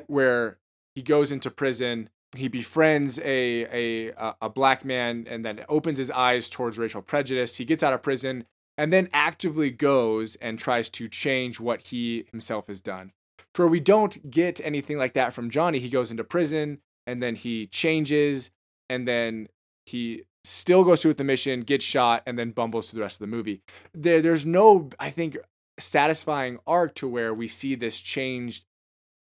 where 0.07 0.59
he 0.95 1.03
goes 1.03 1.31
into 1.31 1.51
prison, 1.51 2.11
he 2.37 2.49
befriends 2.49 3.19
a 3.21 4.09
a 4.09 4.35
a- 4.41 4.51
black 4.51 4.85
man, 4.85 5.27
and 5.29 5.45
then 5.45 5.65
opens 5.69 5.99
his 5.99 6.11
eyes 6.11 6.49
towards 6.49 6.79
racial 6.79 7.03
prejudice. 7.03 7.57
He 7.57 7.65
gets 7.65 7.83
out 7.83 7.93
of 7.93 8.03
prison 8.03 8.45
and 8.77 8.93
then 8.93 9.09
actively 9.13 9.71
goes 9.71 10.37
and 10.37 10.59
tries 10.59 10.91
to 10.91 11.09
change 11.09 11.61
what 11.61 11.89
he 11.89 12.27
himself 12.31 12.67
has 12.67 12.81
done. 12.81 13.13
Where 13.57 13.69
we 13.69 13.81
don't 13.81 14.31
get 14.31 14.61
anything 14.65 14.99
like 14.99 15.13
that 15.15 15.33
from 15.33 15.51
Johnny. 15.51 15.79
He 15.79 15.89
goes 15.89 16.11
into 16.11 16.25
prison 16.25 16.81
and 17.07 17.23
then 17.23 17.37
he 17.37 17.69
changes 17.69 18.51
and 18.91 19.07
then 19.07 19.49
he 19.87 20.23
still 20.43 20.85
goes 20.85 21.03
through 21.03 21.11
with 21.11 21.19
the 21.19 21.25
mission, 21.25 21.61
gets 21.61 21.85
shot, 21.85 22.23
and 22.27 22.39
then 22.39 22.51
bumbles 22.51 22.91
through 22.91 22.99
the 22.99 23.03
rest 23.03 23.21
of 23.21 23.31
the 23.31 23.35
movie. 23.37 23.63
There, 23.95 24.21
there's 24.21 24.45
no, 24.45 24.91
I 24.99 25.11
think, 25.11 25.39
satisfying 25.79 26.59
arc 26.67 26.95
to 26.97 27.09
where 27.09 27.33
we 27.33 27.49
see 27.49 27.75
this 27.75 28.01
changed 28.01 28.65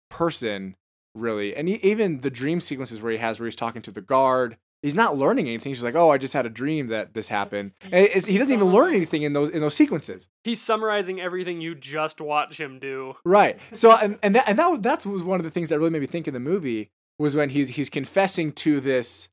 person 0.10 0.76
really, 1.16 1.56
and 1.56 1.68
he, 1.68 1.76
even 1.76 2.22
the 2.22 2.30
dream 2.30 2.60
sequences 2.60 3.02
where 3.02 3.12
he 3.12 3.18
has 3.18 3.40
where 3.40 3.48
he's 3.48 3.56
talking 3.56 3.82
to 3.84 3.92
the 3.92 4.02
guard. 4.02 4.58
He's 4.82 4.96
not 4.96 5.16
learning 5.16 5.48
anything. 5.48 5.70
He's 5.70 5.84
like, 5.84 5.96
"Oh, 5.96 6.10
I 6.10 6.18
just 6.18 6.34
had 6.34 6.48
a 6.48 6.50
dream 6.50 6.88
that 6.88 7.14
this 7.14 7.28
happened." 7.28 7.74
And 7.84 7.94
it's, 7.94 8.26
he 8.26 8.40
doesn't 8.40 8.54
even 8.54 8.70
learn 8.70 8.96
anything 8.96 9.22
in 9.22 9.34
those 9.34 9.52
in 9.52 9.62
those 9.62 9.76
sequences. 9.76 10.28
He's 10.44 10.60
summarizing 10.60 11.22
everything 11.22 11.62
you 11.62 11.76
just 11.76 12.20
watch 12.20 12.60
him 12.60 12.80
do. 12.80 13.16
Right. 13.24 13.60
So 13.74 13.92
and 13.92 14.18
and 14.24 14.34
that 14.36 14.50
and 14.50 14.58
that 14.58 14.82
that's 14.82 15.06
was 15.06 15.22
one 15.22 15.40
of 15.40 15.44
the 15.44 15.52
things 15.52 15.70
that 15.70 15.78
really 15.78 15.92
made 15.92 16.02
me 16.02 16.08
think 16.08 16.28
in 16.28 16.34
the 16.34 16.40
movie 16.40 16.90
was 17.20 17.36
when 17.36 17.50
he's 17.50 17.70
he's 17.70 17.90
confessing 17.92 18.52
to 18.54 18.80
this 18.80 19.30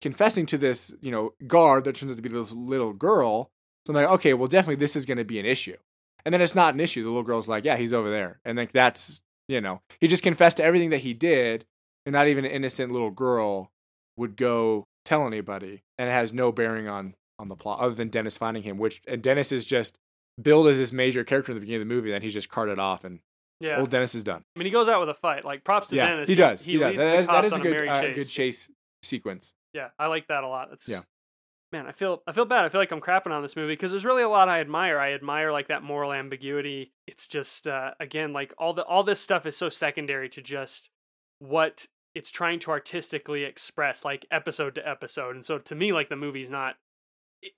confessing 0.00 0.46
to 0.46 0.58
this, 0.58 0.94
you 1.00 1.10
know, 1.10 1.32
guard 1.46 1.84
that 1.84 1.96
turns 1.96 2.12
out 2.12 2.16
to 2.16 2.22
be 2.22 2.28
this 2.28 2.52
little 2.52 2.92
girl. 2.92 3.50
So 3.86 3.92
I'm 3.92 3.96
like, 3.96 4.10
okay, 4.14 4.34
well 4.34 4.48
definitely 4.48 4.76
this 4.76 4.94
is 4.94 5.06
gonna 5.06 5.24
be 5.24 5.40
an 5.40 5.46
issue. 5.46 5.76
And 6.24 6.32
then 6.32 6.40
it's 6.40 6.54
not 6.54 6.74
an 6.74 6.80
issue. 6.80 7.02
The 7.02 7.08
little 7.08 7.24
girl's 7.24 7.48
like, 7.48 7.64
yeah, 7.64 7.76
he's 7.76 7.92
over 7.92 8.10
there. 8.10 8.38
And 8.44 8.56
like 8.56 8.70
that's 8.70 9.20
you 9.52 9.60
know, 9.60 9.80
he 10.00 10.08
just 10.08 10.22
confessed 10.22 10.56
to 10.58 10.64
everything 10.64 10.90
that 10.90 10.98
he 10.98 11.12
did, 11.14 11.64
and 12.06 12.12
not 12.12 12.26
even 12.28 12.44
an 12.44 12.50
innocent 12.50 12.90
little 12.92 13.10
girl 13.10 13.70
would 14.16 14.36
go 14.36 14.84
tell 15.04 15.26
anybody, 15.26 15.82
and 15.98 16.08
it 16.08 16.12
has 16.12 16.32
no 16.32 16.52
bearing 16.52 16.88
on 16.88 17.14
on 17.38 17.48
the 17.48 17.56
plot 17.56 17.80
other 17.80 17.94
than 17.94 18.08
Dennis 18.08 18.38
finding 18.38 18.62
him. 18.62 18.78
Which 18.78 19.00
and 19.08 19.22
Dennis 19.22 19.52
is 19.52 19.64
just 19.66 19.98
billed 20.40 20.68
as 20.68 20.78
this 20.78 20.92
major 20.92 21.24
character 21.24 21.52
in 21.52 21.56
the 21.56 21.60
beginning 21.60 21.82
of 21.82 21.88
the 21.88 21.94
movie, 21.94 22.10
then 22.10 22.22
he's 22.22 22.34
just 22.34 22.48
carted 22.48 22.78
off, 22.78 23.04
and 23.04 23.20
Yeah. 23.60 23.78
old 23.80 23.90
Dennis 23.90 24.14
is 24.14 24.24
done. 24.24 24.42
I 24.56 24.58
mean, 24.58 24.66
he 24.66 24.72
goes 24.72 24.88
out 24.88 25.00
with 25.00 25.08
a 25.08 25.14
fight. 25.14 25.44
Like 25.44 25.62
props 25.64 25.88
to 25.88 25.96
yeah, 25.96 26.08
Dennis. 26.08 26.28
he 26.28 26.34
does. 26.34 26.62
He, 26.64 26.72
He, 26.72 26.78
does. 26.78 26.96
leads 26.96 26.98
That 26.98 27.20
the 27.20 27.26
cops 27.26 27.46
is 27.48 27.52
a 27.52 27.60
good 27.60 27.70
merry 27.72 27.88
uh, 27.88 28.00
chase. 28.00 28.16
good 28.16 28.28
chase 28.28 28.70
sequence. 29.02 29.52
Yeah, 29.74 29.88
I 29.98 30.06
like 30.06 30.26
that 30.28 30.42
a 30.44 30.48
lot. 30.48 30.68
That's 30.70 30.88
Yeah. 30.88 31.02
Man, 31.72 31.86
I 31.86 31.92
feel 31.92 32.22
I 32.26 32.32
feel 32.32 32.44
bad. 32.44 32.66
I 32.66 32.68
feel 32.68 32.80
like 32.80 32.92
I'm 32.92 33.00
crapping 33.00 33.30
on 33.30 33.40
this 33.40 33.56
movie 33.56 33.72
because 33.72 33.90
there's 33.90 34.04
really 34.04 34.22
a 34.22 34.28
lot 34.28 34.50
I 34.50 34.60
admire. 34.60 34.98
I 34.98 35.12
admire 35.12 35.50
like 35.50 35.68
that 35.68 35.82
moral 35.82 36.12
ambiguity. 36.12 36.92
It's 37.06 37.26
just 37.26 37.66
uh, 37.66 37.92
again 37.98 38.34
like 38.34 38.52
all 38.58 38.74
the 38.74 38.84
all 38.84 39.02
this 39.02 39.20
stuff 39.20 39.46
is 39.46 39.56
so 39.56 39.70
secondary 39.70 40.28
to 40.30 40.42
just 40.42 40.90
what 41.38 41.86
it's 42.14 42.30
trying 42.30 42.58
to 42.60 42.70
artistically 42.70 43.44
express, 43.44 44.04
like 44.04 44.26
episode 44.30 44.74
to 44.74 44.86
episode. 44.86 45.34
And 45.34 45.44
so 45.44 45.58
to 45.58 45.74
me, 45.74 45.92
like 45.92 46.10
the 46.10 46.16
movie's 46.16 46.50
not. 46.50 46.76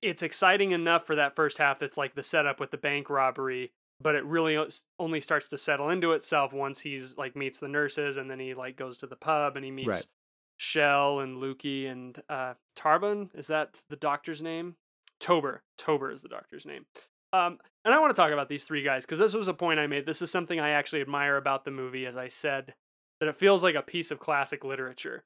It's 0.00 0.22
exciting 0.22 0.70
enough 0.70 1.04
for 1.04 1.16
that 1.16 1.36
first 1.36 1.58
half. 1.58 1.80
That's 1.80 1.98
like 1.98 2.14
the 2.14 2.22
setup 2.22 2.60
with 2.60 2.70
the 2.70 2.78
bank 2.78 3.10
robbery, 3.10 3.72
but 4.00 4.14
it 4.14 4.24
really 4.24 4.56
only 4.98 5.20
starts 5.20 5.48
to 5.48 5.58
settle 5.58 5.90
into 5.90 6.12
itself 6.12 6.52
once 6.52 6.80
he's 6.80 7.18
like 7.18 7.34
meets 7.34 7.58
the 7.58 7.68
nurses, 7.68 8.16
and 8.16 8.30
then 8.30 8.38
he 8.38 8.54
like 8.54 8.76
goes 8.76 8.96
to 8.98 9.08
the 9.08 9.16
pub 9.16 9.56
and 9.56 9.64
he 9.64 9.72
meets 9.72 9.88
Right. 9.88 10.06
Shell 10.56 11.20
and 11.20 11.36
Lukey 11.42 11.90
and 11.90 12.18
uh, 12.28 12.54
Tarbon. 12.76 13.30
Is 13.34 13.48
that 13.48 13.80
the 13.88 13.96
doctor's 13.96 14.42
name? 14.42 14.76
Tober. 15.20 15.62
Tober 15.78 16.10
is 16.10 16.22
the 16.22 16.28
doctor's 16.28 16.66
name. 16.66 16.86
Um, 17.32 17.58
and 17.84 17.92
I 17.92 17.98
want 17.98 18.14
to 18.14 18.20
talk 18.20 18.32
about 18.32 18.48
these 18.48 18.64
three 18.64 18.82
guys 18.82 19.04
because 19.04 19.18
this 19.18 19.34
was 19.34 19.48
a 19.48 19.54
point 19.54 19.80
I 19.80 19.86
made. 19.86 20.06
This 20.06 20.22
is 20.22 20.30
something 20.30 20.60
I 20.60 20.70
actually 20.70 21.00
admire 21.00 21.36
about 21.36 21.64
the 21.64 21.70
movie, 21.70 22.06
as 22.06 22.16
I 22.16 22.28
said, 22.28 22.74
that 23.20 23.28
it 23.28 23.36
feels 23.36 23.62
like 23.62 23.74
a 23.74 23.82
piece 23.82 24.10
of 24.10 24.20
classic 24.20 24.64
literature. 24.64 25.24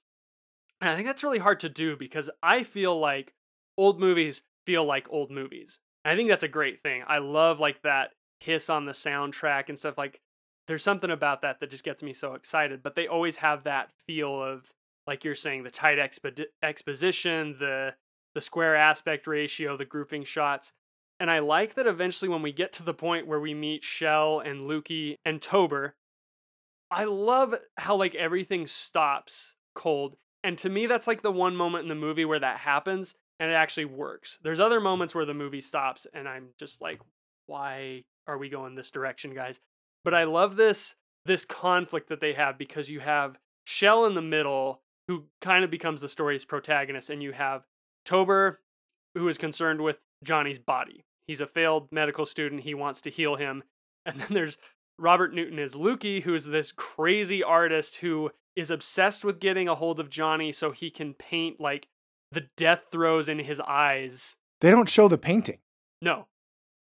And 0.81 0.91
I 0.91 0.95
think 0.95 1.07
that's 1.07 1.23
really 1.23 1.39
hard 1.39 1.61
to 1.61 1.69
do 1.69 1.97
because 1.97 2.31
I 2.43 2.63
feel 2.63 2.99
like 2.99 3.35
old 3.77 4.01
movies 4.01 4.43
feel 4.65 4.85
like 4.85 5.09
old 5.11 5.31
movies. 5.31 5.81
And 6.05 6.13
I 6.13 6.17
think 6.17 6.29
that's 6.29 6.45
a 6.45 6.49
great 6.49 6.81
thing. 6.81 7.03
I 7.07 7.19
love 7.19 7.61
like 7.61 7.83
that 7.83 8.13
hiss 8.41 8.71
on 8.71 8.87
the 8.87 8.93
soundtrack 8.93 9.69
and 9.69 9.79
stuff 9.79 9.99
like 9.99 10.21
there's 10.69 10.85
something 10.85 11.11
about 11.11 11.43
that 11.43 11.61
that 11.61 11.71
just 11.71 11.85
gets 11.85 12.03
me 12.03 12.13
so 12.13 12.35
excited, 12.35 12.83
but 12.83 12.95
they 12.95 13.07
always 13.07 13.37
have 13.37 13.65
that 13.65 13.91
feel 14.07 14.43
of 14.43 14.71
like 15.09 15.25
you're 15.25 15.35
saying 15.35 15.63
the 15.63 15.71
tight 15.71 15.97
expo- 15.97 16.45
exposition, 16.63 17.57
the 17.59 17.95
the 18.35 18.41
square 18.43 18.77
aspect 18.77 19.27
ratio, 19.27 19.77
the 19.77 19.87
grouping 19.87 20.23
shots. 20.23 20.73
And 21.19 21.31
I 21.31 21.39
like 21.39 21.75
that 21.75 21.87
eventually 21.87 22.29
when 22.29 22.43
we 22.43 22.53
get 22.53 22.75
to 22.75 22.83
the 22.83 22.95
point 22.95 23.27
where 23.27 23.41
we 23.41 23.55
meet 23.55 23.83
Shell 23.83 24.41
and 24.41 24.71
Lukey 24.71 25.17
and 25.25 25.41
Tober, 25.41 25.97
I 26.91 27.05
love 27.05 27.55
how 27.79 27.97
like 27.97 28.15
everything 28.15 28.67
stops 28.67 29.57
cold. 29.75 30.17
And 30.45 30.59
to 30.59 30.69
me 30.69 30.85
that's 30.87 31.07
like 31.07 31.23
the 31.23 31.33
one 31.33 31.57
moment 31.57 31.83
in 31.85 31.89
the 31.89 31.95
movie 31.95 32.27
where 32.27 32.39
that 32.39 32.59
happens 32.59 33.15
and 33.41 33.51
it 33.51 33.55
actually 33.55 33.87
works. 33.87 34.39
There's 34.43 34.61
other 34.61 34.79
moments 34.79 35.15
where 35.15 35.25
the 35.25 35.35
movie 35.35 35.63
stops 35.63 36.07
and 36.13 36.29
I'm 36.29 36.51
just 36.59 36.83
like 36.83 37.01
why 37.47 38.05
are 38.27 38.37
we 38.37 38.51
going 38.51 38.75
this 38.75 38.91
direction, 38.91 39.35
guys? 39.35 39.59
But 40.05 40.13
I 40.13 40.25
love 40.25 40.57
this 40.57 40.95
this 41.25 41.47
conflict 41.47 42.11
that 42.11 42.21
they 42.21 42.35
have 42.35 42.59
because 42.59 42.91
you 42.91 43.01
have 43.01 43.39
Shell 43.65 44.05
in 44.05 44.15
the 44.15 44.23
middle 44.23 44.83
who 45.09 45.25
kind 45.41 45.65
of 45.65 45.71
becomes 45.71 46.01
the 46.01 46.09
story's 46.09 46.45
protagonist 46.45 47.11
and 47.11 47.23
you 47.23 47.33
have 47.33 47.65
Tober 48.05 48.61
who 49.15 49.27
is 49.27 49.39
concerned 49.39 49.81
with 49.81 49.97
Johnny's 50.23 50.59
body. 50.59 51.05
He's 51.27 51.41
a 51.41 51.47
failed 51.47 51.89
medical 51.91 52.25
student, 52.25 52.63
he 52.63 52.75
wants 52.75 53.01
to 53.03 53.11
heal 53.11 53.37
him. 53.37 53.65
And 54.07 54.21
then 54.21 54.29
there's 54.31 54.57
Robert 54.99 55.35
Newton 55.35 55.59
as 55.59 55.75
Lukey, 55.75 56.23
who 56.23 56.35
is 56.35 56.47
this 56.47 56.73
crazy 56.73 57.43
artist 57.43 57.97
who 57.97 58.31
is 58.57 58.71
obsessed 58.71 59.23
with 59.23 59.39
getting 59.39 59.69
a 59.69 59.75
hold 59.75 60.01
of 60.01 60.09
Johnny 60.09 60.51
so 60.51 60.71
he 60.71 60.89
can 60.89 61.13
paint 61.13 61.61
like 61.61 61.89
the 62.33 62.49
death 62.57 62.87
throes 62.91 63.29
in 63.29 63.39
his 63.41 63.61
eyes. 63.61 64.37
They 64.63 64.71
don't 64.71 64.89
show 64.89 65.09
the 65.09 65.19
painting. 65.19 65.59
No. 66.01 66.27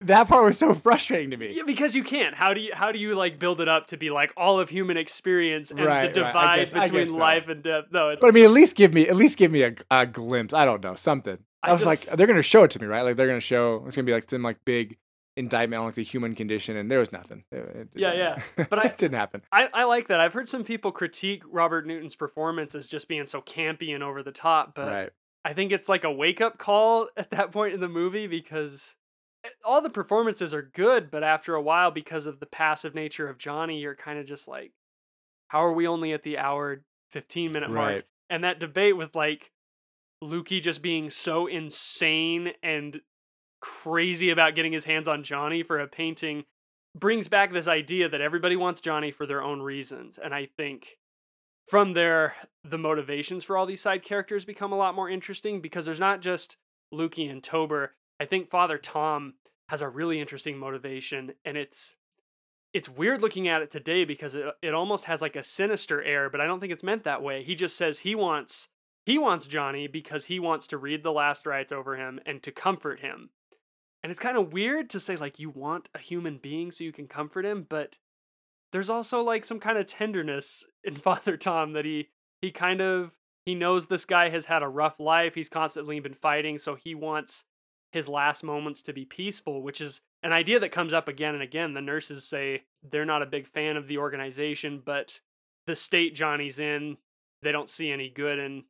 That 0.03 0.29
part 0.29 0.45
was 0.45 0.57
so 0.57 0.75
frustrating 0.75 1.31
to 1.33 1.37
me. 1.37 1.53
Yeah, 1.55 1.65
because 1.67 1.95
you 1.95 2.03
can't. 2.03 2.35
How 2.35 2.55
do 2.55 2.61
you 2.61 2.71
how 2.75 2.91
do 2.91 2.99
you 2.99 3.15
like 3.15 3.39
build 3.39 3.61
it 3.61 3.69
up 3.69 3.89
to 3.89 3.97
be 3.99 4.09
like 4.11 4.33
all 4.37 4.59
of 4.59 4.71
human 4.71 4.97
experience 4.97 5.71
and 5.71 5.81
Right, 5.85 6.13
the 6.15 6.23
right. 6.23 6.29
Divide 6.33 6.57
guess- 6.59 6.73
between 6.73 7.07
so. 7.07 7.17
life 7.19 7.49
and 7.49 7.63
death? 7.63 7.85
No, 7.91 8.09
it's 8.11 8.21
But 8.21 8.29
I 8.29 8.31
mean, 8.31 8.45
at 8.45 8.51
least 8.51 8.77
give 8.77 8.95
me 8.95 9.07
at 9.09 9.17
least 9.17 9.37
give 9.37 9.53
me 9.53 9.63
a, 9.63 9.75
a 9.91 10.07
glimpse. 10.07 10.55
I 10.55 10.65
don't 10.65 10.83
know 10.83 10.95
something. 10.95 11.39
I, 11.63 11.69
I 11.69 11.73
was 11.73 11.85
just- 11.85 12.09
like, 12.09 12.17
they're 12.17 12.27
gonna 12.27 12.41
show 12.43 12.65
it 12.65 12.71
to 12.73 12.81
me, 12.81 12.87
right? 12.87 13.03
Like 13.03 13.17
they're 13.17 13.27
gonna 13.27 13.41
show. 13.41 13.83
It's 13.87 13.95
gonna 13.95 14.07
be 14.07 14.13
like 14.13 14.29
some 14.31 14.43
like 14.43 14.65
big 14.65 14.97
indictment 15.37 15.79
on 15.81 15.87
like 15.87 15.95
the 15.95 16.03
human 16.03 16.35
condition, 16.35 16.77
and 16.77 16.91
there 16.91 16.99
was 16.99 17.13
nothing. 17.13 17.45
It- 17.53 17.59
it- 17.59 17.89
Yeah, 17.95 18.15
yeah. 18.15 18.67
But 18.71 18.79
I- 18.85 18.85
it 18.89 18.97
didn't 18.99 19.17
happen. 19.19 19.43
I, 19.53 19.69
I 19.75 19.85
like 19.85 20.09
that. 20.09 20.19
I've 20.19 20.33
heard 20.33 20.49
some 20.49 20.65
people 20.65 20.93
critique 20.93 21.43
Robert 21.51 21.87
Newton's 21.87 22.17
performance 22.17 22.75
as 22.75 22.87
just 22.89 23.07
being 23.07 23.27
so 23.27 23.43
campy 23.43 23.95
and 23.95 24.03
over 24.03 24.23
the 24.23 24.33
top, 24.33 24.75
but 24.75 24.89
right. 24.89 25.11
I 25.45 25.53
think 25.53 25.73
it's 25.73 25.89
like 25.91 26.05
a 26.05 26.11
wake 26.11 26.41
up 26.41 26.57
call 26.57 27.09
at 27.19 27.31
that 27.33 27.53
point 27.53 27.75
in 27.75 27.81
the 27.81 27.89
movie 27.89 28.27
because 28.27 28.97
all 29.65 29.81
the 29.83 29.91
performances 29.91 30.53
are 30.53 30.63
good, 30.63 31.11
but 31.11 31.23
after 31.23 31.55
a 31.55 31.63
while, 31.63 31.91
because 31.91 32.27
of 32.27 32.41
the 32.41 32.47
passive 32.47 32.95
nature 32.95 33.29
of 33.29 33.39
Johnny, 33.39 33.79
you're 33.81 33.95
kind 33.95 34.19
of 34.19 34.27
just 34.27 34.47
like, 34.47 34.73
how 35.49 35.65
are 35.65 35.73
we 35.73 35.87
only 35.87 36.13
at 36.13 36.23
the 36.23 36.39
hour 36.39 36.83
15 37.11 37.53
minute 37.53 37.71
mark? 37.71 37.89
Right. 37.89 38.05
And 38.29 38.45
that 38.45 38.61
debate 38.61 38.97
with 38.97 39.15
like 39.15 39.51
Lukey 40.23 40.63
just 40.63 40.83
being 40.83 41.11
so 41.11 41.47
insane 41.47 42.53
and 42.63 43.01
crazy 43.61 44.31
about 44.31 44.55
getting 44.55 44.73
his 44.73 44.85
hands 44.85 45.09
on 45.09 45.23
Johnny 45.23 45.63
for 45.63 45.79
a 45.81 45.89
painting 45.89 46.45
brings 46.99 47.29
back 47.29 47.53
this 47.53 47.69
idea 47.69 48.09
that 48.09 48.21
everybody 48.21 48.57
wants 48.57 48.81
Johnny 48.81 49.11
for 49.11 49.27
their 49.27 49.43
own 49.43 49.61
reasons. 49.61 50.19
And 50.23 50.35
I 50.35 50.49
think 50.57 50.99
from 51.67 51.93
there, 51.93 52.35
the 52.65 52.79
motivations 52.79 53.45
for 53.45 53.57
all 53.57 53.67
these 53.67 53.81
side 53.81 54.03
characters 54.03 54.45
become 54.45 54.73
a 54.73 54.77
lot 54.77 54.95
more 54.95 55.09
interesting 55.09 55.61
because 55.61 55.85
there's 55.85 56.01
not 56.01 56.21
just 56.21 56.57
Lukey 56.93 57.31
and 57.31 57.43
Tober. 57.43 57.95
I 58.21 58.27
think 58.27 58.51
Father 58.51 58.77
Tom 58.77 59.35
has 59.71 59.81
a 59.81 59.89
really 59.89 60.21
interesting 60.21 60.59
motivation, 60.59 61.33
and 61.45 61.57
it's 61.57 61.97
it's 62.73 62.89
weird 62.89 63.21
looking 63.23 63.49
at 63.49 63.63
it 63.63 63.71
today 63.71 64.05
because 64.05 64.35
it 64.35 64.47
it 64.63 64.75
almost 64.75 65.07
has 65.07 65.23
like 65.23 65.37
a 65.37 65.43
sinister 65.43 66.03
air, 66.03 66.29
but 66.29 66.41
I 66.41 66.47
don't 66.47 66.61
think 66.61 66.73
it's 66.73 66.83
meant 66.83 67.05
that 67.05 67.23
way. 67.23 67.43
He 67.43 67.55
just 67.55 67.77
says 67.77 68.01
he 68.01 68.15
wants 68.15 68.69
he 69.07 69.17
wants 69.17 69.47
Johnny 69.47 69.89
because 69.89 70.27
he 70.27 70.39
wants 70.39 70.67
to 70.69 70.77
read 70.77 71.03
the 71.03 71.13
last 71.13 71.47
rites 71.47 71.73
over 71.73 71.97
him 71.97 72.21
and 72.27 72.43
to 72.43 72.53
comfort 72.53 73.01
him. 73.01 73.31
And 74.03 74.11
it's 74.11 74.21
kind 74.21 74.37
of 74.37 74.53
weird 74.53 74.91
to 74.91 75.01
say 75.01 75.17
like 75.17 75.39
you 75.39 75.49
want 75.49 75.89
a 75.95 75.99
human 75.99 76.37
being 76.37 76.71
so 76.71 76.85
you 76.85 76.93
can 76.93 77.09
comfort 77.09 77.47
him, 77.47 77.67
but 77.69 77.99
there's 78.71 78.91
also 78.91 79.23
like 79.23 79.45
some 79.45 79.61
kind 79.61 79.79
of 79.79 79.87
tenderness 79.87 80.67
in 80.85 80.95
Father 80.95 81.39
Tom 81.39 81.73
that 81.73 81.87
he 81.87 82.11
he 82.43 82.51
kind 82.51 82.83
of 82.83 83.15
he 83.47 83.55
knows 83.55 83.87
this 83.87 84.05
guy 84.05 84.29
has 84.29 84.45
had 84.45 84.63
a 84.63 84.69
rough 84.69 85.01
life. 85.01 85.35
He's 85.35 85.49
constantly 85.49 85.99
been 86.01 86.13
fighting, 86.13 86.59
so 86.59 86.75
he 86.75 86.95
wants 86.95 87.45
his 87.93 88.09
last 88.09 88.43
moments 88.45 88.83
to 88.83 88.93
be 88.93 89.05
peaceful, 89.05 89.63
which 89.63 89.81
is 89.81 90.01
an 90.23 90.33
idea 90.33 90.61
that 90.61 90.71
comes 90.71 90.93
up 90.93 91.09
again 91.09 91.35
and 91.35 91.43
again. 91.43 91.75
The 91.75 91.81
nurses 91.81 92.25
say 92.25 92.63
they're 92.89 93.05
not 93.05 93.23
a 93.23 93.27
big 93.27 93.47
fan 93.47 93.77
of 93.77 93.89
the 93.89 93.99
organization, 93.99 94.83
but 94.85 95.21
the 95.67 95.77
state 95.77 96.15
Johnny's 96.15 96.61
in, 96.61 96.97
they 97.43 97.53
don't 97.53 97.69
see 97.69 97.91
any 97.91 98.09
good 98.09 98.39
in 98.39 98.65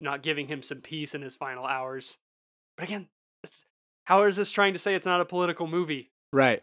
not 0.00 0.22
giving 0.22 0.48
him 0.48 0.62
some 0.62 0.78
peace 0.78 1.14
in 1.14 1.22
his 1.22 1.36
final 1.36 1.64
hours. 1.64 2.18
But 2.76 2.88
again, 2.88 3.08
how 4.04 4.22
is 4.24 4.36
this 4.36 4.52
trying 4.52 4.72
to 4.72 4.78
say 4.78 4.94
it's 4.94 5.06
not 5.06 5.20
a 5.20 5.24
political 5.24 5.66
movie? 5.66 6.10
Right. 6.32 6.62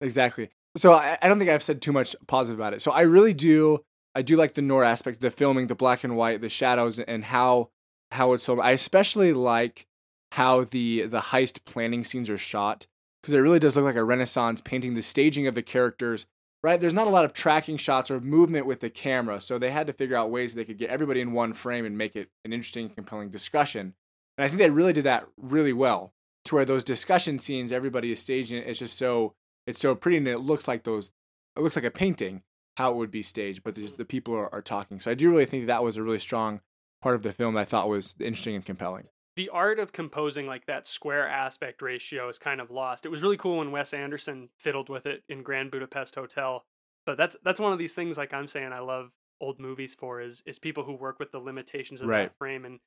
Exactly. 0.00 0.50
So 0.76 0.92
I, 0.92 1.18
I 1.20 1.28
don't 1.28 1.38
think 1.38 1.50
I've 1.50 1.62
said 1.62 1.82
too 1.82 1.92
much 1.92 2.16
positive 2.26 2.58
about 2.58 2.74
it. 2.74 2.82
So 2.82 2.90
I 2.90 3.02
really 3.02 3.34
do. 3.34 3.84
I 4.14 4.22
do 4.22 4.36
like 4.36 4.54
the 4.54 4.62
noir 4.62 4.84
aspect, 4.84 5.20
the 5.20 5.30
filming, 5.30 5.68
the 5.68 5.74
black 5.74 6.04
and 6.04 6.16
white, 6.16 6.40
the 6.40 6.48
shadows, 6.48 6.98
and 6.98 7.24
how 7.24 7.70
how 8.12 8.32
it's 8.32 8.44
filmed. 8.44 8.60
I 8.60 8.72
especially 8.72 9.32
like 9.32 9.86
how 10.32 10.64
the 10.64 11.06
the 11.06 11.20
heist 11.20 11.64
planning 11.64 12.04
scenes 12.04 12.30
are 12.30 12.38
shot 12.38 12.86
because 13.20 13.34
it 13.34 13.38
really 13.38 13.58
does 13.58 13.76
look 13.76 13.84
like 13.84 13.96
a 13.96 14.04
renaissance 14.04 14.60
painting. 14.60 14.94
The 14.94 15.02
staging 15.02 15.46
of 15.46 15.54
the 15.54 15.62
characters, 15.62 16.26
right? 16.62 16.80
There's 16.80 16.94
not 16.94 17.06
a 17.06 17.10
lot 17.10 17.24
of 17.24 17.32
tracking 17.32 17.76
shots 17.76 18.10
or 18.10 18.20
movement 18.20 18.66
with 18.66 18.80
the 18.80 18.90
camera, 18.90 19.40
so 19.40 19.58
they 19.58 19.70
had 19.70 19.86
to 19.86 19.92
figure 19.92 20.16
out 20.16 20.30
ways 20.30 20.54
they 20.54 20.64
could 20.64 20.78
get 20.78 20.90
everybody 20.90 21.20
in 21.20 21.32
one 21.32 21.52
frame 21.52 21.84
and 21.84 21.98
make 21.98 22.16
it 22.16 22.30
an 22.44 22.52
interesting, 22.52 22.88
compelling 22.88 23.30
discussion. 23.30 23.94
And 24.38 24.44
I 24.44 24.48
think 24.48 24.58
they 24.58 24.70
really 24.70 24.92
did 24.92 25.04
that 25.04 25.26
really 25.36 25.72
well. 25.72 26.12
To 26.46 26.54
where 26.54 26.64
those 26.64 26.84
discussion 26.84 27.38
scenes, 27.38 27.70
everybody 27.70 28.10
is 28.10 28.18
staging 28.18 28.58
it. 28.58 28.66
It's 28.66 28.78
just 28.78 28.96
so 28.96 29.34
it's 29.66 29.80
so 29.80 29.94
pretty, 29.94 30.16
and 30.16 30.28
it 30.28 30.38
looks 30.38 30.66
like 30.66 30.84
those. 30.84 31.12
It 31.56 31.60
looks 31.60 31.76
like 31.76 31.84
a 31.84 31.90
painting 31.90 32.42
how 32.76 32.92
it 32.92 32.96
would 32.96 33.10
be 33.10 33.20
staged, 33.22 33.62
but 33.62 33.74
just 33.74 33.94
mm. 33.94 33.98
the 33.98 34.04
people 34.06 34.34
are, 34.34 34.52
are 34.54 34.62
talking. 34.62 35.00
So 35.00 35.10
I 35.10 35.14
do 35.14 35.30
really 35.30 35.44
think 35.44 35.66
that 35.66 35.84
was 35.84 35.98
a 35.98 36.02
really 36.02 36.18
strong 36.18 36.60
part 37.02 37.14
of 37.14 37.22
the 37.22 37.32
film 37.32 37.54
that 37.54 37.60
I 37.60 37.64
thought 37.64 37.88
was 37.88 38.14
interesting 38.18 38.54
and 38.54 38.64
compelling. 38.64 39.08
The 39.40 39.48
art 39.48 39.78
of 39.78 39.94
composing 39.94 40.46
like 40.46 40.66
that 40.66 40.86
square 40.86 41.26
aspect 41.26 41.80
ratio 41.80 42.28
is 42.28 42.38
kind 42.38 42.60
of 42.60 42.70
lost. 42.70 43.06
It 43.06 43.08
was 43.08 43.22
really 43.22 43.38
cool 43.38 43.56
when 43.56 43.70
Wes 43.72 43.94
Anderson 43.94 44.50
fiddled 44.58 44.90
with 44.90 45.06
it 45.06 45.22
in 45.30 45.42
Grand 45.42 45.70
Budapest 45.70 46.14
Hotel. 46.14 46.66
But 47.06 47.16
that's 47.16 47.36
that's 47.42 47.58
one 47.58 47.72
of 47.72 47.78
these 47.78 47.94
things 47.94 48.18
like 48.18 48.34
I'm 48.34 48.46
saying 48.48 48.70
I 48.74 48.80
love 48.80 49.12
old 49.40 49.58
movies 49.58 49.94
for 49.94 50.20
is 50.20 50.42
is 50.44 50.58
people 50.58 50.84
who 50.84 50.92
work 50.92 51.18
with 51.18 51.32
the 51.32 51.38
limitations 51.38 52.02
of 52.02 52.08
Right. 52.08 52.24
that 52.24 52.36
frame 52.36 52.66
and 52.66 52.80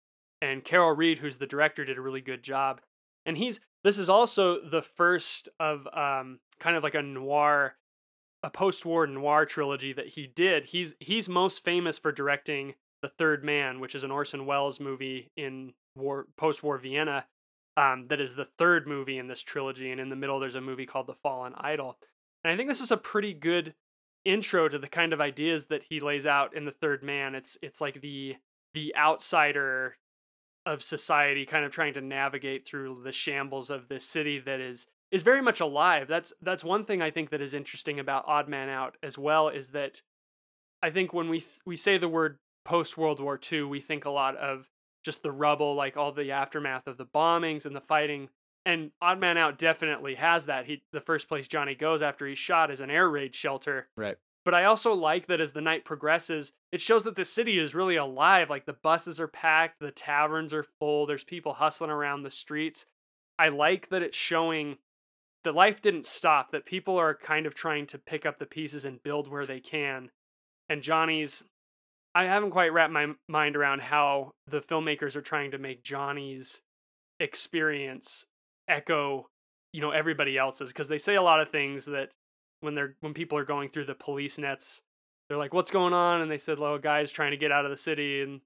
and 0.44 0.64
Carol 0.64 0.96
Reed 0.96 1.18
who's 1.18 1.38
the 1.38 1.48
director 1.48 1.84
did 1.86 1.98
a 1.98 2.02
really 2.02 2.22
good 2.22 2.44
job. 2.44 2.82
And 3.26 3.36
he's 3.36 3.60
this 3.84 3.98
is 3.98 4.08
also 4.08 4.60
the 4.62 4.84
first 4.84 5.50
of 5.60 5.88
um 5.92 6.40
kind 6.60 6.78
of 6.78 6.84
like 6.84 6.94
a 6.94 7.02
noir 7.02 7.78
a 8.44 8.52
post-war 8.52 9.08
noir 9.08 9.48
trilogy 9.48 9.92
that 9.94 10.10
he 10.10 10.28
did. 10.28 10.66
He's 10.68 10.94
he's 11.00 11.28
most 11.28 11.64
famous 11.64 11.98
for 11.98 12.12
directing 12.12 12.76
The 13.02 13.08
Third 13.10 13.44
Man, 13.44 13.80
which 13.80 13.96
is 13.96 14.04
an 14.04 14.12
Orson 14.12 14.46
Welles 14.46 14.80
movie 14.80 15.32
in 15.36 15.74
war 15.96 16.28
post-war 16.38 16.78
Vienna. 16.78 17.26
Um, 17.76 18.06
that 18.10 18.22
is 18.22 18.36
the 18.36 18.46
third 18.46 18.88
movie 18.88 19.18
in 19.18 19.28
this 19.28 19.42
trilogy, 19.42 19.92
and 19.92 20.00
in 20.00 20.10
the 20.10 20.16
middle 20.16 20.40
there's 20.40 20.56
a 20.56 20.62
movie 20.62 20.86
called 20.86 21.08
The 21.08 21.16
Fallen 21.16 21.54
Idol. 21.58 21.98
And 22.44 22.54
I 22.54 22.58
think 22.58 22.70
this 22.70 22.82
is 22.82 22.92
a 22.92 22.98
pretty 22.98 23.34
good 23.34 23.74
intro 24.26 24.70
to 24.70 24.78
the 24.78 24.88
kind 24.88 25.12
of 25.12 25.20
ideas 25.20 25.66
that 25.68 25.84
he 25.90 26.00
lays 26.00 26.26
out 26.26 26.56
in 26.56 26.66
The 26.66 26.72
Third 26.72 27.04
Man. 27.04 27.36
It's 27.36 27.58
it's 27.62 27.82
like 27.82 28.02
the 28.02 28.36
the 28.74 28.96
outsider 28.96 29.98
of 30.66 30.82
society 30.82 31.46
kind 31.46 31.66
of 31.66 31.72
trying 31.72 31.94
to 31.94 32.02
navigate 32.02 32.66
through 32.66 33.02
the 33.04 33.12
shambles 33.12 33.70
of 33.70 33.88
this 33.90 34.06
city 34.06 34.40
that 34.40 34.60
is 34.60 34.88
is 35.12 35.24
very 35.24 35.42
much 35.42 35.60
alive. 35.60 36.08
That's 36.08 36.34
that's 36.42 36.64
one 36.64 36.86
thing 36.86 37.02
I 37.02 37.12
think 37.12 37.30
that 37.30 37.42
is 37.42 37.54
interesting 37.54 38.00
about 38.00 38.26
Odd 38.28 38.48
Man 38.48 38.70
Out 38.70 38.98
as 39.04 39.18
well 39.18 39.50
is 39.50 39.72
that 39.72 40.02
I 40.82 40.90
think 40.90 41.14
when 41.14 41.30
we 41.30 41.40
th- 41.40 41.62
we 41.66 41.76
say 41.76 41.98
the 41.98 42.08
word 42.08 42.38
post 42.66 42.98
World 42.98 43.20
War 43.20 43.40
II, 43.52 43.64
we 43.64 43.80
think 43.80 44.06
a 44.06 44.10
lot 44.10 44.36
of 44.38 44.70
just 45.04 45.24
the 45.24 45.32
rubble, 45.32 45.76
like 45.76 45.98
all 45.98 46.12
the 46.12 46.32
aftermath 46.32 46.88
of 46.88 46.98
the 46.98 47.06
bombings 47.06 47.66
and 47.66 47.76
the 47.76 47.82
fighting. 47.82 48.30
And 48.66 48.92
Odd 49.02 49.20
Man 49.20 49.38
Out 49.38 49.58
definitely 49.58 50.16
has 50.16 50.46
that. 50.46 50.66
He 50.66 50.84
the 50.92 51.02
first 51.02 51.28
place 51.28 51.48
Johnny 51.48 51.76
goes 51.76 52.02
after 52.02 52.26
he's 52.26 52.38
shot 52.38 52.72
is 52.72 52.80
an 52.80 52.90
air 52.90 53.10
raid 53.10 53.36
shelter. 53.36 53.90
Right. 53.98 54.18
But 54.46 54.54
I 54.54 54.66
also 54.66 54.94
like 54.94 55.28
that 55.28 55.40
as 55.40 55.54
the 55.54 55.62
night 55.62 55.86
progresses, 55.86 56.52
it 56.72 56.82
shows 56.82 57.06
that 57.06 57.16
the 57.16 57.26
city 57.26 57.58
is 57.58 57.76
really 57.76 57.96
alive. 57.96 58.50
Like 58.50 58.66
the 58.66 58.74
buses 58.74 59.20
are 59.20 59.28
packed, 59.28 59.80
the 59.80 59.92
taverns 59.92 60.54
are 60.54 60.66
full, 60.80 61.06
there's 61.06 61.24
people 61.24 61.54
hustling 61.54 61.92
around 61.92 62.24
the 62.24 62.30
streets. 62.30 62.86
I 63.40 63.50
like 63.50 63.90
that 63.90 64.02
it's 64.02 64.18
showing 64.18 64.78
that 65.44 65.56
life 65.56 65.82
didn't 65.82 66.06
stop, 66.06 66.52
that 66.52 66.66
people 66.66 66.98
are 66.98 67.16
kind 67.16 67.46
of 67.46 67.54
trying 67.54 67.86
to 67.88 67.98
pick 67.98 68.26
up 68.26 68.38
the 68.38 68.46
pieces 68.46 68.86
and 68.86 69.04
build 69.04 69.28
where 69.28 69.46
they 69.46 69.60
can. 69.60 70.12
And 70.70 70.82
Johnny's, 70.82 71.44
I 72.16 72.26
haven't 72.26 72.52
quite 72.52 72.74
wrapped 72.74 72.94
my 72.94 73.08
mind 73.28 73.56
around 73.56 73.82
how 73.82 74.32
the 74.48 74.62
filmmakers 74.62 75.16
are 75.16 75.22
trying 75.22 75.52
to 75.52 75.58
make 75.58 75.84
Johnny's 75.84 76.62
experience 77.20 78.26
echo, 78.68 79.28
you 79.72 79.82
know, 79.82 79.92
everybody 79.92 80.38
else's 80.38 80.70
because 80.70 80.88
they 80.88 80.98
say 80.98 81.16
a 81.16 81.22
lot 81.22 81.42
of 81.42 81.50
things 81.50 81.86
that 81.86 82.12
when 82.62 82.74
they're 82.74 82.96
when 83.02 83.14
people 83.14 83.38
are 83.38 83.46
going 83.46 83.70
through 83.70 83.86
the 83.86 83.96
police 83.96 84.38
nets, 84.38 84.82
they're 85.28 85.38
like, 85.38 85.54
"What's 85.54 85.72
going 85.72 85.94
on?" 85.94 86.22
And 86.22 86.30
they 86.30 86.38
said, 86.38 86.60
"Well, 86.60 86.76
a 86.76 86.80
guy's 86.80 87.12
trying 87.12 87.32
to 87.32 87.38
get 87.38 87.52
out 87.52 87.66
of 87.66 87.72
the 87.72 87.78
city," 87.78 88.22
and 88.22 88.42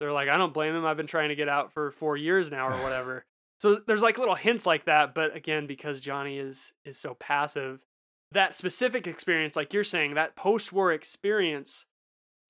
they're 0.00 0.12
like, 0.12 0.28
"I 0.28 0.38
don't 0.38 0.54
blame 0.54 0.74
him. 0.74 0.86
I've 0.86 0.96
been 0.96 1.06
trying 1.06 1.30
to 1.30 1.34
get 1.34 1.48
out 1.48 1.72
for 1.72 1.90
four 1.90 2.16
years 2.16 2.50
now, 2.50 2.68
or 2.68 2.72
whatever." 2.82 3.24
so 3.62 3.76
there's 3.76 4.02
like 4.02 4.18
little 4.18 4.34
hints 4.34 4.66
like 4.66 4.86
that, 4.86 5.14
but 5.14 5.36
again, 5.36 5.68
because 5.68 6.00
Johnny 6.00 6.36
is 6.36 6.72
is 6.84 6.98
so 6.98 7.14
passive, 7.14 7.86
that 8.32 8.56
specific 8.56 9.06
experience, 9.06 9.54
like 9.54 9.72
you're 9.72 9.84
saying, 9.84 10.14
that 10.14 10.34
post-war 10.34 10.92
experience, 10.92 11.86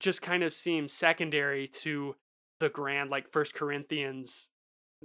just 0.03 0.21
kind 0.21 0.43
of 0.43 0.53
seems 0.53 0.93
secondary 0.93 1.67
to 1.67 2.15
the 2.59 2.69
grand, 2.69 3.09
like 3.09 3.31
First 3.31 3.55
Corinthians 3.55 4.49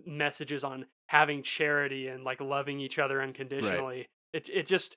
messages 0.05 0.65
on 0.65 0.87
having 1.07 1.43
charity 1.43 2.09
and 2.09 2.25
like 2.25 2.41
loving 2.41 2.81
each 2.81 2.99
other 2.99 3.23
unconditionally. 3.23 4.09
It 4.33 4.51
it 4.53 4.67
just 4.67 4.97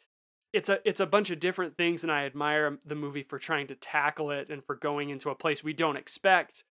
it's 0.53 0.69
a 0.69 0.79
it's 0.83 0.99
a 0.99 1.05
bunch 1.05 1.29
of 1.29 1.39
different 1.39 1.77
things 1.77 2.03
and 2.03 2.11
I 2.11 2.25
admire 2.25 2.77
the 2.85 2.95
movie 2.95 3.23
for 3.23 3.39
trying 3.39 3.67
to 3.67 3.75
tackle 3.75 4.31
it 4.31 4.49
and 4.49 4.65
for 4.65 4.75
going 4.75 5.09
into 5.09 5.29
a 5.29 5.35
place 5.35 5.63
we 5.63 5.73
don't 5.73 5.95
expect, 5.95 6.63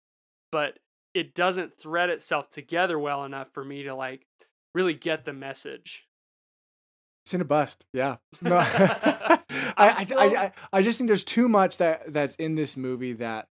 but 0.52 0.78
it 1.14 1.34
doesn't 1.34 1.78
thread 1.78 2.10
itself 2.10 2.50
together 2.50 2.98
well 2.98 3.24
enough 3.24 3.48
for 3.52 3.64
me 3.64 3.84
to 3.84 3.94
like 3.94 4.26
really 4.74 4.94
get 4.94 5.24
the 5.24 5.32
message. 5.32 6.04
It's 7.30 7.34
in 7.36 7.40
a 7.40 7.44
bust. 7.44 7.86
Yeah. 7.92 8.16
No. 8.42 8.56
I, 8.66 9.40
I, 9.76 9.92
still- 10.04 10.18
I, 10.18 10.24
I, 10.24 10.52
I 10.72 10.82
just 10.82 10.98
think 10.98 11.06
there's 11.08 11.22
too 11.24 11.48
much 11.48 11.76
that 11.78 12.12
that's 12.12 12.34
in 12.36 12.56
this 12.56 12.76
movie 12.76 13.12
that, 13.14 13.46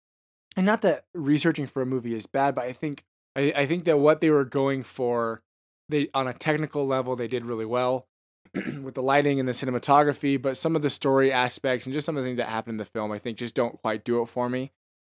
and 0.56 0.64
not 0.64 0.80
that 0.82 1.04
researching 1.14 1.66
for 1.66 1.82
a 1.82 1.86
movie 1.86 2.14
is 2.14 2.26
bad, 2.26 2.54
but 2.54 2.64
I 2.64 2.72
think 2.72 3.04
I, 3.36 3.52
I 3.54 3.66
think 3.66 3.84
that 3.84 3.98
what 3.98 4.20
they 4.22 4.30
were 4.30 4.44
going 4.46 4.82
for, 4.82 5.42
they 5.90 6.08
on 6.14 6.26
a 6.26 6.32
technical 6.32 6.86
level 6.86 7.16
they 7.16 7.28
did 7.28 7.44
really 7.44 7.66
well 7.66 8.06
with 8.54 8.94
the 8.94 9.02
lighting 9.02 9.38
and 9.38 9.46
the 9.46 9.52
cinematography, 9.52 10.40
but 10.40 10.56
some 10.56 10.74
of 10.74 10.80
the 10.82 10.90
story 10.90 11.30
aspects 11.30 11.86
and 11.86 11.92
just 11.92 12.06
some 12.06 12.16
of 12.16 12.24
the 12.24 12.28
things 12.28 12.38
that 12.38 12.48
happened 12.48 12.74
in 12.74 12.78
the 12.78 12.84
film, 12.86 13.12
I 13.12 13.18
think 13.18 13.36
just 13.36 13.54
don't 13.54 13.80
quite 13.82 14.02
do 14.04 14.22
it 14.22 14.26
for 14.26 14.48
me. 14.48 14.72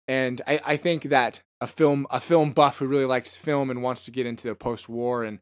And 0.09 0.43
I, 0.49 0.61
I 0.67 0.77
think 0.77 1.05
that 1.05 1.43
a 1.61 1.67
film 1.69 2.07
a 2.11 2.19
film 2.21 2.51
buff 2.51 2.79
who 2.79 2.87
really 2.87 3.05
likes 3.05 3.37
film 3.37 3.71
and 3.71 3.83
wants 3.83 4.05
to 4.07 4.11
get 4.11 4.27
into 4.27 4.49
the 4.49 4.55
post 4.57 4.89
war 4.89 5.23
and 5.23 5.39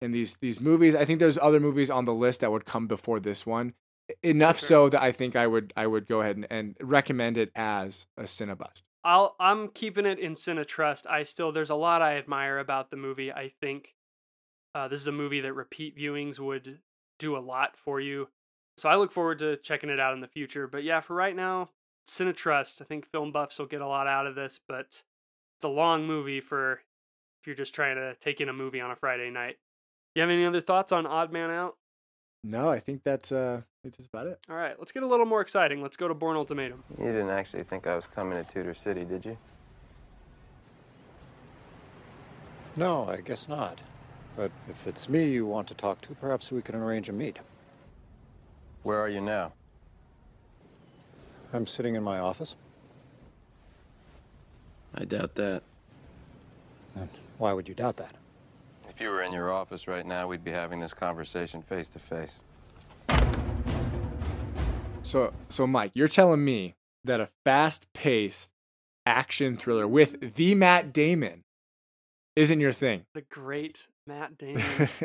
and 0.00 0.14
these 0.14 0.36
these 0.36 0.60
movies, 0.60 0.94
I 0.94 1.04
think 1.04 1.18
there's 1.18 1.38
other 1.38 1.60
movies 1.60 1.90
on 1.90 2.04
the 2.04 2.14
list 2.14 2.40
that 2.40 2.50
would 2.50 2.64
come 2.64 2.86
before 2.86 3.20
this 3.20 3.44
one. 3.44 3.74
Enough 4.22 4.58
sure. 4.58 4.66
so 4.66 4.88
that 4.88 5.02
I 5.02 5.12
think 5.12 5.36
I 5.36 5.46
would 5.46 5.72
I 5.76 5.86
would 5.86 6.06
go 6.06 6.20
ahead 6.20 6.36
and, 6.36 6.46
and 6.50 6.76
recommend 6.80 7.38
it 7.38 7.52
as 7.54 8.06
a 8.16 8.24
Cinebust. 8.24 8.82
I'll 9.04 9.36
I'm 9.38 9.68
keeping 9.68 10.06
it 10.06 10.18
in 10.18 10.32
Cine 10.32 10.66
Trust. 10.66 11.06
I 11.06 11.22
still 11.22 11.52
there's 11.52 11.70
a 11.70 11.76
lot 11.76 12.02
I 12.02 12.16
admire 12.16 12.58
about 12.58 12.90
the 12.90 12.96
movie. 12.96 13.32
I 13.32 13.52
think 13.60 13.94
uh, 14.74 14.88
this 14.88 15.00
is 15.00 15.06
a 15.06 15.12
movie 15.12 15.40
that 15.40 15.52
repeat 15.52 15.96
viewings 15.96 16.38
would 16.38 16.80
do 17.18 17.36
a 17.36 17.38
lot 17.38 17.76
for 17.76 18.00
you. 18.00 18.28
So 18.76 18.88
I 18.88 18.96
look 18.96 19.12
forward 19.12 19.38
to 19.40 19.56
checking 19.56 19.90
it 19.90 20.00
out 20.00 20.14
in 20.14 20.20
the 20.20 20.28
future. 20.28 20.66
But 20.66 20.84
yeah, 20.84 21.00
for 21.00 21.14
right 21.14 21.36
now, 21.36 21.68
Cine 22.06 22.34
Trust. 22.34 22.80
I 22.80 22.84
think 22.84 23.06
film 23.06 23.32
buffs 23.32 23.58
will 23.58 23.66
get 23.66 23.80
a 23.80 23.86
lot 23.86 24.06
out 24.06 24.26
of 24.26 24.34
this, 24.34 24.58
but 24.66 25.02
it's 25.56 25.64
a 25.64 25.68
long 25.68 26.06
movie 26.06 26.40
for 26.40 26.80
if 27.40 27.46
you're 27.46 27.56
just 27.56 27.74
trying 27.74 27.96
to 27.96 28.14
take 28.16 28.40
in 28.40 28.48
a 28.48 28.52
movie 28.52 28.80
on 28.80 28.90
a 28.90 28.96
Friday 28.96 29.30
night. 29.30 29.56
You 30.14 30.22
have 30.22 30.30
any 30.30 30.44
other 30.44 30.60
thoughts 30.60 30.90
on 30.92 31.06
Odd 31.06 31.32
Man 31.32 31.50
Out? 31.50 31.76
No, 32.42 32.68
I 32.68 32.78
think 32.78 33.02
that's 33.04 33.32
uh 33.32 33.60
that's 33.84 33.96
just 33.98 34.08
about 34.12 34.26
it. 34.26 34.38
All 34.48 34.56
right, 34.56 34.74
let's 34.78 34.92
get 34.92 35.02
a 35.02 35.06
little 35.06 35.26
more 35.26 35.40
exciting. 35.40 35.82
Let's 35.82 35.96
go 35.96 36.08
to 36.08 36.14
Bourne 36.14 36.36
Ultimatum. 36.36 36.82
You 36.98 37.06
didn't 37.06 37.30
actually 37.30 37.64
think 37.64 37.86
I 37.86 37.94
was 37.94 38.06
coming 38.06 38.34
to 38.34 38.44
Tudor 38.44 38.74
City, 38.74 39.04
did 39.04 39.24
you? 39.24 39.36
No, 42.76 43.06
I 43.08 43.20
guess 43.20 43.48
not. 43.48 43.80
But 44.36 44.50
if 44.68 44.86
it's 44.86 45.08
me 45.08 45.28
you 45.28 45.44
want 45.44 45.68
to 45.68 45.74
talk 45.74 46.00
to, 46.02 46.14
perhaps 46.14 46.50
we 46.50 46.62
can 46.62 46.76
arrange 46.76 47.08
a 47.08 47.12
meet. 47.12 47.38
Where 48.84 48.98
are 48.98 49.08
you 49.08 49.20
now? 49.20 49.52
I'm 51.52 51.66
sitting 51.66 51.94
in 51.94 52.02
my 52.02 52.20
office. 52.20 52.56
I 54.94 55.04
doubt 55.04 55.34
that. 55.34 55.62
And 56.94 57.08
why 57.38 57.52
would 57.52 57.68
you 57.68 57.74
doubt 57.74 57.96
that? 57.98 58.14
If 59.00 59.04
you 59.04 59.12
were 59.12 59.22
in 59.22 59.32
your 59.32 59.50
office 59.50 59.88
right 59.88 60.04
now, 60.04 60.26
we'd 60.28 60.44
be 60.44 60.50
having 60.50 60.78
this 60.78 60.92
conversation 60.92 61.62
face 61.62 61.88
to 61.88 61.98
face. 61.98 62.38
So 65.00 65.32
so 65.48 65.66
Mike, 65.66 65.92
you're 65.94 66.06
telling 66.06 66.44
me 66.44 66.74
that 67.04 67.18
a 67.18 67.30
fast-paced 67.42 68.50
action 69.06 69.56
thriller 69.56 69.88
with 69.88 70.34
the 70.34 70.54
Matt 70.54 70.92
Damon 70.92 71.44
isn't 72.36 72.60
your 72.60 72.72
thing. 72.72 73.06
The 73.14 73.22
great 73.22 73.88
Matt 74.06 74.36
Damon. 74.38 74.62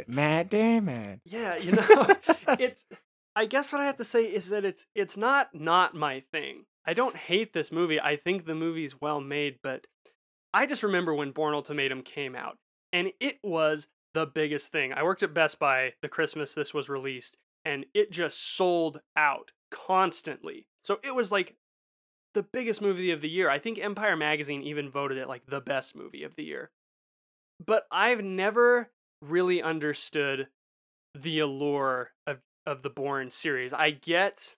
Matt 0.07 0.49
Damon. 0.49 1.21
Yeah, 1.23 1.55
you 1.55 1.71
know, 1.71 1.85
it's. 2.59 2.85
I 3.33 3.45
guess 3.45 3.71
what 3.71 3.79
I 3.79 3.85
have 3.85 3.97
to 3.97 4.03
say 4.03 4.25
is 4.25 4.49
that 4.49 4.65
it's 4.65 4.87
it's 4.93 5.15
not 5.15 5.55
not 5.55 5.95
my 5.95 6.19
thing. 6.19 6.65
I 6.85 6.93
don't 6.93 7.15
hate 7.15 7.53
this 7.53 7.71
movie. 7.71 8.01
I 8.01 8.17
think 8.17 8.45
the 8.45 8.55
movie's 8.55 8.99
well 8.99 9.21
made, 9.21 9.59
but 9.63 9.87
I 10.53 10.65
just 10.65 10.83
remember 10.83 11.13
when 11.13 11.31
Bourne 11.31 11.53
Ultimatum 11.53 12.01
came 12.01 12.35
out, 12.35 12.57
and 12.95 13.11
it 13.19 13.39
was 13.43 13.87
the 14.13 14.25
biggest 14.25 14.71
thing. 14.71 14.93
I 14.93 15.03
worked 15.03 15.21
at 15.21 15.33
Best 15.33 15.59
Buy 15.59 15.93
the 16.01 16.07
Christmas 16.07 16.53
this 16.53 16.73
was 16.73 16.87
released, 16.87 17.37
and 17.65 17.85
it 17.93 18.09
just 18.09 18.55
sold 18.55 19.01
out 19.17 19.51
constantly. 19.69 20.65
So 20.85 20.99
it 21.03 21.13
was 21.13 21.29
like 21.29 21.57
the 22.33 22.43
biggest 22.43 22.81
movie 22.81 23.11
of 23.11 23.19
the 23.19 23.29
year. 23.29 23.49
I 23.49 23.59
think 23.59 23.77
Empire 23.77 24.15
Magazine 24.15 24.61
even 24.63 24.89
voted 24.89 25.17
it 25.17 25.27
like 25.27 25.45
the 25.45 25.59
best 25.59 25.93
movie 25.93 26.23
of 26.23 26.35
the 26.35 26.45
year. 26.45 26.71
But 27.65 27.85
I've 27.91 28.23
never 28.23 28.91
really 29.21 29.61
understood 29.61 30.47
the 31.13 31.39
allure 31.39 32.11
of 32.25 32.37
of 32.65 32.81
the 32.81 32.89
Bourne 32.89 33.29
series. 33.29 33.73
I 33.73 33.91
get 33.91 34.55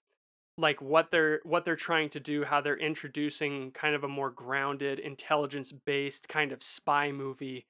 like 0.59 0.79
what 0.79 1.09
they're 1.09 1.39
what 1.43 1.65
they're 1.65 1.75
trying 1.75 2.09
to 2.09 2.19
do, 2.19 2.43
how 2.43 2.61
they're 2.61 2.77
introducing 2.77 3.71
kind 3.71 3.95
of 3.95 4.03
a 4.03 4.07
more 4.07 4.29
grounded, 4.29 4.99
intelligence-based 4.99 6.29
kind 6.29 6.51
of 6.51 6.61
spy 6.61 7.11
movie, 7.11 7.65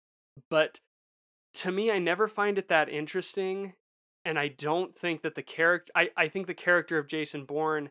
but 0.50 0.80
to 1.56 1.72
me, 1.72 1.92
I 1.92 2.00
never 2.00 2.28
find 2.28 2.58
it 2.58 2.68
that 2.70 2.90
interesting. 2.90 3.74
And 4.24 4.38
I 4.38 4.50
don't 4.50 4.96
think 4.96 5.22
that 5.22 5.36
the 5.36 5.44
character, 5.44 5.92
I, 5.96 6.10
I 6.18 6.28
think 6.28 6.48
the 6.48 6.54
character 6.54 6.98
of 6.98 7.08
Jason 7.08 7.46
Bourne, 7.46 7.90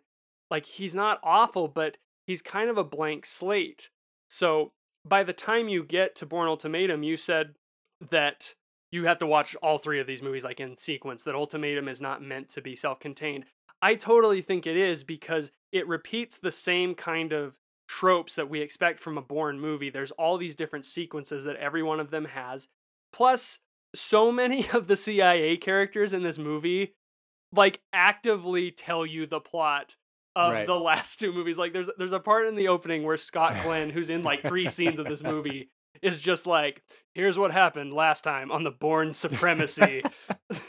like, 0.50 0.66
he's 0.66 0.94
not 0.94 1.18
awful, 1.22 1.66
but 1.66 1.96
he's 2.26 2.42
kind 2.42 2.68
of 2.68 2.76
a 2.76 2.84
blank 2.84 3.24
slate. 3.24 3.90
So 4.28 4.72
by 5.04 5.22
the 5.22 5.32
time 5.32 5.68
you 5.68 5.82
get 5.82 6.14
to 6.16 6.26
Bourne 6.26 6.48
Ultimatum, 6.48 7.02
you 7.02 7.16
said 7.16 7.54
that 8.10 8.54
you 8.90 9.04
have 9.06 9.18
to 9.18 9.26
watch 9.26 9.56
all 9.56 9.78
three 9.78 10.00
of 10.00 10.06
these 10.06 10.22
movies 10.22 10.44
like 10.44 10.60
in 10.60 10.76
sequence, 10.76 11.22
that 11.24 11.34
Ultimatum 11.34 11.88
is 11.88 12.00
not 12.00 12.22
meant 12.22 12.48
to 12.50 12.60
be 12.60 12.76
self 12.76 13.00
contained. 13.00 13.44
I 13.82 13.94
totally 13.94 14.42
think 14.42 14.66
it 14.66 14.76
is 14.76 15.04
because 15.04 15.50
it 15.72 15.86
repeats 15.86 16.38
the 16.38 16.52
same 16.52 16.94
kind 16.94 17.32
of 17.32 17.54
tropes 17.88 18.34
that 18.34 18.48
we 18.50 18.60
expect 18.60 19.00
from 19.00 19.16
a 19.18 19.22
Bourne 19.22 19.60
movie. 19.60 19.90
There's 19.90 20.10
all 20.12 20.38
these 20.38 20.54
different 20.54 20.84
sequences 20.84 21.44
that 21.44 21.56
every 21.56 21.82
one 21.82 22.00
of 22.00 22.10
them 22.10 22.26
has. 22.26 22.68
Plus, 23.12 23.60
so 23.94 24.30
many 24.42 24.68
of 24.70 24.86
the 24.88 24.96
CIA 24.96 25.56
characters 25.56 26.12
in 26.12 26.22
this 26.22 26.38
movie 26.38 26.94
like 27.52 27.80
actively 27.92 28.70
tell 28.70 29.06
you 29.06 29.26
the 29.26 29.40
plot 29.40 29.96
of 30.34 30.52
Right. 30.52 30.66
the 30.66 30.78
last 30.80 31.18
two 31.20 31.32
movies. 31.32 31.58
Like 31.58 31.72
there's 31.72 31.88
there's 31.96 32.12
a 32.12 32.20
part 32.20 32.46
in 32.46 32.56
the 32.56 32.68
opening 32.68 33.04
where 33.04 33.16
Scott 33.16 33.54
Glenn, 33.62 33.90
who's 33.90 34.10
in 34.10 34.22
like 34.22 34.42
three 34.42 34.68
scenes 34.68 34.98
of 34.98 35.06
this 35.06 35.22
movie, 35.22 35.70
is 36.02 36.18
just 36.18 36.46
like, 36.46 36.82
here's 37.14 37.38
what 37.38 37.52
happened 37.52 37.92
last 37.94 38.22
time 38.22 38.50
on 38.52 38.64
the 38.64 38.70
Bourne 38.70 39.12
Supremacy, 39.14 40.02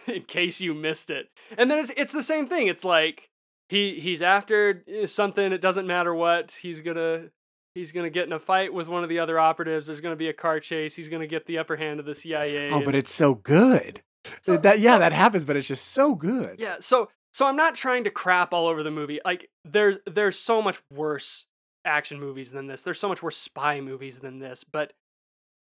in 0.08 0.22
case 0.24 0.62
you 0.62 0.74
missed 0.74 1.10
it. 1.10 1.28
And 1.58 1.70
then 1.70 1.80
it's 1.80 1.92
it's 1.98 2.14
the 2.14 2.24
same 2.24 2.48
thing. 2.48 2.68
It's 2.68 2.86
like 2.86 3.30
he 3.70 4.00
he's 4.00 4.22
after 4.22 4.84
eh, 4.88 5.06
something. 5.06 5.52
It 5.52 5.62
doesn't 5.62 5.88
matter 5.88 6.14
what. 6.14 6.58
He's 6.62 6.82
gonna 6.82 7.30
he's 7.76 7.92
gonna 7.92 8.10
get 8.10 8.26
in 8.28 8.34
a 8.34 8.40
fight 8.40 8.74
with 8.74 8.88
one 8.88 9.04
of 9.04 9.10
the 9.10 9.20
other 9.20 9.40
operatives. 9.40 9.88
There's 9.88 10.02
gonna 10.02 10.16
be 10.16 10.30
a 10.30 10.34
car 10.34 10.60
chase. 10.60 10.96
He's 10.96 11.10
gonna 11.10 11.28
get 11.28 11.46
the 11.46 11.58
upper 11.58 11.76
hand 11.76 12.00
of 12.00 12.06
the 12.06 12.16
CIA. 12.16 12.70
Oh, 12.72 12.82
but 12.82 12.96
it's 12.96 13.12
so 13.14 13.36
good. 13.36 14.02
So- 14.42 14.58
that 14.58 14.80
yeah, 14.80 14.98
that 14.98 15.14
happens, 15.14 15.46
but 15.46 15.56
it's 15.56 15.68
just 15.68 15.88
so 15.90 16.16
good. 16.16 16.60
Yeah, 16.60 16.78
so 16.80 17.10
so 17.34 17.46
I'm 17.46 17.56
not 17.56 17.76
trying 17.76 18.04
to 18.06 18.10
crap 18.10 18.54
all 18.54 18.68
over 18.68 18.84
the 18.84 18.92
movie. 18.92 19.20
Like 19.24 19.50
there's 19.64 19.98
there's 20.06 20.38
so 20.38 20.62
much 20.62 20.82
worse 20.92 21.46
action 21.86 22.20
movies 22.20 22.52
than 22.52 22.68
this. 22.68 22.84
There's 22.84 23.00
so 23.00 23.08
much 23.08 23.24
worse 23.24 23.38
spy 23.38 23.80
movies 23.80 24.20
than 24.20 24.40
this, 24.40 24.64
but 24.64 24.94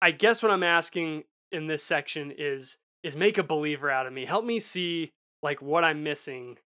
I 0.02 0.12
guess 0.12 0.42
what 0.42 0.52
I'm 0.52 0.64
asking 0.64 1.24
in 1.52 1.68
this 1.68 1.84
section 1.84 2.32
is 2.36 2.78
is 3.04 3.16
make 3.16 3.38
a 3.38 3.44
believer 3.44 3.90
out 3.90 4.08
of 4.08 4.14
me. 4.14 4.26
Help 4.26 4.46
me 4.46 4.60
see 4.60 5.12
like 5.42 5.62
what 5.62 5.84
I'm 5.84 6.04
missing. 6.04 6.58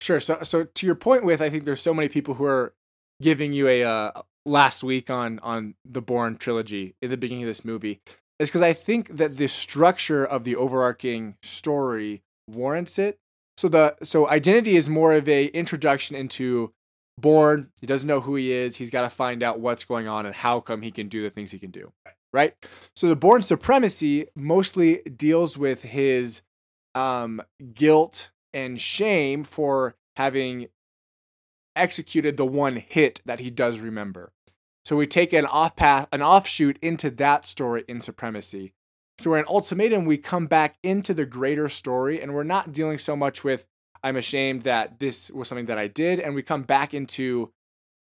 Sure. 0.00 0.20
So, 0.20 0.38
so 0.42 0.64
to 0.64 0.86
your 0.86 0.94
point, 0.94 1.24
with 1.24 1.40
I 1.40 1.50
think 1.50 1.64
there's 1.64 1.82
so 1.82 1.94
many 1.94 2.08
people 2.08 2.34
who 2.34 2.44
are 2.44 2.74
giving 3.20 3.52
you 3.52 3.68
a 3.68 3.84
uh, 3.84 4.22
last 4.46 4.82
week 4.82 5.10
on 5.10 5.38
on 5.40 5.74
the 5.84 6.00
Bourne 6.00 6.36
trilogy 6.36 6.94
at 7.02 7.10
the 7.10 7.16
beginning 7.16 7.44
of 7.44 7.48
this 7.48 7.64
movie 7.64 8.00
is 8.40 8.48
because 8.48 8.62
I 8.62 8.72
think 8.72 9.16
that 9.18 9.36
the 9.36 9.46
structure 9.46 10.24
of 10.24 10.44
the 10.44 10.56
overarching 10.56 11.36
story 11.42 12.22
warrants 12.48 12.98
it. 12.98 13.18
So 13.58 13.68
the 13.68 13.96
so 14.02 14.28
identity 14.28 14.76
is 14.76 14.88
more 14.88 15.12
of 15.12 15.28
a 15.28 15.46
introduction 15.46 16.16
into 16.16 16.72
Bourne. 17.18 17.68
He 17.80 17.86
doesn't 17.86 18.08
know 18.08 18.20
who 18.20 18.34
he 18.36 18.52
is. 18.52 18.76
He's 18.76 18.90
got 18.90 19.02
to 19.02 19.10
find 19.10 19.42
out 19.42 19.60
what's 19.60 19.84
going 19.84 20.08
on 20.08 20.24
and 20.24 20.34
how 20.34 20.60
come 20.60 20.80
he 20.80 20.90
can 20.90 21.08
do 21.08 21.22
the 21.22 21.28
things 21.28 21.50
he 21.50 21.58
can 21.58 21.70
do. 21.70 21.92
Right. 22.32 22.54
So 22.96 23.08
the 23.08 23.16
Bourne 23.16 23.42
supremacy 23.42 24.28
mostly 24.34 25.02
deals 25.14 25.58
with 25.58 25.82
his 25.82 26.40
um, 26.94 27.42
guilt 27.74 28.30
and 28.52 28.80
shame 28.80 29.44
for 29.44 29.96
having 30.16 30.68
executed 31.76 32.36
the 32.36 32.46
one 32.46 32.76
hit 32.76 33.20
that 33.24 33.40
he 33.40 33.50
does 33.50 33.78
remember. 33.78 34.32
So 34.84 34.96
we 34.96 35.06
take 35.06 35.32
an 35.32 35.46
off 35.46 35.76
path, 35.76 36.08
an 36.12 36.22
offshoot 36.22 36.78
into 36.82 37.10
that 37.10 37.46
story 37.46 37.84
in 37.86 38.00
Supremacy. 38.00 38.72
So 39.20 39.34
in 39.34 39.44
Ultimatum, 39.46 40.06
we 40.06 40.16
come 40.16 40.46
back 40.46 40.78
into 40.82 41.12
the 41.12 41.26
greater 41.26 41.68
story, 41.68 42.20
and 42.20 42.34
we're 42.34 42.42
not 42.42 42.72
dealing 42.72 42.98
so 42.98 43.14
much 43.14 43.44
with 43.44 43.66
I'm 44.02 44.16
ashamed 44.16 44.62
that 44.62 44.98
this 44.98 45.30
was 45.30 45.48
something 45.48 45.66
that 45.66 45.78
I 45.78 45.86
did, 45.86 46.20
and 46.20 46.34
we 46.34 46.42
come 46.42 46.62
back 46.62 46.94
into 46.94 47.52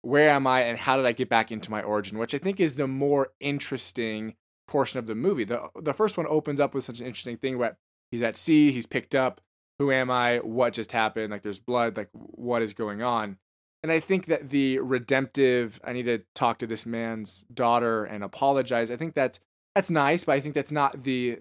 where 0.02 0.30
am 0.30 0.46
I 0.46 0.62
and 0.62 0.76
how 0.76 0.96
did 0.96 1.06
I 1.06 1.12
get 1.12 1.28
back 1.28 1.52
into 1.52 1.70
my 1.70 1.82
origin, 1.82 2.18
which 2.18 2.34
I 2.34 2.38
think 2.38 2.60
is 2.60 2.74
the 2.74 2.88
more 2.88 3.32
interesting 3.40 4.34
portion 4.66 4.98
of 4.98 5.06
the 5.06 5.14
movie. 5.14 5.44
The 5.44 5.70
the 5.80 5.94
first 5.94 6.16
one 6.16 6.26
opens 6.28 6.60
up 6.60 6.74
with 6.74 6.84
such 6.84 7.00
an 7.00 7.06
interesting 7.06 7.36
thing 7.36 7.58
where 7.58 7.78
he's 8.10 8.22
at 8.22 8.36
sea, 8.36 8.72
he's 8.72 8.86
picked 8.86 9.14
up, 9.14 9.40
who 9.78 9.90
am 9.90 10.10
I? 10.10 10.38
What 10.38 10.72
just 10.72 10.92
happened? 10.92 11.30
Like 11.30 11.42
there's 11.42 11.60
blood, 11.60 11.96
like 11.96 12.08
what 12.12 12.62
is 12.62 12.74
going 12.74 13.02
on? 13.02 13.38
And 13.82 13.92
I 13.92 14.00
think 14.00 14.26
that 14.26 14.48
the 14.48 14.78
redemptive, 14.78 15.80
I 15.84 15.92
need 15.92 16.06
to 16.06 16.22
talk 16.34 16.58
to 16.58 16.66
this 16.66 16.86
man's 16.86 17.44
daughter 17.52 18.04
and 18.04 18.24
apologize. 18.24 18.90
I 18.90 18.96
think 18.96 19.14
that's 19.14 19.40
that's 19.74 19.90
nice, 19.90 20.24
but 20.24 20.32
I 20.32 20.40
think 20.40 20.54
that's 20.54 20.72
not 20.72 21.02
the 21.02 21.40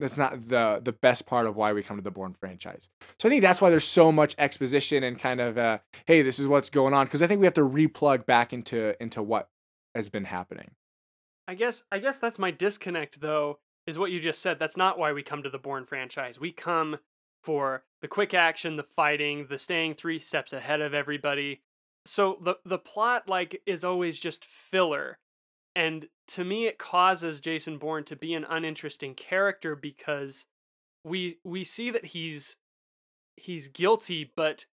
that's 0.00 0.18
not 0.18 0.48
the 0.48 0.80
the 0.82 0.92
best 0.92 1.26
part 1.26 1.46
of 1.46 1.56
why 1.56 1.72
we 1.72 1.82
come 1.82 1.96
to 1.96 2.02
the 2.02 2.10
Bourne 2.10 2.34
franchise. 2.34 2.88
So 3.18 3.28
I 3.28 3.30
think 3.30 3.42
that's 3.42 3.60
why 3.60 3.70
there's 3.70 3.84
so 3.84 4.10
much 4.10 4.34
exposition 4.38 5.04
and 5.04 5.18
kind 5.18 5.40
of 5.40 5.56
uh, 5.56 5.78
hey, 6.06 6.22
this 6.22 6.38
is 6.38 6.48
what's 6.48 6.70
going 6.70 6.94
on 6.94 7.06
because 7.06 7.22
I 7.22 7.26
think 7.26 7.40
we 7.40 7.46
have 7.46 7.54
to 7.54 7.68
replug 7.68 8.26
back 8.26 8.52
into 8.52 9.00
into 9.00 9.22
what 9.22 9.48
has 9.94 10.08
been 10.08 10.24
happening. 10.24 10.72
I 11.48 11.54
guess 11.54 11.84
I 11.92 11.98
guess 11.98 12.18
that's 12.18 12.38
my 12.38 12.50
disconnect 12.50 13.20
though, 13.20 13.58
is 13.86 13.98
what 13.98 14.10
you 14.10 14.20
just 14.20 14.42
said. 14.42 14.58
That's 14.58 14.76
not 14.76 14.98
why 14.98 15.12
we 15.12 15.22
come 15.22 15.42
to 15.42 15.50
the 15.50 15.58
Bourne 15.58 15.86
franchise. 15.86 16.40
We 16.40 16.50
come 16.50 16.98
for 17.46 17.84
the 18.02 18.08
quick 18.08 18.34
action, 18.34 18.74
the 18.74 18.82
fighting, 18.82 19.46
the 19.48 19.56
staying 19.56 19.94
three 19.94 20.18
steps 20.18 20.52
ahead 20.52 20.80
of 20.80 20.92
everybody. 20.92 21.62
So 22.04 22.38
the 22.42 22.56
the 22.64 22.78
plot 22.78 23.28
like 23.28 23.62
is 23.66 23.84
always 23.84 24.18
just 24.18 24.44
filler. 24.44 25.18
And 25.76 26.08
to 26.28 26.42
me 26.42 26.66
it 26.66 26.76
causes 26.76 27.38
Jason 27.38 27.78
Bourne 27.78 28.02
to 28.04 28.16
be 28.16 28.34
an 28.34 28.44
uninteresting 28.50 29.14
character 29.14 29.76
because 29.76 30.46
we 31.04 31.38
we 31.44 31.62
see 31.62 31.90
that 31.90 32.06
he's 32.06 32.56
he's 33.36 33.68
guilty, 33.68 34.32
but 34.34 34.66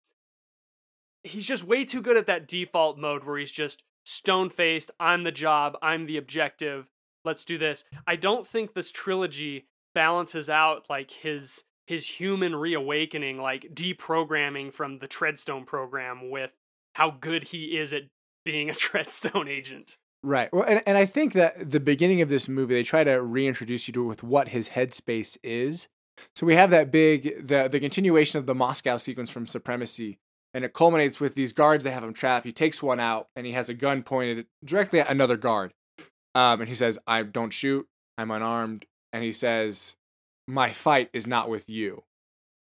he's 1.24 1.46
just 1.46 1.66
way 1.66 1.84
too 1.84 2.02
good 2.02 2.16
at 2.16 2.28
that 2.28 2.48
default 2.48 2.98
mode 2.98 3.26
where 3.26 3.38
he's 3.38 3.52
just 3.52 3.84
stone 4.06 4.50
faced. 4.50 4.92
I'm 4.98 5.24
the 5.24 5.32
job. 5.32 5.78
I'm 5.82 6.06
the 6.06 6.18
objective. 6.18 6.90
Let's 7.26 7.44
do 7.44 7.58
this. 7.58 7.84
I 8.08 8.16
don't 8.16 8.48
think 8.48 8.74
this 8.74 8.92
trilogy 8.92 9.68
balances 9.94 10.50
out 10.50 10.86
like 10.90 11.12
his 11.12 11.66
his 11.88 12.08
human 12.08 12.56
reawakening, 12.56 13.38
like 13.38 13.74
deprogramming 13.74 14.74
from 14.74 15.00
the 15.00 15.08
Treadstone 15.08 15.66
program 15.66 16.30
with 16.30 16.54
how 16.96 17.12
good 17.12 17.46
he 17.46 17.78
is 17.78 17.94
at 17.94 18.04
being 18.46 18.70
a 18.70 18.74
Treadstone 18.74 19.50
agent. 19.50 19.98
Right. 20.24 20.54
Well, 20.54 20.64
and, 20.64 20.84
and 20.86 20.98
I 20.98 21.06
think 21.06 21.34
that 21.34 21.72
the 21.72 21.80
beginning 21.80 22.22
of 22.22 22.30
this 22.30 22.48
movie, 22.48 22.76
they 22.76 22.84
try 22.84 23.04
to 23.04 23.22
reintroduce 23.22 23.88
you 23.88 23.94
to 23.94 24.06
with 24.06 24.22
what 24.22 24.50
his 24.50 24.70
headspace 24.70 25.38
is. 25.44 25.88
So 26.36 26.46
we 26.46 26.56
have 26.56 26.70
that 26.70 26.92
big 26.92 27.48
the 27.48 27.68
the 27.68 27.80
continuation 27.80 28.38
of 28.38 28.46
the 28.46 28.54
Moscow 28.54 28.98
sequence 28.98 29.32
from 29.32 29.48
Supremacy, 29.48 30.20
and 30.54 30.64
it 30.64 30.74
culminates 30.74 31.20
with 31.20 31.34
these 31.34 31.52
guards. 31.52 31.84
They 31.84 31.90
have 31.90 32.04
him 32.04 32.14
trapped. 32.14 32.46
He 32.46 32.52
takes 32.52 32.84
one 32.84 33.00
out, 33.00 33.30
and 33.36 33.48
he 33.48 33.54
has 33.54 33.70
a 33.70 33.74
gun 33.74 34.04
pointed 34.04 34.46
directly 34.64 35.00
at 35.00 35.10
another 35.10 35.38
guard. 35.38 35.74
Um, 36.36 36.60
and 36.60 36.70
he 36.70 36.76
says, 36.76 37.00
"I 37.08 37.24
don't 37.24 37.52
shoot. 37.52 37.88
I'm 38.20 38.30
unarmed." 38.30 38.86
And 39.12 39.24
he 39.24 39.32
says, 39.32 39.96
"My 40.52 40.72
fight 40.72 41.10
is 41.14 41.26
not 41.26 41.50
with 41.50 41.70
you." 41.70 42.04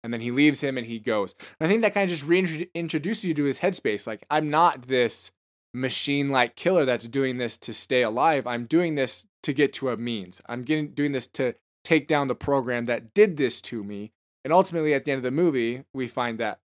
And 0.03 0.13
then 0.13 0.21
he 0.21 0.31
leaves 0.31 0.61
him, 0.61 0.77
and 0.77 0.87
he 0.87 0.99
goes. 0.99 1.35
And 1.59 1.67
I 1.67 1.69
think 1.69 1.81
that 1.81 1.93
kind 1.93 2.09
of 2.09 2.17
just 2.17 2.27
reintroduces 2.27 3.23
you 3.23 3.33
to 3.33 3.43
his 3.43 3.59
headspace. 3.59 4.07
Like 4.07 4.25
I'm 4.29 4.49
not 4.49 4.87
this 4.87 5.31
machine 5.73 6.29
like 6.29 6.55
killer 6.55 6.85
that's 6.85 7.07
doing 7.07 7.37
this 7.37 7.57
to 7.57 7.73
stay 7.73 8.01
alive. 8.01 8.45
I'm 8.47 8.65
doing 8.65 8.95
this 8.95 9.25
to 9.43 9.53
get 9.53 9.73
to 9.73 9.89
a 9.89 9.97
means. 9.97 10.41
I'm 10.47 10.63
getting 10.63 10.89
doing 10.93 11.11
this 11.11 11.27
to 11.27 11.55
take 11.83 12.07
down 12.07 12.27
the 12.27 12.35
program 12.35 12.85
that 12.85 13.13
did 13.13 13.37
this 13.37 13.61
to 13.61 13.83
me. 13.83 14.11
And 14.43 14.51
ultimately 14.51 14.93
at 14.93 15.05
the 15.05 15.11
end 15.11 15.19
of 15.19 15.23
the 15.23 15.31
movie, 15.31 15.83
we 15.93 16.07
find 16.07 16.39
that 16.39 16.59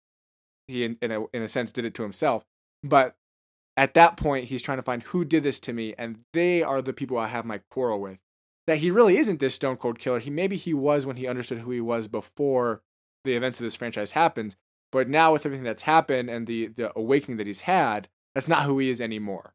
he 0.68 0.84
in, 0.84 0.98
in 1.02 1.12
a 1.12 1.26
in 1.34 1.42
a 1.42 1.48
sense 1.48 1.72
did 1.72 1.86
it 1.86 1.94
to 1.96 2.04
himself. 2.04 2.44
But 2.84 3.16
at 3.78 3.94
that 3.94 4.18
point 4.18 4.46
he's 4.46 4.64
trying 4.64 4.78
to 4.78 4.84
find 4.84 5.04
who 5.04 5.26
did 5.26 5.44
this 5.44 5.60
to 5.62 5.74
me 5.74 5.94
and 5.98 6.20
they 6.34 6.64
are 6.64 6.82
the 6.82 6.94
people 6.94 7.18
I 7.18 7.28
have 7.28 7.46
my 7.46 7.60
quarrel 7.70 8.02
with. 8.02 8.20
That 8.68 8.80
he 8.80 8.90
really 8.90 9.18
isn't 9.18 9.40
this 9.40 9.56
stone 9.56 9.78
cold 9.78 10.00
killer. 10.00 10.20
He 10.20 10.30
maybe 10.30 10.56
he 10.58 10.74
was 10.74 11.06
when 11.06 11.18
he 11.18 11.28
understood 11.28 11.60
who 11.60 11.72
he 11.72 11.82
was 11.82 12.08
before 12.08 12.82
the 13.24 13.36
events 13.36 13.60
of 13.60 13.64
this 13.64 13.76
franchise 13.76 14.12
happened, 14.12 14.56
but 14.92 15.08
now 15.08 15.34
with 15.34 15.46
everything 15.46 15.64
that's 15.64 15.84
happened 15.84 16.30
and 16.30 16.48
the 16.48 16.68
the 16.68 16.92
awakening 16.98 17.38
that 17.38 17.48
he's 17.48 17.62
had, 17.62 18.08
that's 18.34 18.48
not 18.48 18.64
who 18.64 18.80
he 18.80 18.90
is 18.90 19.00
anymore. 19.02 19.54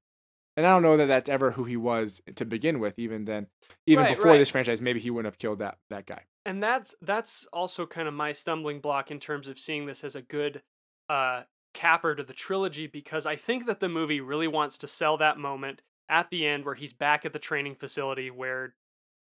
And 0.56 0.66
I 0.66 0.70
don't 0.70 0.82
know 0.82 0.96
that 0.96 1.06
that's 1.06 1.30
ever 1.30 1.52
who 1.52 1.64
he 1.64 1.76
was 1.76 2.20
to 2.36 2.44
begin 2.44 2.80
with. 2.80 2.98
Even 2.98 3.24
then, 3.24 3.46
even 3.86 4.04
Right, 4.04 4.14
before 4.16 4.32
right. 4.32 4.38
this 4.38 4.50
franchise, 4.50 4.82
maybe 4.82 5.00
he 5.00 5.10
wouldn't 5.10 5.32
have 5.32 5.38
killed 5.38 5.58
that 5.60 5.78
that 5.90 6.06
guy. 6.06 6.24
and 6.44 6.62
that's 6.62 6.94
that's 7.02 7.46
also 7.52 7.86
kind 7.86 8.06
of 8.08 8.14
my 8.14 8.32
stumbling 8.32 8.80
block 8.80 9.10
in 9.10 9.18
terms 9.18 9.48
of 9.48 9.58
seeing 9.58 9.86
this 9.86 10.04
as 10.04 10.14
a 10.14 10.22
good 10.22 10.62
uh 11.08 11.42
capper 11.74 12.14
to 12.16 12.22
the 12.24 12.32
trilogy 12.32 12.86
because 12.88 13.26
I 13.26 13.36
think 13.36 13.66
that 13.66 13.78
the 13.80 13.88
movie 13.88 14.20
really 14.20 14.48
wants 14.48 14.76
to 14.78 14.88
sell 14.88 15.16
that 15.18 15.38
moment 15.38 15.82
at 16.08 16.28
the 16.30 16.44
end 16.46 16.64
where 16.64 16.74
he's 16.74 16.92
back 16.92 17.24
at 17.24 17.32
the 17.32 17.38
training 17.38 17.76
facility 17.76 18.28
where 18.30 18.74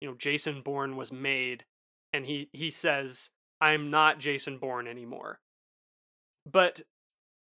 you 0.02 0.08
know 0.08 0.16
Jason 0.16 0.62
Bourne 0.62 0.96
was 0.96 1.12
made 1.12 1.66
and 2.14 2.26
he 2.26 2.50
he 2.54 2.70
says 2.70 3.32
I'm 3.62 3.90
not 3.90 4.20
Jason 4.20 4.58
Bourne 4.58 4.88
anymore. 4.88 5.40
But 6.50 6.82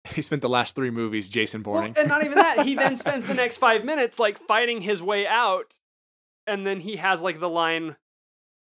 He 0.09 0.21
spent 0.21 0.41
the 0.41 0.49
last 0.49 0.75
three 0.75 0.89
movies 0.89 1.29
Jason 1.29 1.63
well, 1.63 1.81
Bourne. 1.81 1.93
and 1.97 2.07
not 2.07 2.23
even 2.23 2.37
that, 2.37 2.65
he 2.65 2.75
then 2.75 2.95
spends 2.95 3.25
the 3.27 3.33
next 3.33 3.57
5 3.59 3.85
minutes 3.85 4.19
like 4.19 4.37
fighting 4.37 4.81
his 4.81 5.01
way 5.01 5.27
out 5.27 5.79
and 6.47 6.65
then 6.65 6.79
he 6.79 6.97
has 6.97 7.21
like 7.21 7.39
the 7.39 7.49
line 7.49 7.95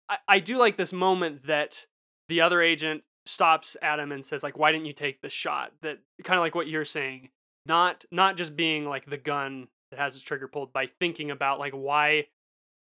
I, 0.09 0.17
I 0.27 0.39
do 0.39 0.57
like 0.57 0.77
this 0.77 0.93
moment 0.93 1.47
that 1.47 1.85
the 2.29 2.41
other 2.41 2.61
agent 2.61 3.03
stops 3.25 3.75
Adam 3.81 4.11
and 4.11 4.23
says 4.23 4.41
like, 4.43 4.57
"Why 4.57 4.71
didn't 4.71 4.85
you 4.85 4.93
take 4.93 5.21
the 5.21 5.29
shot?" 5.29 5.73
That 5.81 5.99
kind 6.23 6.37
of 6.39 6.41
like 6.41 6.55
what 6.55 6.67
you're 6.67 6.85
saying, 6.85 7.29
not 7.65 8.05
not 8.11 8.37
just 8.37 8.55
being 8.55 8.85
like 8.85 9.05
the 9.05 9.17
gun 9.17 9.67
that 9.91 9.99
has 9.99 10.15
its 10.15 10.23
trigger 10.23 10.47
pulled 10.47 10.73
by 10.73 10.87
thinking 10.99 11.31
about 11.31 11.59
like 11.59 11.73
why 11.73 12.27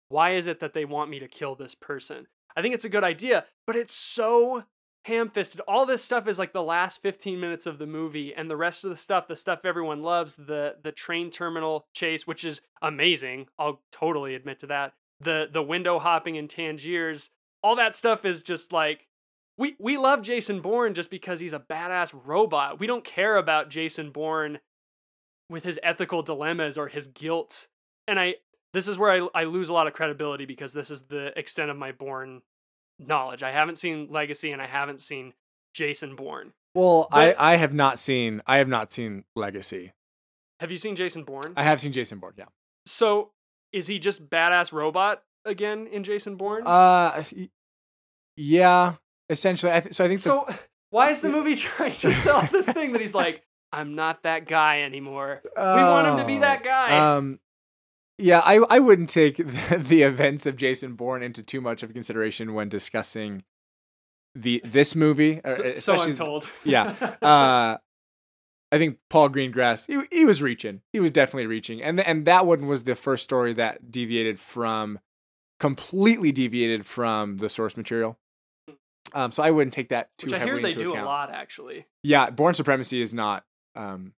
why 0.09 0.35
is 0.35 0.47
it 0.47 0.59
that 0.59 0.73
they 0.73 0.85
want 0.85 1.09
me 1.09 1.19
to 1.19 1.27
kill 1.27 1.55
this 1.55 1.75
person? 1.75 2.27
I 2.55 2.61
think 2.61 2.73
it's 2.73 2.85
a 2.85 2.89
good 2.89 3.03
idea, 3.03 3.45
but 3.67 3.75
it's 3.75 3.93
so 3.93 4.63
ham-fisted. 5.05 5.61
All 5.67 5.85
this 5.85 6.03
stuff 6.03 6.27
is 6.27 6.39
like 6.39 6.53
the 6.53 6.63
last 6.63 7.01
15 7.01 7.39
minutes 7.39 7.65
of 7.65 7.77
the 7.77 7.85
movie 7.85 8.33
and 8.33 8.49
the 8.49 8.57
rest 8.57 8.83
of 8.83 8.89
the 8.89 8.97
stuff, 8.97 9.27
the 9.27 9.35
stuff 9.35 9.59
everyone 9.63 10.01
loves, 10.01 10.35
the 10.35 10.77
the 10.81 10.91
train 10.91 11.29
terminal 11.29 11.85
chase, 11.93 12.25
which 12.25 12.43
is 12.43 12.61
amazing. 12.81 13.47
I'll 13.59 13.81
totally 13.91 14.35
admit 14.35 14.59
to 14.61 14.67
that. 14.67 14.93
The 15.19 15.49
the 15.51 15.63
window 15.63 15.99
hopping 15.99 16.35
in 16.35 16.47
Tangiers, 16.47 17.29
all 17.61 17.75
that 17.75 17.95
stuff 17.95 18.25
is 18.25 18.41
just 18.41 18.73
like 18.73 19.07
we 19.57 19.75
we 19.79 19.97
love 19.97 20.21
Jason 20.21 20.61
Bourne 20.61 20.93
just 20.93 21.09
because 21.09 21.39
he's 21.39 21.53
a 21.53 21.59
badass 21.59 22.19
robot. 22.25 22.79
We 22.79 22.87
don't 22.87 23.03
care 23.03 23.37
about 23.37 23.69
Jason 23.69 24.11
Bourne 24.11 24.59
with 25.49 25.63
his 25.63 25.79
ethical 25.83 26.23
dilemmas 26.23 26.77
or 26.77 26.87
his 26.87 27.07
guilt. 27.07 27.67
And 28.07 28.19
I 28.19 28.35
this 28.75 28.87
is 28.87 28.97
where 28.97 29.11
I, 29.11 29.41
I 29.41 29.43
lose 29.45 29.69
a 29.69 29.73
lot 29.73 29.87
of 29.87 29.93
credibility 29.93 30.45
because 30.45 30.73
this 30.73 30.91
is 30.91 31.03
the 31.03 31.37
extent 31.39 31.71
of 31.71 31.77
my 31.77 31.91
Bourne 31.93 32.41
knowledge. 32.99 33.41
I 33.41 33.51
haven't 33.51 33.77
seen 33.77 34.07
Legacy 34.11 34.51
and 34.51 34.61
I 34.61 34.67
haven't 34.67 35.01
seen 35.01 35.33
Jason 35.73 36.15
Bourne. 36.15 36.53
Well, 36.75 37.07
But- 37.09 37.39
I 37.39 37.53
I 37.53 37.55
have 37.55 37.73
not 37.73 37.99
seen 37.99 38.41
I 38.45 38.57
have 38.57 38.67
not 38.67 38.91
seen 38.91 39.23
Legacy. 39.35 39.93
Have 40.59 40.71
you 40.71 40.77
seen 40.77 40.95
Jason 40.95 41.23
Bourne? 41.23 41.53
I 41.57 41.63
have 41.63 41.79
seen 41.81 41.91
Jason 41.91 42.19
Bourne. 42.19 42.33
Yeah. 42.37 42.45
So 42.85 43.31
is 43.73 43.87
he 43.87 43.97
just 43.99 44.29
badass 44.29 44.71
robot 44.71 45.23
again 45.45 45.87
in 45.87 46.03
Jason 46.03 46.35
Bourne? 46.37 46.63
Uh, 46.65 47.23
yeah. 48.37 48.95
Essentially, 49.29 49.71
I 49.71 49.79
th- 49.79 49.93
so 49.95 50.05
I 50.05 50.07
think 50.07 50.19
the- 50.21 50.29
so 50.29 50.47
why 50.91 51.09
is 51.09 51.19
the 51.21 51.29
movie 51.29 51.55
trying 51.55 51.93
to 51.93 52.11
sell 52.11 52.41
this 52.51 52.67
thing 52.67 52.91
that 52.91 53.01
he's 53.01 53.15
like, 53.15 53.41
I'm 53.71 53.95
not 53.95 54.23
that 54.23 54.47
guy 54.47 54.83
anymore. 54.83 55.41
we 55.57 55.61
want 55.61 56.07
him 56.07 56.17
to 56.17 56.25
be 56.25 56.37
that 56.39 56.63
guy. 56.63 56.97
Um, 57.15 57.39
yeah, 58.17 58.39
I 58.39 58.55
I 58.69 58.79
wouldn't 58.79 59.09
take 59.09 59.37
the, 59.37 59.77
the 59.87 60.03
events 60.03 60.45
of 60.45 60.55
Jason 60.55 60.93
Bourne 60.93 61.23
into 61.23 61.43
too 61.43 61.61
much 61.61 61.83
of 61.83 61.93
consideration 61.93 62.53
when 62.53 62.69
discussing 62.69 63.43
the 64.33 64.61
this 64.65 64.95
movie. 64.95 65.41
so, 65.45 65.55
so 65.55 65.63
especially- 65.63 66.11
I'm 66.11 66.17
told. 66.17 66.49
yeah. 66.65 67.15
Uh, 67.21 67.77
I 68.71 68.77
think 68.77 68.97
Paul 69.09 69.29
Greengrass 69.29 69.87
he, 69.87 70.17
he 70.17 70.25
was 70.25 70.41
reaching. 70.41 70.81
He 70.91 70.99
was 70.99 71.11
definitely 71.11 71.45
reaching, 71.45 71.81
and 71.81 71.99
and 71.99 72.25
that 72.25 72.45
one 72.45 72.67
was 72.67 72.83
the 72.83 72.95
first 72.95 73.23
story 73.23 73.53
that 73.53 73.91
deviated 73.91 74.39
from 74.39 74.99
completely 75.59 76.31
deviated 76.31 76.85
from 76.85 77.37
the 77.37 77.49
source 77.49 77.77
material. 77.77 78.17
Um, 79.13 79.31
so 79.31 79.43
I 79.43 79.51
wouldn't 79.51 79.73
take 79.73 79.89
that 79.89 80.09
too 80.17 80.27
Which 80.27 80.33
I 80.33 80.43
hear 80.43 80.59
they 80.59 80.73
do 80.73 80.89
account. 80.89 81.05
a 81.05 81.07
lot, 81.07 81.31
actually. 81.31 81.85
Yeah, 82.03 82.29
Bourne 82.31 82.55
Supremacy 82.55 83.01
is 83.01 83.13
not. 83.13 83.45
Um, 83.75 84.13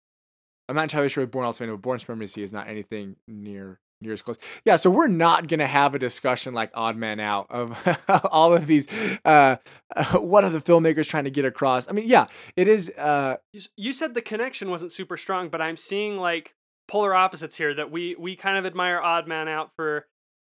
I'm 0.70 0.76
not 0.76 0.84
entirely 0.84 1.10
sure 1.10 1.24
with 1.24 1.32
Bourne 1.32 1.46
Ultimatum, 1.46 1.76
but 1.76 1.82
Bourne 1.82 2.00
Supremacy 2.00 2.42
is 2.44 2.52
not 2.52 2.68
anything 2.68 3.18
near 3.28 3.80
near 4.06 4.14
as 4.14 4.22
close. 4.22 4.38
Yeah, 4.64 4.76
so 4.78 4.90
we're 4.90 5.08
not 5.08 5.48
gonna 5.48 5.68
have 5.68 5.96
a 5.96 6.00
discussion 6.00 6.54
like 6.54 6.72
Odd 6.74 6.96
Man 6.98 7.20
Out 7.20 7.48
of 7.50 8.00
all 8.32 8.54
of 8.54 8.68
these. 8.68 8.88
Uh, 9.24 9.58
what 10.14 10.44
are 10.44 10.50
the 10.50 10.62
filmmakers 10.62 11.08
trying 11.10 11.26
to 11.26 11.32
get 11.32 11.46
across? 11.46 11.90
I 11.90 11.94
mean, 11.94 12.08
yeah, 12.08 12.28
it 12.56 12.68
is. 12.68 12.90
Uh, 12.98 13.38
You, 13.54 13.62
you 13.76 13.94
said 13.94 14.14
the 14.14 14.22
connection 14.22 14.70
wasn't 14.70 14.92
super 14.92 15.18
strong, 15.18 15.50
but 15.50 15.62
I'm 15.62 15.78
seeing 15.78 16.18
like 16.18 16.54
polar 16.88 17.16
opposites 17.16 17.56
here 17.58 17.74
that 17.74 17.92
we 17.92 18.16
we 18.18 18.36
kind 18.36 18.58
of 18.58 18.66
admire 18.66 19.00
Odd 19.00 19.28
Man 19.28 19.48
Out 19.48 19.72
for 19.76 20.08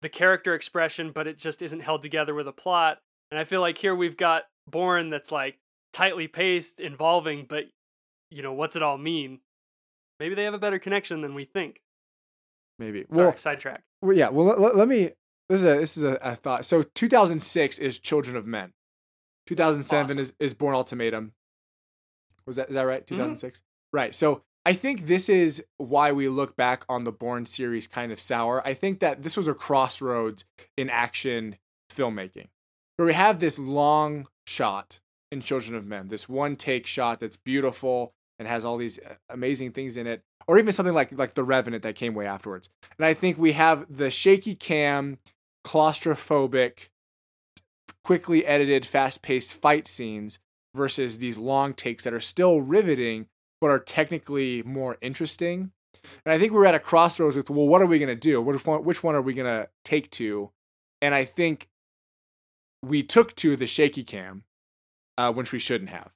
the 0.03 0.09
character 0.09 0.55
expression, 0.55 1.11
but 1.13 1.27
it 1.27 1.39
just 1.39 1.63
isn't 1.63 1.81
held 1.81 2.03
together 2.03 2.35
with 2.35 2.47
a 2.47 2.53
plot. 2.53 2.99
And 3.31 3.39
I 3.39 3.45
feel 3.45 3.61
like 3.61 3.79
here 3.79 3.95
we've 3.95 4.17
got 4.17 4.45
Bourne 4.71 5.11
that's 5.11 5.33
like 5.33 5.59
tightly 5.93 6.29
paced, 6.29 6.81
involving, 6.81 7.47
but 7.49 7.65
you 8.31 8.43
know, 8.43 8.53
what's 8.53 8.77
it 8.77 8.83
all 8.83 8.99
mean? 8.99 9.41
Maybe 10.21 10.35
they 10.35 10.45
have 10.45 10.55
a 10.55 10.59
better 10.59 10.79
connection 10.79 11.21
than 11.23 11.35
we 11.35 11.45
think. 11.45 11.81
Maybe. 12.79 13.05
Sorry, 13.13 13.27
Well, 13.27 13.37
sidetrack. 13.37 13.83
well, 14.03 14.17
yeah. 14.17 14.29
Well, 14.29 14.47
let, 14.47 14.77
let- 14.77 14.89
me. 14.89 15.11
This 15.49 15.63
is 15.63 15.67
a 15.67 15.75
this 15.79 15.97
is 15.97 16.03
a, 16.03 16.19
a 16.21 16.35
thought. 16.37 16.65
So 16.67 16.83
2006 16.83 17.79
is 17.79 17.99
Children 17.99 18.37
of 18.37 18.47
Men. 18.47 18.73
2007 19.47 20.05
Awesome. 20.05 20.19
is 20.19 20.33
is 20.39 20.53
Bourne 20.55 20.75
Ultimatum. 20.75 21.33
Was 22.47 22.57
that 22.57 22.69
is 22.69 22.75
that 22.75 22.83
right? 22.83 23.03
Mm-hmm. 23.07 23.15
2006. 23.15 23.63
Right. 23.93 24.15
So 24.15 24.43
I 24.67 24.75
think 24.75 25.07
this 25.07 25.29
is 25.31 25.65
why 25.79 26.13
we 26.13 26.29
look 26.29 26.55
back 26.57 26.85
on 26.89 27.05
the 27.05 27.13
Bourne 27.13 27.47
series 27.47 27.87
kind 27.87 28.13
of 28.13 28.21
sour. 28.21 28.67
I 28.67 28.75
think 28.75 29.01
that 29.01 29.23
this 29.23 29.37
was 29.37 29.49
a 29.49 29.55
crossroads 29.55 30.45
in 30.77 30.91
action 30.91 31.57
filmmaking, 31.91 32.49
where 32.97 33.07
we 33.07 33.15
have 33.15 33.39
this 33.39 33.59
long 33.59 34.29
shot 34.47 35.01
in 35.33 35.41
Children 35.41 35.77
of 35.77 35.87
Men, 35.87 36.09
this 36.09 36.29
one 36.29 36.57
take 36.57 36.87
shot 36.87 37.21
that's 37.21 37.37
beautiful 37.37 38.13
and 38.39 38.47
has 38.47 38.65
all 38.65 38.77
these 38.77 38.99
uh, 38.99 39.15
amazing 39.31 39.73
things 39.73 39.97
in 39.97 40.07
it, 40.07 40.23
or 40.49 40.59
even 40.59 40.73
something 40.73 40.95
like 40.95 41.17
like 41.17 41.35
The 41.35 41.45
Revenant 41.45 41.85
that 41.85 41.95
came 41.95 42.15
way 42.15 42.27
afterwards. 42.27 42.71
And 42.99 43.05
I 43.05 43.15
think 43.15 43.39
we 43.39 43.53
have 43.53 43.87
the 43.95 44.11
shaky 44.11 44.55
cam, 44.55 45.19
claustrophobic, 45.65 46.89
quickly 48.03 48.45
edited, 48.47 48.87
fast 48.87 49.23
paced 49.23 49.55
fight 49.55 49.87
scenes 49.87 50.39
versus 50.75 51.19
these 51.19 51.39
long 51.39 51.75
takes 51.75 52.05
that 52.05 52.15
are 52.15 52.21
still 52.21 52.61
riveting 52.61 53.27
but 53.61 53.71
are 53.71 53.79
technically 53.79 54.63
more 54.65 54.97
interesting. 55.01 55.73
And 56.25 56.33
I 56.33 56.39
think 56.39 56.53
we're 56.53 56.65
at 56.65 56.75
a 56.75 56.81
crossroads 56.81 57.37
with 57.37 57.51
well, 57.51 57.67
what 57.67 57.83
are 57.83 57.87
we 57.87 57.99
gonna 57.99 58.15
do? 58.15 58.41
Which 58.41 58.65
one, 58.65 58.85
which 58.85 59.03
one 59.03 59.15
are 59.15 59.23
we 59.23 59.35
gonna 59.35 59.69
take 59.85 60.11
to? 60.13 60.51
And 61.03 61.15
I 61.15 61.25
think 61.25 61.69
we 62.83 63.03
took 63.03 63.35
to 63.37 63.57
the 63.57 63.67
shaky 63.67 64.05
cam, 64.05 64.45
uh, 65.17 65.33
which 65.33 65.53
we 65.53 65.59
shouldn't 65.59 65.91
have. 65.91 66.13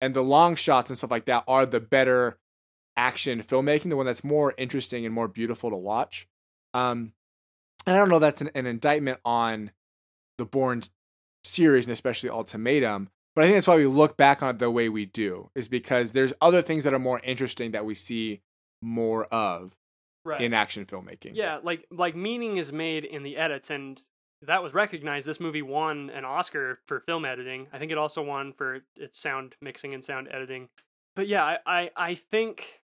And 0.00 0.14
the 0.14 0.22
long 0.22 0.56
shots 0.56 0.90
and 0.90 0.96
stuff 0.96 1.10
like 1.10 1.26
that 1.26 1.44
are 1.46 1.66
the 1.66 1.80
better 1.80 2.38
action 2.96 3.42
filmmaking, 3.42 3.90
the 3.90 3.96
one 3.96 4.06
that's 4.06 4.24
more 4.24 4.54
interesting 4.56 5.04
and 5.04 5.14
more 5.14 5.28
beautiful 5.28 5.70
to 5.70 5.76
watch. 5.76 6.26
Um, 6.74 7.12
and 7.86 7.94
I 7.96 7.98
don't 7.98 8.08
know 8.08 8.18
that's 8.18 8.40
an, 8.40 8.50
an 8.54 8.66
indictment 8.66 9.20
on 9.24 9.70
the 10.38 10.44
Bourne 10.44 10.82
series 11.44 11.84
and 11.84 11.92
especially 11.92 12.30
Ultimatum, 12.30 13.08
but 13.34 13.44
I 13.44 13.46
think 13.46 13.56
that's 13.56 13.68
why 13.68 13.76
we 13.76 13.86
look 13.86 14.16
back 14.16 14.42
on 14.42 14.54
it 14.54 14.58
the 14.58 14.70
way 14.70 14.88
we 14.88 15.06
do, 15.06 15.50
is 15.54 15.68
because 15.68 16.12
there's 16.12 16.32
other 16.40 16.62
things 16.62 16.84
that 16.84 16.94
are 16.94 16.98
more 16.98 17.20
interesting 17.20 17.70
that 17.72 17.84
we 17.84 17.94
see 17.94 18.40
more 18.82 19.24
of 19.26 19.74
Right. 20.24 20.40
in 20.42 20.54
action 20.54 20.84
filmmaking. 20.86 21.32
Yeah, 21.34 21.60
like 21.62 21.86
like 21.92 22.16
meaning 22.16 22.56
is 22.56 22.72
made 22.72 23.04
in 23.04 23.22
the 23.22 23.36
edits, 23.36 23.70
and 23.70 24.00
that 24.42 24.60
was 24.60 24.74
recognized. 24.74 25.24
This 25.24 25.38
movie 25.38 25.62
won 25.62 26.10
an 26.10 26.24
Oscar 26.24 26.80
for 26.84 26.98
film 26.98 27.24
editing. 27.24 27.68
I 27.72 27.78
think 27.78 27.92
it 27.92 27.96
also 27.98 28.22
won 28.24 28.52
for 28.52 28.80
its 28.96 29.20
sound 29.20 29.54
mixing 29.60 29.94
and 29.94 30.04
sound 30.04 30.26
editing. 30.28 30.68
But 31.14 31.28
yeah, 31.28 31.44
I 31.44 31.58
I, 31.64 31.90
I 31.96 32.14
think 32.16 32.80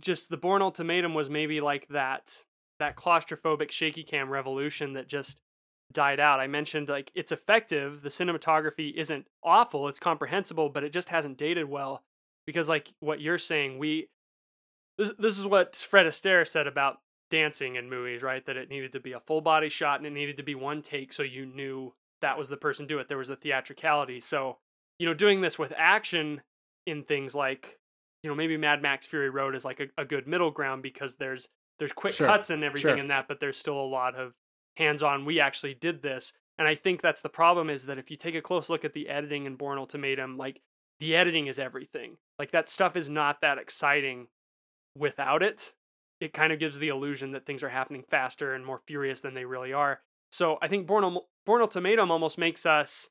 just 0.00 0.30
the 0.30 0.36
Bourne 0.36 0.62
Ultimatum 0.62 1.14
was 1.14 1.30
maybe 1.30 1.60
like 1.60 1.88
that 1.88 2.44
that 2.78 2.96
claustrophobic 2.96 3.70
shaky 3.70 4.02
cam 4.02 4.30
revolution 4.30 4.94
that 4.94 5.06
just 5.06 5.40
died 5.92 6.18
out. 6.18 6.40
I 6.40 6.46
mentioned 6.46 6.88
like 6.88 7.10
it's 7.14 7.32
effective. 7.32 8.02
The 8.02 8.08
cinematography 8.08 8.94
isn't 8.94 9.26
awful. 9.42 9.88
It's 9.88 9.98
comprehensible, 9.98 10.68
but 10.70 10.84
it 10.84 10.92
just 10.92 11.10
hasn't 11.10 11.38
dated 11.38 11.68
well 11.68 12.02
because 12.46 12.68
like 12.68 12.92
what 13.00 13.20
you're 13.20 13.38
saying, 13.38 13.78
we 13.78 14.08
this 14.98 15.12
this 15.18 15.38
is 15.38 15.46
what 15.46 15.76
Fred 15.76 16.06
Astaire 16.06 16.46
said 16.46 16.66
about 16.66 16.98
dancing 17.30 17.76
in 17.76 17.88
movies, 17.88 18.22
right? 18.22 18.44
That 18.44 18.56
it 18.56 18.68
needed 18.68 18.92
to 18.92 19.00
be 19.00 19.12
a 19.12 19.20
full 19.20 19.40
body 19.40 19.68
shot 19.68 19.98
and 19.98 20.06
it 20.06 20.12
needed 20.12 20.36
to 20.38 20.42
be 20.42 20.54
one 20.54 20.82
take 20.82 21.12
so 21.12 21.22
you 21.22 21.46
knew 21.46 21.94
that 22.20 22.38
was 22.38 22.48
the 22.48 22.56
person 22.56 22.86
do 22.86 22.98
it. 22.98 23.08
There 23.08 23.18
was 23.18 23.30
a 23.30 23.36
theatricality. 23.36 24.20
So, 24.20 24.58
you 24.98 25.06
know, 25.06 25.14
doing 25.14 25.40
this 25.40 25.58
with 25.58 25.72
action 25.76 26.42
in 26.86 27.02
things 27.02 27.34
like, 27.34 27.78
you 28.22 28.30
know, 28.30 28.36
maybe 28.36 28.56
Mad 28.56 28.82
Max 28.82 29.06
Fury 29.06 29.30
Road 29.30 29.54
is 29.54 29.64
like 29.64 29.80
a, 29.80 29.86
a 29.98 30.04
good 30.04 30.26
middle 30.26 30.50
ground 30.50 30.82
because 30.82 31.16
there's 31.16 31.48
there's 31.78 31.92
quick 31.92 32.14
Sure, 32.14 32.26
cuts 32.26 32.50
and 32.50 32.62
everything 32.62 32.90
sure. 32.90 32.98
in 32.98 33.08
that, 33.08 33.26
but 33.28 33.40
there's 33.40 33.56
still 33.56 33.80
a 33.80 33.82
lot 33.82 34.14
of 34.14 34.34
hands 34.76 35.02
on. 35.02 35.24
We 35.24 35.40
actually 35.40 35.74
did 35.74 36.02
this. 36.02 36.32
And 36.58 36.68
I 36.68 36.74
think 36.74 37.00
that's 37.00 37.22
the 37.22 37.28
problem 37.28 37.70
is 37.70 37.86
that 37.86 37.98
if 37.98 38.10
you 38.10 38.16
take 38.16 38.34
a 38.34 38.40
close 38.40 38.68
look 38.68 38.84
at 38.84 38.92
the 38.92 39.08
editing 39.08 39.46
in 39.46 39.56
Bourne 39.56 39.78
Ultimatum, 39.78 40.36
like 40.36 40.60
the 41.00 41.16
editing 41.16 41.46
is 41.46 41.58
everything. 41.58 42.18
Like 42.38 42.52
that 42.52 42.68
stuff 42.68 42.94
is 42.94 43.08
not 43.08 43.40
that 43.40 43.58
exciting 43.58 44.28
without 44.96 45.42
it. 45.42 45.72
It 46.20 46.32
kind 46.32 46.52
of 46.52 46.60
gives 46.60 46.78
the 46.78 46.88
illusion 46.88 47.32
that 47.32 47.46
things 47.46 47.62
are 47.62 47.70
happening 47.70 48.04
faster 48.08 48.54
and 48.54 48.64
more 48.64 48.78
furious 48.86 49.22
than 49.22 49.34
they 49.34 49.44
really 49.44 49.72
are. 49.72 50.00
So 50.30 50.58
I 50.62 50.68
think 50.68 50.86
Bourne, 50.86 51.18
Bourne 51.44 51.62
Ultimatum 51.62 52.10
almost 52.10 52.38
makes 52.38 52.64
us 52.64 53.10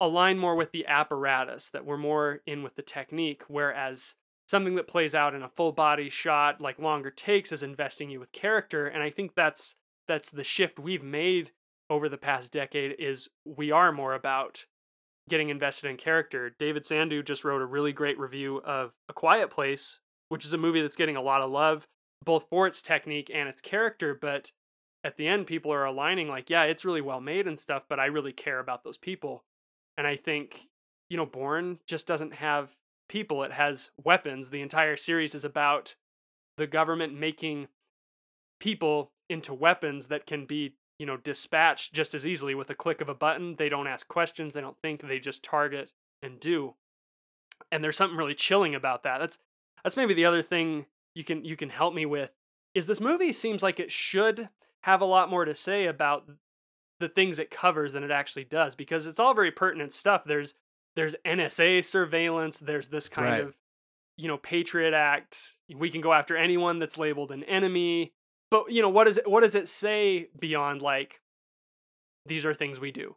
align 0.00 0.38
more 0.38 0.54
with 0.54 0.70
the 0.70 0.86
apparatus, 0.86 1.70
that 1.70 1.84
we're 1.84 1.98
more 1.98 2.42
in 2.46 2.62
with 2.62 2.76
the 2.76 2.82
technique, 2.82 3.42
whereas 3.48 4.14
something 4.48 4.74
that 4.76 4.86
plays 4.86 5.14
out 5.14 5.34
in 5.34 5.42
a 5.42 5.48
full 5.48 5.72
body 5.72 6.08
shot, 6.08 6.60
like 6.60 6.78
longer 6.78 7.10
takes, 7.10 7.52
is 7.52 7.62
investing 7.62 8.10
you 8.10 8.20
with 8.20 8.32
character. 8.32 8.86
And 8.86 9.02
I 9.02 9.10
think 9.10 9.34
that's 9.34 9.76
that's 10.06 10.30
the 10.30 10.44
shift 10.44 10.78
we've 10.78 11.02
made 11.02 11.52
over 11.90 12.08
the 12.08 12.18
past 12.18 12.52
decade 12.52 12.94
is 12.98 13.28
we 13.44 13.70
are 13.70 13.92
more 13.92 14.14
about 14.14 14.66
getting 15.28 15.48
invested 15.48 15.88
in 15.88 15.96
character. 15.96 16.54
David 16.58 16.84
Sandu 16.84 17.22
just 17.22 17.44
wrote 17.44 17.62
a 17.62 17.66
really 17.66 17.92
great 17.92 18.18
review 18.18 18.60
of 18.64 18.92
A 19.08 19.12
Quiet 19.12 19.50
Place, 19.50 20.00
which 20.28 20.44
is 20.44 20.52
a 20.52 20.58
movie 20.58 20.82
that's 20.82 20.96
getting 20.96 21.16
a 21.16 21.22
lot 21.22 21.40
of 21.40 21.50
love, 21.50 21.86
both 22.24 22.46
for 22.50 22.66
its 22.66 22.82
technique 22.82 23.30
and 23.32 23.48
its 23.48 23.60
character. 23.60 24.14
But 24.14 24.52
at 25.02 25.16
the 25.16 25.26
end 25.26 25.46
people 25.46 25.72
are 25.72 25.84
aligning 25.84 26.28
like, 26.28 26.50
yeah, 26.50 26.64
it's 26.64 26.84
really 26.84 27.00
well 27.00 27.20
made 27.20 27.46
and 27.46 27.58
stuff, 27.58 27.84
but 27.88 28.00
I 28.00 28.06
really 28.06 28.32
care 28.32 28.58
about 28.58 28.84
those 28.84 28.98
people. 28.98 29.44
And 29.96 30.06
I 30.06 30.16
think, 30.16 30.68
you 31.08 31.16
know, 31.16 31.26
Bourne 31.26 31.78
just 31.86 32.06
doesn't 32.06 32.34
have 32.34 32.76
people, 33.14 33.44
it 33.44 33.52
has 33.52 33.92
weapons. 34.02 34.50
The 34.50 34.60
entire 34.60 34.96
series 34.96 35.36
is 35.36 35.44
about 35.44 35.94
the 36.56 36.66
government 36.66 37.16
making 37.16 37.68
people 38.58 39.12
into 39.30 39.54
weapons 39.54 40.08
that 40.08 40.26
can 40.26 40.46
be, 40.46 40.74
you 40.98 41.06
know, 41.06 41.16
dispatched 41.16 41.94
just 41.94 42.12
as 42.12 42.26
easily 42.26 42.56
with 42.56 42.70
a 42.70 42.74
click 42.74 43.00
of 43.00 43.08
a 43.08 43.14
button. 43.14 43.54
They 43.54 43.68
don't 43.68 43.86
ask 43.86 44.08
questions, 44.08 44.52
they 44.52 44.60
don't 44.60 44.76
think, 44.82 45.00
they 45.00 45.20
just 45.20 45.44
target 45.44 45.92
and 46.24 46.40
do. 46.40 46.74
And 47.70 47.84
there's 47.84 47.96
something 47.96 48.18
really 48.18 48.34
chilling 48.34 48.74
about 48.74 49.04
that. 49.04 49.18
That's 49.18 49.38
that's 49.84 49.96
maybe 49.96 50.14
the 50.14 50.26
other 50.26 50.42
thing 50.42 50.86
you 51.14 51.22
can 51.22 51.44
you 51.44 51.54
can 51.54 51.70
help 51.70 51.94
me 51.94 52.06
with 52.06 52.32
is 52.74 52.88
this 52.88 53.00
movie 53.00 53.32
seems 53.32 53.62
like 53.62 53.78
it 53.78 53.92
should 53.92 54.48
have 54.82 55.00
a 55.00 55.04
lot 55.06 55.30
more 55.30 55.44
to 55.44 55.54
say 55.54 55.86
about 55.86 56.28
the 56.98 57.08
things 57.08 57.38
it 57.38 57.48
covers 57.48 57.92
than 57.92 58.02
it 58.02 58.10
actually 58.10 58.44
does 58.44 58.74
because 58.74 59.06
it's 59.06 59.20
all 59.20 59.34
very 59.34 59.52
pertinent 59.52 59.92
stuff. 59.92 60.24
There's 60.24 60.56
there's 60.96 61.16
NSA 61.24 61.84
surveillance, 61.84 62.58
there's 62.58 62.88
this 62.88 63.08
kind 63.08 63.30
Right. 63.30 63.40
of 63.42 63.56
you 64.16 64.28
know 64.28 64.36
Patriot 64.38 64.94
Act. 64.94 65.58
We 65.74 65.90
can 65.90 66.00
go 66.00 66.12
after 66.12 66.36
anyone 66.36 66.78
that's 66.78 66.98
labeled 66.98 67.32
an 67.32 67.42
enemy. 67.44 68.12
But 68.50 68.70
you 68.70 68.82
know 68.82 68.88
what 68.88 69.08
is 69.08 69.18
it 69.18 69.28
what 69.28 69.40
does 69.40 69.54
it 69.54 69.68
say 69.68 70.28
beyond 70.38 70.82
like 70.82 71.20
these 72.26 72.46
are 72.46 72.54
things 72.54 72.78
we 72.78 72.92
do? 72.92 73.16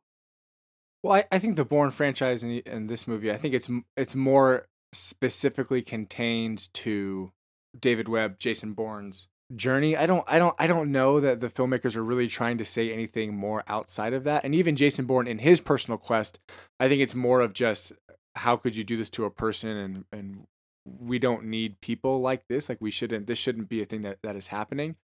Well, 1.03 1.13
I, 1.13 1.25
I 1.31 1.39
think 1.39 1.55
the 1.55 1.65
Bourne 1.65 1.91
franchise 1.91 2.43
in, 2.43 2.49
in 2.59 2.87
this 2.87 3.07
movie, 3.07 3.31
I 3.31 3.37
think 3.37 3.53
it's 3.53 3.69
it's 3.95 4.15
more 4.15 4.67
specifically 4.93 5.81
contained 5.83 6.73
to 6.73 7.31
David 7.79 8.07
Webb, 8.09 8.39
Jason 8.39 8.73
Bourne's 8.73 9.27
journey. 9.55 9.95
I 9.95 10.05
don't 10.05 10.23
I 10.27 10.39
don't 10.39 10.55
I 10.59 10.67
don't 10.67 10.91
know 10.91 11.19
that 11.19 11.39
the 11.39 11.49
filmmakers 11.49 11.95
are 11.95 12.03
really 12.03 12.27
trying 12.27 12.57
to 12.57 12.65
say 12.65 12.91
anything 12.91 13.35
more 13.35 13.63
outside 13.67 14.13
of 14.13 14.23
that. 14.25 14.43
And 14.43 14.53
even 14.53 14.75
Jason 14.75 15.05
Bourne 15.05 15.27
in 15.27 15.39
his 15.39 15.61
personal 15.61 15.97
quest, 15.97 16.39
I 16.79 16.87
think 16.87 17.01
it's 17.01 17.15
more 17.15 17.41
of 17.41 17.53
just 17.53 17.93
how 18.35 18.55
could 18.57 18.75
you 18.75 18.83
do 18.83 18.97
this 18.97 19.09
to 19.11 19.25
a 19.25 19.31
person 19.31 19.69
and 19.69 20.05
and 20.11 20.47
we 20.99 21.19
don't 21.19 21.45
need 21.45 21.81
people 21.81 22.21
like 22.21 22.47
this. 22.47 22.69
Like 22.69 22.79
we 22.79 22.91
shouldn't. 22.91 23.27
This 23.27 23.37
shouldn't 23.37 23.69
be 23.69 23.81
a 23.81 23.85
thing 23.85 24.03
that, 24.03 24.19
that 24.23 24.35
is 24.35 24.47
happening. 24.47 24.95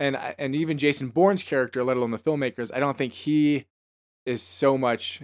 And 0.00 0.16
and 0.16 0.54
even 0.54 0.78
Jason 0.78 1.08
Bourne's 1.08 1.42
character, 1.42 1.84
let 1.84 1.96
alone 1.96 2.10
the 2.10 2.18
filmmakers, 2.18 2.70
I 2.74 2.80
don't 2.80 2.96
think 2.96 3.12
he 3.12 3.66
is 4.24 4.42
so 4.42 4.76
much 4.76 5.22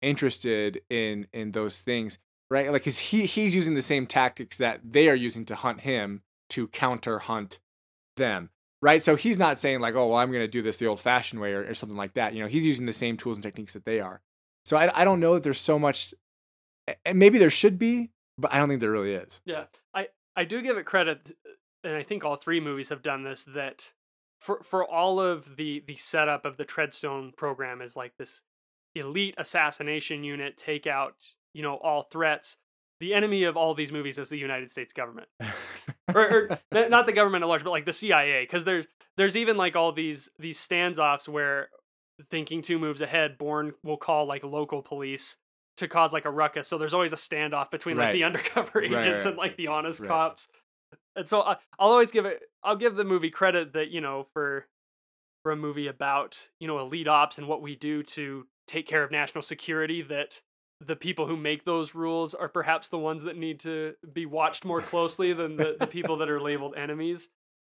interested 0.00 0.82
in 0.90 1.26
in 1.32 1.52
those 1.52 1.80
things, 1.80 2.18
right? 2.50 2.70
Like, 2.70 2.84
cause 2.84 2.98
he 2.98 3.26
he's 3.26 3.54
using 3.54 3.74
the 3.74 3.82
same 3.82 4.06
tactics 4.06 4.58
that 4.58 4.80
they 4.84 5.08
are 5.08 5.14
using 5.14 5.44
to 5.46 5.54
hunt 5.54 5.80
him 5.82 6.22
to 6.50 6.68
counter 6.68 7.20
hunt 7.20 7.60
them, 8.16 8.50
right? 8.80 9.02
So 9.02 9.16
he's 9.16 9.38
not 9.38 9.58
saying 9.58 9.80
like, 9.80 9.94
oh, 9.94 10.08
well, 10.08 10.18
I'm 10.18 10.32
gonna 10.32 10.48
do 10.48 10.62
this 10.62 10.76
the 10.76 10.86
old-fashioned 10.86 11.40
way 11.40 11.52
or, 11.52 11.68
or 11.68 11.74
something 11.74 11.98
like 11.98 12.14
that. 12.14 12.34
You 12.34 12.42
know, 12.42 12.48
he's 12.48 12.64
using 12.64 12.86
the 12.86 12.92
same 12.92 13.16
tools 13.16 13.36
and 13.36 13.42
techniques 13.42 13.72
that 13.72 13.84
they 13.84 14.00
are. 14.00 14.20
So 14.64 14.76
I 14.76 14.90
I 15.00 15.04
don't 15.04 15.20
know 15.20 15.34
that 15.34 15.42
there's 15.42 15.60
so 15.60 15.78
much, 15.78 16.14
and 17.04 17.18
maybe 17.18 17.38
there 17.38 17.50
should 17.50 17.78
be, 17.78 18.10
but 18.38 18.52
I 18.52 18.58
don't 18.58 18.68
think 18.68 18.80
there 18.80 18.90
really 18.90 19.14
is. 19.14 19.40
Yeah, 19.44 19.64
I 19.94 20.08
I 20.36 20.44
do 20.44 20.62
give 20.62 20.76
it 20.76 20.84
credit, 20.84 21.32
and 21.84 21.96
I 21.96 22.02
think 22.02 22.24
all 22.24 22.36
three 22.36 22.60
movies 22.60 22.88
have 22.90 23.02
done 23.02 23.24
this. 23.24 23.44
That 23.44 23.92
for 24.40 24.62
for 24.62 24.84
all 24.84 25.20
of 25.20 25.56
the 25.56 25.82
the 25.86 25.96
setup 25.96 26.44
of 26.44 26.56
the 26.56 26.64
Treadstone 26.64 27.36
program 27.36 27.80
is 27.80 27.96
like 27.96 28.16
this 28.18 28.42
elite 28.94 29.34
assassination 29.38 30.24
unit, 30.24 30.56
take 30.56 30.86
out 30.86 31.24
you 31.54 31.62
know 31.62 31.76
all 31.76 32.02
threats. 32.02 32.56
The 33.00 33.14
enemy 33.14 33.42
of 33.44 33.56
all 33.56 33.74
these 33.74 33.90
movies 33.90 34.16
is 34.16 34.28
the 34.28 34.38
United 34.38 34.70
States 34.70 34.92
government, 34.92 35.28
or, 36.16 36.58
or 36.72 36.88
not 36.88 37.06
the 37.06 37.12
government 37.12 37.42
at 37.44 37.48
large, 37.48 37.64
but 37.64 37.70
like 37.70 37.84
the 37.86 37.92
CIA, 37.92 38.42
because 38.44 38.64
there's 38.64 38.86
there's 39.16 39.36
even 39.36 39.56
like 39.56 39.76
all 39.76 39.92
these 39.92 40.30
these 40.38 40.58
standoffs 40.58 41.28
where 41.28 41.68
thinking 42.30 42.62
two 42.62 42.78
moves 42.78 43.00
ahead, 43.00 43.38
Bourne 43.38 43.72
will 43.82 43.96
call 43.96 44.26
like 44.26 44.44
local 44.44 44.82
police 44.82 45.36
to 45.78 45.88
cause 45.88 46.12
like 46.12 46.24
a 46.26 46.30
ruckus. 46.30 46.68
So 46.68 46.78
there's 46.78 46.94
always 46.94 47.12
a 47.12 47.16
standoff 47.16 47.70
between 47.70 47.96
like 47.96 48.06
Right. 48.08 48.12
the 48.12 48.24
undercover 48.24 48.70
Right, 48.80 48.84
agents 48.84 49.24
right. 49.24 49.26
and 49.30 49.36
like 49.36 49.56
the 49.56 49.68
honest 49.68 50.04
cops. 50.04 50.48
And 51.16 51.26
so 51.28 51.40
I, 51.42 51.56
I'll 51.78 51.90
always 51.90 52.10
give 52.10 52.26
it. 52.26 52.42
I'll 52.62 52.76
give 52.76 52.94
the 52.96 53.04
movie 53.04 53.30
credit 53.30 53.72
that 53.72 53.88
you 53.90 54.00
know 54.00 54.26
for 54.34 54.66
for 55.42 55.52
a 55.52 55.56
movie 55.56 55.88
about 55.88 56.48
you 56.60 56.68
know 56.68 56.78
elite 56.78 57.08
ops 57.08 57.38
and 57.38 57.48
what 57.48 57.62
we 57.62 57.74
do 57.76 58.02
to 58.02 58.46
take 58.68 58.86
care 58.86 59.02
of 59.02 59.10
national 59.10 59.42
security. 59.42 60.02
That 60.02 60.40
the 60.86 60.96
people 60.96 61.26
who 61.26 61.36
make 61.36 61.64
those 61.64 61.94
rules 61.94 62.34
are 62.34 62.48
perhaps 62.48 62.88
the 62.88 62.98
ones 62.98 63.22
that 63.22 63.36
need 63.36 63.60
to 63.60 63.94
be 64.12 64.26
watched 64.26 64.64
more 64.64 64.80
closely 64.80 65.32
than 65.32 65.56
the, 65.56 65.76
the 65.78 65.86
people 65.86 66.16
that 66.18 66.30
are 66.30 66.40
labeled 66.40 66.74
enemies. 66.76 67.28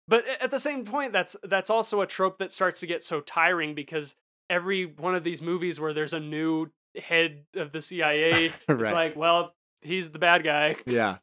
But 0.07 0.23
at 0.41 0.51
the 0.51 0.59
same 0.59 0.85
point, 0.85 1.13
that's 1.13 1.35
that's 1.43 1.69
also 1.69 2.01
a 2.01 2.07
trope 2.07 2.37
that 2.39 2.51
starts 2.51 2.79
to 2.81 2.87
get 2.87 3.03
so 3.03 3.21
tiring 3.21 3.73
because 3.73 4.15
every 4.49 4.85
one 4.85 5.15
of 5.15 5.23
these 5.23 5.41
movies 5.41 5.79
where 5.79 5.93
there's 5.93 6.13
a 6.13 6.19
new 6.19 6.69
head 6.95 7.45
of 7.55 7.71
the 7.71 7.81
CIA, 7.81 8.51
it's 8.69 8.91
like, 8.91 9.15
well, 9.15 9.53
he's 9.81 10.11
the 10.11 10.19
bad 10.19 10.43
guy. 10.43 10.75
Yeah, 10.85 11.17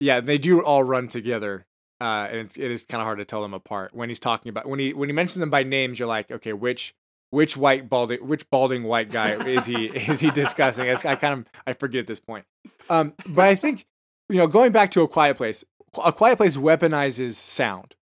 yeah, 0.00 0.20
they 0.20 0.38
do 0.38 0.62
all 0.62 0.82
run 0.82 1.06
together, 1.06 1.66
uh, 2.00 2.26
and 2.28 2.38
it's, 2.38 2.56
it 2.56 2.70
is 2.70 2.84
kind 2.84 3.00
of 3.00 3.06
hard 3.06 3.18
to 3.18 3.24
tell 3.24 3.42
them 3.42 3.54
apart. 3.54 3.94
When 3.94 4.08
he's 4.08 4.20
talking 4.20 4.50
about 4.50 4.66
when 4.66 4.80
he 4.80 4.92
when 4.92 5.08
he 5.08 5.12
mentions 5.12 5.38
them 5.38 5.50
by 5.50 5.62
names, 5.62 5.98
you're 5.98 6.08
like, 6.08 6.32
okay, 6.32 6.52
which 6.52 6.92
which 7.30 7.56
white 7.56 7.88
balding 7.88 8.26
which 8.26 8.48
balding 8.50 8.84
white 8.84 9.10
guy 9.10 9.32
is 9.46 9.66
he 9.66 9.86
is 10.12 10.20
he 10.20 10.30
discussing? 10.30 10.86
It's 10.86 11.04
I 11.04 11.16
kind 11.16 11.40
of 11.40 11.46
I 11.66 11.72
forget 11.72 12.00
at 12.00 12.06
this 12.06 12.20
point. 12.20 12.44
Um, 12.90 13.14
but 13.26 13.46
I 13.48 13.54
think 13.54 13.86
you 14.28 14.36
know 14.38 14.46
going 14.46 14.72
back 14.72 14.90
to 14.92 15.02
a 15.02 15.08
quiet 15.08 15.36
place, 15.36 15.64
a 16.04 16.12
quiet 16.12 16.36
place 16.36 16.56
weaponizes 16.56 17.32
sound, 17.34 17.96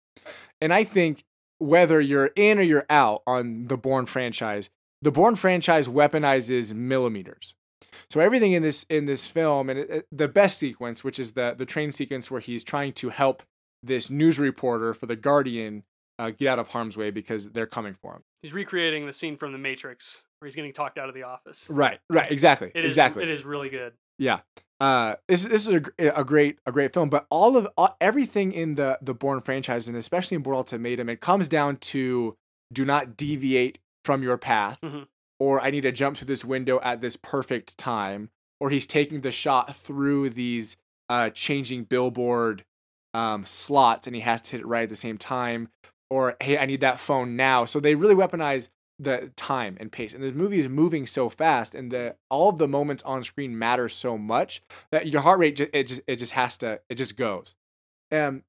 and 0.60 0.72
I 0.72 0.84
think 0.84 1.24
whether 1.58 2.00
you're 2.00 2.30
in 2.36 2.58
or 2.58 2.62
you're 2.62 2.86
out 2.88 3.22
on 3.26 3.64
the 3.64 3.76
Bourne 3.76 4.06
franchise, 4.06 4.70
the 5.02 5.10
Bourne 5.10 5.34
franchise 5.36 5.88
weaponizes 5.88 6.72
millimeters. 6.72 7.54
So 8.10 8.20
everything 8.20 8.52
in 8.52 8.62
this 8.62 8.84
in 8.88 9.06
this 9.06 9.26
film 9.26 9.68
and 9.68 9.78
it, 9.78 9.90
it- 9.90 10.06
the 10.12 10.28
best 10.28 10.58
sequence, 10.58 11.02
which 11.04 11.18
is 11.18 11.32
the 11.32 11.54
the 11.58 11.66
train 11.66 11.92
sequence 11.92 12.30
where 12.30 12.40
he's 12.40 12.64
trying 12.64 12.92
to 12.94 13.10
help 13.10 13.42
this 13.82 14.08
news 14.10 14.38
reporter 14.38 14.94
for 14.94 15.06
the 15.06 15.16
Guardian 15.16 15.84
uh, 16.18 16.30
get 16.30 16.48
out 16.48 16.58
of 16.58 16.68
harm's 16.68 16.96
way 16.96 17.10
because 17.10 17.50
they're 17.50 17.66
coming 17.66 17.94
for 17.94 18.14
him. 18.14 18.22
He's 18.43 18.53
recreating 18.53 19.07
the 19.07 19.12
scene 19.12 19.36
from 19.36 19.53
The 19.53 19.59
Matrix 19.59 20.24
where 20.39 20.47
he's 20.47 20.55
getting 20.57 20.72
talked 20.72 20.99
out 20.99 21.09
of 21.09 21.14
the 21.14 21.24
office. 21.24 21.68
Right, 21.68 21.99
right, 22.09 22.30
exactly, 22.30 22.70
It 22.74 22.84
is 22.84 22.91
exactly. 22.91 23.22
It 23.24 23.28
is 23.28 23.45
really 23.45 23.68
good. 23.68 23.93
Yeah. 24.18 24.41
Uh, 24.80 25.16
this 25.26 25.45
this 25.45 25.66
is 25.66 25.74
a, 25.99 26.09
a 26.20 26.24
great 26.24 26.59
a 26.64 26.70
great 26.70 26.93
film, 26.95 27.09
but 27.09 27.26
all 27.30 27.57
of 27.57 27.68
all, 27.76 27.97
everything 28.01 28.53
in 28.53 28.76
the 28.76 28.97
the 29.03 29.12
Bourne 29.14 29.41
franchise 29.41 29.89
and 29.89 29.97
especially 29.97 30.36
in 30.36 30.43
Bourne 30.43 30.57
Ultimatum, 30.59 31.09
it 31.09 31.20
comes 31.20 31.49
down 31.49 31.78
to 31.78 32.36
do 32.72 32.84
not 32.84 33.16
deviate 33.16 33.78
from 34.05 34.22
your 34.22 34.39
path, 34.39 34.78
Mhm. 34.84 35.09
or 35.41 35.61
I 35.61 35.70
need 35.70 35.80
to 35.80 35.91
jump 35.91 36.16
through 36.16 36.26
this 36.28 36.45
window 36.45 36.78
at 36.82 37.01
this 37.01 37.16
perfect 37.16 37.76
time, 37.76 38.30
or 38.61 38.70
he's 38.70 38.86
taking 38.86 39.22
the 39.22 39.32
shot 39.32 39.74
through 39.74 40.30
these 40.30 40.76
uh, 41.09 41.30
changing 41.30 41.84
billboard 41.84 42.64
um, 43.14 43.45
slots 43.45 44.07
and 44.07 44.14
he 44.14 44.20
has 44.22 44.43
to 44.43 44.51
hit 44.53 44.61
it 44.61 44.66
right 44.66 44.82
at 44.84 44.89
the 44.91 44.95
same 44.97 45.18
time, 45.18 45.70
or 46.11 46.36
hey, 46.40 46.59
I 46.59 46.66
need 46.66 46.80
that 46.80 47.00
phone 47.00 47.36
now. 47.36 47.64
So 47.64 47.80
they 47.80 47.94
really 47.94 48.14
weaponize 48.14 48.68
the 48.98 49.30
time 49.36 49.76
and 49.80 49.92
pace. 49.92 50.12
And 50.12 50.22
the 50.22 50.32
movie 50.32 50.59
is 50.59 50.68
moving 50.68 51.06
so 51.06 51.28
fast, 51.28 51.74
and 51.74 51.90
the 51.90 52.16
all 52.30 52.48
of 52.50 52.59
the 52.59 52.68
moments 52.68 53.02
on 53.04 53.22
screen 53.22 53.59
matter 53.59 53.88
so 53.88 54.18
much 54.18 54.62
that 54.90 55.06
your 55.06 55.22
heart 55.22 55.38
rate 55.38 55.56
just, 55.56 55.70
it 55.72 55.86
just 55.86 56.00
it 56.06 56.16
just 56.16 56.32
has 56.32 56.56
to 56.59 56.80
it 56.88 56.96
just 56.96 57.16
goes. 57.16 57.54
Um, 58.11 58.42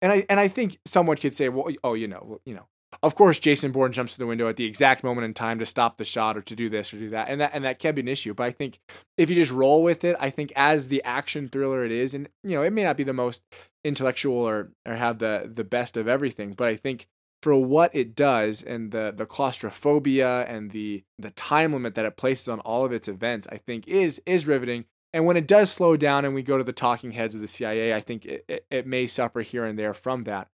and 0.00 0.12
I 0.12 0.26
and 0.28 0.38
I 0.38 0.48
think 0.48 0.78
someone 0.84 1.16
could 1.16 1.34
say, 1.34 1.48
well, 1.48 1.68
oh, 1.82 1.94
you 1.94 2.08
know, 2.08 2.22
well, 2.24 2.40
you 2.44 2.54
know, 2.54 2.68
of 3.02 3.14
course, 3.14 3.38
Jason 3.38 3.70
Bourne 3.70 3.92
jumps 3.92 4.14
to 4.14 4.18
the 4.18 4.26
window 4.26 4.48
at 4.48 4.56
the 4.56 4.64
exact 4.64 5.04
moment 5.04 5.24
in 5.26 5.34
time 5.34 5.58
to 5.58 5.66
stop 5.66 5.98
the 5.98 6.04
shot 6.04 6.36
or 6.36 6.42
to 6.42 6.56
do 6.56 6.68
this 6.68 6.92
or 6.92 6.98
do 6.98 7.10
that, 7.10 7.28
and 7.28 7.40
that 7.40 7.50
and 7.52 7.64
that 7.64 7.78
can 7.78 7.94
be 7.94 8.00
an 8.00 8.08
issue. 8.08 8.34
But 8.34 8.44
I 8.44 8.50
think 8.50 8.78
if 9.16 9.28
you 9.30 9.36
just 9.36 9.52
roll 9.52 9.82
with 9.82 10.04
it, 10.04 10.16
I 10.18 10.30
think 10.30 10.52
as 10.56 10.88
the 10.88 11.02
action 11.04 11.48
thriller 11.48 11.84
it 11.84 11.92
is, 11.92 12.14
and 12.14 12.28
you 12.42 12.52
know, 12.52 12.62
it 12.62 12.72
may 12.72 12.84
not 12.84 12.96
be 12.96 13.04
the 13.04 13.12
most 13.12 13.42
intellectual 13.84 14.36
or 14.36 14.72
or 14.86 14.94
have 14.94 15.18
the 15.18 15.50
the 15.52 15.64
best 15.64 15.96
of 15.96 16.08
everything, 16.08 16.52
but 16.52 16.68
I 16.68 16.76
think 16.76 17.08
for 17.42 17.54
what 17.54 17.94
it 17.94 18.16
does 18.16 18.62
and 18.62 18.90
the 18.90 19.12
the 19.14 19.26
claustrophobia 19.26 20.44
and 20.46 20.70
the 20.70 21.04
the 21.18 21.30
time 21.30 21.72
limit 21.72 21.94
that 21.94 22.06
it 22.06 22.16
places 22.16 22.48
on 22.48 22.60
all 22.60 22.84
of 22.84 22.92
its 22.92 23.06
events, 23.06 23.46
I 23.52 23.58
think 23.58 23.86
is 23.86 24.20
is 24.26 24.46
riveting. 24.46 24.86
And 25.12 25.24
when 25.24 25.36
it 25.36 25.46
does 25.46 25.70
slow 25.70 25.96
down 25.96 26.24
and 26.24 26.34
we 26.34 26.42
go 26.42 26.58
to 26.58 26.64
the 26.64 26.72
talking 26.72 27.12
heads 27.12 27.34
of 27.34 27.40
the 27.40 27.48
CIA, 27.48 27.94
I 27.94 28.00
think 28.00 28.26
it, 28.26 28.44
it, 28.46 28.66
it 28.70 28.86
may 28.86 29.06
suffer 29.06 29.40
here 29.40 29.64
and 29.64 29.78
there 29.78 29.94
from 29.94 30.24
that. 30.24 30.48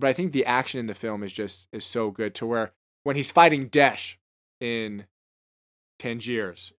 But 0.00 0.08
I 0.08 0.12
think 0.12 0.32
the 0.32 0.46
action 0.46 0.80
in 0.80 0.86
the 0.86 0.94
film 0.94 1.22
is 1.22 1.32
just 1.32 1.68
is 1.72 1.84
so 1.84 2.10
good 2.10 2.34
to 2.36 2.46
where 2.46 2.72
when 3.04 3.16
he's 3.16 3.30
fighting 3.30 3.68
Desh 3.68 4.18
in 4.60 5.06
Tangiers, 5.98 6.72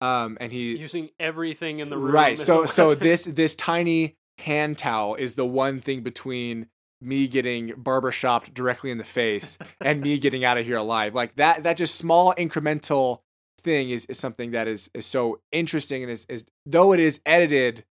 um, 0.00 0.38
and 0.40 0.52
he 0.52 0.76
Using 0.76 1.10
everything 1.18 1.80
in 1.80 1.90
the 1.90 1.98
room. 1.98 2.12
right 2.12 2.38
so 2.38 2.66
so 2.66 2.94
this 2.94 3.24
this 3.24 3.54
tiny 3.54 4.16
hand 4.38 4.78
towel 4.78 5.14
is 5.16 5.34
the 5.34 5.46
one 5.46 5.80
thing 5.80 6.02
between 6.02 6.66
me 7.00 7.26
getting 7.26 7.70
barbershopped 7.70 8.54
directly 8.54 8.90
in 8.90 8.98
the 8.98 9.04
face 9.04 9.58
and 9.80 10.00
me 10.00 10.18
getting 10.18 10.44
out 10.44 10.58
of 10.58 10.66
here 10.66 10.76
alive 10.76 11.14
like 11.14 11.34
that 11.36 11.62
that 11.62 11.76
just 11.76 11.96
small 11.96 12.34
incremental 12.34 13.20
thing 13.62 13.90
is, 13.90 14.06
is 14.06 14.18
something 14.18 14.52
that 14.52 14.68
is 14.68 14.90
is 14.94 15.06
so 15.06 15.40
interesting 15.52 16.02
and 16.02 16.12
is, 16.12 16.26
is 16.28 16.44
though 16.66 16.92
it 16.92 17.00
is 17.00 17.20
edited 17.26 17.84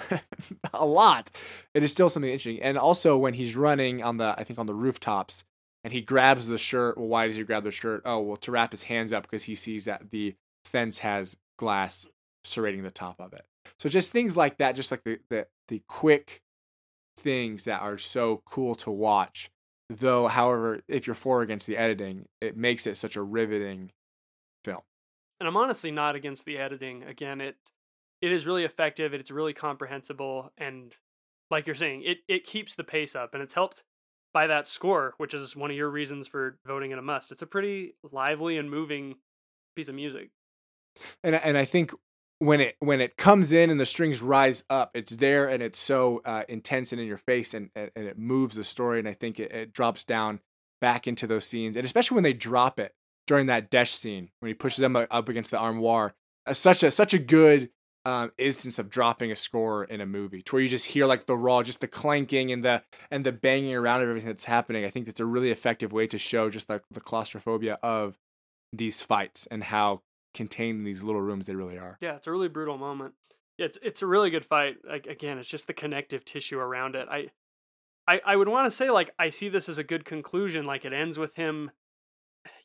a 0.74 0.84
lot 0.84 1.30
it 1.74 1.82
is 1.82 1.90
still 1.90 2.10
something 2.10 2.30
interesting 2.30 2.62
and 2.62 2.78
also 2.78 3.16
when 3.16 3.34
he's 3.34 3.56
running 3.56 4.02
on 4.02 4.16
the 4.16 4.34
i 4.38 4.44
think 4.44 4.58
on 4.58 4.66
the 4.66 4.74
rooftops 4.74 5.44
and 5.84 5.92
he 5.92 6.00
grabs 6.00 6.46
the 6.46 6.58
shirt. 6.58 6.98
Well, 6.98 7.08
why 7.08 7.26
does 7.26 7.36
he 7.36 7.44
grab 7.44 7.64
the 7.64 7.70
shirt? 7.70 8.02
Oh, 8.04 8.20
well, 8.20 8.36
to 8.38 8.50
wrap 8.50 8.72
his 8.72 8.82
hands 8.84 9.12
up 9.12 9.22
because 9.22 9.44
he 9.44 9.54
sees 9.54 9.84
that 9.84 10.10
the 10.10 10.34
fence 10.64 10.98
has 10.98 11.36
glass 11.58 12.06
serrating 12.44 12.82
the 12.82 12.90
top 12.90 13.20
of 13.20 13.32
it. 13.32 13.44
So 13.78 13.88
just 13.88 14.12
things 14.12 14.36
like 14.36 14.58
that, 14.58 14.76
just 14.76 14.90
like 14.90 15.04
the 15.04 15.20
the, 15.30 15.46
the 15.68 15.82
quick 15.88 16.42
things 17.16 17.64
that 17.64 17.80
are 17.80 17.98
so 17.98 18.42
cool 18.44 18.74
to 18.76 18.90
watch. 18.90 19.50
Though, 19.90 20.28
however, 20.28 20.82
if 20.88 21.06
you're 21.06 21.14
for 21.14 21.38
or 21.38 21.42
against 21.42 21.66
the 21.66 21.78
editing, 21.78 22.26
it 22.42 22.56
makes 22.56 22.86
it 22.86 22.98
such 22.98 23.16
a 23.16 23.22
riveting 23.22 23.92
film. 24.64 24.82
and 25.40 25.48
I'm 25.48 25.56
honestly 25.56 25.90
not 25.90 26.14
against 26.14 26.44
the 26.44 26.58
editing. 26.58 27.02
Again, 27.04 27.40
it 27.40 27.56
it 28.20 28.32
is 28.32 28.46
really 28.46 28.64
effective. 28.64 29.14
It's 29.14 29.30
really 29.30 29.52
comprehensible, 29.52 30.52
and 30.58 30.92
like 31.50 31.66
you're 31.66 31.76
saying, 31.76 32.02
it 32.04 32.18
it 32.28 32.44
keeps 32.44 32.74
the 32.74 32.84
pace 32.84 33.16
up, 33.16 33.34
and 33.34 33.42
it's 33.42 33.54
helped 33.54 33.84
by 34.32 34.46
that 34.46 34.68
score, 34.68 35.14
which 35.16 35.34
is 35.34 35.56
one 35.56 35.70
of 35.70 35.76
your 35.76 35.88
reasons 35.88 36.26
for 36.26 36.58
voting 36.66 36.90
it 36.90 36.98
a 36.98 37.02
must. 37.02 37.32
It's 37.32 37.42
a 37.42 37.46
pretty 37.46 37.94
lively 38.12 38.58
and 38.58 38.70
moving 38.70 39.16
piece 39.76 39.88
of 39.88 39.94
music. 39.94 40.30
and 41.22 41.34
and 41.34 41.56
I 41.56 41.64
think 41.64 41.92
when 42.38 42.60
it 42.60 42.76
when 42.80 43.00
it 43.00 43.16
comes 43.16 43.52
in 43.52 43.70
and 43.70 43.80
the 43.80 43.86
strings 43.86 44.22
rise 44.22 44.64
up, 44.70 44.90
it's 44.94 45.16
there 45.16 45.48
and 45.48 45.62
it's 45.62 45.78
so 45.78 46.22
uh, 46.24 46.44
intense 46.48 46.92
and 46.92 47.00
in 47.00 47.06
your 47.06 47.18
face 47.18 47.54
and, 47.54 47.70
and 47.74 47.90
it 47.94 48.18
moves 48.18 48.54
the 48.54 48.64
story. 48.64 48.98
And 48.98 49.08
I 49.08 49.14
think 49.14 49.40
it, 49.40 49.50
it 49.52 49.72
drops 49.72 50.04
down 50.04 50.40
back 50.80 51.08
into 51.08 51.26
those 51.26 51.44
scenes, 51.44 51.76
and 51.76 51.84
especially 51.84 52.14
when 52.14 52.24
they 52.24 52.32
drop 52.32 52.78
it 52.78 52.94
during 53.26 53.46
that 53.46 53.70
Desh 53.70 53.90
scene 53.90 54.30
when 54.40 54.48
he 54.48 54.54
pushes 54.54 54.78
them 54.78 54.96
up 54.96 55.28
against 55.28 55.50
the 55.50 55.58
armoire, 55.58 56.14
uh, 56.46 56.52
such 56.52 56.82
a 56.82 56.90
such 56.90 57.12
a 57.12 57.18
good 57.18 57.70
um, 58.08 58.32
instance 58.38 58.78
of 58.78 58.88
dropping 58.88 59.30
a 59.30 59.36
score 59.36 59.84
in 59.84 60.00
a 60.00 60.06
movie, 60.06 60.40
to 60.40 60.54
where 60.54 60.62
you 60.62 60.68
just 60.68 60.86
hear 60.86 61.04
like 61.04 61.26
the 61.26 61.36
raw, 61.36 61.62
just 61.62 61.80
the 61.80 61.88
clanking 61.88 62.50
and 62.50 62.64
the 62.64 62.82
and 63.10 63.24
the 63.24 63.32
banging 63.32 63.74
around 63.74 64.00
of 64.00 64.08
everything 64.08 64.28
that's 64.28 64.44
happening. 64.44 64.86
I 64.86 64.90
think 64.90 65.04
that's 65.04 65.20
a 65.20 65.26
really 65.26 65.50
effective 65.50 65.92
way 65.92 66.06
to 66.06 66.16
show 66.16 66.48
just 66.48 66.70
like 66.70 66.82
the 66.90 67.00
claustrophobia 67.00 67.78
of 67.82 68.16
these 68.72 69.02
fights 69.02 69.46
and 69.50 69.62
how 69.62 70.00
contained 70.32 70.78
in 70.78 70.84
these 70.84 71.02
little 71.02 71.20
rooms 71.20 71.44
they 71.44 71.54
really 71.54 71.76
are. 71.76 71.98
Yeah, 72.00 72.16
it's 72.16 72.26
a 72.26 72.30
really 72.30 72.48
brutal 72.48 72.78
moment. 72.78 73.12
It's 73.58 73.78
it's 73.82 74.00
a 74.00 74.06
really 74.06 74.30
good 74.30 74.44
fight. 74.44 74.76
Like 74.88 75.06
again, 75.06 75.36
it's 75.36 75.48
just 75.48 75.66
the 75.66 75.74
connective 75.74 76.24
tissue 76.24 76.58
around 76.58 76.96
it. 76.96 77.08
I 77.10 77.28
I, 78.06 78.22
I 78.24 78.36
would 78.36 78.48
want 78.48 78.64
to 78.64 78.70
say 78.70 78.88
like 78.88 79.10
I 79.18 79.28
see 79.28 79.50
this 79.50 79.68
as 79.68 79.76
a 79.76 79.84
good 79.84 80.06
conclusion. 80.06 80.64
Like 80.64 80.86
it 80.86 80.94
ends 80.94 81.18
with 81.18 81.34
him, 81.34 81.72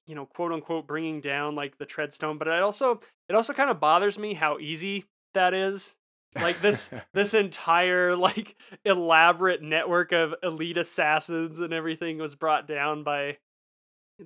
you 0.07 0.15
know, 0.15 0.25
quote 0.25 0.53
unquote, 0.53 0.87
bringing 0.87 1.19
down 1.19 1.55
like 1.55 1.79
the 1.79 1.85
treadstone. 1.85 2.39
But 2.39 2.47
it 2.47 2.63
also 2.63 3.01
it 3.27 3.35
also 3.35 3.51
kind 3.51 3.69
of 3.69 3.81
bothers 3.81 4.17
me 4.17 4.35
how 4.35 4.57
easy 4.59 5.03
that 5.33 5.53
is. 5.53 5.95
Like 6.35 6.59
this 6.61 6.91
this 7.13 7.33
entire 7.33 8.15
like 8.15 8.55
elaborate 8.85 9.61
network 9.61 10.11
of 10.11 10.33
elite 10.41 10.77
assassins 10.77 11.59
and 11.59 11.73
everything 11.73 12.17
was 12.17 12.35
brought 12.35 12.67
down 12.67 13.03
by 13.03 13.37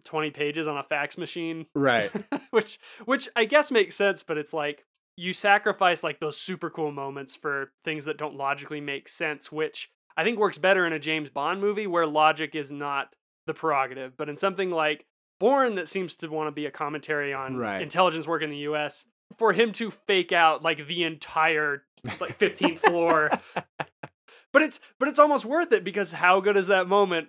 20 0.06 0.32
pages 0.32 0.68
on 0.68 0.78
a 0.78 0.84
fax 0.84 1.18
machine 1.18 1.66
Right. 1.74 2.12
which 2.52 2.80
which 3.06 3.30
I 3.36 3.46
guess 3.46 3.72
makes 3.72 3.96
sense, 3.96 4.24
but 4.24 4.38
it's 4.38 4.54
like 4.54 4.86
you 5.16 5.34
sacrifice 5.34 6.04
like 6.04 6.20
those 6.20 6.38
super 6.40 6.70
cool 6.70 6.92
moments 6.92 7.36
for 7.36 7.72
things 7.84 8.06
that 8.06 8.18
don't 8.18 8.36
logically 8.36 8.82
make 8.82 9.08
sense, 9.08 9.52
which 9.52 9.90
I 10.16 10.24
think 10.24 10.38
works 10.38 10.58
better 10.58 10.86
in 10.86 10.94
a 10.94 11.00
James 11.00 11.30
Bond 11.30 11.60
movie 11.62 11.88
where 11.88 12.06
logic 12.06 12.56
is 12.56 12.72
not 12.72 13.14
the 13.48 13.54
prerogative, 13.54 14.16
but 14.18 14.30
in 14.30 14.38
something 14.38 14.70
like 14.70 15.06
Bourne 15.40 15.76
that 15.76 15.88
seems 15.88 16.16
to 16.16 16.28
want 16.28 16.48
to 16.48 16.52
be 16.52 16.66
a 16.66 16.72
commentary 16.72 17.34
on 17.34 17.56
Right. 17.58 17.82
intelligence 17.82 18.28
work 18.28 18.42
in 18.44 18.50
the 18.50 18.58
US, 18.70 19.06
for 19.38 19.54
him 19.54 19.72
to 19.74 19.92
fake 19.92 20.32
out 20.32 20.64
like 20.64 20.88
the 20.88 21.04
entire 21.04 21.84
like 22.20 22.38
15th 22.38 22.80
floor. 22.80 23.30
But 24.54 24.62
it's 24.62 24.80
but 24.98 25.08
it's 25.08 25.20
almost 25.20 25.46
worth 25.46 25.72
it 25.72 25.84
because 25.84 26.14
how 26.14 26.40
good 26.40 26.58
is 26.58 26.68
that 26.68 26.88
moment? 26.88 27.28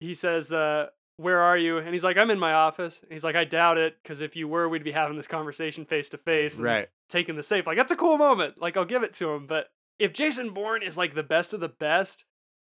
He 0.00 0.14
says, 0.14 0.52
uh, 0.52 0.86
where 1.16 1.40
are 1.40 1.58
you? 1.58 1.78
And 1.78 1.90
he's 1.90 2.04
like, 2.04 2.16
I'm 2.16 2.30
in 2.30 2.38
my 2.38 2.54
office. 2.54 3.00
And 3.02 3.12
he's 3.12 3.24
like, 3.24 3.36
I 3.36 3.44
doubt 3.44 3.78
it, 3.78 3.96
because 4.02 4.20
if 4.20 4.36
you 4.36 4.48
were, 4.48 4.68
we'd 4.68 4.84
be 4.84 4.92
having 4.92 5.16
this 5.16 5.26
conversation 5.26 5.84
face 5.84 6.08
to 6.10 6.18
face. 6.18 6.58
Right. 6.58 6.88
Taking 7.08 7.36
the 7.36 7.42
safe. 7.42 7.66
Like, 7.66 7.76
that's 7.76 7.92
a 7.92 7.96
cool 7.96 8.16
moment. 8.16 8.54
Like, 8.60 8.76
I'll 8.76 8.84
give 8.84 9.02
it 9.02 9.12
to 9.14 9.30
him. 9.32 9.46
But 9.46 9.66
if 9.98 10.12
Jason 10.12 10.54
Bourne 10.54 10.82
is 10.82 10.96
like 10.96 11.14
the 11.14 11.22
best 11.22 11.52
of 11.52 11.60
the 11.60 11.68
best, 11.68 12.24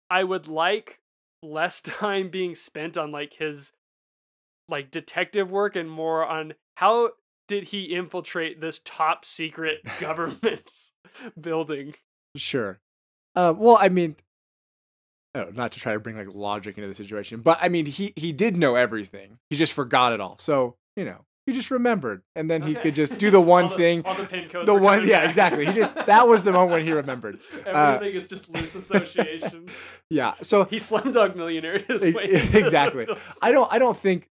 I 0.09 0.23
would 0.23 0.47
like 0.47 0.99
less 1.43 1.81
time 1.81 2.29
being 2.29 2.55
spent 2.55 2.97
on 2.97 3.11
like 3.11 3.33
his 3.33 3.73
like 4.69 4.91
detective 4.91 5.51
work 5.51 5.75
and 5.75 5.89
more 5.89 6.25
on 6.25 6.53
how 6.75 7.11
did 7.47 7.65
he 7.65 7.93
infiltrate 7.95 8.59
this 8.61 8.81
top 8.83 9.23
secret 9.25 9.79
government's 9.99 10.91
building. 11.39 11.95
Sure. 12.35 12.79
Um, 13.35 13.57
well, 13.59 13.77
I 13.79 13.89
mean, 13.89 14.15
oh, 15.35 15.49
not 15.53 15.71
to 15.73 15.79
try 15.79 15.93
to 15.93 15.99
bring 15.99 16.17
like 16.17 16.27
logic 16.33 16.77
into 16.77 16.87
the 16.87 16.95
situation, 16.95 17.41
but 17.41 17.57
I 17.61 17.69
mean, 17.69 17.85
he 17.85 18.13
he 18.15 18.31
did 18.31 18.57
know 18.57 18.75
everything. 18.75 19.39
He 19.49 19.55
just 19.55 19.73
forgot 19.73 20.13
it 20.13 20.19
all. 20.21 20.37
So 20.39 20.75
you 20.95 21.05
know, 21.05 21.25
he 21.45 21.53
just 21.53 21.69
remembered, 21.71 22.23
and 22.35 22.49
then 22.49 22.61
he 22.63 22.73
could 22.75 22.95
just 22.95 23.17
do 23.17 23.29
the 23.31 23.39
one 23.55 23.69
the- 23.69 23.75
thing. 23.75 24.01
all 24.05 24.15
the 24.15 24.25
pin 24.25 24.49
codes 24.49 24.65
the 24.65 24.73
one, 24.75 25.07
yeah, 25.07 25.19
back. 25.19 25.27
exactly. 25.27 25.65
He 25.65 25.73
just 25.73 25.95
that 25.95 26.27
was 26.27 26.41
the 26.43 26.51
moment 26.51 26.71
when 26.71 26.83
he 26.83 26.91
remembered. 26.91 27.39
Uh, 27.67 27.95
Everything 27.95 28.15
is 28.15 28.27
just 28.27 28.49
loose 28.49 28.75
association. 28.75 29.65
Yeah. 30.09 30.33
So 30.41 30.63
he 30.65 30.77
Slumdog 30.77 31.35
Millionaire 31.35 31.77
his 31.79 32.05
E- 32.05 32.13
way 32.13 32.23
exactly. 32.25 33.05
I 33.41 33.51
don't 33.51 33.71
I 33.71 33.77
don't 33.77 33.97
think 33.97 34.29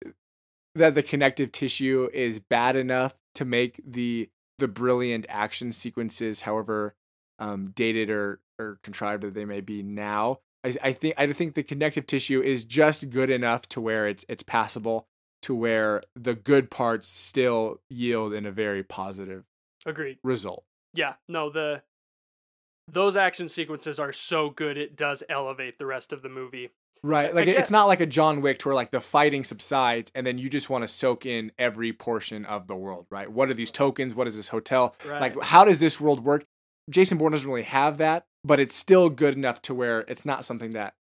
that 0.75 0.93
the 0.93 1.03
connective 1.03 1.51
tissue 1.51 2.09
is 2.13 2.39
bad 2.39 2.75
enough 2.75 3.15
to 3.35 3.45
make 3.45 3.81
the 3.85 4.29
the 4.57 4.67
brilliant 4.67 5.25
action 5.27 5.71
sequences, 5.71 6.41
however 6.41 6.95
um, 7.39 7.71
dated 7.75 8.09
or 8.09 8.39
or 8.59 8.79
contrived 8.83 9.23
that 9.23 9.33
they 9.33 9.45
may 9.45 9.61
be 9.61 9.83
now. 9.83 10.39
I, 10.63 10.75
I 10.83 10.93
think 10.93 11.15
I 11.17 11.31
think 11.31 11.55
the 11.55 11.63
connective 11.63 12.07
tissue 12.07 12.41
is 12.41 12.63
just 12.63 13.09
good 13.09 13.29
enough 13.29 13.67
to 13.69 13.81
where 13.81 14.07
it's 14.07 14.25
it's 14.29 14.43
passable 14.43 15.07
to 15.43 15.53
where 15.53 16.01
the 16.15 16.33
good 16.33 16.71
parts 16.71 17.07
still 17.07 17.79
yield 17.89 18.33
in 18.33 18.45
a 18.45 18.51
very 18.51 18.83
positive 18.83 19.43
Agreed. 19.85 20.17
result. 20.23 20.63
Yeah. 20.93 21.13
No, 21.29 21.49
the 21.49 21.83
those 22.87 23.15
action 23.15 23.49
sequences 23.49 23.99
are 23.99 24.13
so 24.13 24.49
good 24.49 24.77
it 24.77 24.95
does 24.95 25.23
elevate 25.29 25.77
the 25.77 25.85
rest 25.85 26.13
of 26.13 26.21
the 26.21 26.29
movie. 26.29 26.71
Right. 27.03 27.33
Like 27.33 27.47
it's 27.47 27.71
not 27.71 27.85
like 27.85 27.99
a 27.99 28.05
John 28.05 28.41
Wick 28.41 28.63
where 28.63 28.73
like 28.73 28.91
the 28.91 29.01
fighting 29.01 29.43
subsides 29.43 30.11
and 30.15 30.25
then 30.25 30.37
you 30.37 30.49
just 30.49 30.69
want 30.69 30.83
to 30.83 30.87
soak 30.87 31.25
in 31.25 31.51
every 31.59 31.93
portion 31.93 32.45
of 32.45 32.67
the 32.67 32.75
world, 32.75 33.05
right? 33.09 33.31
What 33.31 33.49
are 33.49 33.53
these 33.53 33.71
tokens? 33.71 34.15
What 34.15 34.27
is 34.27 34.35
this 34.35 34.47
hotel? 34.47 34.95
Like 35.07 35.39
how 35.41 35.65
does 35.65 35.79
this 35.79 35.99
world 35.99 36.23
work? 36.23 36.45
Jason 36.89 37.17
Bourne 37.17 37.31
doesn't 37.31 37.49
really 37.49 37.63
have 37.63 37.97
that, 37.97 38.25
but 38.43 38.59
it's 38.59 38.75
still 38.75 39.09
good 39.09 39.35
enough 39.35 39.61
to 39.63 39.73
where 39.73 40.01
it's 40.01 40.25
not 40.25 40.45
something 40.45 40.71
that 40.71 40.93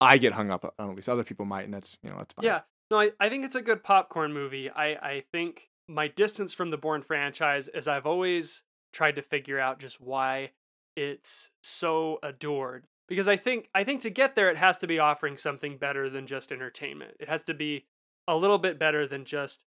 I 0.00 0.18
get 0.18 0.32
hung 0.32 0.50
up 0.50 0.74
on. 0.78 0.90
At 0.90 0.96
least 0.96 1.08
other 1.08 1.24
people 1.24 1.46
might, 1.46 1.64
and 1.64 1.72
that's 1.74 1.96
you 2.02 2.10
know 2.10 2.16
that's 2.18 2.34
fine. 2.34 2.44
Yeah. 2.44 2.60
No, 2.90 3.00
I, 3.00 3.12
I 3.18 3.28
think 3.28 3.44
it's 3.44 3.54
a 3.54 3.62
good 3.62 3.82
popcorn 3.82 4.32
movie. 4.34 4.68
I, 4.68 4.88
I 4.88 5.24
think 5.32 5.70
my 5.88 6.08
distance 6.08 6.52
from 6.52 6.70
the 6.70 6.76
Bourne 6.76 7.02
franchise 7.02 7.68
is 7.68 7.88
I've 7.88 8.04
always 8.04 8.64
tried 8.92 9.16
to 9.16 9.22
figure 9.22 9.58
out 9.58 9.78
just 9.78 10.00
why 10.00 10.50
it's 10.94 11.50
so 11.62 12.18
adored. 12.22 12.86
Because 13.08 13.28
I 13.28 13.36
think 13.36 13.68
I 13.74 13.84
think 13.84 14.00
to 14.02 14.10
get 14.10 14.34
there 14.34 14.50
it 14.50 14.56
has 14.56 14.78
to 14.78 14.86
be 14.86 14.98
offering 14.98 15.36
something 15.36 15.76
better 15.76 16.08
than 16.08 16.26
just 16.26 16.52
entertainment. 16.52 17.16
It 17.20 17.28
has 17.28 17.42
to 17.44 17.54
be 17.54 17.86
a 18.26 18.36
little 18.36 18.58
bit 18.58 18.78
better 18.78 19.06
than 19.06 19.24
just 19.24 19.64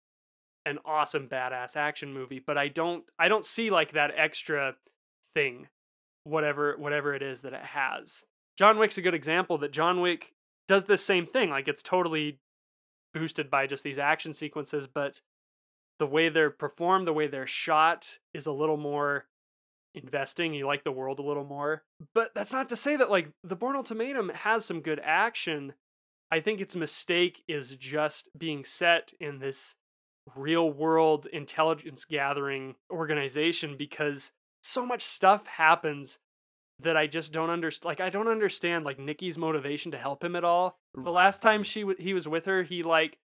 an 0.65 0.79
awesome 0.85 1.29
badass 1.29 1.77
action 1.77 2.13
movie. 2.13 2.43
But 2.45 2.59
I 2.59 2.69
don't 2.69 3.05
I 3.19 3.29
don't 3.29 3.45
see 3.45 3.71
like 3.71 3.93
that 3.93 4.13
extra 4.17 4.77
thing, 5.35 5.69
whatever 6.25 6.77
whatever 6.77 7.15
it 7.15 7.23
is 7.23 7.43
that 7.43 7.53
it 7.53 7.65
has. 7.65 8.25
John 8.59 8.79
Wick's 8.79 8.99
a 8.99 9.03
good 9.03 9.15
example 9.15 9.59
that 9.59 9.73
John 9.73 10.01
Wick 10.01 10.33
does 10.69 10.85
this 10.85 11.05
same 11.05 11.27
thing. 11.27 11.51
Like 11.51 11.69
it's 11.69 11.83
totally 11.83 12.39
boosted 13.15 13.51
by 13.51 13.67
just 13.67 13.85
these 13.85 13.99
action 13.99 14.33
sequences, 14.33 14.87
but 14.87 15.21
the 15.99 16.07
way 16.07 16.29
they're 16.29 16.51
performed, 16.51 17.07
the 17.07 17.13
way 17.13 17.27
they're 17.27 17.47
shot 17.47 18.19
is 18.35 18.47
a 18.47 18.53
little 18.53 18.77
more 18.77 19.27
investing. 19.95 20.55
You 20.55 20.67
like 20.67 20.85
the 20.85 20.93
world 20.93 21.19
a 21.19 21.23
little 21.23 21.45
more. 21.45 21.83
But 22.15 22.31
that's 22.35 22.53
not 22.53 22.69
to 22.71 22.77
say 22.77 22.97
that 22.97 23.11
like 23.11 23.31
the 23.45 23.57
Bourne 23.57 23.77
Ultimatum 23.77 24.31
has 24.31 24.65
some 24.65 24.81
good 24.81 25.01
action. 25.03 25.75
I 26.31 26.41
think 26.41 26.61
its 26.61 26.77
mistake 26.77 27.43
is 27.47 27.77
just 27.77 28.31
being 28.37 28.65
set 28.65 29.13
in 29.21 29.39
this 29.39 29.77
real 30.37 30.71
world 30.71 31.27
intelligence 31.27 32.05
gathering 32.05 32.77
organization 32.91 33.77
because 33.77 34.33
so 34.63 34.87
much 34.87 35.03
stuff 35.03 35.47
happens 35.47 36.19
that 36.81 36.97
I 36.97 37.07
just 37.07 37.33
don't 37.33 37.51
understand. 37.51 37.87
Like 37.87 38.01
I 38.01 38.11
don't 38.11 38.29
understand 38.29 38.85
like 38.85 38.99
Nikki's 38.99 39.39
motivation 39.39 39.93
to 39.93 39.99
help 39.99 40.25
him 40.25 40.37
at 40.37 40.45
all. 40.45 40.79
The 40.95 41.11
last 41.11 41.43
time 41.43 41.63
she 41.63 41.81
w- 41.81 41.99
he 41.99 42.15
was 42.15 42.29
with 42.29 42.47
her, 42.47 42.63
he 42.63 42.83
like 42.83 43.19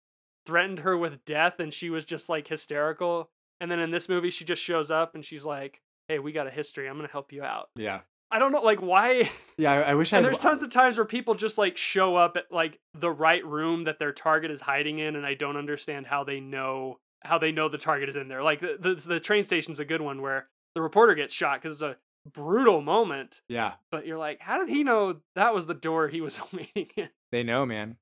threatened 0.46 0.80
her 0.80 0.98
with 0.98 1.26
death, 1.26 1.60
and 1.60 1.74
she 1.74 1.90
was 1.90 2.06
just 2.06 2.30
like 2.30 2.48
hysterical. 2.48 3.30
And 3.60 3.72
then 3.72 3.80
in 3.80 3.92
this 3.92 4.10
movie, 4.10 4.30
she 4.30 4.46
just 4.46 4.62
shows 4.62 4.92
up 4.92 5.16
and 5.16 5.24
she's 5.24 5.46
like, 5.46 5.82
"Hey, 6.08 6.20
we 6.20 6.32
got 6.32 6.48
a 6.48 6.52
history. 6.52 6.88
I'm 6.88 6.96
gonna 6.98 7.08
help 7.08 7.32
you 7.32 7.44
out." 7.44 7.70
yeah, 7.76 8.02
I 8.32 8.40
don't 8.40 8.52
know, 8.52 8.62
like 8.62 8.82
why. 8.82 9.30
yeah. 9.58 9.72
I, 9.72 9.82
I 9.92 9.96
wish 9.96 10.14
I. 10.14 10.18
and 10.18 10.26
there's 10.26 10.40
tons 10.40 10.64
of 10.64 10.70
times 10.72 10.98
where 10.98 11.06
people 11.06 11.36
just 11.36 11.58
like 11.58 11.78
show 11.78 12.16
up 12.16 12.38
at 12.38 12.52
like 12.52 12.80
the 12.94 13.12
right 13.12 13.46
room 13.46 13.86
that 13.86 14.00
their 14.00 14.12
target 14.12 14.52
is 14.52 14.62
hiding 14.62 15.00
in, 15.00 15.16
and 15.16 15.26
I 15.26 15.34
don't 15.36 15.58
understand 15.58 16.08
how 16.08 16.24
they 16.24 16.40
know 16.40 17.00
how 17.24 17.38
they 17.38 17.52
know 17.52 17.70
the 17.70 17.78
target 17.78 18.10
is 18.10 18.16
in 18.16 18.28
there. 18.28 18.44
Like 18.44 18.60
the 18.60 18.78
the, 18.80 18.96
the 18.96 19.20
train 19.20 19.44
station's 19.44 19.80
a 19.80 19.86
good 19.86 20.02
one 20.02 20.22
where 20.22 20.48
the 20.74 20.82
reporter 20.82 21.16
gets 21.16 21.34
shot 21.34 21.62
because 21.62 21.82
it's 21.82 21.82
a 21.82 21.98
brutal 22.32 22.82
moment 22.82 23.42
yeah, 23.48 23.74
but 23.92 24.06
you're 24.06 24.18
like, 24.18 24.42
how 24.42 24.58
did 24.58 24.70
he 24.70 24.84
know 24.84 25.18
that 25.36 25.54
was 25.54 25.68
the 25.68 25.74
door 25.74 26.08
he 26.08 26.22
was 26.22 26.42
waiting 26.54 26.90
in? 26.98 27.10
they 27.32 27.44
know, 27.44 27.66
man. 27.66 27.98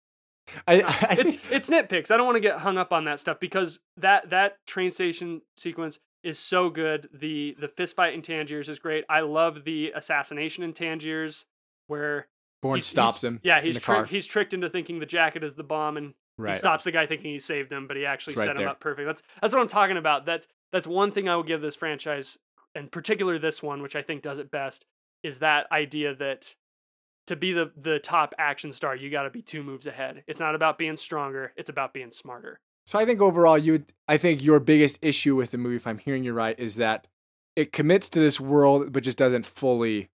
I, 0.67 0.81
I 0.81 1.15
it's 1.19 1.51
it's 1.51 1.69
nitpicks. 1.69 2.11
I 2.11 2.17
don't 2.17 2.25
want 2.25 2.35
to 2.35 2.41
get 2.41 2.59
hung 2.59 2.77
up 2.77 2.91
on 2.91 3.05
that 3.05 3.19
stuff 3.19 3.39
because 3.39 3.79
that 3.97 4.29
that 4.31 4.57
train 4.67 4.91
station 4.91 5.41
sequence 5.57 5.99
is 6.23 6.39
so 6.39 6.69
good. 6.69 7.09
The 7.13 7.55
the 7.59 7.67
fist 7.67 7.95
fight 7.95 8.13
in 8.13 8.21
Tangiers 8.21 8.69
is 8.69 8.79
great. 8.79 9.05
I 9.09 9.21
love 9.21 9.63
the 9.63 9.91
assassination 9.95 10.63
in 10.63 10.73
Tangiers 10.73 11.45
where 11.87 12.27
Bourne 12.61 12.77
he's- 12.77 12.87
stops 12.87 13.21
he's- 13.21 13.33
him. 13.33 13.39
Yeah, 13.43 13.61
he's 13.61 13.79
tricked. 13.79 14.09
He's 14.09 14.25
tricked 14.25 14.53
into 14.53 14.69
thinking 14.69 14.99
the 14.99 15.05
jacket 15.05 15.43
is 15.43 15.55
the 15.55 15.63
bomb, 15.63 15.97
and 15.97 16.13
right. 16.37 16.53
he 16.53 16.59
stops 16.59 16.85
the 16.85 16.91
guy 16.91 17.05
thinking 17.05 17.31
he 17.31 17.39
saved 17.39 17.71
him, 17.71 17.87
but 17.87 17.97
he 17.97 18.05
actually 18.05 18.35
right 18.35 18.45
set 18.45 18.51
him 18.55 18.57
there. 18.57 18.69
up 18.69 18.79
perfect. 18.79 19.05
That's 19.05 19.21
that's 19.41 19.53
what 19.53 19.61
I'm 19.61 19.67
talking 19.67 19.97
about. 19.97 20.25
That's 20.25 20.47
that's 20.71 20.87
one 20.87 21.11
thing 21.11 21.27
I 21.27 21.35
would 21.35 21.45
give 21.45 21.61
this 21.61 21.75
franchise, 21.75 22.37
and 22.73 22.91
particular 22.91 23.37
this 23.37 23.61
one, 23.61 23.81
which 23.81 23.95
I 23.95 24.01
think 24.01 24.21
does 24.21 24.39
it 24.39 24.49
best, 24.49 24.85
is 25.23 25.39
that 25.39 25.67
idea 25.71 26.15
that 26.15 26.55
to 27.27 27.35
be 27.35 27.51
the 27.51 27.71
the 27.75 27.99
top 27.99 28.33
action 28.37 28.71
star, 28.71 28.95
you 28.95 29.09
got 29.09 29.23
to 29.23 29.29
be 29.29 29.41
two 29.41 29.63
moves 29.63 29.87
ahead. 29.87 30.23
It's 30.27 30.39
not 30.39 30.55
about 30.55 30.77
being 30.77 30.97
stronger; 30.97 31.51
it's 31.57 31.69
about 31.69 31.93
being 31.93 32.11
smarter. 32.11 32.59
So 32.85 32.99
I 32.99 33.05
think 33.05 33.21
overall, 33.21 33.57
you, 33.57 33.73
would- 33.73 33.93
I 34.07 34.17
think 34.17 34.43
your 34.43 34.59
biggest 34.59 34.99
issue 35.01 35.35
with 35.35 35.51
the 35.51 35.57
movie, 35.57 35.75
if 35.77 35.87
I'm 35.87 35.97
hearing 35.97 36.23
you 36.23 36.33
right, 36.33 36.57
is 36.59 36.75
that 36.75 37.07
it 37.55 37.71
commits 37.71 38.09
to 38.09 38.19
this 38.19 38.39
world, 38.39 38.91
but 38.91 39.03
just 39.03 39.17
doesn't 39.17 39.45
fully, 39.45 40.09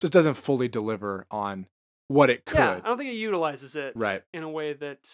just 0.00 0.12
doesn't 0.12 0.34
fully 0.34 0.68
deliver 0.68 1.26
on 1.30 1.66
what 2.08 2.30
it 2.30 2.44
could. 2.44 2.58
Yeah, 2.58 2.80
I 2.82 2.88
don't 2.88 2.98
think 2.98 3.10
it 3.10 3.16
utilizes 3.16 3.76
it 3.76 3.92
Right. 3.96 4.22
in 4.32 4.42
a 4.42 4.48
way 4.48 4.72
that 4.74 5.10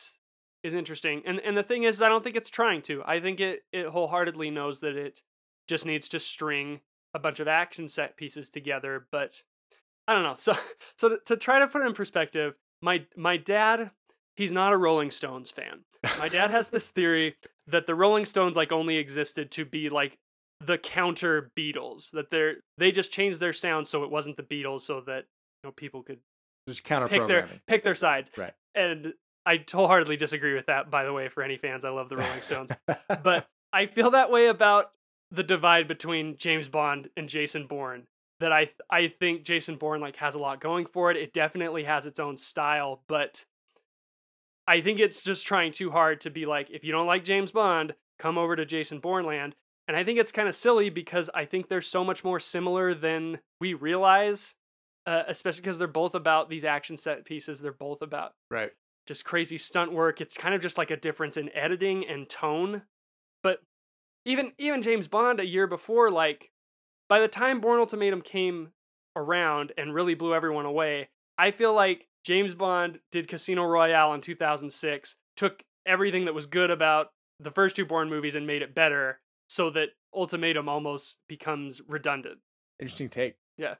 is 0.62 0.74
interesting. 0.74 1.22
And 1.24 1.40
and 1.40 1.56
the 1.56 1.62
thing 1.62 1.84
is, 1.84 2.02
I 2.02 2.08
don't 2.08 2.22
think 2.22 2.36
it's 2.36 2.50
trying 2.50 2.82
to. 2.82 3.02
I 3.06 3.18
think 3.20 3.40
it 3.40 3.62
it 3.72 3.86
wholeheartedly 3.86 4.50
knows 4.50 4.80
that 4.80 4.94
it 4.96 5.22
just 5.68 5.86
needs 5.86 6.08
to 6.10 6.18
string 6.20 6.80
a 7.14 7.18
bunch 7.18 7.40
of 7.40 7.48
action 7.48 7.88
set 7.88 8.16
pieces 8.16 8.50
together. 8.50 9.06
But 9.10 9.42
I 10.06 10.12
don't 10.14 10.22
know. 10.22 10.34
So 10.38 10.54
so 10.98 11.08
to, 11.08 11.18
to 11.26 11.36
try 11.36 11.60
to 11.60 11.66
put 11.66 11.80
it 11.82 11.86
in 11.86 11.94
perspective, 11.94 12.54
my 12.82 13.06
my 13.16 13.36
dad, 13.38 13.90
he's 14.40 14.52
not 14.52 14.72
a 14.72 14.76
Rolling 14.76 15.10
Stones 15.10 15.50
fan. 15.50 15.80
My 16.18 16.28
dad 16.28 16.50
has 16.50 16.70
this 16.70 16.88
theory 16.96 17.36
that 17.66 17.86
the 17.86 17.94
Rolling 17.94 18.24
Stones 18.24 18.56
like 18.56 18.72
only 18.72 18.96
existed 18.96 19.50
to 19.52 19.66
be 19.66 19.90
like 19.90 20.18
the 20.64 20.78
counter 20.78 21.50
Beatles. 21.56 22.10
That 22.12 22.30
they're 22.30 22.56
they 22.78 22.90
just 22.90 23.12
changed 23.12 23.38
their 23.38 23.52
sound 23.52 23.86
so 23.86 24.02
it 24.02 24.10
wasn't 24.10 24.36
the 24.36 24.42
Beatles, 24.42 24.80
so 24.80 25.02
that 25.02 25.26
you 25.62 25.68
know 25.68 25.72
people 25.72 26.02
could 26.02 26.20
Just 26.66 26.84
counter 26.84 27.06
pick 27.06 27.28
their 27.28 27.48
pick 27.68 27.84
their 27.84 27.94
sides. 27.94 28.30
Right. 28.36 28.54
And 28.74 29.12
I 29.44 29.62
wholeheartedly 29.70 30.16
disagree 30.16 30.54
with 30.54 30.66
that. 30.66 30.90
By 30.90 31.04
the 31.04 31.12
way, 31.12 31.28
for 31.28 31.42
any 31.42 31.58
fans, 31.58 31.84
I 31.84 31.90
love 31.90 32.08
the 32.08 32.16
Rolling 32.16 32.40
Stones, 32.40 32.72
but 33.22 33.46
I 33.72 33.86
feel 33.86 34.10
that 34.12 34.30
way 34.30 34.46
about 34.46 34.92
the 35.30 35.42
divide 35.42 35.86
between 35.86 36.36
James 36.38 36.66
Bond 36.66 37.10
and 37.16 37.28
Jason 37.28 37.66
Bourne. 37.66 38.06
That 38.40 38.52
I 38.52 38.70
I 38.88 39.08
think 39.08 39.44
Jason 39.44 39.76
Bourne 39.76 40.00
like 40.00 40.16
has 40.16 40.34
a 40.34 40.38
lot 40.38 40.62
going 40.62 40.86
for 40.86 41.10
it. 41.10 41.18
It 41.18 41.34
definitely 41.34 41.84
has 41.84 42.06
its 42.06 42.18
own 42.18 42.38
style, 42.38 43.02
but 43.06 43.44
I 44.70 44.80
think 44.80 45.00
it's 45.00 45.24
just 45.24 45.44
trying 45.44 45.72
too 45.72 45.90
hard 45.90 46.20
to 46.20 46.30
be 46.30 46.46
like, 46.46 46.70
if 46.70 46.84
you 46.84 46.92
don't 46.92 47.08
like 47.08 47.24
James 47.24 47.50
Bond, 47.50 47.92
come 48.20 48.38
over 48.38 48.54
to 48.54 48.64
Jason 48.64 49.00
Bourne 49.00 49.26
land. 49.26 49.56
And 49.88 49.96
I 49.96 50.04
think 50.04 50.20
it's 50.20 50.30
kind 50.30 50.48
of 50.48 50.54
silly 50.54 50.90
because 50.90 51.28
I 51.34 51.44
think 51.44 51.66
they're 51.66 51.80
so 51.80 52.04
much 52.04 52.22
more 52.22 52.38
similar 52.38 52.94
than 52.94 53.40
we 53.60 53.74
realize, 53.74 54.54
uh, 55.08 55.24
especially 55.26 55.62
because 55.62 55.80
they're 55.80 55.88
both 55.88 56.14
about 56.14 56.48
these 56.48 56.64
action 56.64 56.96
set 56.96 57.24
pieces. 57.24 57.60
They're 57.60 57.72
both 57.72 58.00
about 58.00 58.34
right. 58.48 58.70
just 59.08 59.24
crazy 59.24 59.58
stunt 59.58 59.92
work. 59.92 60.20
It's 60.20 60.36
kind 60.36 60.54
of 60.54 60.60
just 60.60 60.78
like 60.78 60.92
a 60.92 60.96
difference 60.96 61.36
in 61.36 61.50
editing 61.52 62.06
and 62.06 62.28
tone. 62.28 62.82
But 63.42 63.62
even 64.24 64.52
even 64.56 64.82
James 64.82 65.08
Bond 65.08 65.40
a 65.40 65.46
year 65.46 65.66
before, 65.66 66.12
like 66.12 66.52
by 67.08 67.18
the 67.18 67.26
time 67.26 67.60
Bourne 67.60 67.80
Ultimatum 67.80 68.22
came 68.22 68.70
around 69.16 69.72
and 69.76 69.92
really 69.92 70.14
blew 70.14 70.32
everyone 70.32 70.66
away, 70.66 71.08
I 71.36 71.50
feel 71.50 71.74
like 71.74 72.06
James 72.24 72.54
Bond 72.54 73.00
did 73.12 73.28
Casino 73.28 73.64
Royale 73.64 74.14
in 74.14 74.20
2006, 74.20 75.16
took 75.36 75.62
everything 75.86 76.26
that 76.26 76.34
was 76.34 76.46
good 76.46 76.70
about 76.70 77.08
the 77.38 77.50
first 77.50 77.76
two 77.76 77.86
Bourne 77.86 78.10
movies 78.10 78.34
and 78.34 78.46
made 78.46 78.62
it 78.62 78.74
better, 78.74 79.20
so 79.48 79.70
that 79.70 79.90
Ultimatum 80.14 80.68
almost 80.68 81.18
becomes 81.28 81.80
redundant. 81.88 82.38
Interesting 82.78 83.08
take. 83.08 83.36
Yeah. 83.56 83.74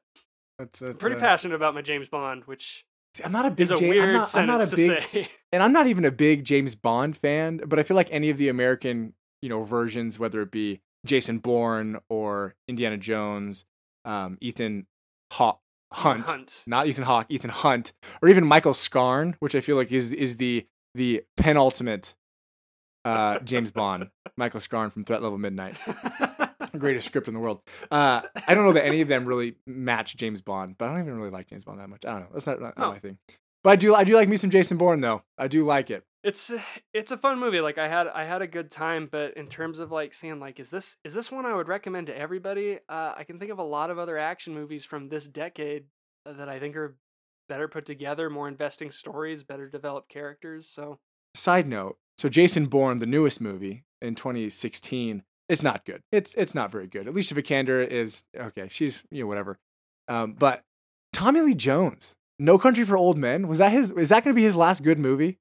That's, 0.59 0.78
that's 0.78 0.97
Pretty 0.97 1.16
uh, 1.16 1.20
passionate 1.20 1.55
about 1.55 1.74
my 1.74 1.82
James 1.82 2.09
Bond, 2.09 2.45
which 2.45 2.84
See, 3.14 3.24
I'm 3.24 3.32
not 3.32 3.47
a 3.47 3.51
big 3.51 3.64
is 3.64 3.70
a 3.72 3.74
weird 3.76 4.09
I'm 4.09 4.12
not, 4.12 4.36
I'm 4.36 4.47
not 4.47 4.62
a 4.72 4.76
big, 4.76 4.97
to 4.97 5.03
say. 5.03 5.28
and 5.53 5.62
I'm 5.62 5.72
not 5.72 5.86
even 5.88 6.05
a 6.05 6.12
big 6.12 6.45
James 6.45 6.74
Bond 6.74 7.16
fan, 7.16 7.61
but 7.66 7.78
I 7.78 7.82
feel 7.82 7.97
like 7.97 8.09
any 8.12 8.30
of 8.30 8.36
the 8.36 8.49
American, 8.49 9.14
you 9.43 9.49
know, 9.49 9.62
versions, 9.62 10.18
whether 10.18 10.41
it 10.43 10.51
be 10.51 10.80
Jason 11.05 11.38
Bourne 11.38 11.99
or 12.09 12.55
Indiana 12.68 12.97
Jones, 12.97 13.64
um, 14.05 14.38
Ethan 14.41 14.86
Haw- 15.32 15.59
Hunt, 15.93 16.24
Hunt. 16.24 16.62
not 16.66 16.86
Ethan 16.86 17.05
Hawke, 17.05 17.26
Ethan 17.28 17.51
Hunt, 17.51 17.93
or 18.22 18.28
even 18.28 18.47
Michael 18.47 18.74
Scarn, 18.74 19.36
which 19.41 19.55
I 19.55 19.61
feel 19.61 19.76
like 19.76 19.91
is 19.93 20.11
is 20.12 20.36
the 20.36 20.66
the 20.95 21.22
penultimate 21.36 22.14
uh, 23.05 23.38
James 23.41 23.70
Bond, 23.70 24.11
Michael 24.36 24.61
Scarn 24.61 24.91
from 24.91 25.05
Threat 25.05 25.22
Level 25.22 25.38
Midnight, 25.38 25.76
greatest 26.78 27.07
script 27.07 27.28
in 27.28 27.34
the 27.34 27.41
world. 27.41 27.61
Uh, 27.91 28.22
I 28.47 28.55
don't 28.55 28.64
know 28.64 28.72
that 28.72 28.84
any 28.84 29.01
of 29.01 29.09
them 29.09 29.24
really 29.26 29.57
match 29.66 30.16
James 30.16 30.43
Bond, 30.43 30.76
but 30.78 30.88
I 30.88 30.93
don't 30.93 31.01
even 31.03 31.16
really 31.16 31.30
like 31.30 31.49
James 31.49 31.64
Bond 31.64 31.80
that 31.80 31.88
much. 31.88 32.05
I 32.05 32.11
don't 32.12 32.20
know. 32.20 32.28
That's 32.32 32.47
not, 32.47 32.61
not, 32.61 32.76
not 32.78 32.86
No. 32.86 32.93
my 32.93 32.99
thing. 32.99 33.18
But 33.64 33.70
I 33.70 33.76
do 33.76 33.95
I 33.95 34.05
do 34.05 34.14
like 34.14 34.28
me 34.28 34.36
some 34.36 34.51
Jason 34.51 34.76
Bourne 34.78 35.01
though. 35.01 35.22
I 35.38 35.49
do 35.49 35.64
like 35.64 35.91
it. 35.91 36.05
It's 36.23 36.53
it's 36.93 37.11
a 37.11 37.16
fun 37.16 37.39
movie 37.39 37.61
like 37.61 37.79
i 37.79 37.89
had 37.89 38.07
i 38.09 38.25
had 38.25 38.43
a 38.43 38.47
good 38.47 38.71
time 38.71 39.09
but 39.11 39.35
in 39.35 39.47
terms 39.47 39.79
of 39.79 39.91
like 39.91 40.12
saying 40.12 40.39
like 40.39 40.61
is 40.61 40.71
this 40.71 40.99
is 41.05 41.14
this 41.14 41.33
one 41.33 41.47
i 41.47 41.55
would 41.55 41.68
recommend 41.68 42.07
to 42.07 42.16
everybody 42.16 42.79
uh, 42.89 43.14
i 43.16 43.25
can 43.25 43.39
think 43.39 43.51
of 43.51 43.59
a 43.59 43.64
lot 43.64 43.91
of 43.91 43.99
other 43.99 44.18
action 44.18 44.53
movies 44.53 44.85
from 44.85 45.09
this 45.09 45.27
decade 45.27 45.85
uh, 46.27 46.33
that 46.33 46.49
i 46.49 46.59
think 46.59 46.77
are 46.77 46.97
better 47.49 47.68
put 47.68 47.87
together 47.87 48.29
more 48.29 48.49
investing 48.49 48.91
stories 48.91 49.43
better 49.43 49.68
developed 49.68 50.09
characters 50.09 50.68
so 50.68 50.99
Side 51.35 51.68
note: 51.68 51.97
So 52.18 52.29
Jason 52.29 52.66
Bourne, 52.66 52.99
the 52.99 53.07
newest 53.07 53.41
movie 53.41 53.85
in 54.03 54.14
2016, 54.14 55.23
it's 55.49 55.62
not 55.62 55.85
good. 55.85 56.03
It's 56.11 56.35
it's 56.35 56.55
not 56.55 56.73
very 56.73 56.87
good. 56.87 57.07
Alicia 57.07 57.35
Vikander 57.35 57.87
is 57.87 58.25
okay. 58.37 58.68
She's 58.68 59.05
you 59.11 59.23
know 59.23 59.29
whatever. 59.29 59.59
Um, 60.09 60.33
but 60.33 60.62
Tommy 61.12 61.41
Lee 61.41 61.55
Jones, 61.55 62.16
No 62.39 62.59
Country 62.59 62.85
for 62.85 62.97
Old 62.97 63.16
Men, 63.16 63.47
was 63.47 63.59
that 63.59 63.73
his? 63.73 63.93
Is 63.93 64.09
that 64.09 64.25
going 64.25 64.35
to 64.35 64.39
be 64.39 64.45
his 64.45 64.57
last 64.57 64.83
good 64.83 64.99
movie? 64.99 65.39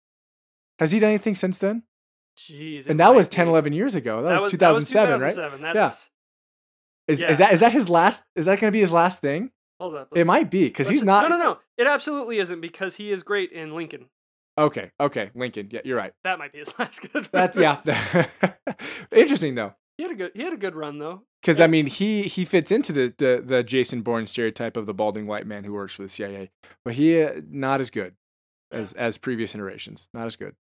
Has 0.80 0.92
he 0.92 1.00
done 1.00 1.10
anything 1.10 1.36
since 1.36 1.58
then? 1.58 1.84
jeez 2.38 2.88
And 2.88 3.00
that 3.00 3.14
was 3.14 3.30
10, 3.30 3.48
be. 3.48 3.50
11 3.50 3.74
years 3.74 3.96
ago. 3.96 4.24
That, 4.24 4.42
was, 4.42 4.44
that 4.44 4.52
2007, 4.52 5.22
right? 5.22 5.30
2007. 5.34 5.74
that's 5.74 6.10
Is, 7.08 7.22
yeah. 7.22 7.32
is 7.32 7.38
that 7.38 7.54
is 7.54 7.60
that 7.60 7.72
his 7.74 7.90
last? 7.90 8.24
Is 8.36 8.46
that 8.46 8.60
going 8.60 8.72
to 8.72 8.76
be 8.76 8.80
his 8.80 8.92
last 8.92 9.20
thing? 9.20 9.52
hold 9.80 9.96
up 9.96 10.10
It 10.14 10.26
might 10.26 10.50
be 10.50 10.66
because 10.66 10.88
he's 10.88 11.04
not. 11.04 11.30
no 11.30 11.38
no 11.38 11.44
no 11.44 11.58
it 11.78 11.88
absolutely 11.88 12.40
isn't 12.40 12.62
because 12.62 12.96
he 12.96 13.12
is 13.12 13.24
great 13.24 13.52
in 13.52 13.74
lincoln 13.74 14.06
Okay, 14.58 14.92
okay, 15.00 15.32
Lincoln. 15.36 15.70
Yeah, 15.72 15.80
you're 15.86 15.96
right. 15.96 16.12
that 16.26 16.38
might 16.38 16.52
be 16.52 16.60
his 16.60 16.74
last 16.80 17.02
good 17.14 17.30
That's 17.32 17.56
yeah. 17.56 17.80
Interesting 19.16 19.56
though. 19.56 19.74
he 19.98 20.04
had 20.04 20.12
a 20.12 20.16
good 20.16 20.32
he 20.34 20.44
had 20.44 20.52
a 20.52 20.58
good 20.58 20.76
run 20.76 21.00
though 21.00 21.22
Because 21.42 21.62
I 21.62 21.68
mean, 21.68 21.86
he 21.86 22.24
he 22.24 22.44
fits 22.44 22.70
into 22.70 22.92
the, 22.92 23.14
the 23.18 23.42
the 23.46 23.64
Jason 23.64 24.02
Bourne 24.02 24.28
stereotype 24.28 24.76
of 24.76 24.86
the 24.86 24.94
balding 24.94 25.28
white 25.28 25.48
man 25.48 25.64
who 25.64 25.72
works 25.72 25.94
for 25.94 26.02
the 26.02 26.10
CIA, 26.10 26.52
but 26.84 26.96
he 26.96 27.22
uh, 27.22 27.40
not 27.50 27.80
as 27.80 27.90
good 27.90 28.16
as 28.70 28.92
as 28.94 29.18
previous 29.18 29.56
iterations. 29.56 30.10
Not 30.14 30.26
as 30.26 30.36
good. 30.36 30.56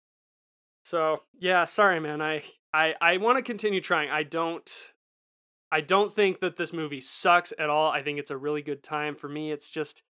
So 0.83 1.21
yeah, 1.39 1.65
sorry, 1.65 1.99
man. 1.99 2.21
I 2.21 2.43
I 2.73 2.95
I 3.01 3.17
want 3.17 3.37
to 3.37 3.43
continue 3.43 3.81
trying. 3.81 4.09
I 4.09 4.23
don't. 4.23 4.69
I 5.71 5.81
don't 5.81 6.11
think 6.11 6.39
that 6.39 6.57
this 6.57 6.73
movie 6.73 7.01
sucks 7.01 7.53
at 7.59 7.69
all. 7.69 7.91
I 7.91 8.01
think 8.01 8.17
it's 8.17 8.31
a 8.31 8.37
really 8.37 8.63
good 8.63 8.81
time 8.81 9.15
for 9.15 9.29
me. 9.29 9.51
It's 9.51 9.69
just 9.69 10.01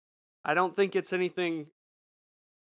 I 0.45 0.53
don't 0.53 0.73
think 0.75 0.95
it's 0.95 1.11
anything 1.11 1.67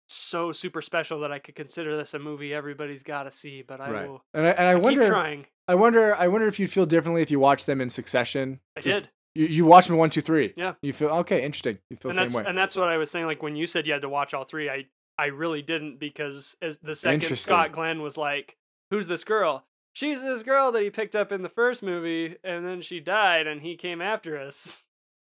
so 0.08 0.52
super 0.52 0.80
special 0.80 1.20
that 1.20 1.32
I 1.32 1.38
could 1.38 1.56
consider 1.56 1.96
this 1.96 2.14
a 2.14 2.18
movie 2.18 2.54
everybody's 2.54 3.02
got 3.02 3.24
to 3.24 3.30
see. 3.30 3.62
But 3.62 3.80
I 3.80 3.90
will 4.06 4.22
And 4.32 4.46
I 4.46 4.50
and 4.50 4.68
I 4.68 4.74
keep 4.74 4.82
wonder, 4.84 5.08
trying. 5.08 5.46
I 5.68 5.74
wonder, 5.74 6.14
I 6.14 6.28
wonder 6.28 6.46
if 6.46 6.58
you'd 6.60 6.70
feel 6.70 6.86
differently 6.86 7.22
if 7.22 7.30
you 7.30 7.40
watched 7.40 7.66
them 7.66 7.80
in 7.80 7.90
succession. 7.90 8.60
I 8.76 8.80
Just- 8.80 9.02
did, 9.02 9.10
You 9.34 9.46
you 9.46 9.66
watch 9.66 9.88
them 9.88 9.96
one, 9.98 10.08
two, 10.10 10.22
three. 10.22 10.54
Yeah. 10.56 10.74
You 10.80 10.92
feel 10.92 11.08
okay, 11.08 11.44
interesting. 11.44 11.78
You 11.90 11.96
feel 11.96 12.10
and 12.12 12.18
the 12.18 12.28
same 12.30 12.44
way. 12.44 12.48
and 12.48 12.56
that's 12.56 12.76
what 12.76 12.88
I 12.88 12.96
was 12.96 13.10
saying. 13.10 13.26
Like 13.26 13.42
when 13.42 13.56
you 13.56 13.66
said 13.66 13.86
you 13.86 13.92
had 13.92 14.02
to 14.02 14.08
watch 14.08 14.32
all 14.32 14.44
three, 14.44 14.70
I 14.70 14.86
I 15.18 15.26
really 15.26 15.62
didn't 15.62 15.98
because 15.98 16.56
as 16.60 16.78
the 16.78 16.94
second 16.94 17.36
Scott 17.36 17.72
Glenn 17.72 18.02
was 18.02 18.16
like, 18.16 18.56
"Who's 18.90 19.06
this 19.06 19.24
girl?" 19.24 19.66
She's 19.92 20.22
this 20.22 20.42
girl 20.42 20.72
that 20.72 20.82
he 20.82 20.90
picked 20.90 21.16
up 21.16 21.32
in 21.32 21.42
the 21.42 21.48
first 21.48 21.82
movie, 21.82 22.36
and 22.44 22.66
then 22.66 22.82
she 22.82 23.00
died, 23.00 23.46
and 23.46 23.62
he 23.62 23.76
came 23.76 24.02
after 24.02 24.36
us. 24.36 24.84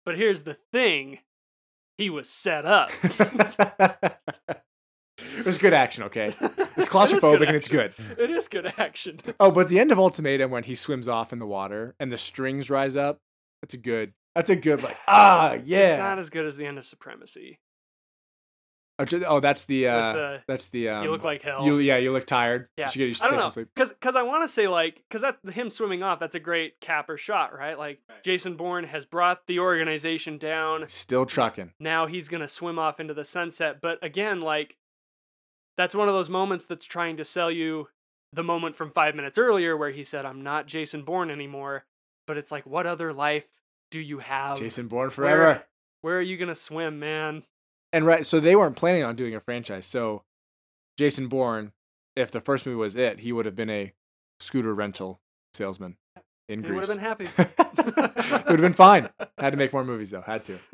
But 0.04 0.18
here's 0.18 0.42
the 0.42 0.54
thing: 0.54 1.20
he 2.00 2.08
was 2.08 2.28
set 2.28 2.64
up. 2.64 2.90
it 3.04 4.16
was 5.44 5.58
good 5.58 5.74
action. 5.74 6.04
Okay. 6.04 6.34
It's 6.76 6.88
It 6.88 6.92
claustrophobic 6.92 7.48
and 7.48 7.56
it's 7.56 7.68
good. 7.68 7.92
It 8.16 8.30
is 8.30 8.48
good 8.48 8.72
action. 8.78 9.18
Oh, 9.40 9.50
but 9.50 9.68
the 9.68 9.78
end 9.78 9.92
of 9.92 9.98
Ultimatum 9.98 10.50
when 10.50 10.62
he 10.62 10.74
swims 10.74 11.08
off 11.08 11.32
in 11.32 11.38
the 11.38 11.46
water 11.46 11.94
and 12.00 12.10
the 12.10 12.16
strings 12.16 12.70
rise 12.70 12.96
up, 12.96 13.18
that's 13.60 13.74
a 13.74 13.76
good. 13.76 14.14
That's 14.34 14.48
a 14.48 14.56
good 14.56 14.82
like 14.82 14.96
ah 15.06 15.58
yeah. 15.64 15.90
it's 15.90 15.98
not 15.98 16.18
as 16.18 16.30
good 16.30 16.46
as 16.46 16.56
the 16.56 16.64
end 16.64 16.78
of 16.78 16.86
Supremacy. 16.86 17.58
Oh, 19.00 19.22
oh, 19.26 19.40
that's 19.40 19.64
the 19.64 19.88
uh, 19.88 20.12
the- 20.12 20.42
that's 20.46 20.66
the 20.68 20.88
um, 20.90 21.04
you 21.04 21.10
look 21.10 21.24
like 21.24 21.42
hell. 21.42 21.64
you 21.64 21.78
yeah 21.78 21.96
you 21.96 22.12
look 22.12 22.26
tired. 22.26 22.68
Yeah. 22.76 22.86
you 22.86 22.90
should 22.92 23.00
your 23.00 23.16
I 23.22 23.28
don't 23.30 23.36
know, 23.38 23.42
some 23.44 23.52
sleep. 23.52 23.68
cause, 23.74 23.94
cause 24.00 24.16
I 24.16 24.22
want 24.22 24.42
to 24.42 24.48
say 24.48 24.68
like, 24.68 25.02
cause 25.10 25.22
that's 25.22 25.52
him 25.52 25.70
swimming 25.70 26.02
off. 26.02 26.20
That's 26.20 26.34
a 26.34 26.40
great 26.40 26.80
capper 26.80 27.16
shot, 27.16 27.56
right? 27.56 27.78
Like 27.78 28.00
Jason 28.22 28.56
Bourne 28.56 28.84
has 28.84 29.06
brought 29.06 29.46
the 29.46 29.58
organization 29.60 30.38
down. 30.38 30.86
Still 30.88 31.26
trucking. 31.26 31.72
Now 31.80 32.06
he's 32.06 32.28
gonna 32.28 32.48
swim 32.48 32.78
off 32.78 33.00
into 33.00 33.14
the 33.14 33.24
sunset. 33.24 33.80
But 33.80 33.98
again, 34.02 34.40
like, 34.40 34.76
that's 35.76 35.94
one 35.94 36.08
of 36.08 36.14
those 36.14 36.28
moments 36.30 36.64
that's 36.66 36.84
trying 36.84 37.16
to 37.16 37.24
sell 37.24 37.50
you 37.50 37.88
the 38.32 38.42
moment 38.44 38.76
from 38.76 38.90
five 38.92 39.14
minutes 39.14 39.38
earlier 39.38 39.76
where 39.76 39.90
he 39.90 40.04
said, 40.04 40.24
I'm 40.24 40.42
not 40.42 40.66
Jason 40.66 41.02
Bourne 41.02 41.30
anymore. 41.30 41.84
But 42.26 42.36
it's 42.36 42.52
like, 42.52 42.64
what 42.66 42.86
other 42.86 43.12
life 43.12 43.46
do 43.90 43.98
you 43.98 44.18
have? 44.18 44.58
Jason 44.58 44.86
Bourne 44.88 45.04
Where- 45.04 45.10
forever. 45.10 45.64
Where 46.02 46.16
are 46.18 46.22
you 46.22 46.36
going 46.38 46.48
to 46.48 46.54
swim, 46.54 46.98
man? 46.98 47.42
And 47.92 48.06
right, 48.06 48.24
so 48.24 48.38
they 48.40 48.54
weren't 48.56 48.76
planning 48.76 49.02
on 49.04 49.16
doing 49.16 49.34
a 49.34 49.40
franchise. 49.40 49.86
So 49.86 50.22
Jason 50.96 51.28
Bourne, 51.28 51.72
if 52.16 52.30
the 52.30 52.40
first 52.40 52.66
movie 52.66 52.76
was 52.76 52.94
it, 52.96 53.20
he 53.20 53.32
would 53.32 53.46
have 53.46 53.56
been 53.56 53.70
a 53.70 53.92
scooter 54.38 54.74
rental 54.74 55.20
salesman 55.54 55.96
in 56.48 56.62
He 56.64 56.70
would 56.72 56.80
have 56.80 56.88
been 56.88 56.98
happy. 56.98 57.28
it 57.36 58.46
would 58.48 58.48
have 58.48 58.60
been 58.60 58.72
fine. 58.72 59.08
Had 59.38 59.50
to 59.50 59.56
make 59.56 59.72
more 59.72 59.84
movies 59.84 60.10
though. 60.10 60.22
Had 60.22 60.44
to. 60.46 60.58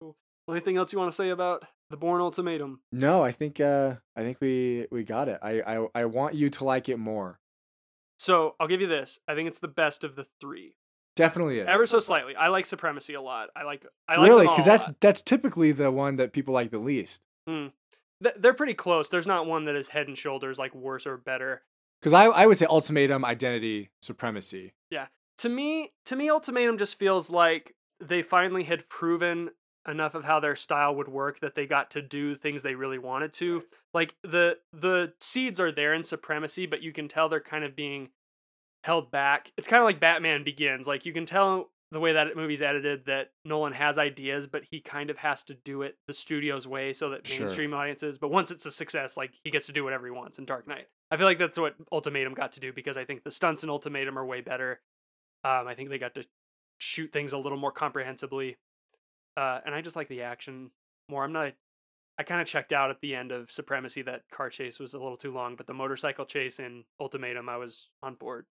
Cool. 0.00 0.16
Anything 0.50 0.76
else 0.76 0.92
you 0.92 0.98
want 0.98 1.10
to 1.10 1.16
say 1.16 1.30
about 1.30 1.64
the 1.90 1.96
Bourne 1.96 2.20
Ultimatum? 2.20 2.80
No, 2.92 3.22
I 3.22 3.32
think 3.32 3.60
uh 3.60 3.96
I 4.16 4.22
think 4.22 4.38
we 4.40 4.86
we 4.90 5.04
got 5.04 5.28
it. 5.28 5.38
I 5.42 5.60
I 5.60 5.86
I 5.94 6.04
want 6.06 6.34
you 6.34 6.48
to 6.50 6.64
like 6.64 6.88
it 6.88 6.98
more. 6.98 7.38
So 8.18 8.54
I'll 8.58 8.68
give 8.68 8.80
you 8.80 8.86
this. 8.86 9.18
I 9.28 9.34
think 9.34 9.48
it's 9.48 9.58
the 9.58 9.68
best 9.68 10.04
of 10.04 10.16
the 10.16 10.26
three. 10.40 10.74
Definitely 11.18 11.58
is. 11.58 11.66
Ever 11.68 11.86
so 11.86 11.98
slightly. 11.98 12.36
I 12.36 12.46
like 12.46 12.64
Supremacy 12.64 13.14
a 13.14 13.20
lot. 13.20 13.50
I 13.56 13.64
like. 13.64 13.84
I 14.08 14.16
like 14.16 14.28
really, 14.28 14.46
because 14.46 14.64
that's 14.64 14.88
that's 15.00 15.20
typically 15.20 15.72
the 15.72 15.90
one 15.90 16.16
that 16.16 16.32
people 16.32 16.54
like 16.54 16.70
the 16.70 16.78
least. 16.78 17.22
Hmm. 17.48 17.66
they're 18.20 18.54
pretty 18.54 18.74
close. 18.74 19.08
There's 19.08 19.26
not 19.26 19.46
one 19.46 19.64
that 19.64 19.74
is 19.74 19.88
head 19.88 20.06
and 20.06 20.16
shoulders 20.16 20.58
like 20.58 20.74
worse 20.74 21.06
or 21.06 21.16
better. 21.16 21.62
Because 22.00 22.12
I 22.12 22.26
I 22.26 22.46
would 22.46 22.56
say 22.56 22.66
ultimatum, 22.66 23.24
identity, 23.24 23.90
supremacy. 24.00 24.74
Yeah. 24.90 25.06
To 25.38 25.48
me, 25.48 25.92
to 26.06 26.14
me, 26.14 26.30
Ultimatum 26.30 26.78
just 26.78 26.98
feels 26.98 27.30
like 27.30 27.74
they 28.00 28.22
finally 28.22 28.64
had 28.64 28.88
proven 28.88 29.50
enough 29.88 30.14
of 30.14 30.24
how 30.24 30.38
their 30.38 30.54
style 30.54 30.94
would 30.96 31.08
work 31.08 31.40
that 31.40 31.54
they 31.54 31.66
got 31.66 31.90
to 31.92 32.02
do 32.02 32.34
things 32.34 32.62
they 32.62 32.74
really 32.74 32.98
wanted 32.98 33.32
to. 33.34 33.64
Like 33.92 34.14
the 34.22 34.58
the 34.72 35.14
seeds 35.20 35.58
are 35.58 35.72
there 35.72 35.94
in 35.94 36.04
Supremacy, 36.04 36.66
but 36.66 36.82
you 36.82 36.92
can 36.92 37.08
tell 37.08 37.28
they're 37.28 37.40
kind 37.40 37.64
of 37.64 37.74
being 37.74 38.10
held 38.88 39.10
back. 39.10 39.52
It's 39.58 39.68
kind 39.68 39.80
of 39.82 39.84
like 39.84 40.00
Batman 40.00 40.44
Begins. 40.44 40.86
Like 40.86 41.04
you 41.04 41.12
can 41.12 41.26
tell 41.26 41.70
the 41.92 42.00
way 42.00 42.14
that 42.14 42.34
movie's 42.34 42.62
edited 42.62 43.04
that 43.04 43.32
Nolan 43.44 43.74
has 43.74 43.98
ideas, 43.98 44.46
but 44.46 44.62
he 44.70 44.80
kind 44.80 45.10
of 45.10 45.18
has 45.18 45.42
to 45.44 45.54
do 45.54 45.82
it 45.82 45.96
the 46.06 46.14
studio's 46.14 46.66
way 46.66 46.94
so 46.94 47.10
that 47.10 47.26
Sure. 47.26 47.46
mainstream 47.46 47.74
audiences. 47.74 48.16
But 48.16 48.30
once 48.30 48.50
it's 48.50 48.64
a 48.64 48.72
success, 48.72 49.16
like 49.18 49.32
he 49.44 49.50
gets 49.50 49.66
to 49.66 49.72
do 49.72 49.84
whatever 49.84 50.06
he 50.06 50.10
wants 50.10 50.38
in 50.38 50.46
Dark 50.46 50.66
Knight. 50.66 50.86
I 51.10 51.18
feel 51.18 51.26
like 51.26 51.38
that's 51.38 51.58
what 51.58 51.74
Ultimatum 51.92 52.32
got 52.32 52.52
to 52.52 52.60
do 52.60 52.72
because 52.72 52.96
I 52.96 53.04
think 53.04 53.24
the 53.24 53.30
stunts 53.30 53.62
in 53.62 53.68
Ultimatum 53.70 54.18
are 54.18 54.24
way 54.24 54.40
better. 54.40 54.80
Um, 55.44 55.68
I 55.68 55.74
think 55.74 55.90
they 55.90 55.98
got 55.98 56.14
to 56.14 56.26
shoot 56.78 57.12
things 57.12 57.32
a 57.34 57.38
little 57.38 57.58
more 57.58 57.72
comprehensively, 57.72 58.56
uh, 59.36 59.60
and 59.66 59.74
I 59.74 59.82
just 59.82 59.96
like 59.96 60.08
the 60.08 60.22
action 60.22 60.70
more. 61.10 61.24
I'm 61.24 61.32
not. 61.32 61.52
I 62.18 62.22
kind 62.24 62.40
of 62.40 62.46
checked 62.48 62.72
out 62.72 62.90
at 62.90 63.00
the 63.00 63.14
end 63.14 63.32
of 63.32 63.50
Supremacy. 63.50 64.02
That 64.02 64.22
car 64.30 64.50
chase 64.50 64.78
was 64.80 64.94
a 64.94 64.98
little 64.98 65.16
too 65.16 65.32
long, 65.32 65.54
but 65.56 65.66
the 65.66 65.74
motorcycle 65.74 66.24
chase 66.24 66.58
in 66.58 66.84
Ultimatum, 66.98 67.48
I 67.48 67.56
was 67.58 67.90
on 68.02 68.14
board. 68.14 68.46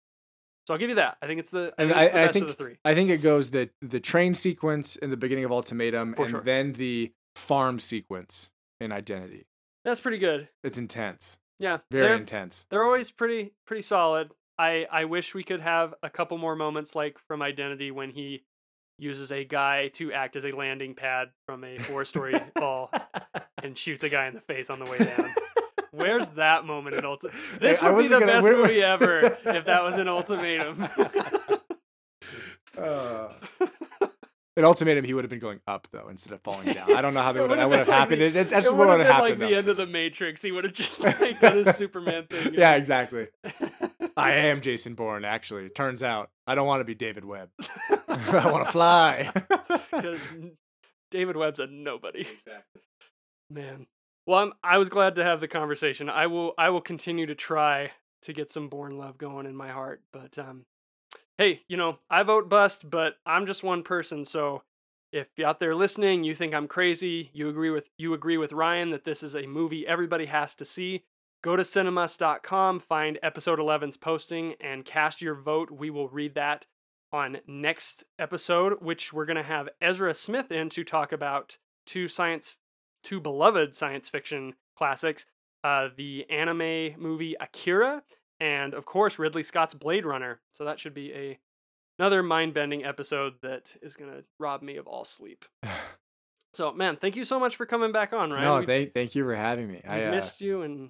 So 0.66 0.74
I'll 0.74 0.80
give 0.80 0.88
you 0.88 0.96
that. 0.96 1.16
I 1.22 1.26
think 1.26 1.38
it's 1.40 1.50
the. 1.50 1.72
I 1.78 1.82
think, 1.86 1.90
it's 1.96 2.10
the 2.10 2.16
I, 2.18 2.22
I 2.22 2.24
best 2.24 2.32
think 2.32 2.42
of 2.44 2.48
the 2.48 2.54
three. 2.54 2.76
I 2.84 2.94
think 2.94 3.10
it 3.10 3.22
goes 3.22 3.50
the 3.50 3.70
the 3.80 4.00
train 4.00 4.34
sequence 4.34 4.96
in 4.96 5.10
the 5.10 5.16
beginning 5.16 5.44
of 5.44 5.52
Ultimatum, 5.52 6.14
For 6.14 6.22
and 6.22 6.30
sure. 6.30 6.40
then 6.40 6.72
the 6.72 7.12
farm 7.36 7.78
sequence 7.78 8.50
in 8.80 8.90
Identity. 8.92 9.46
That's 9.84 10.00
pretty 10.00 10.18
good. 10.18 10.48
It's 10.64 10.78
intense, 10.78 11.38
Yeah, 11.60 11.78
very 11.90 12.06
they're, 12.08 12.16
intense. 12.16 12.66
they're 12.70 12.82
always 12.82 13.10
pretty 13.12 13.52
pretty 13.66 13.82
solid. 13.82 14.30
I 14.58 14.86
I 14.90 15.04
wish 15.04 15.34
we 15.34 15.44
could 15.44 15.60
have 15.60 15.94
a 16.02 16.10
couple 16.10 16.36
more 16.38 16.56
moments 16.56 16.96
like 16.96 17.18
from 17.28 17.42
Identity 17.42 17.90
when 17.92 18.10
he 18.10 18.42
uses 18.98 19.30
a 19.30 19.44
guy 19.44 19.88
to 19.88 20.10
act 20.12 20.34
as 20.36 20.44
a 20.46 20.50
landing 20.50 20.94
pad 20.94 21.28
from 21.46 21.62
a 21.62 21.76
four 21.78 22.04
story 22.04 22.34
fall 22.58 22.90
and 23.62 23.76
shoots 23.78 24.02
a 24.02 24.08
guy 24.08 24.26
in 24.26 24.34
the 24.34 24.40
face 24.40 24.70
on 24.70 24.78
the 24.80 24.86
way 24.86 24.98
down. 24.98 25.30
Where's 25.96 26.26
that 26.28 26.64
moment 26.64 26.96
in 26.96 27.04
Ultimatum? 27.04 27.40
This 27.60 27.82
I 27.82 27.90
would 27.90 28.02
be 28.02 28.08
the 28.08 28.20
gonna- 28.20 28.26
best 28.26 28.46
movie 28.46 28.82
ever 28.82 29.38
if 29.46 29.64
that 29.66 29.82
was 29.82 29.96
an 29.98 30.08
ultimatum. 30.08 30.88
Uh, 32.78 33.28
in 34.56 34.64
Ultimatum, 34.64 35.04
he 35.04 35.14
would 35.14 35.24
have 35.24 35.30
been 35.30 35.38
going 35.38 35.60
up 35.66 35.88
though 35.92 36.08
instead 36.08 36.32
of 36.32 36.40
falling 36.42 36.72
down. 36.72 36.92
I 36.94 37.00
don't 37.00 37.14
know 37.14 37.22
how 37.22 37.32
that 37.32 37.40
It 37.44 37.48
would, 37.48 37.58
that 37.58 37.68
would've 37.68 37.70
would 37.70 37.78
have 37.78 37.88
like 37.88 37.96
happened. 37.98 38.20
the- 38.20 38.26
It, 38.26 38.36
it, 38.36 38.48
that's 38.50 38.66
it 38.66 38.74
what 38.74 38.88
would 38.88 39.00
have 39.00 39.06
have 39.06 39.16
been 39.16 39.20
like 39.22 39.32
happened. 39.34 39.50
the 39.52 39.56
end 39.56 39.68
of 39.68 39.76
the 39.76 39.86
Matrix. 39.86 40.42
He 40.42 40.52
would 40.52 40.64
have 40.64 40.72
just 40.74 41.00
like 41.02 41.40
done 41.40 41.56
his 41.56 41.74
Superman 41.76 42.26
thing. 42.28 42.52
Yeah, 42.54 42.74
exactly. 42.74 43.28
I 44.16 44.32
am 44.32 44.60
Jason 44.60 44.94
Bourne. 44.94 45.24
Actually, 45.24 45.68
turns 45.70 46.02
out 46.02 46.30
I 46.46 46.54
don't 46.54 46.66
want 46.66 46.80
to 46.80 46.84
be 46.84 46.94
David 46.94 47.24
Webb. 47.24 47.48
I 48.08 48.50
want 48.50 48.66
to 48.66 48.72
fly. 48.72 49.30
because 49.90 50.20
David 51.10 51.36
Webb's 51.36 51.60
a 51.60 51.66
nobody. 51.66 52.20
Exactly. 52.20 52.82
Man. 53.50 53.86
Well, 54.26 54.40
I'm, 54.40 54.52
I 54.62 54.78
was 54.78 54.88
glad 54.88 55.14
to 55.16 55.24
have 55.24 55.40
the 55.40 55.48
conversation. 55.48 56.10
I 56.10 56.26
will 56.26 56.54
I 56.58 56.70
will 56.70 56.80
continue 56.80 57.26
to 57.26 57.34
try 57.34 57.92
to 58.22 58.32
get 58.32 58.50
some 58.50 58.68
Bourne 58.68 58.98
love 58.98 59.18
going 59.18 59.46
in 59.46 59.54
my 59.54 59.68
heart. 59.68 60.02
But 60.12 60.38
um, 60.38 60.66
hey, 61.38 61.62
you 61.68 61.76
know 61.76 61.98
I 62.10 62.22
vote 62.22 62.48
bust, 62.48 62.90
but 62.90 63.16
I'm 63.24 63.46
just 63.46 63.62
one 63.62 63.82
person. 63.82 64.24
So 64.24 64.62
if 65.12 65.28
you're 65.36 65.46
out 65.46 65.60
there 65.60 65.74
listening, 65.74 66.24
you 66.24 66.34
think 66.34 66.54
I'm 66.54 66.68
crazy, 66.68 67.30
you 67.32 67.48
agree 67.48 67.70
with 67.70 67.88
you 67.96 68.14
agree 68.14 68.36
with 68.36 68.52
Ryan 68.52 68.90
that 68.90 69.04
this 69.04 69.22
is 69.22 69.36
a 69.36 69.46
movie 69.46 69.86
everybody 69.86 70.26
has 70.26 70.54
to 70.56 70.64
see. 70.64 71.04
Go 71.42 71.54
to 71.54 71.62
cinemust.com, 71.62 72.80
find 72.80 73.18
episode 73.22 73.60
11's 73.60 73.96
posting, 73.96 74.54
and 74.60 74.84
cast 74.84 75.22
your 75.22 75.34
vote. 75.36 75.70
We 75.70 75.90
will 75.90 76.08
read 76.08 76.34
that 76.34 76.66
on 77.12 77.38
next 77.46 78.02
episode, 78.18 78.82
which 78.82 79.12
we're 79.12 79.26
going 79.26 79.36
to 79.36 79.42
have 79.44 79.68
Ezra 79.80 80.12
Smith 80.12 80.50
in 80.50 80.68
to 80.70 80.82
talk 80.82 81.12
about 81.12 81.58
two 81.86 82.08
science, 82.08 82.56
two 83.06 83.20
beloved 83.20 83.74
science 83.74 84.08
fiction 84.08 84.54
classics, 84.76 85.24
uh, 85.64 85.88
the 85.96 86.28
anime 86.28 87.00
movie 87.00 87.36
Akira, 87.40 88.02
and 88.40 88.74
of 88.74 88.84
course 88.84 89.18
Ridley 89.18 89.42
Scott's 89.42 89.74
Blade 89.74 90.04
Runner. 90.04 90.40
So 90.54 90.64
that 90.64 90.78
should 90.80 90.92
be 90.94 91.12
a 91.14 91.38
another 91.98 92.22
mind-bending 92.22 92.84
episode 92.84 93.34
that 93.40 93.74
is 93.80 93.96
going 93.96 94.10
to 94.10 94.22
rob 94.38 94.60
me 94.62 94.76
of 94.76 94.86
all 94.86 95.04
sleep. 95.04 95.44
So, 96.54 96.72
man, 96.72 96.96
thank 96.96 97.16
you 97.16 97.24
so 97.26 97.38
much 97.38 97.54
for 97.56 97.66
coming 97.66 97.92
back 97.92 98.14
on, 98.14 98.30
Ryan. 98.30 98.42
no, 98.44 98.54
We've- 98.60 98.66
thank 98.66 98.94
thank 98.94 99.14
you 99.14 99.24
for 99.24 99.34
having 99.34 99.68
me. 99.70 99.82
I 99.86 100.04
uh, 100.04 100.10
missed 100.10 100.40
you, 100.40 100.62
and 100.62 100.88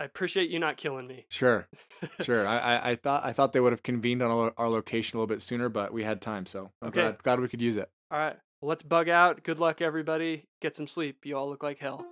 I 0.00 0.04
appreciate 0.04 0.48
you 0.48 0.58
not 0.58 0.78
killing 0.78 1.06
me. 1.06 1.26
sure, 1.30 1.68
sure. 2.22 2.46
I, 2.46 2.56
I, 2.58 2.90
I 2.92 2.96
thought 2.96 3.22
I 3.22 3.34
thought 3.34 3.52
they 3.52 3.60
would 3.60 3.72
have 3.74 3.82
convened 3.82 4.22
on 4.22 4.30
our- 4.30 4.54
our 4.56 4.68
location 4.70 5.18
a 5.18 5.20
little 5.20 5.34
bit 5.34 5.42
sooner, 5.42 5.68
but 5.68 5.92
we 5.92 6.04
had 6.04 6.22
time, 6.22 6.46
so 6.46 6.70
I'm 6.80 6.88
Okay. 6.88 7.00
glad, 7.02 7.22
glad 7.22 7.40
we 7.40 7.48
could 7.48 7.60
use 7.60 7.76
it. 7.76 7.90
All 8.10 8.18
right, 8.18 8.36
let's 8.62 8.82
bug 8.82 9.08
out. 9.08 9.42
Good 9.42 9.60
luck, 9.60 9.80
everybody. 9.80 10.48
Get 10.60 10.76
some 10.76 10.86
sleep. 10.86 11.24
You 11.24 11.36
all 11.36 11.48
look 11.48 11.62
like 11.62 11.78
hell. 11.78 12.06